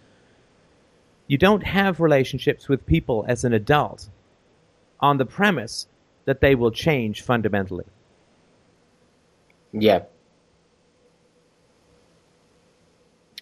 you 1.27 1.39
don't 1.39 1.65
have 1.65 1.99
relationships 1.99 2.69
with 2.69 2.87
people 2.87 3.25
as 3.27 3.43
an 3.43 3.53
adult 3.53 4.09
on 5.01 5.19
the 5.19 5.27
premise 5.27 5.89
that 6.25 6.41
they 6.41 6.55
will 6.55 6.71
change 6.71 7.23
fundamentally. 7.23 7.85
Yeah. 9.73 10.03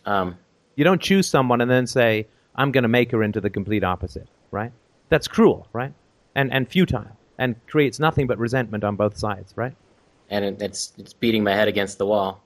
Um, 0.07 0.39
You 0.77 0.85
don't 0.85 1.03
choose 1.03 1.27
someone 1.29 1.61
and 1.61 1.71
then 1.71 1.87
say, 1.87 2.27
I'm 2.55 2.73
going 2.73 2.83
to 2.85 2.89
make 2.89 3.11
her 3.11 3.23
into 3.23 3.41
the 3.41 3.51
complete 3.51 3.85
opposite, 3.85 4.29
right? 4.51 4.73
That's 5.11 5.29
cruel, 5.29 5.67
right? 5.75 5.93
And, 6.35 6.51
and 6.53 6.67
futile 6.67 7.17
and 7.41 7.57
creates 7.67 7.99
nothing 7.99 8.29
but 8.29 8.39
resentment 8.39 8.85
on 8.85 8.95
both 8.95 9.19
sides, 9.19 9.53
right? 9.57 9.75
and 10.31 10.63
it's 10.63 10.93
it's 10.97 11.13
beating 11.13 11.45
my 11.45 11.53
head 11.53 11.69
against 11.69 11.99
the 11.99 12.07
wall. 12.07 12.41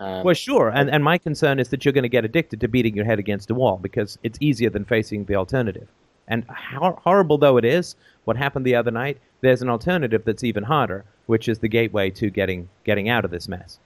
Um, 0.00 0.24
Well, 0.24 0.34
sure. 0.34 0.70
And, 0.70 0.90
and 0.90 1.04
my 1.04 1.18
concern 1.18 1.60
is 1.60 1.68
that 1.68 1.84
you're 1.84 1.92
going 1.92 2.02
to 2.02 2.08
get 2.08 2.24
addicted 2.24 2.60
to 2.62 2.68
beating 2.68 2.96
your 2.96 3.04
head 3.04 3.18
against 3.18 3.50
a 3.50 3.54
wall 3.54 3.76
because 3.76 4.18
it's 4.22 4.38
easier 4.40 4.70
than 4.70 4.86
facing 4.86 5.26
the 5.26 5.36
alternative. 5.36 5.88
And 6.26 6.44
hor- 6.48 6.98
horrible 7.04 7.36
though 7.36 7.58
it 7.58 7.64
is, 7.66 7.96
what 8.24 8.38
happened 8.38 8.64
the 8.64 8.76
other 8.76 8.90
night, 8.90 9.18
there's 9.42 9.60
an 9.60 9.68
alternative 9.68 10.22
that's 10.24 10.42
even 10.42 10.64
harder, 10.64 11.04
which 11.26 11.48
is 11.48 11.58
the 11.58 11.68
gateway 11.68 12.08
to 12.10 12.30
getting, 12.30 12.70
getting 12.84 13.10
out 13.10 13.26
of 13.26 13.30
this 13.30 13.46
mess. 13.46 13.78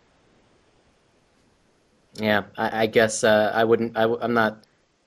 Yeah, 2.14 2.44
I, 2.56 2.82
I 2.82 2.86
guess 2.86 3.24
uh, 3.24 3.50
I 3.52 3.64
wouldn't. 3.64 3.96
I, 3.96 4.04
am 4.04 4.34
not 4.34 4.62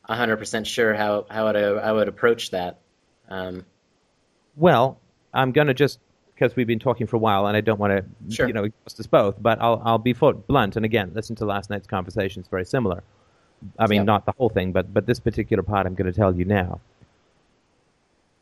100 0.07 0.35
percent 0.35 0.67
sure 0.67 0.93
how 0.93 1.25
how 1.29 1.47
I 1.47 1.53
would 1.53 1.55
I 1.55 1.91
would 1.93 2.07
approach 2.09 2.51
that. 2.51 2.79
Um, 3.29 3.65
Well, 4.57 4.99
I'm 5.37 5.51
going 5.53 5.67
to 5.67 5.73
just 5.73 5.99
because 6.35 6.55
we've 6.55 6.67
been 6.67 6.79
talking 6.79 7.07
for 7.07 7.15
a 7.15 7.19
while, 7.19 7.47
and 7.47 7.57
I 7.57 7.61
don't 7.61 7.79
want 7.79 7.93
to, 7.97 8.33
Sure. 8.35 8.47
you 8.47 8.53
know, 8.53 8.65
exhaust 8.65 8.99
us 8.99 9.07
both. 9.07 9.41
But 9.41 9.59
I'll 9.61 9.81
I'll 9.85 9.97
be 9.97 10.13
blunt, 10.13 10.75
and 10.75 10.85
again, 10.85 11.11
listen 11.13 11.35
to 11.37 11.45
last 11.45 11.69
night's 11.69 11.87
conversation; 11.87 12.41
it's 12.41 12.49
very 12.49 12.65
similar. 12.65 13.01
I 13.79 13.87
mean, 13.87 14.01
Yeah. 14.01 14.03
not 14.03 14.25
the 14.25 14.33
whole 14.37 14.49
thing, 14.49 14.71
but 14.71 14.93
but 14.93 15.05
this 15.07 15.19
particular 15.19 15.63
part 15.63 15.87
I'm 15.87 15.95
going 15.95 16.11
to 16.11 16.17
tell 16.17 16.35
you 16.35 16.45
now. 16.45 16.79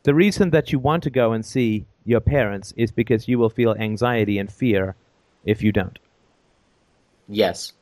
The 0.02 0.14
reason 0.14 0.50
that 0.50 0.72
you 0.72 0.78
want 0.78 1.02
to 1.04 1.10
go 1.10 1.32
and 1.32 1.44
see 1.44 1.84
your 2.04 2.20
parents 2.20 2.72
is 2.76 2.92
because 2.92 3.26
you 3.26 3.38
will 3.38 3.50
feel 3.50 3.74
anxiety 3.78 4.38
and 4.38 4.50
fear 4.52 4.94
if 5.44 5.62
you 5.62 5.72
don't. 5.72 5.98
Yes. 7.28 7.72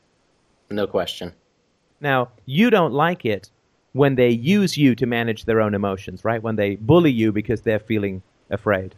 No 0.71 0.87
question. 0.87 1.33
Now, 2.01 2.31
you 2.47 2.71
don't 2.71 2.93
like 2.95 3.27
it 3.27 3.51
when 3.93 4.15
they 4.15 4.31
use 4.31 4.77
you 4.79 4.95
to 4.95 5.07
manage 5.07 5.45
their 5.45 5.61
own 5.61 5.75
emotions, 5.75 6.25
right? 6.25 6.43
When 6.43 6.57
they 6.57 6.77
bully 6.77 7.11
you 7.13 7.31
because 7.33 7.61
they're 7.63 7.79
feeling 7.79 8.23
afraid. 8.51 8.95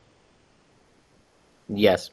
Yes. 1.68 2.10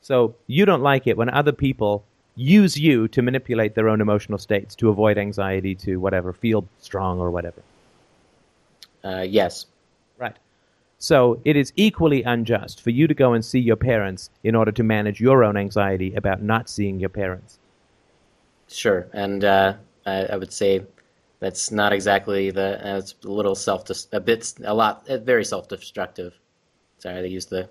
So 0.00 0.34
you 0.46 0.64
don't 0.64 0.82
like 0.82 1.06
it 1.06 1.16
when 1.16 1.30
other 1.30 1.52
people 1.52 2.04
use 2.36 2.78
you 2.78 3.08
to 3.08 3.22
manipulate 3.22 3.74
their 3.74 3.88
own 3.88 4.00
emotional 4.00 4.38
states 4.38 4.74
to 4.76 4.88
avoid 4.88 5.18
anxiety, 5.18 5.74
to 5.74 5.96
whatever, 5.96 6.32
feel 6.32 6.66
strong 6.78 7.18
or 7.18 7.30
whatever. 7.30 7.62
Uh, 9.04 9.24
yes. 9.28 9.66
Right. 10.18 10.36
So 10.98 11.40
it 11.44 11.56
is 11.56 11.72
equally 11.76 12.22
unjust 12.22 12.80
for 12.80 12.90
you 12.90 13.06
to 13.06 13.14
go 13.14 13.32
and 13.32 13.44
see 13.44 13.58
your 13.58 13.76
parents 13.76 14.30
in 14.44 14.54
order 14.54 14.72
to 14.72 14.82
manage 14.82 15.20
your 15.20 15.44
own 15.44 15.56
anxiety 15.56 16.14
about 16.14 16.42
not 16.42 16.68
seeing 16.68 17.00
your 17.00 17.08
parents. 17.08 17.58
Sure. 18.68 19.08
And 19.12 19.44
uh, 19.44 19.74
I, 20.06 20.26
I 20.26 20.36
would 20.36 20.52
say 20.52 20.84
that's 21.40 21.70
not 21.70 21.92
exactly 21.92 22.50
the. 22.50 22.86
Uh, 22.86 22.98
it's 22.98 23.14
a 23.24 23.28
little 23.28 23.54
self. 23.54 23.88
A 24.12 24.20
bit. 24.20 24.54
A 24.64 24.74
lot. 24.74 25.08
Uh, 25.08 25.18
very 25.18 25.44
self-destructive. 25.44 26.38
Sorry, 26.98 27.22
they 27.22 27.28
used 27.28 27.50
the. 27.50 27.68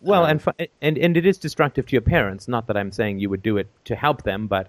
Well, 0.00 0.24
Um, 0.24 0.40
and, 0.58 0.68
and 0.80 0.98
and 0.98 1.16
it 1.16 1.26
is 1.26 1.38
destructive 1.38 1.86
to 1.86 1.92
your 1.92 2.02
parents. 2.02 2.48
Not 2.48 2.66
that 2.66 2.76
I'm 2.76 2.92
saying 2.92 3.18
you 3.18 3.28
would 3.30 3.42
do 3.42 3.58
it 3.58 3.68
to 3.84 3.94
help 3.94 4.22
them, 4.22 4.46
but 4.46 4.66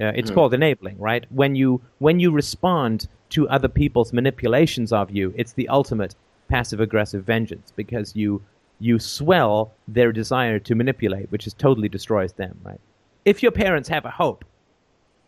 uh, 0.00 0.12
it's 0.14 0.30
called 0.34 0.54
enabling, 0.54 0.98
right? 0.98 1.26
When 1.30 1.54
you 1.54 1.80
when 1.98 2.20
you 2.20 2.30
respond 2.32 3.08
to 3.30 3.48
other 3.48 3.68
people's 3.68 4.12
manipulations 4.12 4.92
of 4.92 5.10
you, 5.10 5.34
it's 5.36 5.52
the 5.52 5.68
ultimate 5.68 6.14
passive 6.48 6.80
aggressive 6.80 7.24
vengeance 7.24 7.72
because 7.76 8.16
you 8.16 8.42
you 8.78 8.98
swell 8.98 9.72
their 9.86 10.12
desire 10.12 10.58
to 10.58 10.74
manipulate, 10.74 11.30
which 11.30 11.46
is 11.46 11.52
totally 11.52 11.88
destroys 11.88 12.32
them, 12.32 12.58
right? 12.64 12.80
If 13.24 13.42
your 13.42 13.52
parents 13.52 13.90
have 13.90 14.06
a 14.06 14.10
hope, 14.10 14.44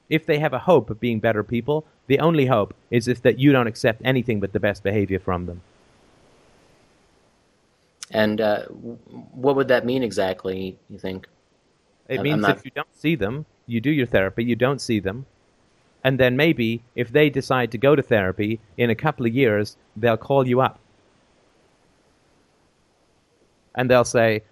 if 0.08 0.24
they 0.24 0.38
have 0.38 0.54
a 0.54 0.58
hope 0.58 0.88
of 0.88 0.98
being 0.98 1.20
better 1.20 1.44
people, 1.44 1.84
the 2.06 2.18
only 2.18 2.46
hope 2.46 2.74
is 2.90 3.08
if 3.08 3.20
that 3.22 3.38
you 3.38 3.52
don't 3.52 3.66
accept 3.66 4.00
anything 4.04 4.40
but 4.40 4.52
the 4.52 4.60
best 4.60 4.82
behavior 4.82 5.18
from 5.18 5.46
them. 5.46 5.60
And 8.12 8.40
uh, 8.40 8.64
what 8.66 9.56
would 9.56 9.68
that 9.68 9.84
mean 9.86 10.02
exactly? 10.02 10.78
You 10.88 10.98
think? 10.98 11.26
It 12.08 12.16
I'm- 12.16 12.22
means 12.22 12.34
I'm 12.34 12.40
not- 12.42 12.56
if 12.58 12.64
you 12.64 12.70
don't 12.74 12.94
see 12.94 13.14
them, 13.14 13.46
you 13.66 13.80
do 13.80 13.90
your 13.90 14.06
therapy, 14.06 14.44
you 14.44 14.54
don't 14.56 14.80
see 14.80 15.00
them, 15.00 15.24
and 16.04 16.18
then 16.20 16.36
maybe 16.36 16.82
if 16.94 17.10
they 17.10 17.30
decide 17.30 17.70
to 17.72 17.78
go 17.78 17.96
to 17.96 18.02
therapy 18.02 18.60
in 18.76 18.90
a 18.90 18.94
couple 18.94 19.24
of 19.24 19.34
years, 19.34 19.76
they'll 19.96 20.16
call 20.16 20.46
you 20.46 20.60
up. 20.60 20.78
And 23.74 23.90
they'll 23.90 24.04
say, 24.04 24.42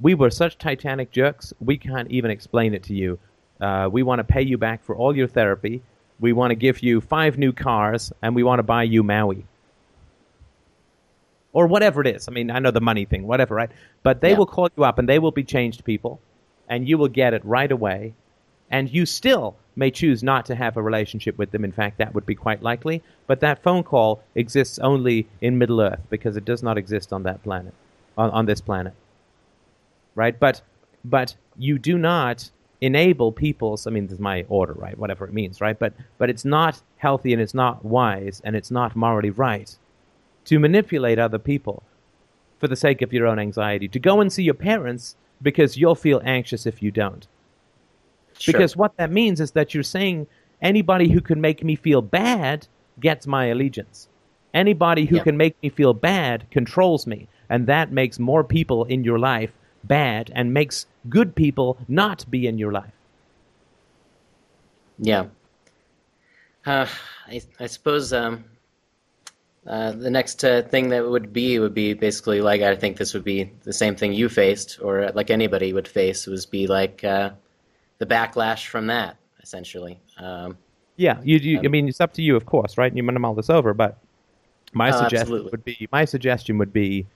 We 0.00 0.14
were 0.14 0.30
such 0.30 0.56
titanic 0.56 1.10
jerks, 1.10 1.52
we 1.60 1.76
can't 1.76 2.10
even 2.10 2.30
explain 2.30 2.74
it 2.74 2.82
to 2.84 2.94
you. 2.94 3.18
Uh, 3.60 3.88
we 3.92 4.02
want 4.02 4.18
to 4.20 4.24
pay 4.24 4.42
you 4.42 4.56
back 4.56 4.82
for 4.82 4.96
all 4.96 5.14
your 5.16 5.28
therapy. 5.28 5.82
We 6.20 6.32
want 6.32 6.50
to 6.52 6.56
give 6.56 6.82
you 6.82 7.00
five 7.00 7.36
new 7.38 7.52
cars, 7.52 8.12
and 8.22 8.34
we 8.34 8.42
want 8.42 8.60
to 8.60 8.64
buy 8.64 8.84
you 8.84 9.02
Maui. 9.02 9.44
Or 11.52 11.66
whatever 11.66 12.00
it 12.00 12.06
is. 12.06 12.28
I 12.28 12.32
mean, 12.32 12.50
I 12.50 12.58
know 12.58 12.70
the 12.70 12.80
money 12.80 13.04
thing, 13.04 13.26
whatever, 13.26 13.54
right? 13.54 13.70
But 14.02 14.20
they 14.20 14.30
Yeah. 14.30 14.38
will 14.38 14.46
call 14.46 14.68
you 14.76 14.84
up, 14.84 14.98
and 14.98 15.08
they 15.08 15.18
will 15.18 15.32
be 15.32 15.44
changed 15.44 15.84
people, 15.84 16.20
and 16.68 16.88
you 16.88 16.96
will 16.96 17.08
get 17.08 17.34
it 17.34 17.44
right 17.44 17.70
away. 17.70 18.14
And 18.70 18.90
you 18.90 19.04
still 19.04 19.56
may 19.76 19.90
choose 19.90 20.22
not 20.22 20.46
to 20.46 20.54
have 20.54 20.78
a 20.78 20.82
relationship 20.82 21.36
with 21.36 21.50
them. 21.50 21.62
In 21.64 21.72
fact, 21.72 21.98
that 21.98 22.14
would 22.14 22.24
be 22.24 22.34
quite 22.34 22.62
likely. 22.62 23.02
But 23.26 23.40
that 23.40 23.62
phone 23.62 23.82
call 23.82 24.22
exists 24.34 24.78
only 24.78 25.26
in 25.42 25.58
Middle 25.58 25.80
Earth 25.82 26.00
because 26.08 26.38
it 26.38 26.44
does 26.46 26.62
not 26.62 26.78
exist 26.78 27.12
on 27.12 27.22
that 27.24 27.42
planet, 27.42 27.74
on, 28.16 28.30
on 28.30 28.46
this 28.46 28.62
planet. 28.62 28.94
Right? 30.14 30.38
But, 30.38 30.62
but 31.04 31.36
you 31.58 31.78
do 31.78 31.98
not 31.98 32.50
enable 32.80 33.30
people's, 33.30 33.86
I 33.86 33.90
mean, 33.90 34.06
this 34.06 34.14
is 34.14 34.18
my 34.18 34.44
order, 34.48 34.72
right? 34.72 34.98
Whatever 34.98 35.26
it 35.26 35.32
means, 35.34 35.60
right? 35.60 35.78
But, 35.78 35.92
but 36.18 36.30
it's 36.30 36.44
not 36.44 36.80
healthy 36.96 37.32
and 37.34 37.42
it's 37.42 37.54
not 37.54 37.84
wise 37.84 38.40
and 38.42 38.56
it's 38.56 38.70
not 38.70 38.96
morally 38.96 39.30
right 39.30 39.76
to 40.46 40.58
manipulate 40.58 41.18
other 41.18 41.38
people 41.38 41.82
for 42.58 42.68
the 42.68 42.76
sake 42.76 43.02
of 43.02 43.12
your 43.12 43.26
own 43.26 43.38
anxiety, 43.38 43.88
to 43.88 43.98
go 43.98 44.20
and 44.20 44.32
see 44.32 44.42
your 44.42 44.54
parents 44.54 45.16
because 45.42 45.76
you'll 45.76 45.94
feel 45.96 46.20
anxious 46.24 46.66
if 46.66 46.82
you 46.82 46.90
don't. 46.90 47.26
Sure. 48.38 48.52
Because 48.52 48.76
what 48.76 48.96
that 48.96 49.10
means 49.10 49.40
is 49.40 49.52
that 49.52 49.74
you're 49.74 49.82
saying 49.82 50.26
anybody 50.60 51.08
who 51.08 51.20
can 51.20 51.40
make 51.40 51.64
me 51.64 51.74
feel 51.76 52.02
bad 52.02 52.66
gets 53.00 53.26
my 53.26 53.46
allegiance. 53.46 54.08
Anybody 54.54 55.06
who 55.06 55.16
Yeah. 55.16 55.22
can 55.24 55.36
make 55.36 55.60
me 55.62 55.68
feel 55.68 55.94
bad 55.94 56.46
controls 56.50 57.06
me. 57.06 57.28
And 57.48 57.66
that 57.66 57.90
makes 57.92 58.18
more 58.18 58.44
people 58.44 58.84
in 58.84 59.04
your 59.04 59.18
life 59.18 59.52
bad 59.84 60.30
and 60.34 60.54
makes 60.54 60.86
good 61.08 61.34
people 61.34 61.78
not 61.88 62.24
be 62.30 62.46
in 62.46 62.58
your 62.58 62.72
life. 62.72 62.92
Yeah. 64.98 65.26
Uh, 66.64 66.86
I, 67.26 67.42
I 67.58 67.66
suppose 67.66 68.12
um, 68.12 68.44
uh, 69.66 69.92
the 69.92 70.10
next 70.10 70.44
uh, 70.44 70.62
thing 70.62 70.88
that 70.88 71.08
would 71.08 71.32
be 71.32 71.58
would 71.58 71.74
be 71.74 71.94
basically 71.94 72.40
like 72.40 72.62
I 72.62 72.74
think 72.76 72.96
this 72.96 73.14
would 73.14 73.24
be 73.24 73.50
the 73.62 73.72
same 73.72 73.94
thing 73.96 74.12
you 74.12 74.28
faced, 74.28 74.78
or 74.82 75.10
like 75.12 75.30
anybody 75.30 75.72
would 75.72 75.88
face, 75.88 76.26
was 76.26 76.46
be 76.46 76.66
like 76.66 77.04
uh, 77.04 77.30
the 77.98 78.06
backlash 78.06 78.66
from 78.66 78.86
that, 78.88 79.16
essentially. 79.42 80.00
Um, 80.18 80.58
Yeah, 80.96 81.20
you, 81.22 81.38
you, 81.38 81.58
I 81.60 81.68
mean, 81.68 81.88
it's 81.88 82.00
up 82.00 82.12
to 82.14 82.22
you, 82.22 82.36
of 82.36 82.46
course, 82.46 82.76
right? 82.76 82.94
You 82.94 83.02
mull 83.02 83.34
this 83.34 83.50
over, 83.50 83.72
but 83.74 83.98
my 84.72 84.90
Oh, 84.90 84.92
suggestion 84.92 85.20
absolutely. 85.20 85.50
would 85.50 85.64
be 85.64 85.88
my 85.92 86.04
suggestion 86.04 86.58
would 86.58 86.72
be 86.72 87.06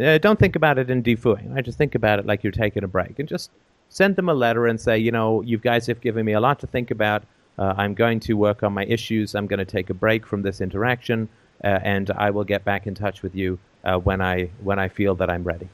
uh, 0.00 0.18
don't 0.18 0.38
think 0.38 0.56
about 0.56 0.78
it 0.78 0.90
in 0.90 1.02
defooing. 1.02 1.54
Right? 1.54 1.64
Just 1.64 1.78
think 1.78 1.94
about 1.94 2.18
it 2.18 2.26
like 2.26 2.42
you're 2.42 2.52
taking 2.52 2.84
a 2.84 2.88
break, 2.88 3.18
and 3.18 3.28
just 3.28 3.50
send 3.88 4.16
them 4.16 4.28
a 4.28 4.34
letter 4.34 4.66
and 4.66 4.80
say, 4.80 4.96
you 4.98 5.10
know, 5.10 5.42
you 5.42 5.58
guys 5.58 5.86
have 5.86 6.00
given 6.00 6.24
me 6.24 6.32
a 6.32 6.40
lot 6.40 6.58
to 6.60 6.66
think 6.66 6.90
about. 6.90 7.24
Uh, 7.58 7.74
I'm 7.76 7.94
going 7.94 8.20
to 8.20 8.34
work 8.34 8.62
on 8.62 8.72
my 8.72 8.84
issues. 8.84 9.34
I'm 9.34 9.46
going 9.46 9.58
to 9.58 9.64
take 9.64 9.90
a 9.90 9.94
break 9.94 10.26
from 10.26 10.42
this 10.42 10.60
interaction, 10.60 11.28
uh, 11.28 11.28
and 11.62 12.10
I 12.10 12.30
will 12.30 12.44
get 12.44 12.64
back 12.64 12.86
in 12.86 12.94
touch 12.94 13.22
with 13.22 13.34
you 13.34 13.58
uh, 13.84 13.98
when 13.98 14.20
I 14.20 14.50
when 14.62 14.78
I 14.78 14.88
feel 14.88 15.14
that 15.16 15.30
I'm 15.30 15.44
ready. 15.44 15.68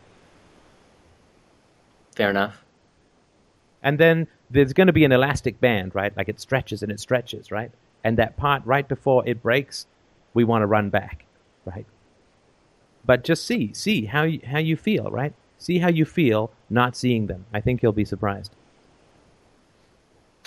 fair 2.17 2.31
enough. 2.31 2.65
And 3.83 3.99
then 3.99 4.27
there's 4.51 4.73
going 4.73 4.89
to 4.89 4.93
be 4.93 5.05
an 5.05 5.13
elastic 5.13 5.61
band, 5.61 5.95
right? 5.95 6.17
Like 6.17 6.29
it 6.29 6.41
stretches 6.41 6.83
and 6.83 6.91
it 6.91 6.99
stretches, 6.99 7.53
right? 7.53 7.71
And 8.03 8.17
that 8.17 8.37
part 8.37 8.63
right 8.65 8.89
before 8.89 9.27
it 9.29 9.43
breaks, 9.43 9.87
we 10.35 10.43
want 10.43 10.63
to 10.63 10.67
run 10.67 10.91
back, 10.91 11.25
right? 11.65 11.87
But 13.05 13.23
just 13.23 13.47
see, 13.47 13.73
see 13.73 14.07
how 14.07 14.25
you, 14.25 14.41
how 14.45 14.59
you 14.59 14.77
feel, 14.77 15.11
right? 15.11 15.35
See 15.59 15.79
how 15.79 15.89
you 15.89 16.05
feel 16.05 16.51
not 16.69 16.97
seeing 16.97 17.27
them. 17.27 17.47
I 17.53 17.61
think 17.61 17.83
you'll 17.83 17.93
be 17.93 18.05
surprised. 18.05 18.53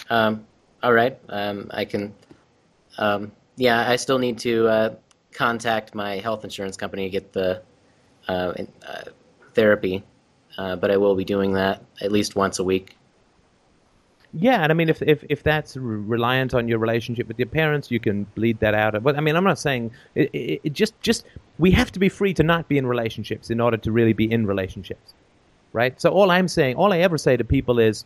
Um, 0.10 0.45
all 0.84 0.94
right. 0.94 1.18
Um, 1.30 1.70
I 1.72 1.86
can. 1.86 2.14
Um, 2.98 3.32
yeah, 3.56 3.90
I 3.90 3.95
still 3.95 4.18
need 4.18 4.40
to 4.40 4.68
uh, 4.68 4.95
contact 5.34 5.95
my 5.95 6.18
health 6.18 6.43
insurance 6.43 6.77
company 6.77 7.03
to 7.06 7.10
get 7.10 7.34
the 7.34 7.61
uh, 8.27 8.53
uh, 8.88 9.01
therapy, 9.53 10.03
uh, 10.57 10.76
but 10.76 10.91
I 10.91 10.97
will 10.97 11.15
be 11.15 11.26
doing 11.26 11.53
that 11.53 11.84
at 12.01 12.11
least 12.11 12.35
once 12.35 12.60
a 12.60 12.64
week. 12.64 12.95
Yeah, 14.34 14.61
and 14.61 14.72
I 14.72 14.76
mean, 14.76 14.89
if 14.89 15.01
if 15.01 15.23
if 15.27 15.41
that's 15.41 15.76
re- 15.76 15.97
reliant 15.97 16.53
on 16.53 16.68
your 16.68 16.77
relationship 16.77 17.27
with 17.27 17.39
your 17.39 17.47
parents, 17.47 17.89
you 17.89 17.99
can 17.99 18.26
bleed 18.35 18.60
that 18.60 18.76
out. 18.76 19.01
But 19.01 19.18
I 19.18 19.22
mean, 19.22 19.35
I'm 19.35 19.43
not 19.43 19.57
saying 19.57 19.91
it, 20.14 20.30
it, 20.34 20.61
it 20.65 20.73
just 20.73 20.99
just 21.01 21.26
we 21.57 21.72
have 21.72 21.91
to 21.93 21.99
be 21.99 22.10
free 22.10 22.34
to 22.35 22.43
not 22.43 22.68
be 22.68 22.77
in 22.77 22.85
relationships 22.85 23.49
in 23.49 23.60
order 23.60 23.77
to 23.77 23.91
really 23.91 24.14
be 24.14 24.31
in 24.31 24.45
relationships, 24.45 25.14
right? 25.73 25.99
So 25.99 26.11
all 26.11 26.30
I'm 26.30 26.47
saying, 26.47 26.76
all 26.76 26.93
I 26.93 26.99
ever 26.99 27.18
say 27.18 27.38
to 27.38 27.43
people 27.43 27.80
is, 27.80 28.06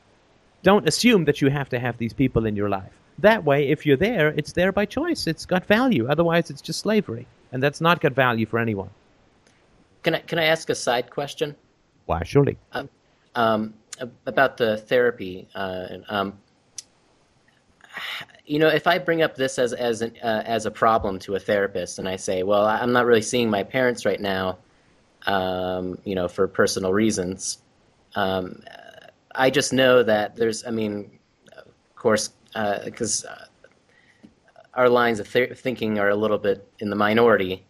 don't 0.63 0.87
assume 0.87 1.25
that 1.25 1.41
you 1.41 1.49
have 1.49 1.67
to 1.69 1.79
have 1.79 1.97
these 1.97 2.13
people 2.13 2.45
in 2.45 2.55
your 2.55 2.69
life. 2.69 2.93
That 3.19 3.44
way, 3.44 3.69
if 3.69 3.85
you're 3.85 3.98
there, 3.98 4.30
it's 4.30 4.53
there 4.53 4.72
by 4.72 4.85
choice. 4.85 5.27
It's 5.27 5.45
got 5.45 5.65
value. 5.65 6.07
Otherwise, 6.07 6.49
it's 6.49 6.61
just 6.61 6.80
slavery, 6.80 7.27
and 7.52 7.61
that's 7.61 7.80
not 7.80 8.02
got 8.02 8.14
value 8.14 8.45
for 8.45 8.60
anyone. 8.60 8.90
Can 10.02 10.15
I 10.15 10.19
can 10.19 10.40
I 10.40 10.45
ask 10.45 10.69
a 10.69 10.76
side 10.76 11.10
question? 11.10 11.56
Why, 12.06 12.23
surely. 12.23 12.57
um, 13.35 13.73
ab- 14.02 14.14
about 14.26 14.57
the 14.57 14.77
therapy. 14.77 15.48
Uh, 15.56 15.88
and, 15.90 16.06
um, 16.10 16.40
you 18.45 18.60
know, 18.60 18.68
if 18.68 18.88
I 18.88 18.98
bring 18.98 19.22
up 19.22 19.35
this 19.35 19.57
as 19.60 19.73
as 19.73 20.02
an, 20.02 20.18
uh, 20.22 20.44
as 20.45 20.65
a 20.65 20.72
problem 20.72 21.19
to 21.19 21.35
a 21.35 21.40
therapist, 21.40 21.99
and 21.99 22.10
I 22.10 22.18
say, 22.18 22.44
"Well, 22.44 22.65
I'm 22.65 22.91
not 22.91 23.06
really 23.06 23.22
seeing 23.22 23.49
my 23.49 23.64
parents 23.64 24.06
right 24.06 24.19
now," 24.19 24.57
um, 25.26 25.98
you 26.03 26.15
know, 26.15 26.27
for 26.27 26.48
personal 26.48 26.91
reasons, 26.91 27.60
um, 28.15 28.64
I 29.35 29.49
just 29.49 29.72
know 29.72 30.03
that 30.03 30.35
there's. 30.35 30.65
I 30.65 30.72
mean, 30.72 31.11
of 31.56 31.95
course, 31.95 32.31
because 32.85 33.25
uh, 33.25 33.45
our 34.73 34.89
lines 34.89 35.19
of 35.19 35.31
th- 35.31 35.57
thinking 35.57 35.99
are 35.99 36.09
a 36.09 36.15
little 36.15 36.38
bit 36.38 36.67
in 36.80 36.89
the 36.89 36.95
minority. 36.95 37.65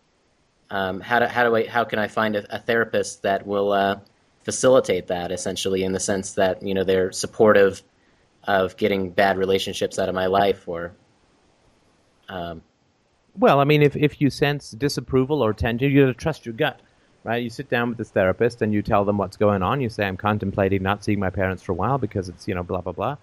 Um, 0.69 1.01
how 1.01 1.19
do 1.19 1.25
how 1.25 1.43
do 1.47 1.55
I 1.55 1.67
how 1.67 1.83
can 1.83 1.99
I 1.99 2.07
find 2.07 2.35
a, 2.35 2.55
a 2.55 2.59
therapist 2.59 3.21
that 3.23 3.45
will 3.45 3.71
uh, 3.71 3.99
facilitate 4.43 5.07
that 5.07 5.31
essentially 5.31 5.83
in 5.83 5.91
the 5.93 5.99
sense 5.99 6.33
that 6.33 6.63
you 6.63 6.73
know 6.73 6.83
they're 6.83 7.11
supportive 7.11 7.81
of 8.45 8.75
getting 8.77 9.09
bad 9.09 9.37
relationships 9.37 9.99
out 9.99 10.09
of 10.09 10.15
my 10.15 10.25
life 10.27 10.67
or 10.67 10.93
Um, 12.29 12.61
Well, 13.37 13.59
I 13.59 13.63
mean, 13.63 13.81
if, 13.81 13.95
if 13.95 14.21
you 14.21 14.29
sense 14.29 14.71
disapproval 14.71 15.41
or 15.41 15.53
tension, 15.53 15.91
you 15.91 16.01
got 16.01 16.07
to 16.07 16.13
trust 16.13 16.45
your 16.45 16.53
gut, 16.53 16.79
right? 17.23 17.41
You 17.43 17.49
sit 17.49 17.69
down 17.69 17.89
with 17.89 17.97
this 17.97 18.11
therapist 18.11 18.61
and 18.61 18.73
you 18.73 18.81
tell 18.81 19.05
them 19.05 19.17
what's 19.17 19.37
going 19.37 19.63
on. 19.63 19.81
You 19.81 19.89
say, 19.89 20.05
I'm 20.05 20.17
contemplating 20.17 20.83
not 20.83 21.03
seeing 21.03 21.19
my 21.19 21.29
parents 21.29 21.63
for 21.63 21.71
a 21.71 21.75
while 21.75 21.97
because 21.97 22.29
it's, 22.29 22.47
you 22.47 22.55
know, 22.55 22.63
blah, 22.63 22.81
blah, 22.81 22.93
blah. 22.93 23.17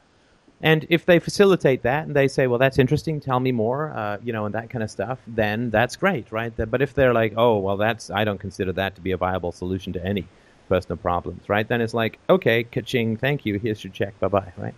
And 0.62 0.87
if 0.91 1.07
they 1.07 1.19
facilitate 1.19 1.82
that 1.82 2.07
and 2.07 2.15
they 2.15 2.28
say, 2.28 2.47
well, 2.47 2.59
that's 2.59 2.78
interesting, 2.78 3.19
tell 3.20 3.41
me 3.41 3.51
more, 3.51 3.93
uh, 3.95 4.19
you 4.23 4.32
know, 4.32 4.45
and 4.45 4.55
that 4.55 4.69
kind 4.69 4.82
of 4.82 4.91
stuff, 4.91 5.19
then 5.27 5.70
that's 5.70 5.97
great, 5.97 6.31
right? 6.31 6.53
But 6.55 6.82
if 6.82 6.93
they're 6.93 7.15
like, 7.15 7.32
oh, 7.37 7.59
well, 7.59 7.78
that's, 7.78 8.11
I 8.11 8.24
don't 8.24 8.39
consider 8.39 8.73
that 8.73 8.95
to 8.97 9.01
be 9.01 9.12
a 9.12 9.16
viable 9.16 9.53
solution 9.53 9.95
to 9.95 10.05
any 10.05 10.27
personal 10.69 10.99
problems, 10.99 11.49
right? 11.49 11.66
Then 11.66 11.81
it's 11.81 11.95
like, 11.95 12.19
okay, 12.28 12.65
ka-ching, 12.65 13.16
thank 13.16 13.47
you, 13.47 13.59
here's 13.59 13.82
your 13.82 13.93
check, 13.93 14.19
bye 14.20 14.28
bye, 14.28 14.53
right? 14.59 14.74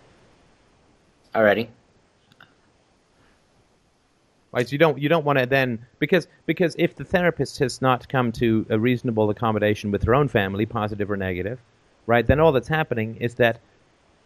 alrighty. 1.35 1.67
Right, 4.51 4.67
so 4.67 4.71
you 4.71 4.77
don't 4.77 4.99
you 4.99 5.09
don't 5.09 5.25
want 5.25 5.39
to 5.39 5.47
then 5.47 5.83
because 5.97 6.27
because 6.45 6.75
if 6.77 6.95
the 6.95 7.03
therapist 7.03 7.57
has 7.57 7.81
not 7.81 8.07
come 8.07 8.31
to 8.33 8.67
a 8.69 8.77
reasonable 8.77 9.31
accommodation 9.31 9.89
with 9.89 10.03
her 10.03 10.13
own 10.13 10.27
family, 10.27 10.67
positive 10.67 11.09
or 11.09 11.17
negative, 11.17 11.59
right? 12.05 12.25
Then 12.25 12.39
all 12.39 12.51
that's 12.51 12.67
happening 12.67 13.15
is 13.15 13.33
that 13.35 13.59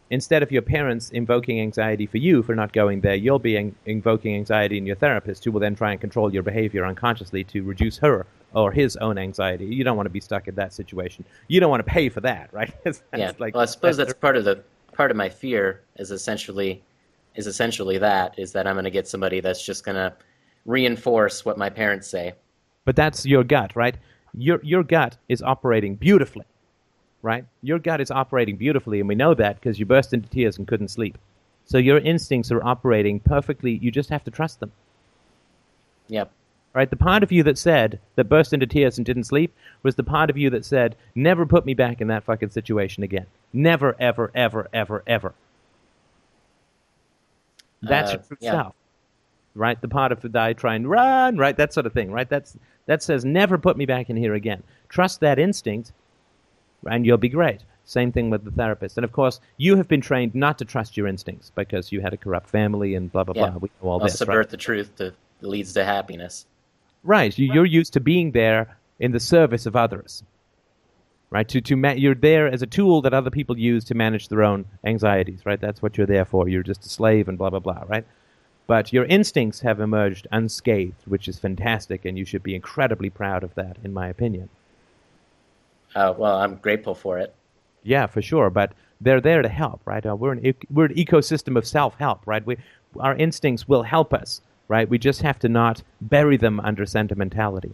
instead 0.10 0.44
of 0.44 0.52
your 0.52 0.62
parents 0.62 1.10
invoking 1.10 1.60
anxiety 1.60 2.06
for 2.06 2.18
you 2.18 2.44
for 2.44 2.56
not 2.56 2.74
going 2.74 3.02
there, 3.02 3.16
you'll 3.16 3.40
be 3.40 3.56
in- 3.58 3.76
invoking 3.86 4.36
anxiety 4.36 4.78
in 4.78 4.86
your 4.86 4.96
therapist, 4.96 5.44
who 5.44 5.52
will 5.52 5.60
then 5.60 5.76
try 5.76 5.92
and 5.92 6.02
control 6.02 6.34
your 6.34 6.44
behavior 6.44 6.86
unconsciously 6.86 7.44
to 7.46 7.64
reduce 7.64 7.98
her 7.98 8.26
or 8.54 8.72
his 8.72 8.96
own 8.98 9.18
anxiety. 9.18 9.66
You 9.66 9.84
don't 9.84 9.98
want 9.98 10.06
to 10.08 10.12
be 10.12 10.22
stuck 10.22 10.48
in 10.48 10.56
that 10.56 10.74
situation. 10.74 11.26
You 11.48 11.60
don't 11.60 11.70
want 11.70 11.86
to 11.86 11.92
pay 11.92 12.10
for 12.10 12.22
that, 12.22 12.50
right? 12.54 12.74
That's 12.84 13.02
Yeah. 13.16 13.32
like- 13.40 13.54
well, 13.54 13.64
I 13.64 13.66
suppose 13.66 13.98
that's 13.98 14.14
part 14.14 14.38
of 14.38 14.46
the 14.46 14.64
part 14.94 15.12
of 15.12 15.18
my 15.18 15.30
fear 15.30 15.82
is 15.98 16.10
essentially 16.12 16.82
is 17.36 17.46
essentially 17.46 18.00
that 18.00 18.34
is 18.40 18.54
that 18.54 18.66
I'm 18.66 18.74
going 18.76 18.86
to 18.86 18.90
get 18.92 19.08
somebody 19.08 19.42
that's 19.42 19.64
just 19.64 19.86
going 19.86 19.96
to 19.96 20.12
reinforce 20.66 21.46
what 21.46 21.58
my 21.58 21.70
parents 21.70 22.08
say. 22.08 22.34
But 22.84 22.96
that's 22.96 23.26
your 23.26 23.44
gut, 23.44 23.76
right? 23.76 23.96
Your 24.34 24.60
your 24.64 24.84
gut 24.84 25.18
is 25.30 25.42
operating 25.44 25.96
beautifully, 25.96 26.46
right? 27.22 27.46
Your 27.62 27.80
gut 27.80 28.02
is 28.02 28.12
operating 28.12 28.56
beautifully, 28.58 29.00
and 29.00 29.08
we 29.08 29.16
know 29.16 29.34
that 29.34 29.56
because 29.56 29.80
you 29.80 29.86
burst 29.86 30.14
into 30.14 30.30
tears 30.30 30.58
and 30.58 30.68
couldn't 30.68 30.90
sleep. 30.90 31.18
So 31.66 31.78
your 31.78 31.98
instincts 31.98 32.52
are 32.52 32.64
operating 32.64 33.20
perfectly. 33.20 33.74
You 33.74 33.92
just 33.92 34.10
have 34.10 34.24
to 34.24 34.32
trust 34.32 34.60
them, 34.60 34.72
Yep. 36.08 36.32
right? 36.74 36.90
The 36.90 36.96
part 36.96 37.24
of 37.24 37.32
you 37.32 37.44
that 37.44 37.58
said 37.58 38.00
that 38.16 38.30
burst 38.30 38.54
into 38.54 38.66
tears 38.68 38.98
and 38.98 39.06
didn't 39.06 39.26
sleep 39.26 39.54
was 39.84 39.96
the 39.96 40.04
part 40.04 40.30
of 40.30 40.38
you 40.38 40.50
that 40.52 40.64
said, 40.64 40.96
"Never 41.14 41.46
put 41.46 41.66
me 41.66 41.74
back 41.74 42.00
in 42.00 42.08
that 42.08 42.24
fucking 42.24 42.52
situation 42.52 43.04
again. 43.04 43.26
Never, 43.52 43.96
ever, 44.00 44.32
ever, 44.34 44.70
ever, 44.72 45.04
ever." 45.06 45.34
That's 47.82 48.12
Uh, 48.12 48.14
your 48.14 48.24
true 48.24 48.38
yeah. 48.40 48.52
self 48.52 48.76
right? 49.58 49.82
The 49.82 49.88
part 49.88 50.12
of 50.12 50.22
the 50.22 50.40
I 50.40 50.54
try 50.54 50.76
and 50.76 50.88
run, 50.88 51.38
right? 51.38 51.58
That 51.58 51.74
sort 51.74 51.86
of 51.88 51.94
thing, 51.94 52.12
right? 52.12 52.30
That's 52.30 52.56
that 52.86 53.02
says 53.04 53.26
never 53.26 53.58
put 53.58 53.76
me 53.76 53.86
back 53.86 54.10
in 54.10 54.16
here 54.16 54.34
again. 54.36 54.64
Trust 54.88 55.20
that 55.22 55.40
instinct, 55.40 55.92
and 56.90 57.06
you'll 57.06 57.18
be 57.18 57.30
great. 57.30 57.62
Same 57.86 58.12
thing 58.12 58.30
with 58.30 58.44
the 58.44 58.52
therapist, 58.52 58.98
and 58.98 59.06
of 59.06 59.14
course, 59.14 59.40
you 59.56 59.78
have 59.78 59.88
been 59.88 60.02
trained 60.02 60.36
not 60.36 60.58
to 60.58 60.66
trust 60.66 60.98
your 60.98 61.08
instincts 61.08 61.52
because 61.56 61.92
you 61.92 62.02
had 62.02 62.14
a 62.14 62.18
corrupt 62.18 62.50
family 62.50 62.96
and 62.96 63.12
blah 63.12 63.24
blah 63.24 63.34
Yeah. 63.36 63.50
blah. 63.52 63.60
We 63.60 63.70
know 63.82 63.90
all 63.90 64.00
I'll 64.02 64.06
this, 64.08 64.18
subvert 64.18 64.38
right? 64.38 64.50
the 64.50 64.58
truth 64.58 64.94
to 64.98 65.14
leads 65.42 65.74
to 65.74 65.86
happiness. 65.86 66.46
Right. 67.04 67.38
You, 67.38 67.54
you're 67.54 67.66
used 67.66 67.94
to 67.94 68.02
being 68.02 68.32
there 68.32 68.78
in 69.00 69.12
the 69.14 69.20
service 69.22 69.66
of 69.66 69.76
others. 69.78 70.24
Right. 71.30 71.48
To 71.50 71.62
to 71.62 71.76
ma- 71.78 71.92
you're 71.92 72.16
there 72.16 72.48
as 72.48 72.62
a 72.62 72.66
tool 72.68 73.02
that 73.04 73.14
other 73.14 73.30
people 73.30 73.58
use 73.58 73.84
to 73.86 73.94
manage 73.96 74.28
their 74.28 74.44
own 74.44 74.66
anxieties. 74.84 75.46
Right. 75.46 75.60
That's 75.62 75.82
what 75.82 75.98
you're 75.98 76.08
there 76.08 76.26
for. 76.26 76.50
You're 76.50 76.64
just 76.64 76.86
a 76.86 76.90
slave 76.90 77.30
and 77.30 77.38
blah 77.38 77.50
blah 77.52 77.60
blah. 77.60 77.84
Right. 77.88 78.06
But 78.66 78.92
your 78.92 79.06
instincts 79.06 79.62
have 79.62 79.80
emerged 79.80 80.28
unscathed, 80.32 81.04
which 81.06 81.30
is 81.30 81.40
fantastic, 81.40 82.04
and 82.04 82.18
you 82.18 82.26
should 82.26 82.44
be 82.44 82.54
incredibly 82.54 83.10
proud 83.10 83.44
of 83.46 83.56
that, 83.56 83.78
in 83.82 83.94
my 83.94 84.10
opinion. 84.10 84.50
Uh, 85.98 86.14
well, 86.16 86.38
I'm 86.38 86.56
grateful 86.58 86.94
for 86.94 87.18
it. 87.18 87.34
Yeah, 87.82 88.06
for 88.06 88.22
sure. 88.22 88.50
But 88.52 88.74
they're 89.02 89.22
there 89.22 89.42
to 89.42 89.50
help, 89.50 89.82
right? 89.86 90.06
Uh, 90.06 90.16
we're 90.16 90.34
an 90.34 90.54
we're 90.70 90.86
an 90.86 90.94
ecosystem 90.94 91.58
of 91.58 91.66
self 91.66 91.96
help, 91.98 92.22
right? 92.26 92.46
We 92.46 92.58
our 93.00 93.16
instincts 93.16 93.68
will 93.68 93.84
help 93.84 94.14
us, 94.14 94.42
right? 94.68 94.88
We 94.88 95.00
just 95.00 95.22
have 95.24 95.40
to 95.40 95.50
not 95.50 95.82
bury 96.02 96.38
them 96.38 96.60
under 96.60 96.86
sentimentality. 96.86 97.74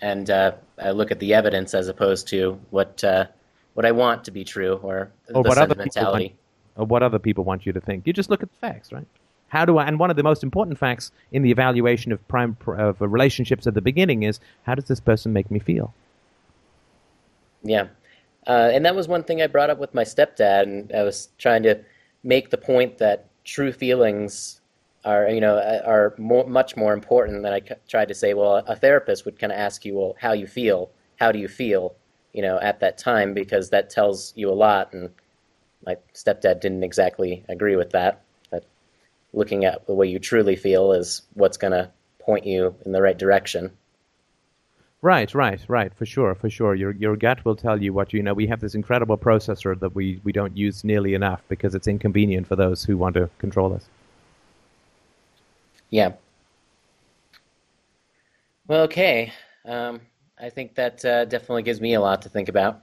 and 0.00 0.30
uh, 0.30 0.52
I 0.78 0.90
look 0.90 1.10
at 1.10 1.18
the 1.18 1.34
evidence 1.34 1.74
as 1.74 1.88
opposed 1.88 2.28
to 2.28 2.58
what 2.70 3.02
uh, 3.04 3.26
what 3.74 3.86
I 3.86 3.92
want 3.92 4.24
to 4.24 4.30
be 4.30 4.44
true 4.44 4.74
or, 4.82 5.10
or 5.34 5.42
the 5.42 5.48
what 5.48 5.58
other 5.58 5.74
people 5.74 6.12
want, 6.12 6.32
or 6.76 6.86
what 6.86 7.02
other 7.02 7.18
people 7.18 7.44
want 7.44 7.66
you 7.66 7.72
to 7.72 7.80
think. 7.80 8.06
You 8.06 8.12
just 8.12 8.30
look 8.30 8.42
at 8.42 8.50
the 8.50 8.58
facts, 8.58 8.92
right? 8.92 9.06
How 9.48 9.64
do 9.64 9.78
I? 9.78 9.86
And 9.86 9.98
one 9.98 10.10
of 10.10 10.16
the 10.16 10.22
most 10.22 10.42
important 10.42 10.78
facts 10.78 11.12
in 11.32 11.42
the 11.42 11.50
evaluation 11.50 12.12
of 12.12 12.26
prime 12.28 12.56
of 12.66 13.00
uh, 13.00 13.08
relationships 13.08 13.66
at 13.66 13.74
the 13.74 13.80
beginning 13.80 14.22
is 14.22 14.40
how 14.64 14.74
does 14.74 14.86
this 14.86 15.00
person 15.00 15.32
make 15.32 15.50
me 15.50 15.58
feel? 15.58 15.94
Yeah, 17.62 17.88
uh, 18.46 18.70
and 18.72 18.84
that 18.84 18.94
was 18.94 19.08
one 19.08 19.24
thing 19.24 19.42
I 19.42 19.46
brought 19.46 19.70
up 19.70 19.78
with 19.78 19.94
my 19.94 20.04
stepdad, 20.04 20.62
and 20.62 20.92
I 20.92 21.02
was 21.02 21.28
trying 21.38 21.62
to 21.64 21.80
make 22.22 22.50
the 22.50 22.58
point 22.58 22.98
that 22.98 23.26
true 23.44 23.72
feelings 23.72 24.60
are, 25.04 25.28
you 25.28 25.40
know, 25.40 25.58
are 25.84 26.14
more, 26.18 26.46
much 26.46 26.76
more 26.76 26.92
important 26.92 27.42
than 27.42 27.52
I 27.52 27.60
c- 27.60 27.74
tried 27.88 28.08
to 28.08 28.14
say. 28.14 28.34
Well, 28.34 28.56
a 28.56 28.74
therapist 28.74 29.24
would 29.24 29.38
kind 29.38 29.52
of 29.52 29.58
ask 29.58 29.84
you, 29.84 29.94
well, 29.94 30.16
how 30.20 30.32
you 30.32 30.46
feel, 30.46 30.90
how 31.20 31.30
do 31.30 31.38
you 31.38 31.48
feel, 31.48 31.94
you 32.32 32.42
know, 32.42 32.58
at 32.58 32.80
that 32.80 32.98
time, 32.98 33.32
because 33.32 33.70
that 33.70 33.88
tells 33.90 34.32
you 34.36 34.50
a 34.50 34.54
lot. 34.54 34.92
And 34.92 35.10
my 35.86 35.96
stepdad 36.14 36.60
didn't 36.60 36.82
exactly 36.82 37.44
agree 37.48 37.76
with 37.76 37.90
that. 37.90 38.22
Looking 39.36 39.64
at 39.64 39.86
the 39.86 39.94
way 39.94 40.08
you 40.08 40.18
truly 40.18 40.56
feel 40.56 40.90
is 40.92 41.22
what's 41.34 41.58
going 41.58 41.72
to 41.72 41.90
point 42.18 42.44
you 42.44 42.74
in 42.84 42.90
the 42.90 43.00
right 43.00 43.16
direction. 43.16 43.70
Right, 45.02 45.32
right, 45.34 45.60
right. 45.68 45.94
For 45.94 46.06
sure, 46.06 46.34
for 46.34 46.50
sure. 46.50 46.74
Your 46.74 46.90
your 46.92 47.16
gut 47.16 47.44
will 47.44 47.54
tell 47.54 47.80
you 47.80 47.92
what 47.92 48.12
you 48.12 48.22
know. 48.22 48.34
We 48.34 48.46
have 48.48 48.60
this 48.60 48.74
incredible 48.74 49.18
processor 49.18 49.78
that 49.78 49.94
we, 49.94 50.20
we 50.24 50.32
don't 50.32 50.56
use 50.56 50.82
nearly 50.82 51.14
enough 51.14 51.42
because 51.48 51.74
it's 51.74 51.86
inconvenient 51.86 52.46
for 52.48 52.56
those 52.56 52.82
who 52.82 52.96
want 52.96 53.14
to 53.14 53.30
control 53.38 53.72
us. 53.74 53.84
Yeah. 55.90 56.14
Well, 58.66 58.82
okay. 58.84 59.32
Um, 59.64 60.00
I 60.40 60.50
think 60.50 60.74
that 60.74 61.04
uh, 61.04 61.26
definitely 61.26 61.62
gives 61.62 61.80
me 61.80 61.94
a 61.94 62.00
lot 62.00 62.22
to 62.22 62.28
think 62.28 62.48
about. 62.48 62.82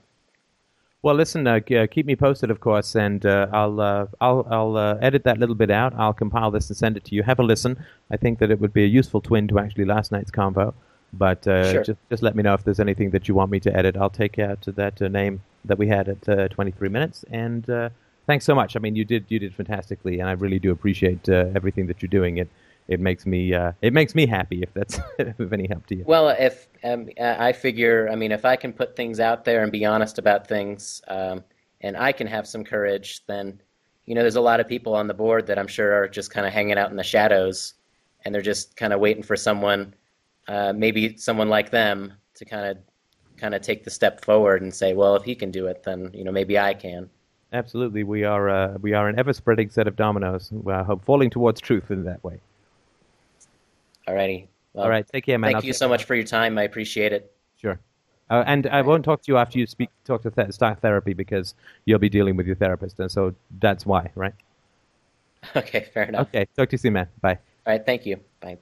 Well, 1.04 1.16
listen, 1.16 1.46
uh, 1.46 1.60
uh, 1.76 1.86
keep 1.86 2.06
me 2.06 2.16
posted, 2.16 2.50
of 2.50 2.60
course, 2.60 2.94
and 2.94 3.26
uh, 3.26 3.46
I'll 3.52 3.78
uh, 3.78 4.06
I'll 4.22 4.46
I'll 4.50 4.76
uh, 4.78 4.94
edit 5.02 5.24
that 5.24 5.36
little 5.36 5.54
bit 5.54 5.70
out. 5.70 5.92
I'll 5.98 6.14
compile 6.14 6.50
this 6.50 6.70
and 6.70 6.76
send 6.78 6.96
it 6.96 7.04
to 7.04 7.14
you. 7.14 7.22
Have 7.22 7.38
a 7.38 7.42
listen. 7.42 7.76
I 8.10 8.16
think 8.16 8.38
that 8.38 8.50
it 8.50 8.58
would 8.58 8.72
be 8.72 8.84
a 8.84 8.86
useful 8.86 9.20
twin 9.20 9.46
to 9.48 9.58
actually 9.58 9.84
last 9.84 10.12
night's 10.12 10.30
convo. 10.30 10.72
But 11.12 11.46
uh, 11.46 11.72
Sure. 11.72 11.84
just 11.84 12.00
just 12.08 12.22
let 12.22 12.34
me 12.34 12.42
know 12.42 12.54
if 12.54 12.64
there's 12.64 12.80
anything 12.80 13.10
that 13.10 13.28
you 13.28 13.34
want 13.34 13.50
me 13.50 13.60
to 13.60 13.76
edit. 13.76 13.98
I'll 13.98 14.08
take 14.08 14.38
out 14.38 14.62
that 14.62 15.02
uh, 15.02 15.08
name 15.08 15.42
that 15.66 15.76
we 15.76 15.88
had 15.88 16.08
at 16.08 16.26
uh, 16.26 16.48
23 16.48 16.88
minutes. 16.88 17.22
And 17.30 17.68
uh, 17.68 17.90
thanks 18.26 18.46
so 18.46 18.54
much. 18.54 18.74
I 18.74 18.78
mean, 18.78 18.96
you 18.96 19.04
did 19.04 19.26
you 19.28 19.38
did 19.38 19.54
fantastically, 19.54 20.20
and 20.20 20.28
I 20.30 20.32
really 20.32 20.58
do 20.58 20.70
appreciate 20.70 21.28
uh, 21.28 21.50
everything 21.54 21.86
that 21.88 22.00
you're 22.00 22.08
doing. 22.08 22.38
It 22.38 22.48
it 22.88 23.00
makes 23.00 23.24
me 23.26 23.54
uh, 23.54 23.72
it 23.82 23.92
makes 23.92 24.14
me 24.14 24.26
happy 24.26 24.62
if 24.62 24.72
that's 24.74 24.98
of 25.38 25.52
any 25.52 25.66
help 25.66 25.86
to 25.86 25.96
you. 25.96 26.04
Well, 26.06 26.28
if 26.28 26.68
um, 26.82 27.08
I 27.20 27.52
figure, 27.52 28.08
I 28.10 28.16
mean, 28.16 28.32
if 28.32 28.44
I 28.44 28.56
can 28.56 28.72
put 28.72 28.96
things 28.96 29.20
out 29.20 29.44
there 29.44 29.62
and 29.62 29.72
be 29.72 29.84
honest 29.84 30.18
about 30.18 30.46
things, 30.46 31.00
um, 31.08 31.44
and 31.80 31.96
I 31.96 32.12
can 32.12 32.26
have 32.26 32.46
some 32.46 32.64
courage, 32.64 33.24
then 33.26 33.60
you 34.06 34.14
know, 34.14 34.20
there's 34.20 34.36
a 34.36 34.40
lot 34.40 34.60
of 34.60 34.68
people 34.68 34.94
on 34.94 35.06
the 35.06 35.14
board 35.14 35.46
that 35.46 35.58
I'm 35.58 35.66
sure 35.66 35.92
are 35.94 36.08
just 36.08 36.30
kind 36.30 36.46
of 36.46 36.52
hanging 36.52 36.76
out 36.76 36.90
in 36.90 36.96
the 36.96 37.02
shadows, 37.04 37.74
and 38.24 38.34
they're 38.34 38.42
just 38.42 38.76
kind 38.76 38.92
of 38.92 39.00
waiting 39.00 39.22
for 39.22 39.36
someone, 39.36 39.94
uh, 40.46 40.74
maybe 40.74 41.16
someone 41.16 41.48
like 41.48 41.70
them, 41.70 42.12
to 42.34 42.44
kind 42.44 42.66
of 42.66 42.78
kind 43.38 43.54
of 43.54 43.62
take 43.62 43.84
the 43.84 43.90
step 43.90 44.24
forward 44.24 44.62
and 44.62 44.72
say, 44.72 44.92
well, 44.92 45.16
if 45.16 45.24
he 45.24 45.34
can 45.34 45.50
do 45.50 45.66
it, 45.66 45.82
then 45.84 46.10
you 46.12 46.22
know, 46.22 46.32
maybe 46.32 46.58
I 46.58 46.74
can. 46.74 47.08
Absolutely, 47.52 48.02
we 48.02 48.24
are 48.24 48.50
uh, 48.50 48.76
we 48.80 48.92
are 48.92 49.08
an 49.08 49.18
ever 49.18 49.32
spreading 49.32 49.70
set 49.70 49.88
of 49.88 49.96
dominoes. 49.96 50.52
Uh, 50.66 50.84
hope 50.84 51.02
falling 51.04 51.30
towards 51.30 51.60
truth 51.60 51.90
in 51.90 52.04
that 52.04 52.22
way. 52.22 52.40
Alrighty. 54.08 54.48
Well, 54.72 54.84
All 54.84 54.90
right, 54.90 55.06
take 55.06 55.26
care, 55.26 55.38
man. 55.38 55.48
Thank 55.48 55.56
I'll 55.56 55.64
you 55.64 55.72
so 55.72 55.88
much 55.88 56.04
for 56.04 56.14
your 56.14 56.24
time. 56.24 56.58
I 56.58 56.62
appreciate 56.62 57.12
it. 57.12 57.32
Sure. 57.60 57.78
Uh, 58.30 58.42
and 58.46 58.66
I 58.66 58.82
won't 58.82 59.04
talk 59.04 59.22
to 59.22 59.32
you 59.32 59.36
after 59.36 59.58
you 59.58 59.66
speak 59.66 59.90
talk 60.04 60.22
to 60.22 60.30
th- 60.30 60.52
start 60.52 60.80
therapy 60.80 61.12
because 61.12 61.54
you'll 61.84 61.98
be 61.98 62.08
dealing 62.08 62.36
with 62.36 62.46
your 62.46 62.56
therapist, 62.56 62.98
and 62.98 63.10
so 63.10 63.34
that's 63.60 63.86
why, 63.86 64.10
right? 64.14 64.34
Okay, 65.56 65.86
fair 65.92 66.04
enough. 66.04 66.28
Okay. 66.28 66.46
Talk 66.56 66.70
to 66.70 66.74
you 66.74 66.78
soon, 66.78 66.94
man. 66.94 67.08
Bye. 67.20 67.38
All 67.66 67.72
right, 67.74 67.84
thank 67.84 68.06
you. 68.06 68.18
Bye. 68.40 68.58